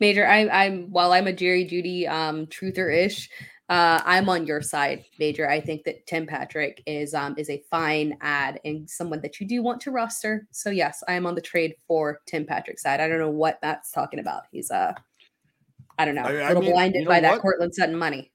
Major, 0.00 0.26
I, 0.26 0.48
I'm 0.48 0.90
while 0.90 1.12
I'm 1.12 1.28
a 1.28 1.32
Jerry 1.32 1.64
Jeudy 1.64 2.08
um, 2.08 2.46
truther 2.46 2.92
ish. 2.92 3.30
Uh, 3.70 4.02
I'm 4.04 4.28
on 4.28 4.46
your 4.46 4.60
side, 4.60 5.04
Major. 5.18 5.48
I 5.48 5.60
think 5.60 5.84
that 5.84 6.06
Tim 6.06 6.26
Patrick 6.26 6.82
is 6.84 7.14
um, 7.14 7.34
is 7.38 7.48
a 7.48 7.62
fine 7.70 8.18
ad 8.20 8.60
and 8.64 8.90
someone 8.90 9.20
that 9.22 9.40
you 9.40 9.46
do 9.46 9.62
want 9.62 9.80
to 9.82 9.92
roster. 9.92 10.46
So 10.50 10.70
yes, 10.70 11.02
I 11.08 11.14
am 11.14 11.24
on 11.24 11.34
the 11.34 11.40
trade 11.40 11.76
for 11.86 12.20
Tim 12.26 12.44
Patrick's 12.44 12.82
side. 12.82 13.00
I 13.00 13.08
don't 13.08 13.20
know 13.20 13.30
what 13.30 13.60
that's 13.62 13.92
talking 13.92 14.18
about. 14.18 14.42
He's 14.50 14.70
uh, 14.70 14.92
I 15.98 16.04
don't 16.04 16.16
know, 16.16 16.22
I, 16.22 16.32
a 16.32 16.48
little 16.48 16.62
mean, 16.62 16.72
blinded 16.72 16.98
you 17.00 17.04
know 17.04 17.10
by 17.10 17.20
what? 17.20 17.22
that 17.22 17.40
Courtland 17.40 17.74
Sutton 17.74 17.96
money. 17.96 18.32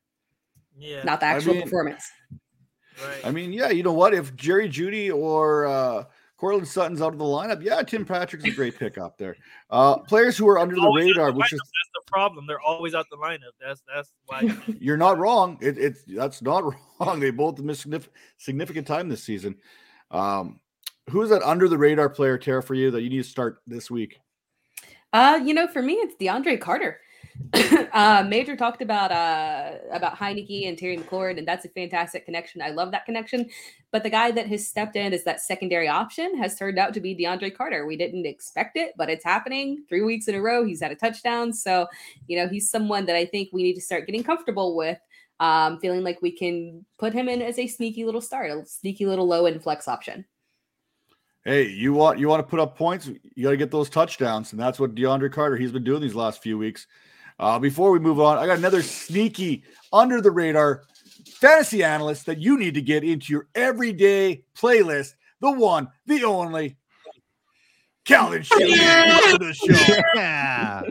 Yeah, 0.80 1.04
not 1.04 1.20
the 1.20 1.28
actual 1.28 1.52
I 1.52 1.54
mean, 1.56 1.64
performance. 1.64 2.12
Right. 3.04 3.26
I 3.26 3.32
mean, 3.32 3.54
yeah, 3.54 3.70
you 3.70 3.84
know 3.84 3.94
what? 3.94 4.14
If 4.14 4.36
Jerry 4.36 4.68
Jeudy 4.70 5.14
or 5.14 5.68
uh, 5.68 6.04
Courtland 6.40 6.68
Sutton's 6.70 7.02
out 7.02 7.12
of 7.12 7.20
the 7.20 7.26
lineup. 7.26 7.62
Yeah, 7.62 7.84
Tim 7.84 8.06
Patrick's 8.06 8.46
a 8.46 8.52
great 8.52 8.80
pickup 8.80 9.18
there. 9.18 9.36
Uh, 9.70 9.98
players 9.98 10.38
who 10.38 10.48
are 10.48 10.58
under 10.58 10.76
the 10.76 10.90
radar, 10.96 11.32
the 11.32 11.38
which 11.38 11.52
is 11.52 11.60
that's 11.60 12.06
the 12.06 12.10
problem. 12.10 12.48
They're 12.48 12.62
always 12.62 12.96
out 12.96 13.08
the 13.12 13.18
lineup. 13.18 13.52
That's 13.60 13.84
that's 13.94 14.14
why 14.26 14.58
you're 14.80 14.96
not 14.96 15.18
wrong. 15.18 15.58
It, 15.62 15.78
it's 15.78 16.04
that's 16.08 16.42
not 16.42 16.64
wrong. 17.00 17.20
They 17.20 17.32
both 17.32 17.60
missed 17.60 17.86
significant 18.38 18.88
time 18.88 19.10
this 19.10 19.22
season. 19.22 19.58
Um, 20.12 20.62
who's 21.10 21.30
that 21.30 21.42
under 21.44 21.68
the 21.68 21.78
radar 21.78 22.10
player, 22.10 22.38
Tara, 22.38 22.64
for 22.64 22.74
you 22.74 22.90
that 22.92 23.02
you 23.02 23.10
need 23.10 23.24
to 23.24 23.30
start 23.30 23.62
this 23.68 23.92
week? 23.92 24.20
Uh, 25.12 25.42
you 25.44 25.54
know, 25.54 25.68
for 25.68 25.82
me, 25.82 25.96
it's 25.96 26.16
DeAndre 26.16 26.62
Carter. 26.62 27.02
uh, 27.94 28.26
Major 28.28 28.56
talked 28.56 28.82
about 28.82 29.12
uh, 29.12 29.78
about 29.92 30.18
Heinicke 30.18 30.68
and 30.68 30.78
Terry 30.78 30.98
McLaurin, 30.98 31.38
and 31.38 31.48
that's 31.48 31.66
a 31.66 31.70
fantastic 31.70 32.26
connection. 32.26 32.62
I 32.62 32.70
love 32.70 32.92
that 32.92 33.06
connection. 33.06 33.50
But 33.92 34.04
the 34.04 34.10
guy 34.10 34.32
that 34.32 34.48
has 34.48 34.68
stepped 34.68 34.96
in 34.96 35.14
as 35.14 35.24
that 35.24 35.42
secondary 35.42 35.88
option 35.88 36.38
has 36.38 36.56
turned 36.56 36.78
out 36.78 36.94
to 36.94 37.00
be 37.00 37.16
DeAndre 37.16 37.56
Carter. 37.56 37.86
We 37.86 37.98
didn't 37.98 38.26
expect 38.26 38.78
it, 38.78 38.94
but 38.98 39.10
it's 39.10 39.24
happening. 39.24 39.84
Three 39.90 40.02
weeks 40.02 40.28
in 40.28 40.36
a 40.36 40.42
row, 40.42 40.66
he's 40.66 40.82
had 40.82 40.92
a 40.92 40.96
touchdown. 40.96 41.54
So, 41.54 41.88
you 42.28 42.38
know, 42.38 42.48
he's 42.48 42.70
someone 42.70 43.06
that 43.08 43.16
I 43.16 43.26
think 43.26 43.50
we 43.52 43.64
need 43.64 43.76
to 43.76 43.82
start 43.82 44.06
getting 44.06 44.24
comfortable 44.24 44.76
with. 44.76 45.00
Um, 45.42 45.80
feeling 45.80 46.04
like 46.04 46.22
we 46.22 46.34
can 46.34 46.86
put 46.98 47.14
him 47.14 47.30
in 47.30 47.42
as 47.42 47.58
a 47.58 47.66
sneaky 47.66 48.04
little 48.04 48.20
start, 48.20 48.52
a 48.52 48.66
sneaky 48.66 49.06
little 49.06 49.26
low 49.26 49.46
end 49.46 49.64
flex 49.64 49.88
option. 49.88 50.26
Hey, 51.46 51.70
you 51.70 51.94
want 51.94 52.20
you 52.20 52.28
want 52.28 52.46
to 52.46 52.50
put 52.50 52.60
up 52.60 52.78
points, 52.78 53.08
you 53.08 53.44
got 53.44 53.52
to 53.52 53.58
get 53.58 53.72
those 53.72 53.90
touchdowns, 53.90 54.52
and 54.52 54.60
that's 54.60 54.80
what 54.80 54.96
DeAndre 54.96 55.32
Carter 55.32 55.56
he's 55.56 55.72
been 55.72 55.86
doing 55.86 56.02
these 56.02 56.14
last 56.14 56.44
few 56.44 56.58
weeks. 56.58 56.86
Uh, 57.40 57.58
before 57.58 57.92
we 57.92 58.00
move 58.00 58.20
on, 58.20 58.38
I 58.38 58.46
got 58.46 58.58
another 58.58 58.82
sneaky 58.82 59.64
under 59.94 60.20
the 60.20 60.32
radar 60.32 60.84
fantasy 61.26 61.84
analyst 61.84 62.26
that 62.26 62.40
you 62.40 62.58
need 62.58 62.74
to 62.74 62.82
get 62.82 63.04
into 63.04 63.32
your 63.32 63.48
everyday 63.56 64.44
playlist. 64.58 65.14
The 65.40 65.52
one, 65.52 65.88
the 66.06 66.26
only, 66.26 66.76
Calvin 68.04 68.42
Shilly 68.42 68.74
to 68.74 69.38
the 69.38 69.54
show. 69.54 70.02
Yeah. 70.16 70.82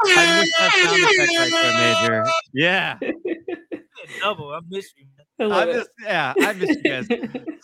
I 0.00 0.40
missed 0.40 0.54
that 0.58 0.70
sound 0.84 1.02
effect 1.02 1.32
right 1.36 1.50
there, 1.50 2.22
Major. 2.22 2.30
Yeah. 2.52 2.98
Double. 4.20 4.50
I 4.50 4.60
miss 4.68 4.92
you. 4.96 5.06
Man. 5.38 5.52
I, 5.52 5.62
I 5.62 5.66
miss, 5.66 5.88
yeah, 6.04 6.34
I 6.40 6.52
miss 6.52 6.70
you 6.70 6.82
guys. 6.82 7.08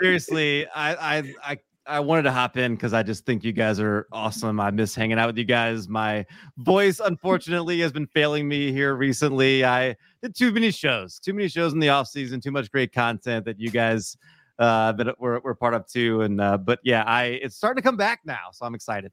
Seriously, 0.01 0.67
I, 0.75 1.19
I, 1.19 1.35
I 1.45 1.59
I 1.87 2.01
wanted 2.01 2.23
to 2.23 2.33
hop 2.33 2.57
in 2.57 2.75
because 2.75 2.95
I 2.95 3.03
just 3.03 3.27
think 3.27 3.45
you 3.45 3.53
guys 3.53 3.79
are 3.79 4.07
awesome. 4.11 4.59
I 4.59 4.71
miss 4.71 4.95
hanging 4.95 5.19
out 5.19 5.27
with 5.27 5.37
you 5.37 5.45
guys. 5.45 5.89
My 5.89 6.25
voice, 6.59 6.99
unfortunately, 6.99 7.81
has 7.81 7.93
been 7.93 8.07
failing 8.07 8.49
me 8.49 8.73
here 8.73 8.95
recently. 8.95 9.65
I 9.65 9.97
did 10.23 10.35
too 10.35 10.51
many 10.51 10.71
shows, 10.71 11.19
too 11.19 11.35
many 11.35 11.49
shows 11.49 11.73
in 11.75 11.79
the 11.79 11.91
off 11.91 12.09
season, 12.09 12.41
too 12.41 12.51
much 12.51 12.71
great 12.71 12.93
content 12.93 13.45
that 13.45 13.61
you 13.61 13.71
guys 13.71 14.17
uh 14.61 14.93
that 14.93 15.19
we're, 15.19 15.41
we're 15.41 15.55
part 15.55 15.75
of 15.75 15.87
too. 15.87 16.23
And 16.23 16.41
uh, 16.41 16.57
but 16.59 16.79
yeah, 16.85 17.03
I 17.05 17.25
it's 17.43 17.57
starting 17.57 17.83
to 17.83 17.87
come 17.87 17.97
back 17.97 18.21
now, 18.25 18.51
so 18.53 18.65
I'm 18.65 18.75
excited. 18.75 19.13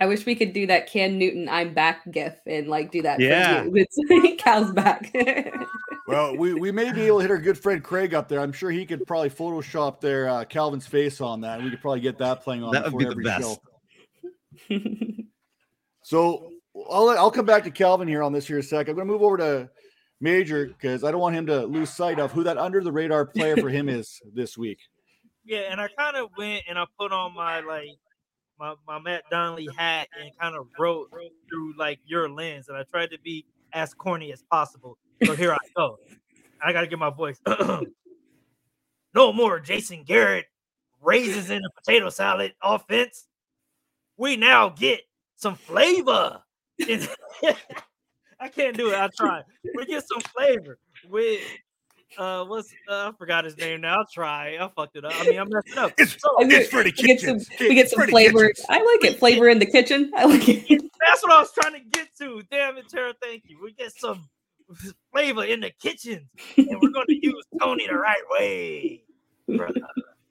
I 0.00 0.06
wish 0.06 0.26
we 0.26 0.34
could 0.34 0.52
do 0.52 0.66
that 0.66 0.86
Cam 0.88 1.18
Newton 1.18 1.48
"I'm 1.48 1.74
back" 1.74 2.10
gif 2.10 2.34
and 2.46 2.68
like 2.68 2.90
do 2.90 3.02
that. 3.02 3.20
Yeah. 3.20 3.64
for 3.64 3.76
you. 3.76 4.36
Cal's 4.38 4.72
back. 4.72 5.14
Well, 6.08 6.36
we, 6.36 6.54
we 6.54 6.70
may 6.70 6.92
be 6.92 7.02
able 7.08 7.16
to 7.18 7.22
hit 7.22 7.32
our 7.32 7.38
good 7.38 7.58
friend 7.58 7.82
Craig 7.82 8.14
up 8.14 8.28
there. 8.28 8.38
I'm 8.38 8.52
sure 8.52 8.70
he 8.70 8.86
could 8.86 9.04
probably 9.08 9.28
Photoshop 9.28 10.00
their 10.00 10.28
uh, 10.28 10.44
Calvin's 10.44 10.86
face 10.86 11.20
on 11.20 11.40
that. 11.40 11.60
We 11.60 11.68
could 11.68 11.80
probably 11.80 11.98
get 11.98 12.16
that 12.18 12.44
playing 12.44 12.62
on 12.62 12.72
That 12.72 12.92
would 12.92 12.96
be 12.96 13.04
the 13.06 13.10
every 13.10 13.24
best. 13.24 13.58
show. 14.68 14.78
So 16.02 16.52
I'll 16.88 17.08
I'll 17.10 17.32
come 17.32 17.46
back 17.46 17.64
to 17.64 17.70
Calvin 17.72 18.06
here 18.06 18.22
on 18.22 18.32
this 18.32 18.46
here 18.46 18.58
a 18.58 18.62
sec. 18.62 18.88
I'm 18.88 18.94
going 18.94 19.08
to 19.08 19.12
move 19.12 19.22
over 19.22 19.36
to 19.38 19.68
Major 20.20 20.66
because 20.66 21.02
I 21.02 21.10
don't 21.10 21.20
want 21.20 21.34
him 21.34 21.46
to 21.46 21.66
lose 21.66 21.90
sight 21.90 22.20
of 22.20 22.30
who 22.30 22.44
that 22.44 22.56
under 22.56 22.80
the 22.80 22.92
radar 22.92 23.26
player 23.26 23.56
for 23.56 23.68
him 23.68 23.88
is 23.88 24.20
this 24.32 24.56
week. 24.56 24.78
Yeah, 25.44 25.62
and 25.70 25.80
I 25.80 25.88
kind 25.98 26.16
of 26.16 26.30
went 26.38 26.62
and 26.68 26.78
I 26.78 26.84
put 26.98 27.12
on 27.12 27.34
my 27.34 27.58
like 27.60 27.88
my 28.58 28.74
my 28.86 28.98
Matt 28.98 29.24
Donnelly 29.30 29.68
hat 29.76 30.08
and 30.20 30.30
kind 30.38 30.56
of 30.56 30.66
wrote 30.78 31.10
through 31.48 31.76
like 31.76 31.98
your 32.06 32.28
lens, 32.28 32.68
and 32.68 32.76
I 32.76 32.82
tried 32.84 33.10
to 33.10 33.18
be 33.18 33.44
as 33.72 33.94
corny 33.94 34.32
as 34.32 34.42
possible. 34.50 34.98
So 35.24 35.34
here 35.34 35.52
I 35.52 35.58
go. 35.76 35.98
I 36.62 36.72
gotta 36.72 36.86
get 36.86 36.98
my 36.98 37.10
voice. 37.10 37.40
no 39.14 39.32
more 39.32 39.60
Jason 39.60 40.04
Garrett 40.04 40.46
raises 41.02 41.50
in 41.50 41.62
a 41.64 41.70
potato 41.70 42.08
salad 42.08 42.54
offense. 42.62 43.26
We 44.16 44.36
now 44.36 44.70
get 44.70 45.02
some 45.36 45.54
flavor. 45.54 46.42
I 48.38 48.48
can't 48.48 48.76
do 48.76 48.90
it. 48.90 48.96
I 48.96 49.08
try. 49.16 49.42
We 49.74 49.86
get 49.86 50.04
some 50.06 50.20
flavor 50.20 50.78
with 51.08 51.40
uh 52.18 52.44
what's 52.44 52.72
uh, 52.88 53.10
I 53.10 53.12
forgot 53.18 53.44
his 53.44 53.56
name 53.58 53.80
now. 53.82 53.98
I'll 53.98 54.06
try. 54.06 54.56
I 54.60 54.68
fucked 54.74 54.96
it 54.96 55.04
up. 55.04 55.12
I 55.16 55.24
mean 55.28 55.38
I'm 55.38 55.48
messing 55.50 55.78
up. 55.78 55.92
It's, 55.98 56.12
So, 56.20 56.28
it's 56.40 56.72
we 56.72 56.90
get 56.92 57.20
some, 57.20 57.38
we 57.60 57.74
get 57.74 57.90
some 57.90 58.06
flavor. 58.08 58.52
I 58.68 58.78
like 58.82 59.04
it. 59.12 59.18
Flavor 59.18 59.48
in 59.48 59.58
the 59.58 59.66
kitchen. 59.66 60.10
I 60.16 60.24
like 60.24 60.48
it. 60.48 60.66
That's 61.06 61.22
what 61.22 61.32
I 61.32 61.40
was 61.40 61.52
trying 61.52 61.74
to 61.74 61.80
get 61.80 62.08
to. 62.18 62.42
Damn 62.50 62.76
it, 62.78 62.88
Tara. 62.88 63.14
Thank 63.22 63.44
you. 63.46 63.58
We 63.62 63.72
get 63.72 63.92
some 63.98 64.28
flavor 65.12 65.44
in 65.44 65.60
the 65.60 65.70
kitchen, 65.70 66.28
and 66.56 66.68
we're 66.82 66.90
going 66.90 67.06
to 67.08 67.18
use 67.26 67.44
Toney 67.60 67.86
the 67.86 67.94
right 67.96 68.22
way. 68.30 69.02
brother. 69.48 69.80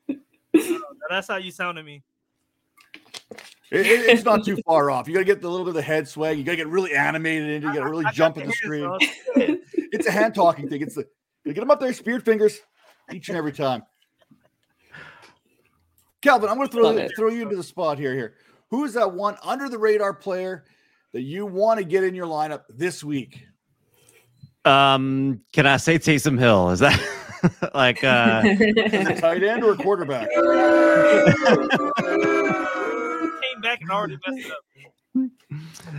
Uh, 0.09 0.13
That's 1.09 1.27
how 1.27 1.37
you 1.37 1.51
sound 1.51 1.77
to 1.77 1.83
me. 1.83 2.01
It- 3.71 3.85
it- 3.87 4.09
it's 4.09 4.23
not 4.23 4.43
too 4.45 4.57
far 4.65 4.91
off. 4.91 5.07
You 5.07 5.13
got 5.13 5.19
to 5.21 5.25
get 5.25 5.41
the 5.41 5.49
little 5.49 5.65
bit 5.65 5.69
of 5.69 5.75
the 5.75 5.81
head 5.81 6.07
swag. 6.07 6.37
You 6.37 6.43
got 6.43 6.51
to 6.51 6.57
get 6.57 6.67
really 6.67 6.93
animated 6.93 7.49
into. 7.49 7.67
You 7.67 7.73
got 7.73 7.83
to 7.83 7.89
really 7.89 8.05
I 8.05 8.09
got 8.09 8.13
jump 8.13 8.37
in 8.37 8.47
the 8.47 8.53
screen. 8.53 8.89
It's 9.35 10.07
a 10.07 10.11
hand 10.11 10.35
talking 10.35 10.67
thing. 10.69 10.81
It's 10.81 10.95
the 10.95 11.07
you 11.45 11.53
get 11.53 11.61
them 11.61 11.71
up 11.71 11.79
there, 11.79 11.93
speared 11.93 12.25
fingers, 12.25 12.59
each 13.13 13.29
and 13.29 13.37
every 13.37 13.53
time. 13.53 13.83
Calvin, 16.21 16.49
I'm 16.49 16.57
going 16.57 16.67
to 16.67 16.73
throw 16.73 17.07
throw 17.15 17.29
you 17.29 17.43
into 17.43 17.55
the 17.55 17.63
spot 17.63 17.99
here. 17.99 18.15
Here, 18.15 18.33
who 18.71 18.83
is 18.83 18.93
that 18.95 19.13
one 19.13 19.37
under 19.43 19.69
the 19.69 19.77
radar 19.77 20.13
player 20.13 20.65
that 21.13 21.21
you 21.21 21.45
want 21.45 21.77
to 21.77 21.85
get 21.85 22.03
in 22.03 22.15
your 22.15 22.25
lineup 22.25 22.63
this 22.67 23.03
week? 23.03 23.45
Um, 24.65 25.41
can 25.53 25.67
I 25.67 25.77
say 25.77 25.99
Taysom 25.99 26.39
Hill? 26.39 26.71
Is 26.71 26.79
that 26.79 26.99
like 27.75 28.03
uh 28.03 28.41
Is 28.43 29.21
tight 29.21 29.43
end 29.43 29.63
or 29.63 29.73
a 29.73 29.77
quarterback? 29.77 30.27
Came 30.31 30.41
back 33.61 33.81
and 33.81 33.91
already 33.91 34.17
messed 34.27 34.51
up. 34.51 34.57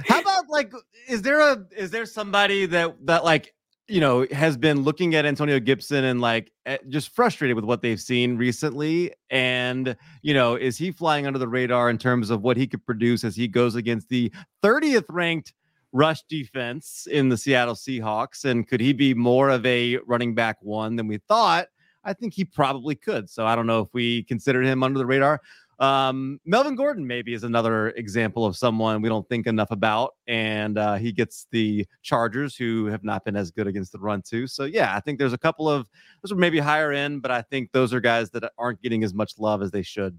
how 0.07 0.21
about 0.21 0.49
like 0.49 0.73
is 1.09 1.23
there 1.23 1.41
a 1.41 1.65
is 1.77 1.93
there 1.93 2.05
somebody 2.05 2.67
that 2.67 2.97
that 3.07 3.23
like 3.25 3.55
you 3.89 4.01
know 4.01 4.27
has 4.33 4.57
been 4.57 4.83
looking 4.83 5.15
at 5.15 5.25
Antonio 5.25 5.61
Gibson 5.61 6.05
and 6.05 6.21
like 6.21 6.53
eh, 6.67 6.79
just 6.89 7.15
frustrated 7.15 7.55
with 7.55 7.65
what 7.65 7.83
they've 7.83 8.01
seen 8.01 8.37
recently 8.37 9.13
and 9.31 9.97
you 10.23 10.35
know 10.35 10.57
is 10.57 10.77
he 10.77 10.91
flying 10.91 11.27
under 11.27 11.39
the 11.39 11.49
radar 11.49 11.89
in 11.89 11.99
terms 11.99 12.31
of 12.31 12.43
what 12.43 12.57
he 12.57 12.67
could 12.67 12.85
produce 12.85 13.23
as 13.23 13.37
he 13.37 13.47
goes 13.47 13.75
against 13.75 14.09
the 14.09 14.33
30th 14.63 15.05
ranked 15.09 15.53
rush 15.93 16.23
defense 16.29 17.07
in 17.11 17.29
the 17.29 17.37
Seattle 17.37 17.75
Seahawks 17.75 18.45
and 18.45 18.67
could 18.67 18.81
he 18.81 18.93
be 18.93 19.15
more 19.15 19.51
of 19.51 19.65
a 19.65 19.99
running 20.07 20.35
back 20.35 20.57
one 20.61 20.97
than 20.97 21.07
we 21.07 21.19
thought? 21.29 21.69
I 22.05 22.13
think 22.13 22.35
he 22.35 22.45
probably 22.45 22.97
could 22.97 23.31
so 23.31 23.47
I 23.47 23.55
don't 23.55 23.67
know 23.67 23.81
if 23.81 23.89
we 23.93 24.25
consider 24.25 24.63
him 24.63 24.83
under 24.83 24.99
the 24.99 25.07
radar 25.07 25.41
um, 25.79 26.41
Melvin 26.45 26.75
Gordon 26.75 27.07
maybe 27.07 27.35
is 27.35 27.45
another 27.45 27.91
example 27.91 28.47
of 28.47 28.57
someone 28.57 29.03
we 29.03 29.09
don't 29.09 29.29
think 29.29 29.47
enough 29.47 29.71
about, 29.71 30.15
and 30.27 30.79
uh, 30.79 30.95
he 30.95 31.13
gets 31.13 31.47
the 31.51 31.87
Chargers, 32.03 32.57
who 32.57 32.87
have 32.87 33.05
not 33.05 33.25
been 33.25 33.37
as 33.37 33.51
good 33.51 33.67
against 33.67 33.93
the 33.93 33.99
run 33.99 34.23
too. 34.23 34.47
So 34.47 34.65
yeah, 34.65 34.97
I 34.97 35.01
think 35.01 35.19
there's 35.19 35.35
a 35.35 35.39
couple 35.39 35.69
of 35.69 35.87
those 36.23 36.33
are 36.33 36.37
maybe 36.37 36.59
higher 36.59 36.93
end, 36.93 37.23
but 37.23 37.31
I 37.31 37.43
think 37.43 37.73
those 37.73 37.93
are 37.93 38.01
guys 38.01 38.31
that 38.31 38.51
aren't 38.57 38.81
getting 38.83 39.05
as 39.05 39.13
much 39.13 39.39
love 39.39 39.63
as 39.63 39.71
they 39.71 39.83
should. 39.83 40.19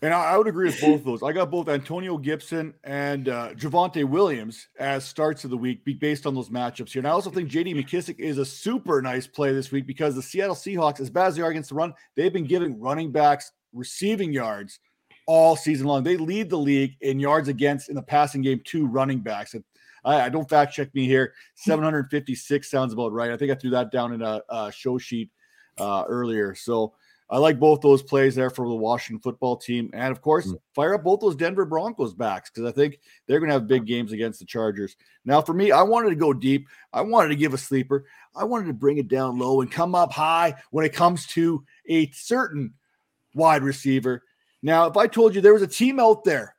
And 0.04 0.14
I, 0.14 0.34
I 0.34 0.38
would 0.38 0.48
agree 0.48 0.66
with 0.66 0.82
both 0.82 1.00
of 1.00 1.06
those. 1.06 1.24
I 1.24 1.32
got 1.32 1.50
both 1.50 1.70
Antonio 1.70 2.18
Gibson 2.18 2.74
and 2.84 3.30
uh, 3.30 3.54
Javonte 3.54 4.04
Williams 4.04 4.68
as 4.78 5.06
starts 5.06 5.46
of 5.46 5.50
the 5.50 5.56
week 5.56 5.80
based 6.02 6.28
on 6.28 6.36
those 6.36 6.50
matchups 6.50 6.90
here. 6.90 7.00
And 7.00 7.08
I 7.08 7.12
also 7.12 7.30
think 7.30 7.50
JD 7.50 7.74
McKissic 7.74 8.20
is 8.20 8.38
a 8.38 8.44
super 8.44 9.02
nice 9.02 9.28
play 9.28 9.54
this 9.54 9.72
week 9.72 9.88
because 9.88 10.14
the 10.14 10.22
Seattle 10.22 10.58
Seahawks, 10.58 11.00
as 11.00 11.10
bad 11.10 11.28
as 11.28 11.38
they 11.38 11.42
are 11.42 11.52
against 11.52 11.70
the 11.70 11.76
run, 11.76 11.94
they've 12.18 12.34
been 12.34 12.46
giving 12.46 12.78
running 12.82 13.14
backs 13.14 13.54
receiving 13.72 14.34
yards 14.34 14.82
all 15.26 15.56
season 15.56 15.88
long. 15.88 16.04
They 16.04 16.18
lead 16.18 16.50
the 16.50 16.58
league 16.58 16.98
in 17.00 17.18
yards 17.18 17.48
against 17.48 17.88
in 17.88 17.96
the 17.96 18.04
passing 18.04 18.42
game 18.42 18.60
to 18.66 18.86
running 18.86 19.22
backs. 19.22 19.54
And 19.54 19.64
I, 20.04 20.24
I 20.24 20.30
don't 20.30 20.50
fact 20.50 20.74
check 20.74 20.94
me 20.94 21.06
here. 21.06 21.34
756 21.56 22.70
sounds 22.70 22.92
about 22.92 23.14
right. 23.14 23.32
I 23.32 23.38
think 23.38 23.54
I 23.54 23.56
threw 23.56 23.70
that 23.70 23.90
down 23.90 24.12
in 24.12 24.22
a, 24.22 24.42
a 24.50 24.70
show 24.70 24.98
sheet 24.98 25.30
uh, 25.78 26.04
earlier. 26.10 26.56
So 26.56 26.94
I 27.34 27.38
like 27.40 27.60
both 27.60 27.82
those 27.82 28.04
plays 28.04 28.36
there 28.36 28.52
for 28.52 28.68
the 28.70 28.76
Washington 28.76 29.20
football 29.20 29.58
team. 29.58 29.90
And 29.92 30.12
of 30.12 30.22
course, 30.22 30.46
Mm. 30.46 30.60
fire 30.76 30.94
up 30.94 31.04
both 31.04 31.20
those 31.20 31.36
Denver 31.36 31.66
Broncos 31.66 32.14
backs 32.14 32.52
because 32.52 32.70
I 32.70 32.72
think 32.72 33.00
they're 33.26 33.40
going 33.40 33.48
to 33.48 33.54
have 33.56 33.68
big 33.68 33.88
games 33.88 34.12
against 34.12 34.40
the 34.40 34.46
Chargers. 34.46 34.96
Now, 35.26 35.42
for 35.42 35.54
me, 35.54 35.72
I 35.72 35.82
wanted 35.82 36.10
to 36.10 36.16
go 36.16 36.32
deep. 36.32 36.68
I 36.94 37.02
wanted 37.02 37.30
to 37.30 37.36
give 37.36 37.56
a 37.56 37.58
sleeper. 37.58 38.06
I 38.36 38.44
wanted 38.44 38.68
to 38.68 38.74
bring 38.74 39.00
it 39.00 39.08
down 39.08 39.40
low 39.40 39.62
and 39.62 39.72
come 39.72 39.96
up 39.96 40.14
high 40.14 40.54
when 40.70 40.86
it 40.86 40.94
comes 40.94 41.26
to 41.28 41.66
a 41.90 42.12
certain 42.12 42.76
wide 43.34 43.64
receiver. 43.64 44.22
Now, 44.62 44.86
if 44.86 44.96
I 44.96 45.08
told 45.08 45.34
you 45.34 45.42
there 45.42 45.54
was 45.56 45.64
a 45.64 45.68
team 45.68 46.00
out 46.00 46.24
there 46.24 46.56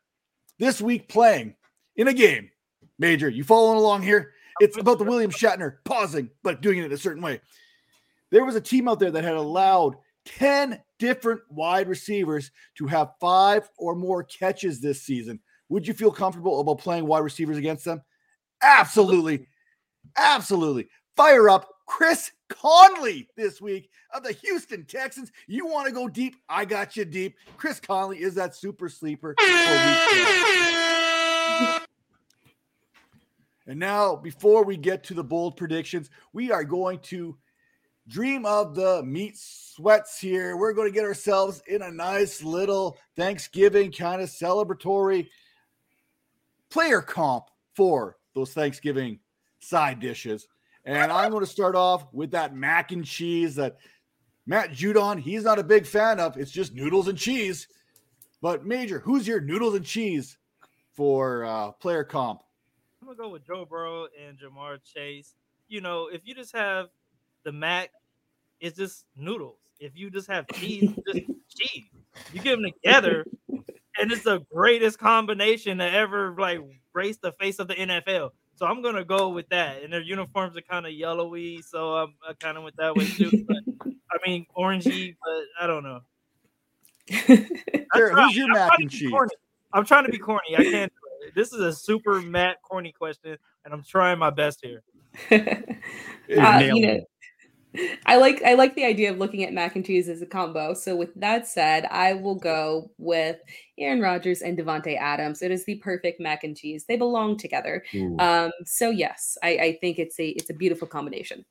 this 0.58 0.82
week 0.82 1.08
playing 1.08 1.54
in 1.94 2.08
a 2.08 2.12
game, 2.12 2.50
Major, 2.98 3.28
you 3.28 3.44
following 3.44 3.78
along 3.78 4.02
here? 4.02 4.32
It's 4.58 4.76
about 4.76 4.98
the 4.98 5.04
William 5.04 5.30
Shatner 5.30 5.76
pausing, 5.84 6.30
but 6.42 6.62
doing 6.62 6.78
it 6.78 6.86
in 6.86 6.92
a 6.92 6.96
certain 6.96 7.22
way. 7.22 7.40
There 8.30 8.44
was 8.44 8.56
a 8.56 8.60
team 8.60 8.88
out 8.88 8.98
there 8.98 9.12
that 9.12 9.22
had 9.22 9.34
allowed 9.34 9.98
10 10.24 10.80
different 10.98 11.40
wide 11.50 11.88
receivers 11.88 12.50
to 12.76 12.86
have 12.86 13.12
five 13.20 13.68
or 13.78 13.94
more 13.94 14.22
catches 14.22 14.80
this 14.80 15.02
season. 15.02 15.40
Would 15.68 15.86
you 15.86 15.94
feel 15.94 16.10
comfortable 16.10 16.60
about 16.60 16.78
playing 16.78 17.06
wide 17.06 17.18
receivers 17.20 17.56
against 17.56 17.84
them? 17.84 18.02
Absolutely. 18.62 19.46
Absolutely. 20.16 20.88
Fire 21.16 21.48
up 21.48 21.68
Chris 21.86 22.30
Conley 22.48 23.28
this 23.36 23.60
week 23.60 23.90
of 24.12 24.22
the 24.22 24.32
Houston 24.32 24.84
Texans. 24.84 25.30
You 25.46 25.66
want 25.66 25.86
to 25.86 25.92
go 25.92 26.08
deep? 26.08 26.36
I 26.48 26.64
got 26.64 26.96
you 26.96 27.04
deep. 27.04 27.36
Chris 27.56 27.80
Conley 27.80 28.20
is 28.22 28.34
that 28.34 28.54
super 28.54 28.88
sleeper. 28.88 29.34
And 33.66 33.78
now, 33.80 34.14
before 34.16 34.62
we 34.64 34.76
get 34.76 35.04
to 35.04 35.14
the 35.14 35.24
bold 35.24 35.56
predictions, 35.56 36.10
we 36.34 36.52
are 36.52 36.64
going 36.64 36.98
to 37.00 37.36
dream 38.08 38.44
of 38.46 38.74
the 38.74 39.02
meat 39.02 39.36
sweats 39.36 40.18
here. 40.18 40.56
We're 40.56 40.72
going 40.72 40.88
to 40.88 40.94
get 40.94 41.04
ourselves 41.04 41.62
in 41.66 41.82
a 41.82 41.90
nice 41.90 42.42
little 42.42 42.98
Thanksgiving 43.16 43.92
kind 43.92 44.20
of 44.20 44.28
celebratory 44.28 45.28
player 46.70 47.00
comp 47.00 47.44
for 47.74 48.16
those 48.34 48.52
Thanksgiving 48.52 49.20
side 49.60 50.00
dishes. 50.00 50.46
And 50.84 51.10
I'm 51.10 51.30
going 51.30 51.44
to 51.44 51.50
start 51.50 51.76
off 51.76 52.06
with 52.12 52.32
that 52.32 52.54
mac 52.54 52.92
and 52.92 53.04
cheese 53.04 53.54
that 53.54 53.78
Matt 54.46 54.72
Judon, 54.72 55.18
he's 55.18 55.44
not 55.44 55.58
a 55.58 55.64
big 55.64 55.86
fan 55.86 56.20
of. 56.20 56.36
It's 56.36 56.50
just 56.50 56.74
noodles 56.74 57.08
and 57.08 57.16
cheese. 57.16 57.66
But 58.42 58.66
Major, 58.66 58.98
who's 58.98 59.26
your 59.26 59.40
noodles 59.40 59.74
and 59.74 59.84
cheese 59.84 60.36
for 60.92 61.44
uh, 61.46 61.72
player 61.72 62.04
comp? 62.04 62.42
I'm 63.00 63.08
gonna 63.08 63.16
go 63.16 63.30
with 63.30 63.46
Joe 63.46 63.64
Burrow 63.64 64.08
and 64.22 64.38
Ja'Marr 64.38 64.78
Chase. 64.82 65.34
You 65.68 65.80
know, 65.80 66.08
if 66.12 66.22
you 66.24 66.34
just 66.34 66.54
have 66.54 66.88
the 67.44 67.52
mac, 67.52 67.90
is 68.60 68.74
just 68.74 69.04
noodles. 69.16 69.58
If 69.78 69.92
you 69.96 70.10
just 70.10 70.28
have 70.28 70.46
cheese, 70.54 70.90
just 71.06 71.26
cheese. 71.56 71.84
You 72.32 72.40
get 72.40 72.56
them 72.56 72.64
together, 72.64 73.26
and 73.98 74.12
it's 74.12 74.22
the 74.22 74.40
greatest 74.52 74.98
combination 74.98 75.78
to 75.78 75.90
ever 75.90 76.34
like 76.38 76.60
grace 76.92 77.16
the 77.18 77.32
face 77.32 77.58
of 77.58 77.68
the 77.68 77.74
NFL. 77.74 78.30
So 78.56 78.66
I'm 78.66 78.82
gonna 78.82 79.04
go 79.04 79.30
with 79.30 79.48
that. 79.48 79.82
And 79.82 79.92
their 79.92 80.00
uniforms 80.00 80.56
are 80.56 80.62
kind 80.62 80.86
of 80.86 80.92
yellowy, 80.92 81.60
so 81.62 81.94
I'm, 81.94 82.14
I 82.28 82.32
kind 82.34 82.56
of 82.56 82.62
went 82.62 82.76
that 82.76 82.94
way 82.94 83.06
too. 83.06 83.44
But, 83.48 83.56
I 83.84 84.28
mean, 84.28 84.46
orangey, 84.56 85.16
but 85.22 85.44
I 85.62 85.66
don't 85.66 85.82
know. 85.82 86.00
Jared, 87.10 88.14
who's 88.14 88.36
your 88.36 88.46
I'm 88.46 88.52
mac 88.52 88.68
trying 88.68 88.80
and 88.82 88.90
to 88.90 88.96
be 88.96 88.98
cheese? 89.00 89.10
corny. 89.10 89.34
I'm 89.72 89.84
trying 89.84 90.04
to 90.06 90.12
be 90.12 90.18
corny. 90.18 90.56
I 90.56 90.62
can't. 90.62 90.92
This 91.34 91.52
is 91.52 91.60
a 91.60 91.72
super 91.72 92.20
Matt 92.20 92.62
corny 92.62 92.92
question, 92.92 93.36
and 93.64 93.74
I'm 93.74 93.82
trying 93.82 94.18
my 94.18 94.30
best 94.30 94.60
here. 94.62 94.82
Uh, 96.26 96.58
nailed 96.58 96.78
you 96.78 96.86
know, 96.86 96.92
it. 96.94 97.04
I 98.06 98.16
like 98.16 98.42
I 98.42 98.54
like 98.54 98.74
the 98.76 98.84
idea 98.84 99.10
of 99.10 99.18
looking 99.18 99.44
at 99.44 99.52
mac 99.52 99.76
and 99.76 99.84
cheese 99.84 100.08
as 100.08 100.22
a 100.22 100.26
combo. 100.26 100.74
So 100.74 100.94
with 100.94 101.14
that 101.16 101.46
said, 101.48 101.86
I 101.86 102.14
will 102.14 102.34
go 102.34 102.90
with 102.98 103.38
Aaron 103.78 104.00
Rodgers 104.00 104.42
and 104.42 104.58
Davante 104.58 104.98
Adams. 104.98 105.42
It 105.42 105.50
is 105.50 105.64
the 105.64 105.76
perfect 105.76 106.20
mac 106.20 106.44
and 106.44 106.56
cheese. 106.56 106.84
They 106.86 106.96
belong 106.96 107.36
together. 107.36 107.84
Ooh. 107.94 108.16
Um, 108.18 108.52
so 108.64 108.90
yes, 108.90 109.36
I, 109.42 109.48
I 109.58 109.78
think 109.80 109.98
it's 109.98 110.18
a 110.20 110.28
it's 110.28 110.50
a 110.50 110.54
beautiful 110.54 110.86
combination. 110.86 111.44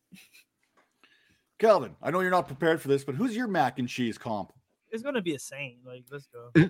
Calvin, 1.59 1.95
I 2.01 2.11
know 2.11 2.21
you're 2.21 2.31
not 2.31 2.47
prepared 2.47 2.81
for 2.81 2.87
this, 2.87 3.03
but 3.03 3.15
who's 3.15 3.35
your 3.35 3.47
mac 3.47 3.79
and 3.79 3.87
cheese 3.87 4.17
comp? 4.17 4.51
It's 4.93 5.01
gonna 5.01 5.23
be 5.23 5.33
a 5.33 5.39
same. 5.39 5.77
Like, 5.83 6.05
let's 6.11 6.27
go. 6.27 6.69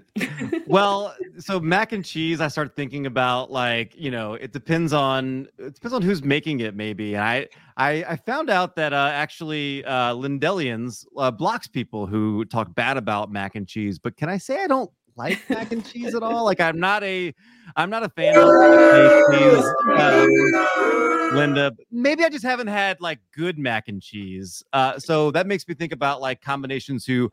well, 0.67 1.13
so 1.39 1.59
mac 1.59 1.91
and 1.91 2.05
cheese, 2.05 2.39
I 2.39 2.47
start 2.47 2.73
thinking 2.73 3.05
about 3.05 3.51
like, 3.51 3.93
you 3.97 4.11
know, 4.11 4.35
it 4.35 4.53
depends 4.53 4.93
on 4.93 5.49
it 5.57 5.73
depends 5.75 5.93
on 5.93 6.01
who's 6.01 6.23
making 6.23 6.61
it, 6.61 6.73
maybe. 6.73 7.15
And 7.15 7.23
I 7.23 7.49
I, 7.75 8.05
I 8.07 8.15
found 8.15 8.49
out 8.49 8.77
that 8.77 8.93
uh, 8.93 9.11
actually 9.13 9.83
uh, 9.83 10.13
Lindellians 10.13 11.05
uh, 11.17 11.31
blocks 11.31 11.67
people 11.67 12.07
who 12.07 12.45
talk 12.45 12.73
bad 12.73 12.95
about 12.95 13.29
mac 13.29 13.55
and 13.55 13.67
cheese. 13.67 13.99
But 13.99 14.15
can 14.15 14.29
I 14.29 14.37
say 14.37 14.63
I 14.63 14.67
don't 14.67 14.89
like 15.17 15.37
mac 15.49 15.73
and 15.73 15.85
cheese 15.85 16.15
at 16.15 16.23
all? 16.23 16.45
Like 16.45 16.61
I'm 16.61 16.79
not 16.79 17.03
a 17.03 17.35
I'm 17.75 17.89
not 17.89 18.03
a 18.03 18.09
fan 18.09 18.35
of 18.37 19.33
cheese. 19.33 19.65
Um, 19.99 21.35
Linda, 21.35 21.73
maybe 21.91 22.23
I 22.23 22.29
just 22.29 22.45
haven't 22.45 22.67
had 22.67 23.01
like 23.01 23.19
good 23.35 23.59
mac 23.59 23.89
and 23.89 24.01
cheese. 24.01 24.63
Uh, 24.71 24.97
so 24.97 25.29
that 25.31 25.45
makes 25.45 25.67
me 25.67 25.73
think 25.73 25.91
about 25.91 26.21
like 26.21 26.41
combinations 26.41 27.05
who 27.05 27.29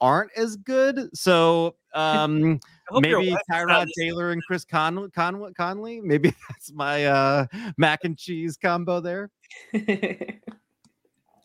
aren't 0.00 0.30
as 0.36 0.56
good. 0.56 1.08
So 1.14 1.76
um 1.94 2.60
I 2.90 2.92
hope 2.92 3.06
your 3.06 3.20
maybe 3.20 3.32
wife 3.32 3.40
Tyrod. 3.50 3.86
Taylor 3.98 4.32
and 4.32 4.42
Chris 4.46 4.64
Con- 4.64 5.10
Con- 5.10 5.54
Conley. 5.56 6.00
Maybe 6.00 6.34
that's 6.48 6.72
my 6.72 7.06
uh 7.06 7.46
mac 7.76 8.04
and 8.04 8.16
cheese 8.18 8.56
combo 8.56 9.00
there. 9.00 9.30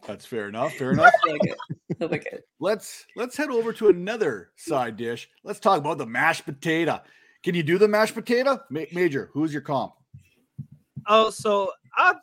That's 0.08 0.26
fair 0.26 0.48
enough. 0.48 0.74
Fair 0.74 0.94
enough. 0.94 1.14
Really 1.24 1.40
good. 1.40 1.56
Really 2.00 2.18
good. 2.18 2.42
let's 2.60 3.06
let's 3.16 3.38
head 3.38 3.50
over 3.52 3.72
to 3.74 3.90
another 3.90 4.50
side 4.56 4.98
dish. 4.98 5.30
Let's 5.44 5.60
talk 5.60 5.78
about 5.78 6.00
the 6.00 6.08
mashed 6.08 6.46
potato. 6.46 7.02
Can 7.44 7.54
you 7.54 7.62
do 7.62 7.78
the 7.78 7.88
mashed 7.88 8.16
potato? 8.16 8.60
Ma- 8.72 8.86
Major, 8.92 9.30
who's 9.34 9.54
your 9.54 9.62
comp? 9.62 9.94
Oh, 11.06 11.30
so 11.30 11.72
I 11.96 12.16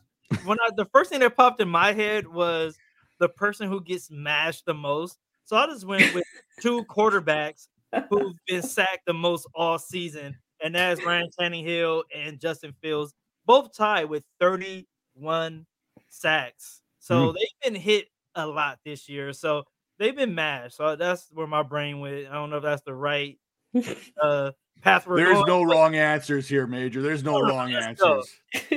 when 0.44 0.58
I 0.60 0.70
the 0.76 0.86
first 0.86 1.10
thing 1.10 1.20
that 1.20 1.36
popped 1.36 1.60
in 1.60 1.68
my 1.68 1.92
head 1.92 2.26
was 2.26 2.76
the 3.20 3.28
person 3.28 3.68
who 3.68 3.80
gets 3.80 4.10
mashed 4.10 4.66
the 4.66 4.74
most. 4.74 5.18
So 5.46 5.56
I 5.56 5.66
just 5.66 5.86
went 5.86 6.12
with 6.14 6.24
two 6.60 6.84
quarterbacks 6.84 7.68
who've 8.10 8.34
been 8.46 8.62
sacked 8.62 9.06
the 9.06 9.14
most 9.14 9.46
all 9.54 9.78
season, 9.78 10.36
and 10.62 10.74
that 10.74 10.98
is 10.98 11.04
Ryan 11.04 11.28
Tannehill 11.40 12.02
and 12.14 12.40
Justin 12.40 12.74
Fields, 12.82 13.14
both 13.46 13.74
tied 13.76 14.06
with 14.06 14.24
31 14.40 15.64
sacks. 16.08 16.82
So 16.98 17.32
they've 17.32 17.72
been 17.72 17.80
hit 17.80 18.06
a 18.34 18.44
lot 18.46 18.80
this 18.84 19.08
year. 19.08 19.32
So 19.32 19.62
they've 20.00 20.16
been 20.16 20.34
mashed. 20.34 20.76
So 20.76 20.96
that's 20.96 21.28
where 21.32 21.46
my 21.46 21.62
brain 21.62 22.00
went. 22.00 22.26
I 22.28 22.34
don't 22.34 22.50
know 22.50 22.56
if 22.56 22.64
that's 22.64 22.82
the 22.82 22.94
right 22.94 23.38
uh 24.20 24.50
path 24.82 25.06
we're 25.06 25.16
There's 25.16 25.34
going, 25.34 25.46
no 25.46 25.64
but- 25.64 25.72
wrong 25.74 25.94
answers 25.94 26.48
here, 26.48 26.66
Major. 26.66 27.02
There's 27.02 27.22
no 27.22 27.40
wrong 27.40 27.72
answers. 27.72 28.28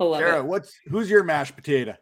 I 0.00 0.18
Sarah, 0.18 0.44
what's 0.44 0.78
who's 0.88 1.10
your 1.10 1.24
mashed 1.24 1.56
potato? 1.56 1.94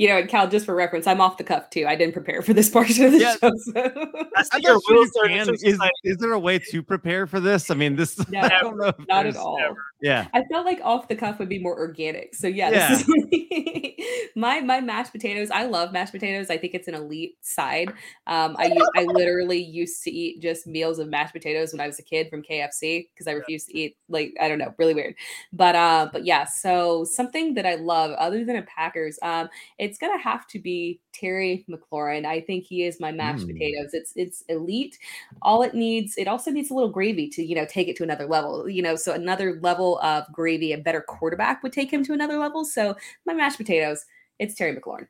You 0.00 0.08
know, 0.08 0.24
Cal, 0.26 0.48
just 0.48 0.64
for 0.64 0.74
reference, 0.74 1.06
I'm 1.06 1.20
off 1.20 1.36
the 1.36 1.44
cuff 1.44 1.68
too. 1.68 1.84
I 1.86 1.94
didn't 1.94 2.14
prepare 2.14 2.40
for 2.40 2.54
this 2.54 2.70
portion 2.70 3.04
of 3.04 3.12
the 3.12 3.18
Yeah. 3.18 3.34
show. 3.38 3.50
So. 3.58 3.72
I 4.36 4.42
see 4.44 4.48
I'm 4.54 4.60
your 4.62 4.80
sure 4.80 4.82
you 4.88 4.94
wheels 5.00 5.10
starting 5.10 5.36
can. 5.36 5.54
Is, 5.62 5.78
is 6.04 6.16
there 6.16 6.32
a 6.32 6.38
way 6.38 6.58
to 6.70 6.82
prepare 6.82 7.26
for 7.26 7.38
this? 7.38 7.70
I 7.70 7.74
mean, 7.74 7.96
this 7.96 8.18
No, 8.30 8.40
I 8.42 8.48
don't 8.62 8.78
know. 8.78 8.92
Not 9.08 9.26
at 9.26 9.34
there's- 9.34 9.36
all. 9.36 9.58
Yeah. 10.00 10.28
I 10.32 10.42
felt 10.50 10.64
like 10.64 10.80
off 10.82 11.08
the 11.08 11.16
cuff 11.16 11.38
would 11.38 11.50
be 11.50 11.58
more 11.58 11.78
organic. 11.78 12.34
So 12.34 12.46
yeah, 12.48 12.70
Yeah. 12.70 12.88
this 12.88 13.06
is 13.08 14.30
my 14.34 14.60
my 14.62 14.80
mashed 14.80 15.12
potatoes. 15.12 15.50
I 15.50 15.64
love 15.64 15.92
mashed 15.92 16.12
potatoes. 16.12 16.48
I 16.48 16.56
think 16.56 16.72
it's 16.72 16.88
an 16.88 16.94
elite 16.94 17.34
side. 17.42 17.90
Um, 18.26 18.56
I 18.58 18.66
u- 18.74 18.88
I 18.96 19.04
literally 19.04 19.62
used 19.62 20.02
to 20.04 20.10
eat 20.10 20.40
just 20.40 20.66
meals 20.66 20.98
of 20.98 21.08
mashed 21.08 21.34
potatoes 21.34 21.72
when 21.72 21.80
I 21.82 21.86
was 21.86 21.98
a 21.98 22.02
kid 22.02 22.30
from 22.30 22.42
KFC 22.42 23.08
because 23.12 23.26
I 23.26 23.32
refused 23.32 23.66
to 23.68 23.76
eat 23.78 23.96
like 24.08 24.32
I 24.40 24.48
don't 24.48 24.56
know, 24.58 24.72
really 24.78 24.94
weird. 24.94 25.16
But 25.52 25.74
uh, 25.74 26.08
but 26.10 26.24
yeah, 26.24 26.46
so 26.46 27.04
something 27.04 27.52
that 27.54 27.66
I 27.66 27.74
love 27.74 28.12
other 28.12 28.42
than 28.42 28.56
a 28.56 28.62
Packers, 28.62 29.18
um, 29.22 29.50
it's 29.90 29.98
gonna 29.98 30.22
have 30.22 30.46
to 30.46 30.60
be 30.60 31.00
Terry 31.12 31.64
McLaurin. 31.68 32.24
I 32.24 32.40
think 32.40 32.64
he 32.64 32.84
is 32.84 33.00
my 33.00 33.10
mashed 33.10 33.44
Mm. 33.44 33.54
potatoes. 33.54 33.92
It's 33.92 34.12
it's 34.14 34.42
elite. 34.48 34.96
All 35.42 35.62
it 35.62 35.74
needs, 35.74 36.16
it 36.16 36.28
also 36.28 36.52
needs 36.52 36.70
a 36.70 36.74
little 36.74 36.90
gravy 36.90 37.28
to 37.30 37.42
you 37.42 37.56
know 37.56 37.66
take 37.66 37.88
it 37.88 37.96
to 37.96 38.04
another 38.04 38.26
level. 38.26 38.68
You 38.68 38.82
know, 38.82 38.94
so 38.94 39.12
another 39.12 39.58
level 39.62 39.98
of 39.98 40.24
gravy, 40.32 40.72
a 40.72 40.78
better 40.78 41.00
quarterback 41.00 41.64
would 41.64 41.72
take 41.72 41.92
him 41.92 42.04
to 42.04 42.12
another 42.12 42.38
level. 42.38 42.64
So 42.64 42.94
my 43.26 43.34
mashed 43.34 43.56
potatoes, 43.56 44.06
it's 44.38 44.54
Terry 44.54 44.76
McLaurin. 44.76 45.08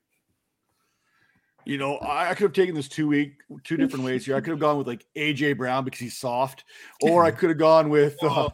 You 1.67 1.77
know, 1.77 1.97
I, 1.99 2.31
I 2.31 2.35
could 2.35 2.45
have 2.45 2.53
taken 2.55 2.75
this 2.75 2.89
two 2.89 3.07
week, 3.07 3.35
two 3.65 3.77
different 3.77 4.03
ways 4.03 4.25
here. 4.25 4.35
I 4.35 4.41
could 4.41 4.51
have 4.51 4.59
gone 4.61 4.79
with 4.79 4.87
like 4.87 5.05
AJ 5.15 5.59
Brown 5.59 5.85
because 5.85 6.01
he's 6.01 6.17
soft, 6.17 6.65
or 7.03 7.23
I 7.23 7.31
could 7.39 7.51
have 7.51 7.59
gone 7.59 7.91
with 7.91 8.17
uh, 8.25 8.49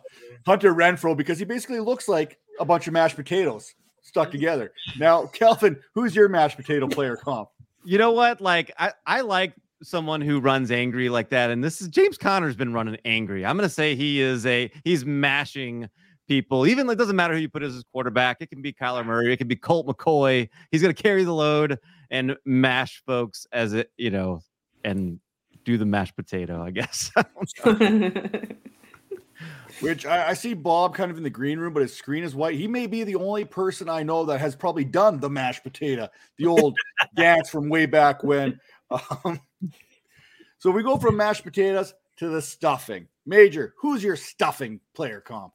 Hunter 0.44 0.74
Renfrow 0.74 1.16
because 1.16 1.38
he 1.38 1.44
basically 1.44 1.78
looks 1.78 2.08
like 2.08 2.36
a 2.58 2.64
bunch 2.64 2.88
of 2.88 2.92
mashed 2.92 3.14
potatoes 3.14 3.72
stuck 4.06 4.30
together. 4.30 4.72
Now, 4.98 5.26
Kelvin, 5.26 5.78
who's 5.94 6.14
your 6.14 6.28
mashed 6.28 6.56
potato 6.56 6.86
player 6.86 7.16
comp? 7.16 7.48
You 7.84 7.98
know 7.98 8.12
what? 8.12 8.40
Like 8.40 8.72
I, 8.78 8.92
I 9.06 9.20
like 9.20 9.52
someone 9.82 10.20
who 10.20 10.40
runs 10.40 10.70
angry 10.70 11.08
like 11.08 11.28
that. 11.30 11.50
And 11.50 11.62
this 11.62 11.80
is 11.80 11.88
James 11.88 12.16
Conner's 12.16 12.56
been 12.56 12.72
running 12.72 12.96
angry. 13.04 13.44
I'm 13.44 13.56
gonna 13.56 13.68
say 13.68 13.94
he 13.94 14.20
is 14.20 14.46
a 14.46 14.70
he's 14.84 15.04
mashing 15.04 15.88
people. 16.28 16.66
Even 16.66 16.88
it 16.88 16.96
doesn't 16.96 17.16
matter 17.16 17.34
who 17.34 17.40
you 17.40 17.48
put 17.48 17.62
as 17.62 17.74
his 17.74 17.84
quarterback. 17.92 18.38
It 18.40 18.50
can 18.50 18.62
be 18.62 18.72
Kyler 18.72 19.04
Murray, 19.04 19.32
it 19.32 19.36
can 19.36 19.48
be 19.48 19.56
Colt 19.56 19.86
McCoy. 19.86 20.48
He's 20.70 20.82
gonna 20.82 20.94
carry 20.94 21.24
the 21.24 21.34
load 21.34 21.78
and 22.10 22.36
mash 22.44 23.02
folks 23.04 23.46
as 23.52 23.72
it, 23.72 23.90
you 23.96 24.10
know, 24.10 24.40
and 24.84 25.20
do 25.64 25.76
the 25.76 25.86
mashed 25.86 26.16
potato, 26.16 26.62
I 26.62 26.70
guess. 26.70 27.10
I 27.16 27.24
don't 27.64 27.80
know. 27.80 28.30
Which 29.80 30.06
I, 30.06 30.28
I 30.28 30.32
see 30.32 30.54
Bob 30.54 30.94
kind 30.94 31.10
of 31.10 31.18
in 31.18 31.22
the 31.22 31.30
green 31.30 31.58
room, 31.58 31.74
but 31.74 31.82
his 31.82 31.94
screen 31.94 32.24
is 32.24 32.34
white. 32.34 32.54
He 32.54 32.66
may 32.66 32.86
be 32.86 33.04
the 33.04 33.16
only 33.16 33.44
person 33.44 33.88
I 33.88 34.02
know 34.02 34.24
that 34.24 34.40
has 34.40 34.56
probably 34.56 34.84
done 34.84 35.20
the 35.20 35.28
mashed 35.28 35.62
potato, 35.62 36.08
the 36.38 36.46
old 36.46 36.74
dance 37.14 37.50
from 37.50 37.68
way 37.68 37.86
back 37.86 38.24
when. 38.24 38.58
Um, 38.90 39.40
so 40.58 40.70
we 40.70 40.82
go 40.82 40.96
from 40.96 41.16
mashed 41.16 41.44
potatoes 41.44 41.92
to 42.16 42.28
the 42.28 42.40
stuffing. 42.40 43.08
Major, 43.26 43.74
who's 43.78 44.02
your 44.02 44.16
stuffing 44.16 44.80
player 44.94 45.20
comp? 45.20 45.52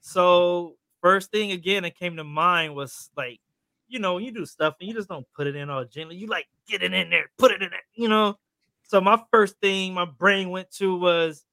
So 0.00 0.76
first 1.00 1.30
thing 1.30 1.52
again 1.52 1.82
that 1.82 1.98
came 1.98 2.16
to 2.16 2.24
mind 2.24 2.74
was 2.74 3.10
like, 3.16 3.40
you 3.88 3.98
know, 3.98 4.18
you 4.18 4.30
do 4.30 4.46
stuff 4.46 4.74
and 4.80 4.88
you 4.88 4.94
just 4.94 5.08
don't 5.08 5.26
put 5.34 5.46
it 5.46 5.56
in 5.56 5.70
all 5.70 5.84
gently. 5.84 6.16
You 6.16 6.26
like 6.26 6.46
get 6.68 6.82
it 6.82 6.92
in 6.92 7.10
there, 7.10 7.30
put 7.38 7.50
it 7.50 7.62
in 7.62 7.70
there, 7.70 7.80
you 7.94 8.08
know. 8.08 8.38
So 8.82 9.00
my 9.00 9.20
first 9.30 9.56
thing 9.60 9.94
my 9.94 10.04
brain 10.04 10.50
went 10.50 10.70
to 10.72 10.96
was 10.96 11.44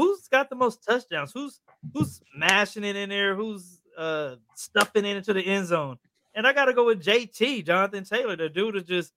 who's 0.00 0.28
got 0.28 0.50
the 0.50 0.56
most 0.56 0.84
touchdowns? 0.84 1.32
Who's 1.32 1.60
who's 1.92 2.20
smashing 2.34 2.84
it 2.84 2.96
in 2.96 3.08
there? 3.08 3.34
Who's 3.34 3.80
uh 3.96 4.36
stuffing 4.54 5.04
it 5.04 5.16
into 5.16 5.32
the 5.32 5.42
end 5.42 5.66
zone? 5.66 5.98
And 6.34 6.46
I 6.46 6.52
gotta 6.52 6.72
go 6.72 6.86
with 6.86 7.02
JT, 7.02 7.66
Jonathan 7.66 8.04
Taylor, 8.04 8.36
the 8.36 8.48
dude 8.48 8.76
is 8.76 8.84
just 8.84 9.12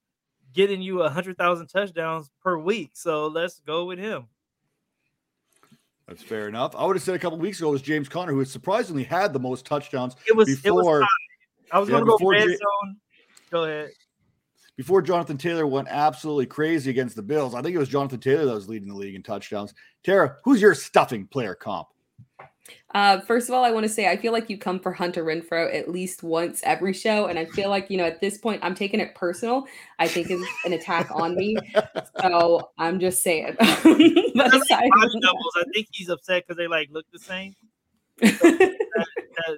getting 0.53 0.81
you 0.81 1.01
a 1.01 1.09
hundred 1.09 1.37
thousand 1.37 1.67
touchdowns 1.67 2.29
per 2.43 2.57
week. 2.57 2.91
So 2.93 3.27
let's 3.27 3.59
go 3.59 3.85
with 3.85 3.99
him. 3.99 4.25
That's 6.07 6.23
fair 6.23 6.49
enough. 6.49 6.75
I 6.75 6.85
would 6.85 6.95
have 6.95 7.03
said 7.03 7.15
a 7.15 7.19
couple 7.19 7.37
weeks 7.37 7.59
ago 7.59 7.69
it 7.69 7.73
was 7.73 7.81
James 7.81 8.09
Conner, 8.09 8.33
who 8.33 8.39
has 8.39 8.51
surprisingly 8.51 9.03
had 9.03 9.31
the 9.31 9.39
most 9.39 9.65
touchdowns 9.65 10.15
It 10.27 10.35
was 10.35 10.49
it 10.49 10.71
was 10.71 10.83
before. 10.83 11.03
I 11.71 11.79
was 11.79 11.87
yeah, 11.87 11.93
gonna 11.93 12.05
go 12.05 12.17
before 12.17 12.31
red 12.33 12.47
J- 12.47 12.55
zone. 12.55 12.97
Go 13.49 13.63
ahead. 13.63 13.91
Before 14.81 15.03
Jonathan 15.03 15.37
Taylor 15.37 15.67
went 15.67 15.89
absolutely 15.91 16.47
crazy 16.47 16.89
against 16.89 17.15
the 17.15 17.21
Bills. 17.21 17.53
I 17.53 17.61
think 17.61 17.75
it 17.75 17.77
was 17.77 17.87
Jonathan 17.87 18.19
Taylor 18.19 18.45
that 18.45 18.53
was 18.55 18.67
leading 18.67 18.87
the 18.87 18.95
league 18.95 19.13
in 19.13 19.21
touchdowns. 19.21 19.75
Tara, 20.03 20.37
who's 20.43 20.59
your 20.59 20.73
stuffing 20.73 21.27
player 21.27 21.53
comp? 21.53 21.87
Uh, 22.95 23.19
first 23.21 23.47
of 23.47 23.53
all, 23.53 23.63
I 23.63 23.69
want 23.69 23.83
to 23.83 23.89
say 23.89 24.09
I 24.09 24.17
feel 24.17 24.31
like 24.33 24.49
you 24.49 24.57
come 24.57 24.79
for 24.79 24.91
Hunter 24.91 25.23
Renfrow 25.23 25.71
at 25.71 25.87
least 25.91 26.23
once 26.23 26.61
every 26.63 26.93
show, 26.93 27.27
and 27.27 27.37
I 27.37 27.45
feel 27.45 27.69
like 27.69 27.91
you 27.91 27.97
know 27.97 28.05
at 28.05 28.21
this 28.21 28.39
point 28.39 28.59
I'm 28.63 28.73
taking 28.73 28.99
it 28.99 29.13
personal. 29.13 29.67
I 29.99 30.07
think 30.07 30.31
it's 30.31 30.43
an 30.65 30.73
attack 30.73 31.11
on 31.13 31.35
me, 31.35 31.55
so 32.19 32.71
I'm 32.79 32.99
just 32.99 33.21
saying. 33.21 33.55
but 33.59 33.75
Body 33.75 34.57
aside. 34.57 34.89
I 34.95 35.63
think 35.75 35.89
he's 35.91 36.09
upset 36.09 36.47
because 36.47 36.57
they 36.57 36.67
like 36.67 36.89
look 36.91 37.05
the 37.13 37.19
same. 37.19 37.53
that- 38.19 38.77
That, 39.47 39.57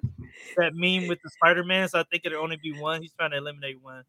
that 0.58 0.72
meme 0.76 1.08
with 1.08 1.20
the 1.24 1.30
Spider 1.30 1.64
Man. 1.64 1.88
So 1.88 2.00
I 2.00 2.04
think 2.12 2.26
it'll 2.26 2.44
only 2.44 2.58
be 2.62 2.74
one. 2.78 3.02
He's 3.02 3.14
trying 3.14 3.32
to 3.32 3.38
eliminate 3.38 3.82
one. 3.82 4.04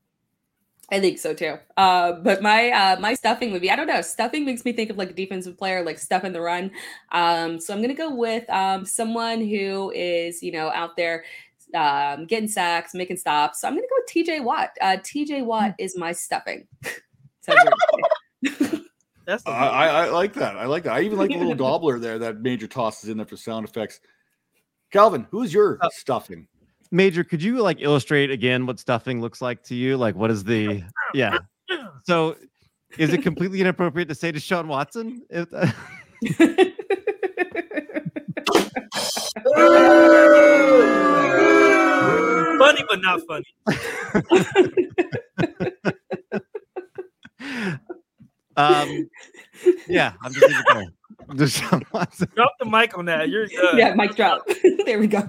I 0.90 1.00
think 1.00 1.18
so 1.18 1.32
too. 1.32 1.56
Uh, 1.76 2.12
but 2.12 2.42
my 2.42 2.70
uh, 2.70 3.00
my 3.00 3.14
stuffing 3.14 3.52
would 3.52 3.62
be 3.62 3.70
I 3.70 3.76
don't 3.76 3.86
know. 3.86 4.02
Stuffing 4.02 4.44
makes 4.44 4.64
me 4.64 4.72
think 4.72 4.90
of 4.90 4.98
like 4.98 5.10
a 5.10 5.14
defensive 5.14 5.56
player, 5.56 5.82
like 5.84 5.98
stuff 5.98 6.24
in 6.24 6.32
the 6.32 6.40
run. 6.40 6.70
Um, 7.12 7.58
so 7.58 7.72
I'm 7.72 7.80
gonna 7.80 7.94
go 7.94 8.14
with 8.14 8.48
um, 8.50 8.84
someone 8.84 9.40
who 9.40 9.90
is 9.92 10.42
you 10.42 10.52
know 10.52 10.68
out 10.68 10.96
there 10.96 11.24
um, 11.74 12.26
getting 12.26 12.48
sacks, 12.48 12.94
making 12.94 13.16
stops. 13.16 13.60
So 13.60 13.68
I'm 13.68 13.74
gonna 13.74 13.86
go 13.86 13.96
with 14.02 14.26
TJ 14.26 14.44
Watt. 14.44 14.70
Uh, 14.80 14.96
TJ 14.98 15.44
Watt 15.44 15.74
is 15.78 15.96
my 15.96 16.12
stuffing. 16.12 16.66
Sounds 17.40 17.60
weird 18.42 18.58
to 18.58 18.64
say. 18.64 18.80
That's 19.26 19.46
I, 19.46 19.50
I, 19.50 19.86
I 19.86 20.10
like 20.10 20.34
that. 20.34 20.56
I 20.56 20.66
like 20.66 20.84
that. 20.84 20.92
I 20.92 21.00
even 21.00 21.18
like 21.18 21.30
the 21.30 21.38
little 21.38 21.54
gobbler 21.54 21.98
there 21.98 22.18
that 22.18 22.42
Major 22.42 22.66
tosses 22.66 23.08
in 23.08 23.16
there 23.16 23.26
for 23.26 23.36
sound 23.36 23.66
effects. 23.66 24.00
Calvin, 24.90 25.26
who's 25.30 25.52
your 25.52 25.78
Uh, 25.80 25.88
stuffing? 25.90 26.46
Major, 26.94 27.24
could 27.24 27.42
you 27.42 27.60
like 27.60 27.78
illustrate 27.80 28.30
again 28.30 28.66
what 28.66 28.78
stuffing 28.78 29.20
looks 29.20 29.42
like 29.42 29.64
to 29.64 29.74
you? 29.74 29.96
Like, 29.96 30.14
what 30.14 30.30
is 30.30 30.44
the 30.44 30.84
yeah? 31.14 31.38
So, 32.04 32.36
is 32.96 33.12
it 33.12 33.20
completely 33.20 33.60
inappropriate 33.60 34.08
to 34.10 34.14
say 34.14 34.30
to 34.30 34.38
Sean 34.38 34.68
Watson? 34.68 35.22
If, 35.28 35.48
funny, 35.50 35.72
but 42.88 43.02
not 43.02 43.20
funny. 43.26 43.44
um, 48.56 49.10
yeah, 49.88 50.12
I'm 50.22 50.32
just 50.32 50.46
leaving 50.46 50.82
it. 50.82 50.92
Deshaun 51.30 51.82
Watson. 51.92 52.28
Drop 52.36 52.52
the 52.60 52.66
mic 52.66 52.96
on 52.96 53.06
that. 53.06 53.30
You're 53.30 53.48
done. 53.48 53.78
yeah, 53.78 53.94
mic 53.94 54.14
drop. 54.14 54.46
there 54.86 55.00
we 55.00 55.08
go. 55.08 55.28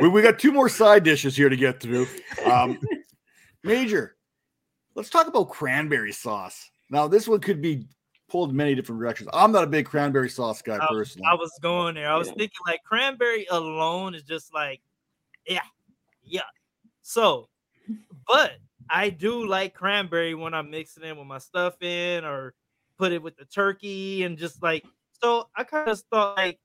We, 0.00 0.08
we 0.08 0.22
got 0.22 0.38
two 0.38 0.52
more 0.52 0.68
side 0.68 1.04
dishes 1.04 1.36
here 1.36 1.48
to 1.48 1.56
get 1.56 1.80
through. 1.80 2.06
Um, 2.44 2.78
Major, 3.62 4.16
let's 4.94 5.10
talk 5.10 5.26
about 5.26 5.50
cranberry 5.50 6.12
sauce. 6.12 6.70
Now, 6.90 7.06
this 7.06 7.28
one 7.28 7.40
could 7.40 7.60
be 7.62 7.86
pulled 8.28 8.54
many 8.54 8.74
different 8.74 9.00
directions. 9.00 9.28
I'm 9.32 9.52
not 9.52 9.64
a 9.64 9.66
big 9.66 9.86
cranberry 9.86 10.28
sauce 10.28 10.62
guy 10.62 10.76
I, 10.76 10.86
personally. 10.88 11.28
I 11.30 11.34
was 11.34 11.52
going 11.60 11.94
there. 11.96 12.08
I 12.08 12.16
was 12.16 12.28
Yeah. 12.28 12.34
thinking 12.34 12.58
like 12.66 12.82
cranberry 12.84 13.46
alone 13.50 14.14
is 14.14 14.22
just 14.22 14.54
like, 14.54 14.80
yeah, 15.46 15.60
yeah. 16.22 16.42
So, 17.02 17.48
but 18.26 18.52
I 18.88 19.10
do 19.10 19.46
like 19.46 19.74
cranberry 19.74 20.34
when 20.34 20.54
I'm 20.54 20.70
mixing 20.70 21.04
it 21.04 21.16
with 21.16 21.26
my 21.26 21.38
stuff 21.38 21.80
in 21.82 22.24
or 22.24 22.54
put 22.98 23.12
it 23.12 23.22
with 23.22 23.36
the 23.36 23.44
turkey 23.44 24.24
and 24.24 24.36
just 24.36 24.62
like 24.62 24.84
so 25.22 25.48
I 25.56 25.64
kind 25.64 25.88
of 25.88 26.00
thought 26.10 26.36
like 26.36 26.58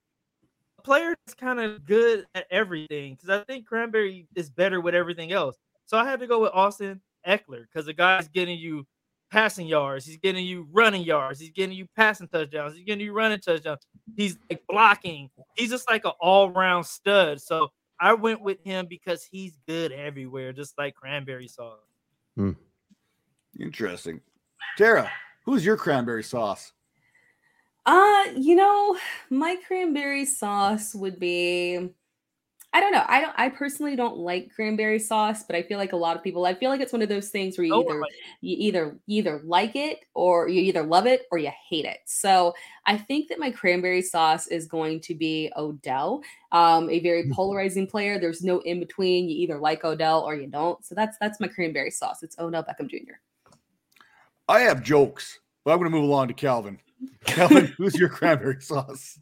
a 0.86 0.88
player 0.88 1.16
is 1.28 1.34
kind 1.34 1.60
of 1.60 1.86
good 1.86 2.26
at 2.36 2.45
everything 2.52 3.16
because 3.16 3.30
I 3.30 3.44
think 3.44 3.66
cranberry 3.66 4.28
is 4.36 4.49
better 4.49 4.82
with 4.82 4.95
everything 4.95 5.32
else. 5.32 5.57
So 5.86 5.98
I 5.98 6.06
had 6.06 6.20
to 6.20 6.28
go 6.28 6.41
with 6.41 6.52
Austin 6.53 7.02
Ekeler 7.28 7.64
because 7.64 7.86
the 7.86 7.94
guy's 7.94 8.28
getting 8.28 8.57
you 8.57 8.86
passing 9.32 9.68
yards, 9.68 10.06
he's 10.06 10.18
getting 10.18 10.45
you 10.45 10.68
running 10.72 11.03
yards, 11.03 11.40
he's 11.40 11.49
getting 11.49 11.76
you 11.76 11.88
passing 11.95 12.28
touchdowns, 12.28 12.76
he's 12.76 12.86
getting 12.86 13.06
you 13.06 13.14
running 13.14 13.40
touchdowns, 13.40 13.82
he's 14.16 14.38
like 14.49 14.62
blocking, 14.70 15.30
he's 15.56 15.72
just 15.72 15.90
like 15.90 16.06
an 16.06 16.12
all-round 16.20 16.86
stud. 16.86 17.41
So 17.41 17.70
I 17.99 18.14
went 18.14 18.41
with 18.41 18.64
him 18.64 18.86
because 18.88 19.24
he's 19.24 19.57
good 19.68 19.91
everywhere, 19.91 20.53
just 20.53 20.78
like 20.78 20.95
cranberry 20.95 21.48
sauce. 21.48 21.80
Hmm. 22.36 22.52
Interesting. 23.60 24.22
Tara, 24.78 25.12
who's 25.45 25.66
your 25.66 25.78
cranberry 25.78 26.24
sauce? 26.24 26.74
Uh, 27.86 28.24
you 28.36 28.56
know, 28.56 28.98
my 29.30 29.57
cranberry 29.68 30.26
sauce 30.26 30.95
would 30.95 31.20
be 31.20 31.90
I 32.76 32.82
don't 32.82 32.91
know. 32.91 33.06
I 33.07 33.22
don't 33.22 33.34
I 33.38 33.48
personally 33.48 33.95
don't 33.95 34.18
like 34.18 34.53
cranberry 34.53 34.99
sauce, 34.99 35.44
but 35.44 35.56
I 35.56 35.64
feel 35.64 35.78
like 35.78 35.94
a 35.94 35.95
lot 35.95 36.18
of 36.18 36.24
people 36.24 36.45
I 36.45 36.53
feel 36.53 36.70
like 36.70 36.82
it's 36.82 36.91
one 36.91 37.02
of 37.02 37.07
those 37.07 37.30
things 37.30 37.57
where 37.57 37.64
you 37.64 37.74
one 37.74 37.86
either 37.86 37.99
likes 38.02 38.16
you 38.41 38.57
either 38.60 38.99
you 39.06 39.20
either 39.20 39.41
like 39.45 39.78
it 39.78 39.99
or 40.14 40.49
you 40.49 40.60
either 40.60 40.84
love 40.84 41.07
it 41.07 41.22
or 41.32 41.38
you 41.38 41.52
hate 41.70 41.86
it. 41.86 41.99
So 42.03 42.53
I 42.86 42.98
think 42.98 43.30
that 43.30 43.40
my 43.40 43.49
cranberry 43.49 44.02
sauce 44.02 44.48
is 44.48 44.68
going 44.68 44.99
to 45.02 45.16
be 45.16 45.49
Odell, 45.56 46.22
um, 46.52 46.90
a 46.90 46.99
very 46.99 47.30
polarizing 47.32 47.88
player. 47.88 48.20
There's 48.20 48.44
no 48.44 48.60
in 48.60 48.82
between. 48.82 49.30
You 49.30 49.38
either 49.38 49.57
like 49.57 49.86
Odell 49.86 50.24
or 50.24 50.36
you 50.36 50.48
don't. 50.48 50.84
So 50.84 50.95
that's 50.95 51.16
that's 51.22 51.40
my 51.40 51.48
cranberry 51.48 51.91
sauce. 51.91 52.24
It's 52.24 52.38
Odell 52.40 52.66
Beckham 52.66 52.90
Jr. 52.90 53.14
I 54.49 54.60
have 54.60 54.84
jokes, 54.84 55.40
but 55.64 55.72
I'm 55.72 55.78
going 55.80 55.90
to 55.90 55.95
move 55.95 56.10
along 56.10 56.28
to 56.28 56.34
Calvin. 56.34 56.78
Calvin, 57.26 57.73
who's 57.77 57.95
your 57.95 58.10
cranberry 58.10 58.61
sauce? 58.61 59.19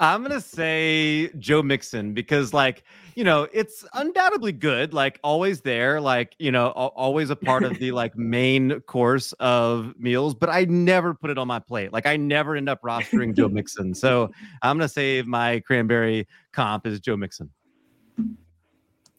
I'm 0.00 0.22
gonna 0.22 0.40
say 0.40 1.28
Joe 1.38 1.62
Mixon 1.62 2.12
because, 2.12 2.52
like, 2.52 2.84
you 3.14 3.24
know, 3.24 3.48
it's 3.52 3.84
undoubtedly 3.94 4.52
good, 4.52 4.94
like 4.94 5.18
always 5.24 5.62
there, 5.62 6.00
like 6.00 6.36
you 6.38 6.52
know, 6.52 6.66
al- 6.76 6.92
always 6.94 7.30
a 7.30 7.36
part 7.36 7.64
of 7.64 7.78
the 7.78 7.92
like 7.92 8.16
main 8.16 8.80
course 8.82 9.32
of 9.40 9.94
meals. 9.98 10.34
But 10.34 10.50
I 10.50 10.66
never 10.66 11.14
put 11.14 11.30
it 11.30 11.38
on 11.38 11.48
my 11.48 11.58
plate. 11.58 11.92
Like, 11.92 12.06
I 12.06 12.16
never 12.16 12.54
end 12.56 12.68
up 12.68 12.82
rostering 12.82 13.34
Joe 13.34 13.48
Mixon. 13.48 13.94
So 13.94 14.30
I'm 14.62 14.76
gonna 14.76 14.88
save 14.88 15.26
my 15.26 15.60
cranberry 15.60 16.28
comp 16.52 16.86
is 16.86 17.00
Joe 17.00 17.16
Mixon. 17.16 17.50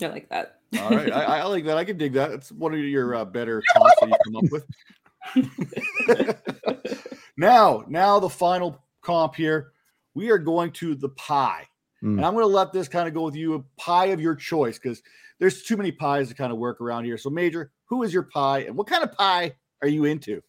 I 0.01 0.07
like 0.07 0.29
that. 0.29 0.59
All 0.79 0.91
right, 0.91 1.11
I, 1.11 1.39
I 1.39 1.43
like 1.45 1.65
that. 1.65 1.77
I 1.77 1.83
can 1.83 1.97
dig 1.97 2.13
that. 2.13 2.31
It's 2.31 2.51
one 2.51 2.73
of 2.73 2.79
your 2.79 3.15
uh, 3.15 3.25
better 3.25 3.63
comps 3.73 3.95
that 4.01 4.09
you 4.09 4.15
come 4.25 4.35
up 4.37 4.43
with. 4.51 4.65
Now, 7.39 7.83
now 7.87 8.19
the 8.19 8.29
final 8.29 8.83
comp 9.01 9.35
here. 9.35 9.71
We 10.13 10.31
are 10.31 10.37
going 10.37 10.71
to 10.73 10.95
the 10.95 11.09
pie, 11.09 11.65
Mm. 12.03 12.17
and 12.17 12.25
I'm 12.25 12.33
going 12.33 12.43
to 12.43 12.47
let 12.47 12.71
this 12.71 12.87
kind 12.87 13.07
of 13.07 13.13
go 13.13 13.23
with 13.23 13.35
you. 13.35 13.55
A 13.55 13.63
pie 13.77 14.07
of 14.07 14.19
your 14.21 14.35
choice, 14.35 14.79
because 14.79 15.01
there's 15.39 15.63
too 15.63 15.77
many 15.77 15.91
pies 15.91 16.29
to 16.29 16.35
kind 16.35 16.51
of 16.51 16.57
work 16.57 16.81
around 16.81 17.05
here. 17.05 17.17
So, 17.17 17.29
Major, 17.29 17.71
who 17.85 18.03
is 18.03 18.13
your 18.13 18.23
pie, 18.23 18.59
and 18.59 18.75
what 18.75 18.87
kind 18.87 19.03
of 19.03 19.11
pie 19.13 19.55
are 19.81 19.87
you 19.87 20.05
into? 20.05 20.41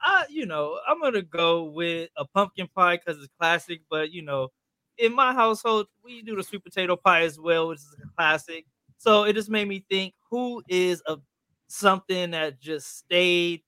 I, 0.00 0.24
you 0.30 0.46
know, 0.46 0.78
I'm 0.88 1.00
gonna 1.00 1.22
go 1.22 1.64
with 1.64 2.10
a 2.16 2.24
pumpkin 2.24 2.68
pie 2.74 2.96
because 2.96 3.22
it's 3.22 3.32
classic. 3.38 3.80
But 3.90 4.12
you 4.12 4.22
know, 4.22 4.48
in 4.96 5.14
my 5.14 5.32
household, 5.32 5.86
we 6.04 6.22
do 6.22 6.36
the 6.36 6.42
sweet 6.42 6.64
potato 6.64 6.96
pie 6.96 7.22
as 7.22 7.38
well, 7.38 7.68
which 7.68 7.78
is 7.78 7.96
a 8.02 8.08
classic. 8.16 8.64
So 8.96 9.24
it 9.24 9.34
just 9.34 9.50
made 9.50 9.68
me 9.68 9.84
think, 9.90 10.14
who 10.30 10.62
is 10.68 11.02
a 11.06 11.18
something 11.66 12.30
that 12.30 12.60
just 12.60 12.98
stayed 12.98 13.62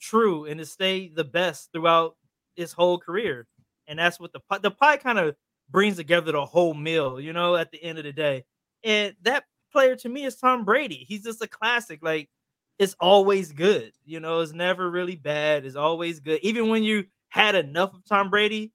true 0.00 0.46
and 0.46 0.60
it 0.60 0.66
stayed 0.66 1.14
the 1.14 1.24
best 1.24 1.70
throughout 1.72 2.16
his 2.56 2.72
whole 2.72 2.98
career, 2.98 3.46
and 3.86 3.98
that's 3.98 4.18
what 4.18 4.32
the 4.32 4.40
pie. 4.40 4.58
The 4.58 4.70
pie 4.70 4.96
kind 4.96 5.18
of 5.18 5.36
brings 5.70 5.96
together 5.96 6.32
the 6.32 6.44
whole 6.44 6.74
meal. 6.74 7.20
You 7.20 7.32
know, 7.32 7.56
at 7.56 7.70
the 7.70 7.82
end 7.82 7.98
of 7.98 8.04
the 8.04 8.12
day, 8.12 8.44
and 8.82 9.14
that 9.22 9.44
player 9.72 9.96
to 9.96 10.08
me 10.08 10.24
is 10.24 10.36
Tom 10.36 10.64
Brady. 10.64 11.04
He's 11.08 11.24
just 11.24 11.42
a 11.42 11.46
classic. 11.46 12.00
Like 12.02 12.28
it's 12.78 12.96
always 12.98 13.52
good. 13.52 13.92
You 14.04 14.20
know, 14.20 14.40
it's 14.40 14.52
never 14.52 14.90
really 14.90 15.16
bad. 15.16 15.64
It's 15.64 15.76
always 15.76 16.18
good. 16.18 16.40
Even 16.42 16.68
when 16.68 16.82
you 16.82 17.04
had 17.28 17.54
enough 17.54 17.94
of 17.94 18.04
Tom 18.06 18.30
Brady, 18.30 18.72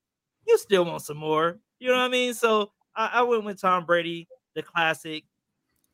you 0.48 0.58
still 0.58 0.86
want 0.86 1.02
some 1.02 1.18
more. 1.18 1.60
You 1.80 1.90
know 1.90 1.96
what 1.98 2.04
I 2.04 2.10
mean? 2.10 2.34
So 2.34 2.72
I, 2.96 3.10
I 3.14 3.22
went 3.24 3.44
with 3.44 3.60
Tom 3.60 3.86
Brady, 3.86 4.28
the 4.54 4.62
classic 4.62 5.26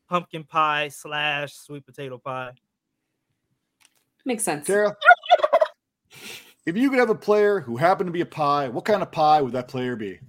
pumpkin 0.08 0.44
pie 0.44 0.88
slash 0.88 1.54
sweet 1.54 1.86
potato 1.86 2.18
pie. 2.18 2.52
Makes 4.24 4.44
sense. 4.44 4.66
Tara, 4.66 4.94
if 6.66 6.76
you 6.76 6.90
could 6.90 6.98
have 6.98 7.10
a 7.10 7.14
player 7.14 7.60
who 7.60 7.76
happened 7.76 8.08
to 8.08 8.12
be 8.12 8.20
a 8.20 8.26
pie, 8.26 8.68
what 8.68 8.84
kind 8.84 9.02
of 9.02 9.10
pie 9.12 9.40
would 9.40 9.52
that 9.52 9.68
player 9.68 9.96
be? 9.96 10.20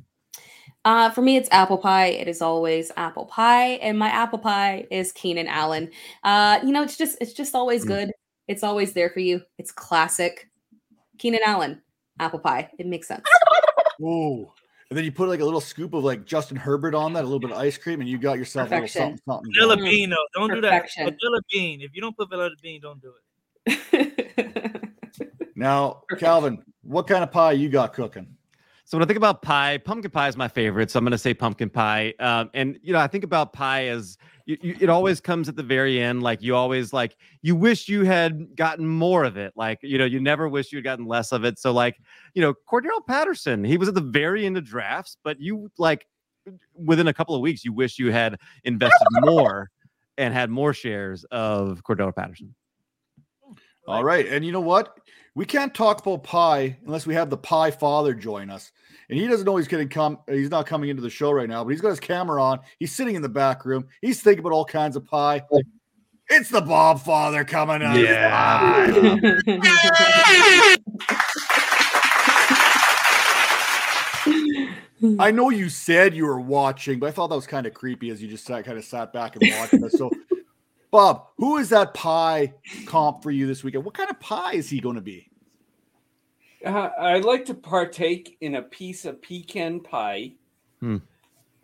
Uh, 0.85 1.09
for 1.11 1.21
me, 1.21 1.37
it's 1.37 1.47
apple 1.51 1.77
pie. 1.77 2.07
It 2.07 2.27
is 2.27 2.41
always 2.41 2.91
apple 2.97 3.25
pie, 3.25 3.73
and 3.75 3.97
my 3.97 4.09
apple 4.09 4.39
pie 4.39 4.85
is 4.91 5.11
Keenan 5.13 5.47
Allen. 5.47 5.89
Uh, 6.23 6.59
you 6.63 6.71
know, 6.71 6.83
it's 6.83 6.97
just 6.97 7.17
it's 7.21 7.33
just 7.33 7.55
always 7.55 7.85
Mm. 7.85 7.87
good. 7.87 8.11
It's 8.49 8.63
always 8.63 8.91
there 8.91 9.09
for 9.09 9.21
you. 9.21 9.41
It's 9.57 9.71
classic. 9.71 10.49
Keenan 11.17 11.39
Allen, 11.45 11.81
apple 12.19 12.39
pie. 12.39 12.69
It 12.77 12.85
makes 12.85 13.07
sense. 13.07 13.23
Oh, 14.03 14.51
and 14.89 14.97
then 14.97 15.05
you 15.05 15.11
put 15.13 15.29
like 15.29 15.39
a 15.39 15.45
little 15.45 15.61
scoop 15.61 15.93
of 15.93 16.03
like 16.03 16.25
Justin 16.25 16.57
Herbert 16.57 16.95
on 16.95 17.13
that, 17.13 17.21
a 17.21 17.27
little 17.27 17.39
bit 17.39 17.51
of 17.51 17.57
ice 17.57 17.77
cream, 17.77 18.01
and 18.01 18.09
you 18.09 18.17
got 18.17 18.37
yourself 18.37 18.69
a 18.69 18.73
little 18.73 18.87
something, 18.89 19.19
something. 19.25 19.53
Vanilla. 19.53 19.77
Bean, 19.77 20.09
though. 20.09 20.25
Don't 20.35 20.53
do 20.53 20.59
that. 20.59 20.71
Perfection. 20.71 21.05
Vanilla 21.05 21.41
bean. 21.49 21.79
If 21.79 21.95
you 21.95 22.01
don't 22.01 22.17
put 22.17 22.29
vanilla 22.29 22.49
bean, 22.61 22.81
don't 22.81 23.01
do 23.01 23.13
it. 23.67 24.79
Now, 25.55 26.01
Calvin, 26.19 26.63
what 26.81 27.07
kind 27.07 27.23
of 27.23 27.31
pie 27.31 27.53
you 27.53 27.69
got 27.69 27.93
cooking? 27.93 28.27
So 28.85 28.97
when 28.97 29.03
I 29.03 29.07
think 29.07 29.17
about 29.17 29.41
pie, 29.41 29.77
pumpkin 29.77 30.11
pie 30.11 30.27
is 30.27 30.35
my 30.35 30.47
favorite. 30.47 30.91
So 30.91 30.99
I'm 30.99 31.05
going 31.05 31.11
to 31.11 31.17
say 31.17 31.33
pumpkin 31.33 31.69
pie. 31.69 32.13
Um, 32.19 32.49
and 32.53 32.77
you 32.83 32.91
know, 32.91 32.99
I 32.99 33.07
think 33.07 33.23
about 33.23 33.53
pie 33.53 33.87
as 33.87 34.17
you, 34.45 34.57
you, 34.61 34.75
it 34.79 34.89
always 34.89 35.21
comes 35.21 35.47
at 35.47 35.55
the 35.55 35.63
very 35.63 36.01
end. 36.01 36.21
Like 36.21 36.41
you 36.41 36.53
always 36.55 36.91
like 36.91 37.15
you 37.41 37.55
wish 37.55 37.87
you 37.87 38.03
had 38.03 38.55
gotten 38.57 38.85
more 38.85 39.23
of 39.23 39.37
it. 39.37 39.53
Like 39.55 39.79
you 39.81 39.97
know, 39.97 40.05
you 40.05 40.19
never 40.19 40.49
wish 40.49 40.71
you 40.71 40.77
had 40.77 40.83
gotten 40.83 41.05
less 41.05 41.31
of 41.31 41.45
it. 41.45 41.59
So 41.59 41.71
like 41.71 41.97
you 42.33 42.41
know, 42.41 42.53
Cordarrelle 42.69 43.05
Patterson, 43.07 43.63
he 43.63 43.77
was 43.77 43.87
at 43.87 43.95
the 43.95 44.01
very 44.01 44.45
end 44.45 44.57
of 44.57 44.65
drafts, 44.65 45.17
but 45.23 45.39
you 45.39 45.71
like 45.77 46.05
within 46.75 47.07
a 47.07 47.13
couple 47.13 47.35
of 47.35 47.41
weeks, 47.41 47.63
you 47.63 47.71
wish 47.71 47.97
you 47.97 48.11
had 48.11 48.37
invested 48.65 49.07
more 49.21 49.69
and 50.17 50.33
had 50.33 50.49
more 50.49 50.73
shares 50.73 51.23
of 51.31 51.81
Cordarrelle 51.83 52.15
Patterson. 52.15 52.53
All 53.85 54.03
right, 54.03 54.25
and 54.27 54.45
you 54.45 54.51
know 54.51 54.61
what? 54.61 54.97
We 55.35 55.45
can't 55.45 55.73
talk 55.73 56.01
about 56.05 56.23
pie 56.23 56.77
unless 56.85 57.05
we 57.05 57.15
have 57.15 57.29
the 57.29 57.37
pie 57.37 57.71
father 57.71 58.13
join 58.13 58.49
us. 58.49 58.71
And 59.09 59.19
he 59.19 59.27
doesn't 59.27 59.45
know 59.45 59.57
he's 59.57 59.67
going 59.67 59.87
to 59.87 59.93
come. 59.93 60.19
He's 60.27 60.49
not 60.49 60.65
coming 60.65 60.89
into 60.89 61.01
the 61.01 61.09
show 61.09 61.31
right 61.31 61.49
now, 61.49 61.63
but 61.63 61.71
he's 61.71 61.81
got 61.81 61.89
his 61.89 61.99
camera 61.99 62.41
on. 62.41 62.59
He's 62.79 62.95
sitting 62.95 63.15
in 63.15 63.21
the 63.21 63.29
back 63.29 63.65
room. 63.65 63.87
He's 64.01 64.21
thinking 64.21 64.39
about 64.39 64.53
all 64.53 64.65
kinds 64.65 64.95
of 64.95 65.05
pie. 65.05 65.41
It's 66.29 66.49
the 66.49 66.61
Bob 66.61 67.01
Father 67.01 67.43
coming 67.43 67.83
out. 67.83 67.97
Yeah. 67.97 68.89
I 75.19 75.31
know 75.31 75.49
you 75.49 75.67
said 75.67 76.15
you 76.15 76.25
were 76.25 76.39
watching, 76.39 76.99
but 76.99 77.07
I 77.07 77.11
thought 77.11 77.27
that 77.27 77.35
was 77.35 77.45
kind 77.45 77.67
of 77.67 77.73
creepy 77.73 78.09
as 78.09 78.21
you 78.21 78.29
just 78.29 78.45
sat, 78.45 78.63
kind 78.63 78.77
of 78.77 78.85
sat 78.85 79.11
back 79.11 79.35
and 79.35 79.51
watched 79.51 79.73
us. 79.73 79.91
So, 79.97 80.09
Bob, 80.93 81.29
who 81.37 81.57
is 81.57 81.69
that 81.69 81.95
pie 81.95 82.53
comp 82.85 83.23
for 83.23 83.31
you 83.31 83.47
this 83.47 83.63
weekend? 83.63 83.83
What 83.83 83.95
kind 83.95 84.11
of 84.11 84.19
pie 84.19 84.53
is 84.53 84.69
he 84.69 84.79
going 84.79 84.93
to 84.93 85.01
be? 85.01 85.27
Uh, 86.63 86.89
I'd 86.99 87.25
like 87.25 87.45
to 87.45 87.55
partake 87.55 88.37
in 88.41 88.57
a 88.57 88.61
piece 88.61 89.05
of 89.05 89.19
pecan 89.19 89.79
pie. 89.79 90.33
Hmm. 90.81 90.97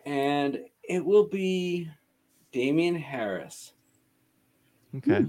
And 0.04 0.62
it 0.82 1.06
will 1.06 1.28
be 1.28 1.92
Damien 2.52 2.96
Harris. 2.96 3.74
Okay. 4.98 5.28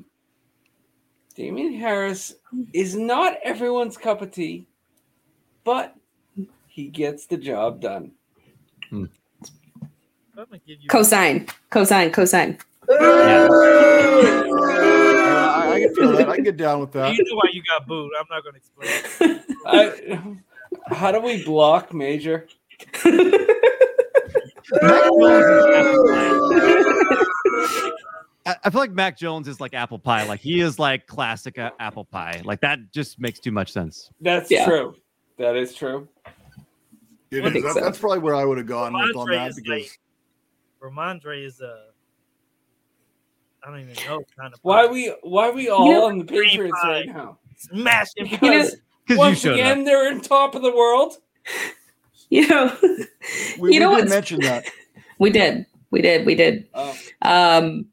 Damien 1.35 1.75
Harris 1.75 2.37
is 2.73 2.97
not 2.97 3.35
everyone's 3.45 3.99
cup 3.99 4.23
of 4.23 4.31
tea, 4.31 4.67
but 5.63 5.95
he 6.69 6.89
gets 6.89 7.27
the 7.27 7.37
job 7.37 7.83
done. 7.83 8.13
I'm 8.91 9.11
gonna 10.35 10.59
give 10.67 10.81
you 10.81 10.89
Cosign, 10.89 11.51
cosign, 12.99 13.49
cosign. 14.51 14.55
I, 15.33 15.73
I 15.75 15.81
can 15.81 15.95
feel 15.95 16.13
that. 16.17 16.29
I 16.29 16.35
can 16.37 16.45
get 16.45 16.57
down 16.57 16.81
with 16.81 16.93
that. 16.93 17.15
You 17.15 17.25
know 17.25 17.37
why 17.37 17.51
you 17.53 17.63
got 17.71 17.87
booed. 17.87 18.11
I'm 18.19 18.27
not 18.31 18.45
gonna 18.45 18.57
explain. 18.57 19.41
I, 19.67 20.95
how 20.95 21.13
do 21.13 21.21
we 21.21 21.45
block 21.45 21.93
Major? 21.95 22.47
Mac 24.73 25.09
Jones 25.19 25.49
is 25.49 25.67
apple 25.75 26.09
pie. 26.09 26.31
I 28.47 28.57
I 28.65 28.71
feel 28.71 28.81
like 28.81 28.93
Mac 28.93 29.17
Jones 29.19 29.49
is 29.49 29.61
like 29.61 29.75
apple 29.75 29.99
pie. 29.99 30.25
Like 30.27 30.41
he 30.41 30.61
is 30.61 30.79
like 30.79 31.07
classic 31.07 31.59
uh, 31.59 31.71
apple 31.79 32.05
pie. 32.05 32.41
Like 32.45 32.61
that 32.63 32.93
just 32.93 33.21
makes 33.21 33.39
too 33.39 33.53
much 33.53 33.73
sense. 33.73 34.11
That's 34.21 34.51
Yeah. 34.51 34.65
true. 34.65 34.97
That 35.39 35.57
is 35.57 35.75
true. 35.75 36.09
It 37.31 37.45
is. 37.57 37.63
That- 37.63 37.75
so. 37.75 37.81
That's 37.81 37.99
probably 37.99 38.19
where 38.21 38.35
I 38.35 38.45
would 38.45 38.59
have 38.59 38.67
gone 38.67 38.93
with 38.93 39.17
on 39.17 39.27
Rhamondre 39.27 39.35
that 39.35 39.49
is 39.51 39.57
because 39.57 39.71
like- 39.71 40.01
Rhamondre 40.93 41.45
is 41.45 41.61
a. 41.61 41.90
I 43.65 43.71
don't 43.71 43.81
even 43.81 43.95
know 44.07 44.23
kind 44.39 44.53
of. 44.55 44.61
Why 44.63 44.87
we 44.87 45.13
why 45.23 45.51
we 45.51 45.69
all 45.69 45.91
know- 45.91 46.07
on 46.07 46.19
the 46.19 46.25
Patriots 46.25 46.79
right 46.85 47.07
now? 47.07 47.39
smash 47.57 48.09
him 48.17 48.27
You 48.27 48.33
know- 48.33 48.39
Because 48.41 48.71
Because 48.71 48.79
you 49.09 49.19
once 49.19 49.41
showed 49.41 49.53
again 49.55 49.81
up. 49.81 49.85
they're 49.87 50.11
in 50.13 50.21
top 50.21 50.55
of 50.55 50.63
the 50.63 50.73
world. 50.75 51.15
You 52.33 52.47
know, 52.47 52.73
we, 53.59 53.75
You 53.75 53.81
know 53.81 53.91
we 53.91 53.97
did 53.97 54.03
what's- 54.05 54.11
mention 54.11 54.41
that. 54.43 54.65
we 55.19 55.31
did, 55.31 55.67
we 55.91 56.01
did, 56.01 56.25
we 56.25 56.37
did. 56.37 56.69
Um, 56.75 56.95
Um, 57.23 57.87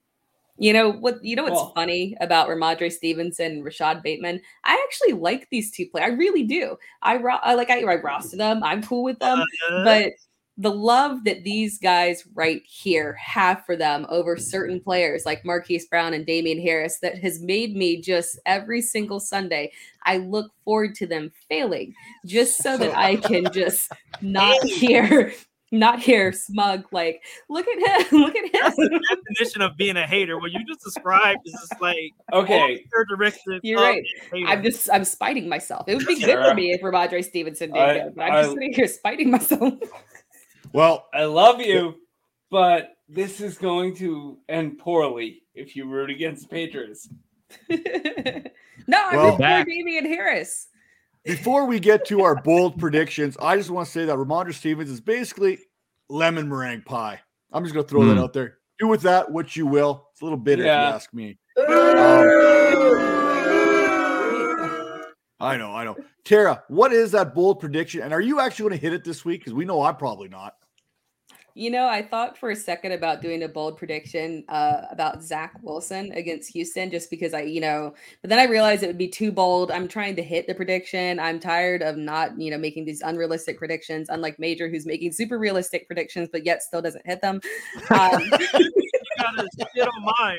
you 0.59 0.73
know 0.73 0.91
what? 0.91 1.23
You 1.23 1.35
know 1.35 1.41
what's 1.43 1.55
Well- 1.55 1.71
funny 1.73 2.15
about 2.21 2.47
Rhamondre 2.47 2.91
Stevenson 2.91 3.51
and 3.53 3.65
Rashod 3.65 4.03
Bateman? 4.03 4.39
I 4.63 4.79
actually 4.87 5.13
like 5.13 5.47
these 5.49 5.71
two 5.71 5.87
players. 5.87 6.11
I 6.11 6.13
really 6.15 6.43
do. 6.43 6.77
I, 7.01 7.17
ro- 7.17 7.39
I 7.41 7.55
like 7.55 7.71
I, 7.71 7.79
I 7.81 7.95
roster 7.95 8.37
them. 8.37 8.63
I'm 8.63 8.83
cool 8.83 9.03
with 9.03 9.17
them. 9.17 9.39
Uh, 9.71 9.83
but 9.83 10.13
the 10.59 10.71
love 10.71 11.23
that 11.23 11.43
these 11.43 11.77
guys 11.77 12.23
right 12.33 12.63
here 12.65 13.13
have 13.13 13.63
for 13.65 13.75
them 13.75 14.07
over 14.09 14.37
certain 14.37 14.79
players 14.79 15.25
like 15.25 15.45
Marquise 15.45 15.85
Brown 15.85 16.15
and 16.15 16.25
Damien 16.25 16.59
Harris 16.59 16.97
that 16.99 17.19
has 17.19 17.39
made 17.41 17.75
me 17.75 18.01
just 18.01 18.39
every 18.45 18.81
single 18.81 19.19
Sunday. 19.19 19.71
I 20.03 20.17
look 20.17 20.51
forward 20.65 20.95
to 20.95 21.05
them 21.05 21.31
failing 21.47 21.93
just 22.25 22.57
so 22.63 22.75
that 22.77 22.97
I 22.97 23.15
can 23.17 23.51
just 23.51 23.91
not 24.21 24.63
hear 24.63 25.31
not 25.71 25.99
hear 25.99 26.31
smug 26.31 26.85
like 26.93 27.21
look 27.49 27.67
at 27.67 28.07
him 28.07 28.21
look 28.21 28.33
at 28.37 28.45
him. 28.45 28.51
that's 28.53 28.77
him 28.79 28.85
the 28.85 29.15
definition 29.15 29.61
of 29.61 29.75
being 29.77 29.97
a 29.97 30.07
hater. 30.07 30.39
What 30.39 30.51
you 30.53 30.65
just 30.65 30.81
described 30.83 31.41
is 31.45 31.51
just 31.53 31.79
like 31.81 32.13
okay, 32.33 32.83
characteristics. 32.91 33.59
You're 33.63 33.81
right. 33.81 34.03
I'm 34.47 34.63
just 34.63 34.89
I'm 34.91 35.03
spiting 35.03 35.47
myself. 35.49 35.87
It 35.87 35.95
would 35.95 36.07
be 36.07 36.19
good 36.19 36.43
for 36.43 36.55
me 36.55 36.71
if 36.71 36.81
Rhamondre 36.81 37.23
Stevenson 37.23 37.73
did 37.73 37.79
I- 37.79 37.99
good, 37.99 38.15
but 38.15 38.21
I'm 38.23 38.33
I- 38.33 38.41
just 38.43 38.53
sitting 38.53 38.73
here 38.73 38.87
spiting 38.87 39.29
myself. 39.29 39.73
Well, 40.77 41.07
I 41.11 41.25
love 41.25 41.59
you, 41.59 41.95
but 42.51 42.97
this 43.09 43.41
is 43.41 43.57
going 43.57 43.95
to 43.95 44.37
end 44.47 44.77
poorly 44.77 45.41
if 45.55 45.75
you 45.75 45.89
root 45.89 46.11
against 46.11 46.43
the 46.43 46.49
Patriots. 46.49 47.09
no, 47.67 47.75
I'm 47.75 49.15
Well- 49.15 49.27
well, 49.29 49.37
Back. 49.39 49.65
Damien 49.65 50.05
Harris. 50.05 50.67
before 51.25 51.65
we 51.65 51.79
get 51.79 52.05
to 52.09 52.21
our 52.21 52.35
bold 52.43 52.77
predictions, 52.79 53.35
I 53.41 53.57
just 53.57 53.71
want 53.71 53.87
to 53.87 53.91
say 53.91 54.05
that 54.05 54.15
Rhamondre 54.15 54.53
Stevens 54.53 54.91
is 54.91 55.01
basically 55.01 55.57
lemon 56.09 56.47
meringue 56.47 56.83
pie. 56.83 57.21
I'm 57.51 57.63
just 57.63 57.73
going 57.73 57.83
to 57.83 57.89
throw 57.89 58.05
that 58.05 58.17
Mm. 58.17 58.21
out 58.21 58.33
there. 58.33 58.59
Do 58.77 58.87
with 58.87 59.01
that 59.01 59.31
what 59.31 59.55
you 59.55 59.65
will. 59.65 60.09
It's 60.11 60.21
a 60.21 60.25
little 60.25 60.37
bitter 60.37 60.61
if 60.61 60.67
you 60.67 60.71
ask 60.71 61.11
me. 61.11 61.39
Um, 61.57 61.65
I 65.39 65.57
know, 65.57 65.73
I 65.73 65.83
know. 65.83 65.95
Tara, 66.23 66.61
what 66.67 66.93
is 66.93 67.13
that 67.13 67.33
bold 67.33 67.59
prediction? 67.59 68.01
And 68.01 68.13
are 68.13 68.21
you 68.21 68.39
actually 68.39 68.69
going 68.69 68.79
to 68.79 68.81
hit 68.83 68.93
it 68.93 69.03
this 69.03 69.25
week? 69.25 69.41
Because 69.41 69.55
we 69.55 69.65
know 69.65 69.81
I'm 69.81 69.95
probably 69.95 70.27
not. 70.27 70.53
You 71.57 71.71
know, 71.71 71.87
I 71.87 72.03
thought 72.03 72.37
for 72.37 72.51
a 72.51 72.55
second 72.55 72.91
about 72.91 73.19
doing 73.19 73.41
a 73.41 73.47
bold 73.47 73.77
prediction 73.77 74.43
uh, 74.47 74.81
about 74.91 75.23
Zach 75.23 75.55
Wilson 75.63 76.11
against 76.11 76.53
Houston, 76.53 76.91
just 76.91 77.09
because 77.09 77.33
I, 77.33 77.41
you 77.41 77.59
know, 77.59 77.95
but 78.21 78.29
then 78.29 78.37
I 78.37 78.43
realized 78.43 78.83
it 78.83 78.87
would 78.87 78.95
be 78.95 79.07
too 79.07 79.31
bold. 79.31 79.71
I'm 79.71 79.87
trying 79.87 80.15
to 80.17 80.21
hit 80.21 80.45
the 80.45 80.53
prediction. 80.53 81.19
I'm 81.19 81.39
tired 81.39 81.81
of 81.81 81.97
not, 81.97 82.39
you 82.39 82.51
know, 82.51 82.59
making 82.59 82.85
these 82.85 83.01
unrealistic 83.01 83.57
predictions. 83.57 84.07
Unlike 84.09 84.37
Major, 84.37 84.69
who's 84.69 84.85
making 84.85 85.13
super 85.13 85.39
realistic 85.39 85.87
predictions, 85.87 86.29
but 86.31 86.45
yet 86.45 86.61
still 86.61 86.79
doesn't 86.79 87.07
hit 87.07 87.21
them. 87.21 87.41
Um, 87.89 88.21
you 88.53 88.71
gotta 89.17 89.47
shit 89.73 89.87
on 89.87 90.03
mine. 90.19 90.37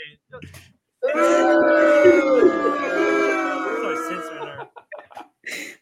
Sorry, 3.83 3.97
censoring 4.09 4.47
her. 4.47 4.69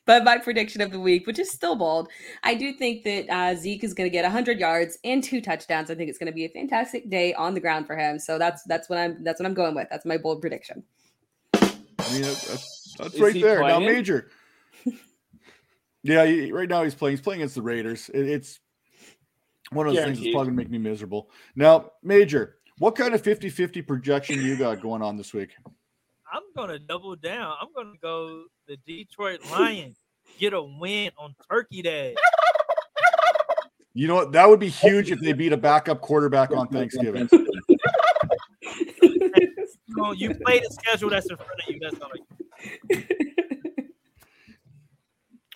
But 0.05 0.25
my 0.25 0.39
prediction 0.39 0.81
of 0.81 0.91
the 0.91 1.01
week, 1.01 1.27
which 1.27 1.39
is 1.39 1.51
still 1.51 1.77
bold, 1.77 2.09
I 2.43 2.55
do 2.55 2.73
think 2.73 3.05
that 3.05 3.29
uh, 3.31 3.55
Zeke 3.55 3.85
is 3.85 3.95
going 3.95 4.09
to 4.09 4.13
get 4.13 4.23
100 4.23 4.59
yards 4.59 4.99
and 5.05 5.23
two 5.23 5.41
touchdowns. 5.41 5.91
I 5.91 5.95
think 5.95 6.09
it's 6.09 6.19
going 6.19 6.31
to 6.31 6.35
be 6.35 6.45
a 6.45 6.49
fantastic 6.49 7.11
day 7.11 7.35
on 7.35 7.55
the 7.55 7.61
ground 7.61 7.87
for 7.87 7.97
him. 7.97 8.19
So 8.19 8.39
that's 8.39 8.63
that's 8.65 8.89
what 8.89 8.99
I'm 8.99 9.23
that's 9.25 9.41
what 9.41 9.47
I'm 9.47 9.55
going 9.55 9.75
with. 9.75 9.89
That's 9.91 10.05
my 10.05 10.19
bold 10.19 10.41
prediction. 10.41 10.83
I 11.55 12.13
mean, 12.13 12.23
that's, 12.23 12.95
that's 12.99 13.19
right 13.19 13.35
he 13.35 13.43
there. 13.43 13.61
Now. 13.61 13.81
Major. 13.81 14.31
yeah, 16.03 16.25
he, 16.25 16.53
right 16.53 16.69
now 16.69 16.85
he's 16.85 16.95
playing. 16.95 17.17
He's 17.17 17.21
playing 17.21 17.41
against 17.41 17.57
the 17.57 17.63
Raiders. 17.63 18.09
It- 18.11 18.29
it's 18.29 18.61
one 19.71 19.87
of 19.89 19.95
those 19.95 20.05
things 20.05 20.19
that's 20.19 20.31
probably 20.31 20.49
going 20.49 20.57
to 20.57 20.63
make 20.63 20.71
me 20.71 20.79
miserable. 20.79 21.31
Now, 21.57 21.91
Major, 22.03 22.57
what 22.79 22.95
kind 22.95 23.15
of 23.15 23.21
50 23.21 23.49
50 23.49 23.83
projection 23.83 24.41
you 24.41 24.57
got 24.57 24.81
going 24.81 25.03
on 25.03 25.17
this 25.17 25.33
week? 25.33 25.51
I'm 26.37 26.43
gonna 26.55 26.79
double 26.79 27.17
down. 27.17 27.55
I'm 27.59 27.69
gonna 27.75 27.97
go 28.03 28.45
the 28.69 28.77
Detroit 28.87 29.41
Lions 29.51 29.97
get 30.39 30.53
a 30.53 30.63
win 30.63 31.11
on 31.17 31.35
Turkey 31.51 31.81
Day. 31.81 32.15
You 33.95 34.07
know 34.07 34.17
what? 34.17 34.33
That 34.33 34.47
would 34.47 34.61
be 34.61 34.69
huge 34.69 35.11
if 35.11 35.19
they 35.21 35.33
beat 35.33 35.55
a 35.55 35.57
backup 35.57 36.03
quarterback 36.03 36.51
on 36.53 36.69
Thanksgiving. 36.69 37.27
You 39.89 40.03
know, 40.03 40.13
you 40.13 40.35
play 40.35 40.59
the 40.59 40.69
schedule 40.71 41.09
that's 41.09 41.31
in 41.31 41.37
front 41.37 41.53
of 41.67 41.75
you. 41.75 41.81
That's 41.81 41.99
all. 42.03 42.11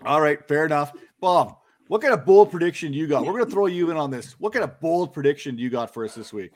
I 0.03 0.15
All 0.15 0.21
right, 0.23 0.49
fair 0.49 0.65
enough. 0.65 0.93
Bob, 1.21 1.59
what 1.89 2.01
kind 2.01 2.15
of 2.15 2.25
bold 2.25 2.51
prediction 2.51 2.95
you 2.95 3.07
got? 3.07 3.27
We're 3.27 3.33
going 3.35 3.45
to 3.45 3.51
throw 3.51 3.67
you 3.67 3.91
in 3.91 3.99
on 3.99 4.11
this. 4.11 4.33
What 4.41 4.55
kind 4.55 4.65
of 4.65 4.81
bold 4.81 5.13
prediction 5.13 5.57
do 5.57 5.63
you 5.63 5.69
got 5.69 5.93
for 5.93 6.07
us 6.07 6.15
this 6.15 6.33
week? 6.33 6.53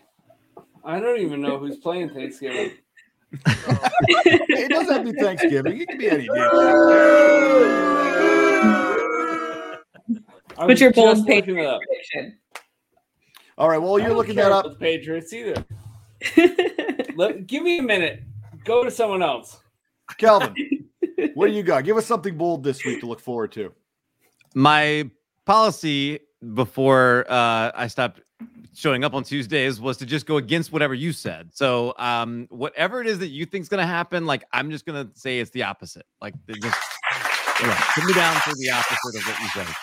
I 0.83 0.99
don't 0.99 1.21
even 1.21 1.43
know 1.43 1.59
who's 1.59 1.77
playing 1.77 2.15
Thanksgiving. 2.15 2.71
It 3.47 4.69
doesn't 4.71 4.93
have 4.93 5.05
to 5.05 5.13
be 5.13 5.19
Thanksgiving. 5.21 5.81
It 5.81 5.89
can 5.89 5.99
be 5.99 6.11
any 6.11 6.27
day. 6.27 6.31
I 10.57 10.67
What's 10.67 10.81
your 10.81 10.91
was 10.91 10.97
bold 10.97 11.17
just 11.17 11.29
it 11.29 11.67
up. 11.67 11.81
prediction? 11.83 12.39
All 13.59 13.69
right, 13.69 13.79
Well, 13.79 13.99
you're 13.99 14.15
looking 14.15 14.35
care 14.35 14.45
that 14.45 14.51
about 14.51 14.67
up, 14.67 14.73
the 14.73 14.79
Patriots 14.79 15.33
either. 15.33 15.65
Let, 17.17 17.47
give 17.47 17.63
me 17.63 17.79
a 17.79 17.83
minute. 17.83 18.23
Go 18.65 18.85
to 18.85 18.91
someone 18.91 19.23
else. 19.23 19.59
Calvin, 20.19 20.55
what 21.35 21.47
do 21.49 21.53
you 21.53 21.63
got? 21.63 21.85
Give 21.85 21.97
us 21.97 22.07
something 22.07 22.37
bold 22.37 22.63
this 22.65 22.85
week 22.85 23.01
to 23.01 23.07
look 23.07 23.21
forward 23.21 23.53
to. 23.53 23.73
my 24.55 25.11
policy 25.45 26.21
before 26.55 27.25
uh, 27.29 27.71
I 27.75 27.87
stopped 27.87 28.21
showing 28.75 29.05
up 29.05 29.15
on 29.15 29.25
Tuesdays 29.25 29.81
was 29.81 29.97
to 29.99 30.07
just 30.07 30.27
go 30.27 30.37
against 30.37 30.73
whatever 30.73 30.95
you 30.95 31.13
said. 31.13 31.51
So 31.55 31.95
um, 31.99 32.47
whatever 32.51 33.01
it 33.01 33.07
is 33.07 33.19
that 33.21 33.29
you 33.29 33.47
think's 33.47 33.69
gonna 33.69 33.87
happen, 33.87 34.27
like 34.27 34.45
I'm 34.53 34.71
just 34.71 34.85
gonna 34.87 35.09
say 35.15 35.39
it's 35.41 35.51
the 35.53 35.63
opposite. 35.63 36.07
Like 36.21 36.35
they 36.47 36.55
just 36.55 36.79
yeah, 37.63 37.83
put 37.95 38.05
me 38.05 38.13
down 38.15 38.35
for 38.41 38.55
the 38.57 38.71
opposite 38.71 39.17
of 39.19 39.27
what 39.27 39.41
you 39.41 39.49
said. 39.49 39.75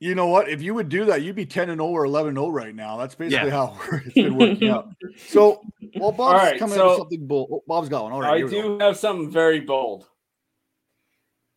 You 0.00 0.16
know 0.16 0.26
what? 0.26 0.48
If 0.48 0.60
you 0.62 0.74
would 0.74 0.88
do 0.88 1.04
that, 1.04 1.22
you'd 1.22 1.36
be 1.36 1.46
10 1.46 1.70
and 1.70 1.78
0 1.80 1.88
or 1.90 2.04
11 2.04 2.34
0 2.34 2.48
right 2.48 2.74
now. 2.74 2.96
That's 2.96 3.14
basically 3.14 3.50
Yeah. 3.50 3.54
how 3.54 3.78
it's 4.04 4.14
been 4.14 4.36
working 4.36 4.68
out. 4.68 4.88
So, 5.28 5.60
well, 5.94 6.10
Bob's 6.10 6.20
All 6.20 6.32
right, 6.34 6.58
coming 6.58 6.74
so- 6.74 6.84
up 6.86 6.90
with 6.90 6.98
something 6.98 7.26
bold. 7.28 7.50
Oh, 7.52 7.62
Bob's 7.68 7.88
got 7.88 8.02
one. 8.02 8.12
All 8.12 8.20
right, 8.20 8.32
I 8.32 8.36
here 8.38 8.46
we 8.46 8.52
go. 8.52 8.78
do 8.78 8.84
have 8.84 8.96
something 8.96 9.30
very 9.30 9.60
bold. 9.60 10.08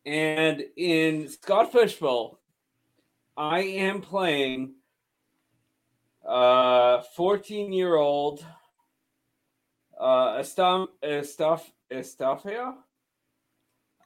And 0.04 0.62
in 0.76 1.28
Scott 1.28 1.72
Fishbowl, 1.72 2.38
I 3.36 3.62
am 3.62 4.00
playing 4.00 4.74
uh 6.26 7.02
14 7.14 7.72
year 7.72 7.96
old 7.96 8.44
uh 9.98 10.38
Estam 10.38 10.88
Estaf 11.02 11.62
Estafia. 11.90 12.74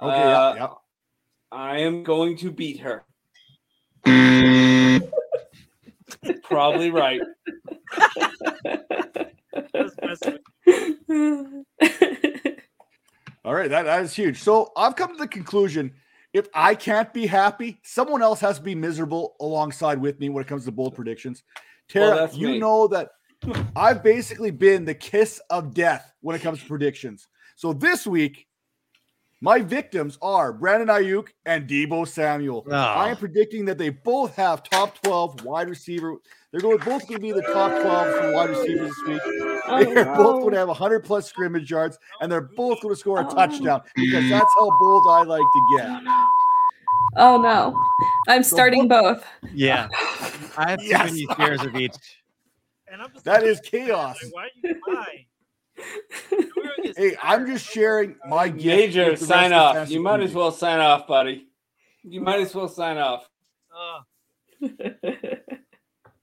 Okay, 0.02 0.32
Uh, 0.32 0.55
yeah. 0.55 0.68
I 1.52 1.78
am 1.78 2.02
going 2.05 2.36
to 2.38 2.51
beat 2.51 2.80
her. 2.80 3.05
Probably 6.44 6.90
right. 6.90 7.20
Just 9.74 9.98
messing 10.02 10.38
with 10.66 11.64
All 13.44 13.55
right, 13.55 13.70
that, 13.70 13.84
that 13.84 14.02
is 14.02 14.14
huge. 14.14 14.42
So 14.42 14.70
I've 14.76 14.97
come 14.97 15.12
to 15.12 15.18
the 15.18 15.28
conclusion 15.28 15.92
if 16.32 16.47
I 16.55 16.74
can't 16.74 17.12
be 17.12 17.26
happy, 17.26 17.80
someone 17.82 18.22
else 18.22 18.40
has 18.40 18.59
to 18.59 18.62
be 18.62 18.74
miserable 18.74 19.34
alongside 19.40 20.01
with 20.01 20.20
me 20.20 20.28
when 20.28 20.42
it 20.42 20.47
comes 20.47 20.64
to 20.66 20.72
bold 20.72 20.94
predictions. 20.94 21.42
Tara, 21.91 22.15
that's 22.17 22.37
you 22.37 22.49
me. 22.49 22.59
know 22.59 22.87
that 22.89 23.11
I've 23.77 24.03
basically 24.03 24.51
been 24.51 24.85
the 24.85 24.95
kiss 24.95 25.41
of 25.51 25.75
death 25.75 26.12
when 26.21 26.37
it 26.37 26.41
comes 26.43 26.61
to 26.61 26.67
predictions. 26.67 27.29
So 27.57 27.73
this 27.73 28.07
week, 28.07 28.47
my 29.43 29.61
victims 29.61 30.19
are 30.21 30.53
Brandon 30.53 30.89
Aiyuk 30.89 31.29
and 31.47 31.67
Deebo 31.67 32.07
Samuel. 32.07 32.65
Oh. 32.69 32.75
I 32.75 33.09
am 33.09 33.17
ah. 33.17 33.19
predicting 33.19 33.65
that 33.67 33.79
they 33.79 33.89
both 33.89 34.35
have 34.37 34.62
top 34.62 35.01
12 35.03 35.45
wide 35.45 35.69
receiver. 35.69 36.17
They're 36.53 36.61
going 36.61 36.79
both 36.79 37.07
going 37.09 37.15
to 37.15 37.19
be 37.21 37.33
the 37.33 37.43
top 37.43 37.71
12 37.81 38.19
for 38.19 38.33
wide 38.33 38.51
receivers 38.51 38.91
this 38.91 39.09
week. 39.09 39.21
Oh, 39.67 39.85
They're 39.95 40.05
both 40.05 40.37
no. 40.37 40.41
going 40.41 40.53
to 40.53 40.59
have 40.59 40.69
100 40.69 41.05
plus 41.05 41.27
scrimmage 41.27 41.71
yards, 41.71 41.97
and 42.21 42.31
they're 42.31 42.51
both 42.57 42.83
going 42.83 42.95
to 42.95 42.99
score 42.99 43.21
a 43.21 43.27
Oh. 43.27 43.35
touchdown 43.35 43.83
because 43.95 44.29
that's 44.29 44.53
how 44.59 44.79
bold 44.79 45.05
I 45.09 45.23
like 45.23 45.41
to 45.41 45.77
get. 45.79 46.03
Oh 47.17 47.41
no. 47.41 47.81
I'm 48.29 48.43
starting 48.43 48.87
both. 48.89 49.25
Yeah. 49.53 49.89
I 50.57 50.71
have 50.71 50.81
too 50.81 50.87
Yes. 50.87 51.11
many 51.12 51.27
shares 51.37 51.62
of 51.62 51.75
each. 51.77 51.95
And 52.93 53.03
I'm 53.03 53.12
just 53.12 53.25
That 53.25 53.43
like, 53.43 53.51
is 53.51 53.61
chaos. 53.61 54.17
Like, 54.23 54.35
why 54.35 54.43
are 54.45 54.49
you 54.62 54.81
lying? 54.89 55.27
We're 56.31 56.62
gonna 56.62 56.83
get 56.83 56.97
Hey, 56.97 57.17
I'm 57.23 57.47
just 57.47 57.65
sharing 57.67 58.17
my 58.29 58.49
gift. 58.49 58.65
Major, 58.65 59.11
with 59.12 59.21
the 59.21 59.27
sign 59.27 59.53
off. 59.53 59.89
You 59.91 60.01
might 60.03 60.21
as 60.21 60.33
well 60.35 60.53
sign 60.53 60.81
off, 60.81 61.07
buddy. 61.07 61.47
You 62.03 62.21
might 62.21 62.41
as 62.41 62.55
well 62.55 62.69
sign 62.69 62.99
off. 62.99 63.29
Uh, 63.75 64.01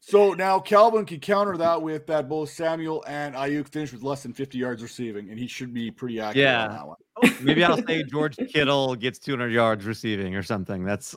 So 0.09 0.31
now 0.33 0.57
Calvin 0.57 1.05
can 1.05 1.19
counter 1.19 1.57
that 1.57 1.81
with 1.81 2.07
that 2.07 2.29
both 2.29 2.49
Samuel 2.49 3.03
and 3.07 3.35
Aiyuk 3.35 3.67
finished 3.67 3.91
with 3.91 4.03
less 4.03 4.23
than 4.23 4.31
50 4.31 4.57
yards 4.57 4.81
receiving, 4.81 5.29
and 5.29 5.37
he 5.37 5.47
should 5.47 5.73
be 5.73 5.91
pretty 5.91 6.21
accurate 6.21 6.37
Yeah. 6.45 6.67
on 6.67 6.71
that 6.73 6.87
one. 6.87 6.97
Oh, 7.17 7.37
maybe 7.43 7.61
I'll 7.61 7.85
say 7.85 8.03
George 8.03 8.37
Kittle 8.37 8.95
gets 8.95 9.19
200 9.19 9.49
yards 9.51 9.83
receiving 9.85 10.33
or 10.33 10.43
something. 10.43 10.85
That's 10.85 11.13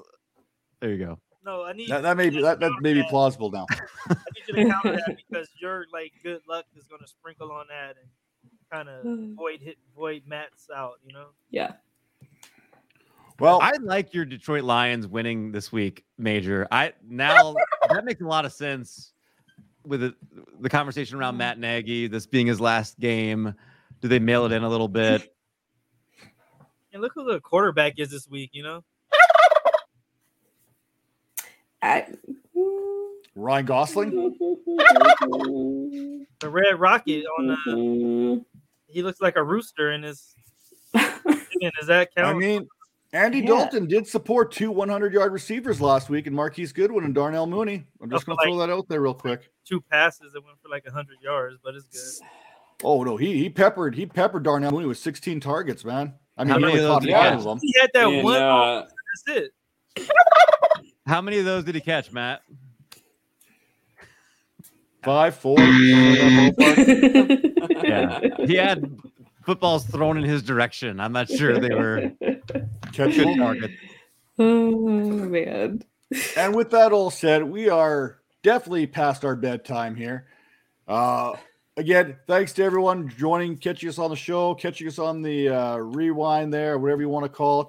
there 0.81 0.91
you 0.91 0.99
go. 1.07 1.19
no, 1.45 1.63
I 1.63 1.73
need 1.73 1.89
That, 1.89 2.03
that 2.03 2.17
may 2.17 2.31
be 2.31 2.43
that, 2.43 2.59
that 2.59 2.73
may 2.81 2.93
be 2.95 3.05
plausible 3.09 3.53
now. 3.53 3.67
I 4.09 4.15
need 4.35 4.49
you 4.49 4.55
to 4.65 4.71
counter 4.71 4.93
that 4.97 5.17
because 5.29 5.49
your 5.63 5.87
like 5.93 6.13
good 6.25 6.41
luck 6.49 6.65
is 6.75 6.89
gonna 6.89 7.07
sprinkle 7.07 7.53
on 7.53 7.67
that 7.69 7.95
and 8.03 8.11
kind 8.73 8.89
of 8.89 9.05
void 9.37 9.61
hit 9.61 9.77
void 9.95 10.23
Matt's 10.27 10.67
out. 10.75 10.95
You 11.07 11.13
know. 11.13 11.27
yeah. 11.51 11.75
Well, 13.41 13.59
I 13.63 13.73
like 13.81 14.13
your 14.13 14.27
Detroit 14.27 14.65
Lions 14.65 15.07
winning 15.07 15.51
this 15.51 15.73
week, 15.73 16.05
Major. 16.19 16.69
I 16.71 16.93
now 17.09 17.55
that 17.89 18.05
makes 18.05 18.21
a 18.21 18.27
lot 18.27 18.45
of 18.45 18.53
sense 18.53 19.15
with 19.87 20.03
the, 20.03 20.15
the 20.61 20.69
conversation 20.69 21.19
around 21.19 21.33
mm-hmm. 21.33 21.39
Matt 21.39 21.59
Nagy, 21.59 22.07
this 22.07 22.27
being 22.27 22.47
his 22.47 22.61
last 22.61 23.01
game. 23.01 23.55
Do 24.03 24.09
they 24.09 24.19
mail 24.19 24.45
it 24.45 24.53
in 24.53 24.63
a 24.63 24.69
little 24.69 24.89
bit? 24.89 25.35
And 26.93 27.01
look 27.01 27.13
who 27.15 27.23
the 27.23 27.39
quarterback 27.39 28.01
is 28.01 28.11
this 28.11 28.27
week. 28.29 28.51
You 28.53 28.65
know. 28.65 28.83
I, 31.83 32.05
Ryan 33.37 33.65
Gosling. 33.65 34.37
The 36.41 36.49
Red 36.49 36.81
Rocket 36.81 37.25
on 37.39 37.47
the. 37.47 37.55
Uh, 37.55 38.43
he 38.89 39.05
looks 39.05 39.21
like 39.21 39.37
a 39.37 39.45
rooster 39.45 39.93
in 39.93 40.03
his. 40.03 40.35
Again, 40.95 41.71
does 41.79 41.87
that 41.87 42.13
count? 42.13 42.27
I 42.27 42.33
mean, 42.33 42.67
Andy 43.13 43.39
Yeah. 43.41 43.47
Dalton 43.47 43.87
did 43.87 44.07
support 44.07 44.53
two 44.53 44.71
100 44.71 45.13
yard 45.13 45.33
receivers 45.33 45.81
last 45.81 46.09
week, 46.11 46.27
and 46.29 46.37
Marquise 46.37 46.73
Goodwin 46.73 47.05
and 47.05 47.15
Darnell 47.15 47.47
Mooney. 47.47 47.85
I'm 48.01 48.09
just 48.11 48.25
going 48.25 48.39
to 48.39 48.45
throw 48.45 48.59
that 48.59 48.71
out 48.71 48.89
there 48.89 49.01
real 49.01 49.15
quick. 49.15 49.51
two 49.65 49.81
passes 49.81 50.33
that 50.33 50.45
went 50.45 50.57
for 50.63 50.69
like 50.69 50.87
hundred 50.89 51.17
yards, 51.23 51.57
but 51.63 51.75
it's 51.75 52.19
good. 52.21 52.29
Oh 52.83 53.03
no, 53.03 53.17
he 53.17 53.37
he 53.37 53.51
peppered 53.51 53.95
he 53.95 54.07
peppered 54.07 54.43
Darnell 54.45 54.71
Mooney 54.71 54.87
with 54.87 54.99
16 54.99 55.41
targets, 55.41 55.85
man. 55.85 56.15
I 56.39 56.45
mean, 56.45 56.51
How 56.53 56.59
he 56.59 56.65
many 56.65 56.79
only 56.79 56.85
of 56.85 56.91
caught 56.91 57.03
those 57.03 57.07
did 57.07 57.15
five 57.15 57.39
of 57.39 57.45
them. 57.45 57.59
He 57.63 57.75
had 57.81 57.91
that 57.95 58.07
And, 58.09 58.25
one. 58.25 58.41
uh, 58.43 58.87
That's 59.27 59.39
it. 59.99 60.09
How 61.07 61.21
many 61.21 61.39
of 61.39 61.45
those 61.45 61.65
did 61.65 61.75
he 61.75 61.81
catch, 61.81 62.13
Matt? 62.13 62.43
Five, 65.03 65.35
four. 65.35 65.57
somewhere 65.59 65.75
in 65.75 66.37
that 66.37 66.57
ballpark. 66.57 67.85
Yeah. 67.85 68.47
He 68.47 68.55
had 68.55 68.99
footballs 69.45 69.85
thrown 69.87 70.17
in 70.19 70.25
his 70.25 70.43
direction. 70.43 71.01
I'm 71.01 71.13
not 71.13 71.29
sure 71.29 71.59
they 71.59 71.75
were 71.75 72.13
good 72.53 72.69
Catchable. 72.93 73.37
target. 73.37 73.71
oh 74.39 74.71
man. 74.79 75.83
And 76.37 76.55
with 76.55 76.71
that 76.71 76.93
all 76.93 77.11
said, 77.11 77.45
we 77.45 77.69
are 77.69 78.19
definitely 78.43 78.87
past 78.87 79.25
our 79.25 79.37
bedtime 79.37 79.95
here. 79.95 80.27
Uh, 80.89 81.35
again, 81.77 82.17
thanks 82.27 82.53
to 82.55 82.65
everyone 82.65 83.09
joining, 83.17 83.57
catching 83.57 83.89
us 83.89 83.99
on 83.99 84.11
the 84.11 84.17
show, 84.17 84.55
catching 84.55 84.89
us 84.89 84.99
on 84.99 85.23
the 85.23 85.49
uh, 85.49 85.77
rewind 85.77 86.53
there, 86.53 86.79
whatever 86.79 87.03
you 87.03 87.09
want 87.09 87.25
to 87.25 87.29
call 87.29 87.61
it. 87.61 87.69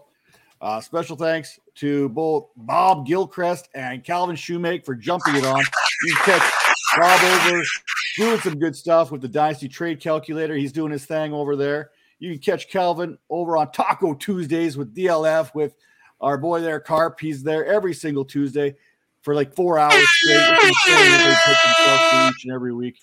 Uh, 0.60 0.80
special 0.80 1.16
thanks 1.16 1.60
to 1.76 2.10
both 2.10 2.50
Bob 2.56 3.08
Gilchrist 3.08 3.68
and 3.74 4.04
Calvin 4.04 4.36
Shoemake 4.36 4.86
for 4.86 4.96
jumping 4.96 5.36
it 5.36 5.46
on. 5.46 5.60
You 6.04 6.16
can 6.16 6.40
catch 6.40 6.52
Bob 6.98 7.22
over 7.24 7.64
doing 8.18 8.40
some 8.42 8.60
good 8.60 8.76
stuff 8.76 9.12
with 9.12 9.22
the 9.22 9.28
Dynasty 9.28 9.68
Trade 9.68 10.00
Calculator. 10.00 10.56
He's 10.56 10.72
doing 10.72 10.92
his 10.92 11.06
thing 11.06 11.34
over 11.34 11.56
there. 11.56 11.92
You 12.22 12.30
can 12.34 12.40
catch 12.40 12.70
Calvin 12.70 13.18
over 13.32 13.58
on 13.58 13.72
Taco 13.72 14.14
Tuesdays 14.14 14.78
with 14.78 14.96
DLF 14.96 15.56
with 15.56 15.74
our 16.22 16.38
boy 16.38 16.62
there, 16.62 16.80
Carp. 16.80 17.20
He's 17.20 17.42
there 17.42 17.66
every 17.66 17.96
single 17.96 18.24
Tuesday 18.24 18.76
for 19.24 19.34
like 19.34 19.56
four 19.56 19.80
hours 19.80 20.08
straight. 20.08 20.36
with 20.52 20.62
his 20.62 20.82
story 20.84 20.98
that 21.00 21.46
they 21.48 21.52
pick 21.52 21.64
themselves 21.64 22.12
for 22.12 22.30
each 22.30 22.46
and 22.46 22.54
every 22.54 22.74
week. 22.76 23.00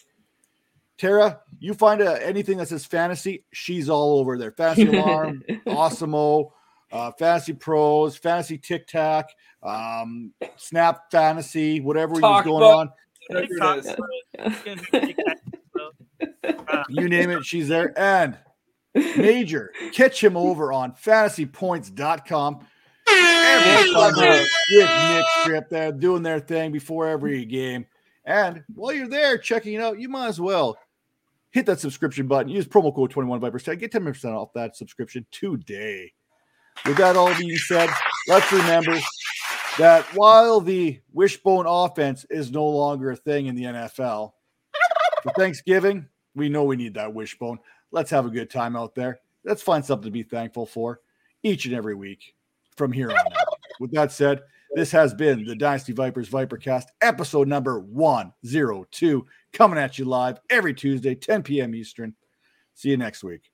Tara, 0.98 1.40
you 1.58 1.74
find 1.74 2.00
uh, 2.00 2.12
anything 2.22 2.58
that 2.58 2.68
says 2.68 2.86
fantasy, 2.86 3.42
she's 3.52 3.88
all 3.88 4.20
over 4.20 4.38
there. 4.38 4.52
Fantasy 4.52 4.86
Alarm, 4.96 5.42
Awesomeo, 5.66 6.52
uh, 6.92 7.10
Fantasy 7.18 7.54
Pros, 7.54 8.16
Fantasy 8.16 8.56
Tic 8.56 8.86
Tac, 8.86 9.30
um, 9.64 10.32
Snap 10.54 11.10
Fantasy, 11.10 11.80
whatever 11.80 12.14
is 12.14 12.20
going 12.20 12.46
on. 12.46 12.90
Whatever 13.26 13.78
it 13.78 13.96
is. 14.38 15.14
You 16.88 17.08
name 17.08 17.30
it, 17.30 17.44
she's 17.44 17.68
there. 17.68 17.92
And 17.98 18.36
Major, 19.16 19.72
catch 19.92 20.22
him 20.22 20.36
over 20.36 20.72
on 20.72 20.92
fantasypoints.com. 20.92 22.66
Every 23.10 23.92
Sunday 23.92 24.46
with 24.70 24.90
Nick 25.08 25.24
Strip 25.40 25.68
there 25.70 25.92
doing 25.92 26.22
their 26.22 26.40
thing 26.40 26.72
before 26.72 27.08
every 27.08 27.44
game. 27.44 27.86
And 28.24 28.62
while 28.74 28.92
you're 28.92 29.08
there 29.08 29.38
checking 29.38 29.74
it 29.74 29.80
out, 29.80 29.98
you 29.98 30.08
might 30.08 30.28
as 30.28 30.40
well 30.40 30.76
hit 31.50 31.66
that 31.66 31.80
subscription 31.80 32.26
button. 32.26 32.50
Use 32.50 32.66
promo 32.66 32.94
code 32.94 33.10
21 33.10 33.40
Vipers. 33.40 33.64
Get 33.64 33.92
10% 33.92 34.34
off 34.34 34.52
that 34.54 34.76
subscription 34.76 35.26
today. 35.30 36.12
With 36.84 36.98
that 36.98 37.16
all 37.16 37.34
being 37.36 37.56
said, 37.56 37.88
let's 38.28 38.52
remember 38.52 38.98
that 39.78 40.04
while 40.14 40.60
the 40.60 41.00
wishbone 41.12 41.66
offense 41.66 42.26
is 42.30 42.52
no 42.52 42.66
longer 42.66 43.10
a 43.10 43.16
thing 43.16 43.46
in 43.46 43.54
the 43.54 43.64
NFL, 43.64 44.32
for 45.22 45.32
Thanksgiving, 45.32 46.06
we 46.34 46.48
know 46.48 46.64
we 46.64 46.76
need 46.76 46.94
that 46.94 47.12
wishbone. 47.12 47.58
Let's 47.90 48.10
have 48.10 48.26
a 48.26 48.30
good 48.30 48.50
time 48.50 48.76
out 48.76 48.94
there. 48.94 49.20
Let's 49.44 49.62
find 49.62 49.84
something 49.84 50.06
to 50.06 50.10
be 50.10 50.22
thankful 50.22 50.66
for 50.66 51.00
each 51.42 51.66
and 51.66 51.74
every 51.74 51.94
week 51.94 52.34
from 52.76 52.92
here 52.92 53.10
on 53.10 53.16
out. 53.16 53.58
With 53.80 53.92
that 53.92 54.12
said, 54.12 54.42
this 54.74 54.90
has 54.90 55.14
been 55.14 55.44
the 55.44 55.56
Dynasty 55.56 55.92
Vipers 55.92 56.28
Vipercast, 56.28 56.86
episode 57.00 57.48
number 57.48 57.80
102, 57.80 59.26
coming 59.52 59.78
at 59.78 59.98
you 59.98 60.04
live 60.04 60.38
every 60.50 60.74
Tuesday, 60.74 61.14
10 61.14 61.42
p.m. 61.42 61.74
Eastern. 61.74 62.14
See 62.74 62.90
you 62.90 62.96
next 62.96 63.24
week. 63.24 63.50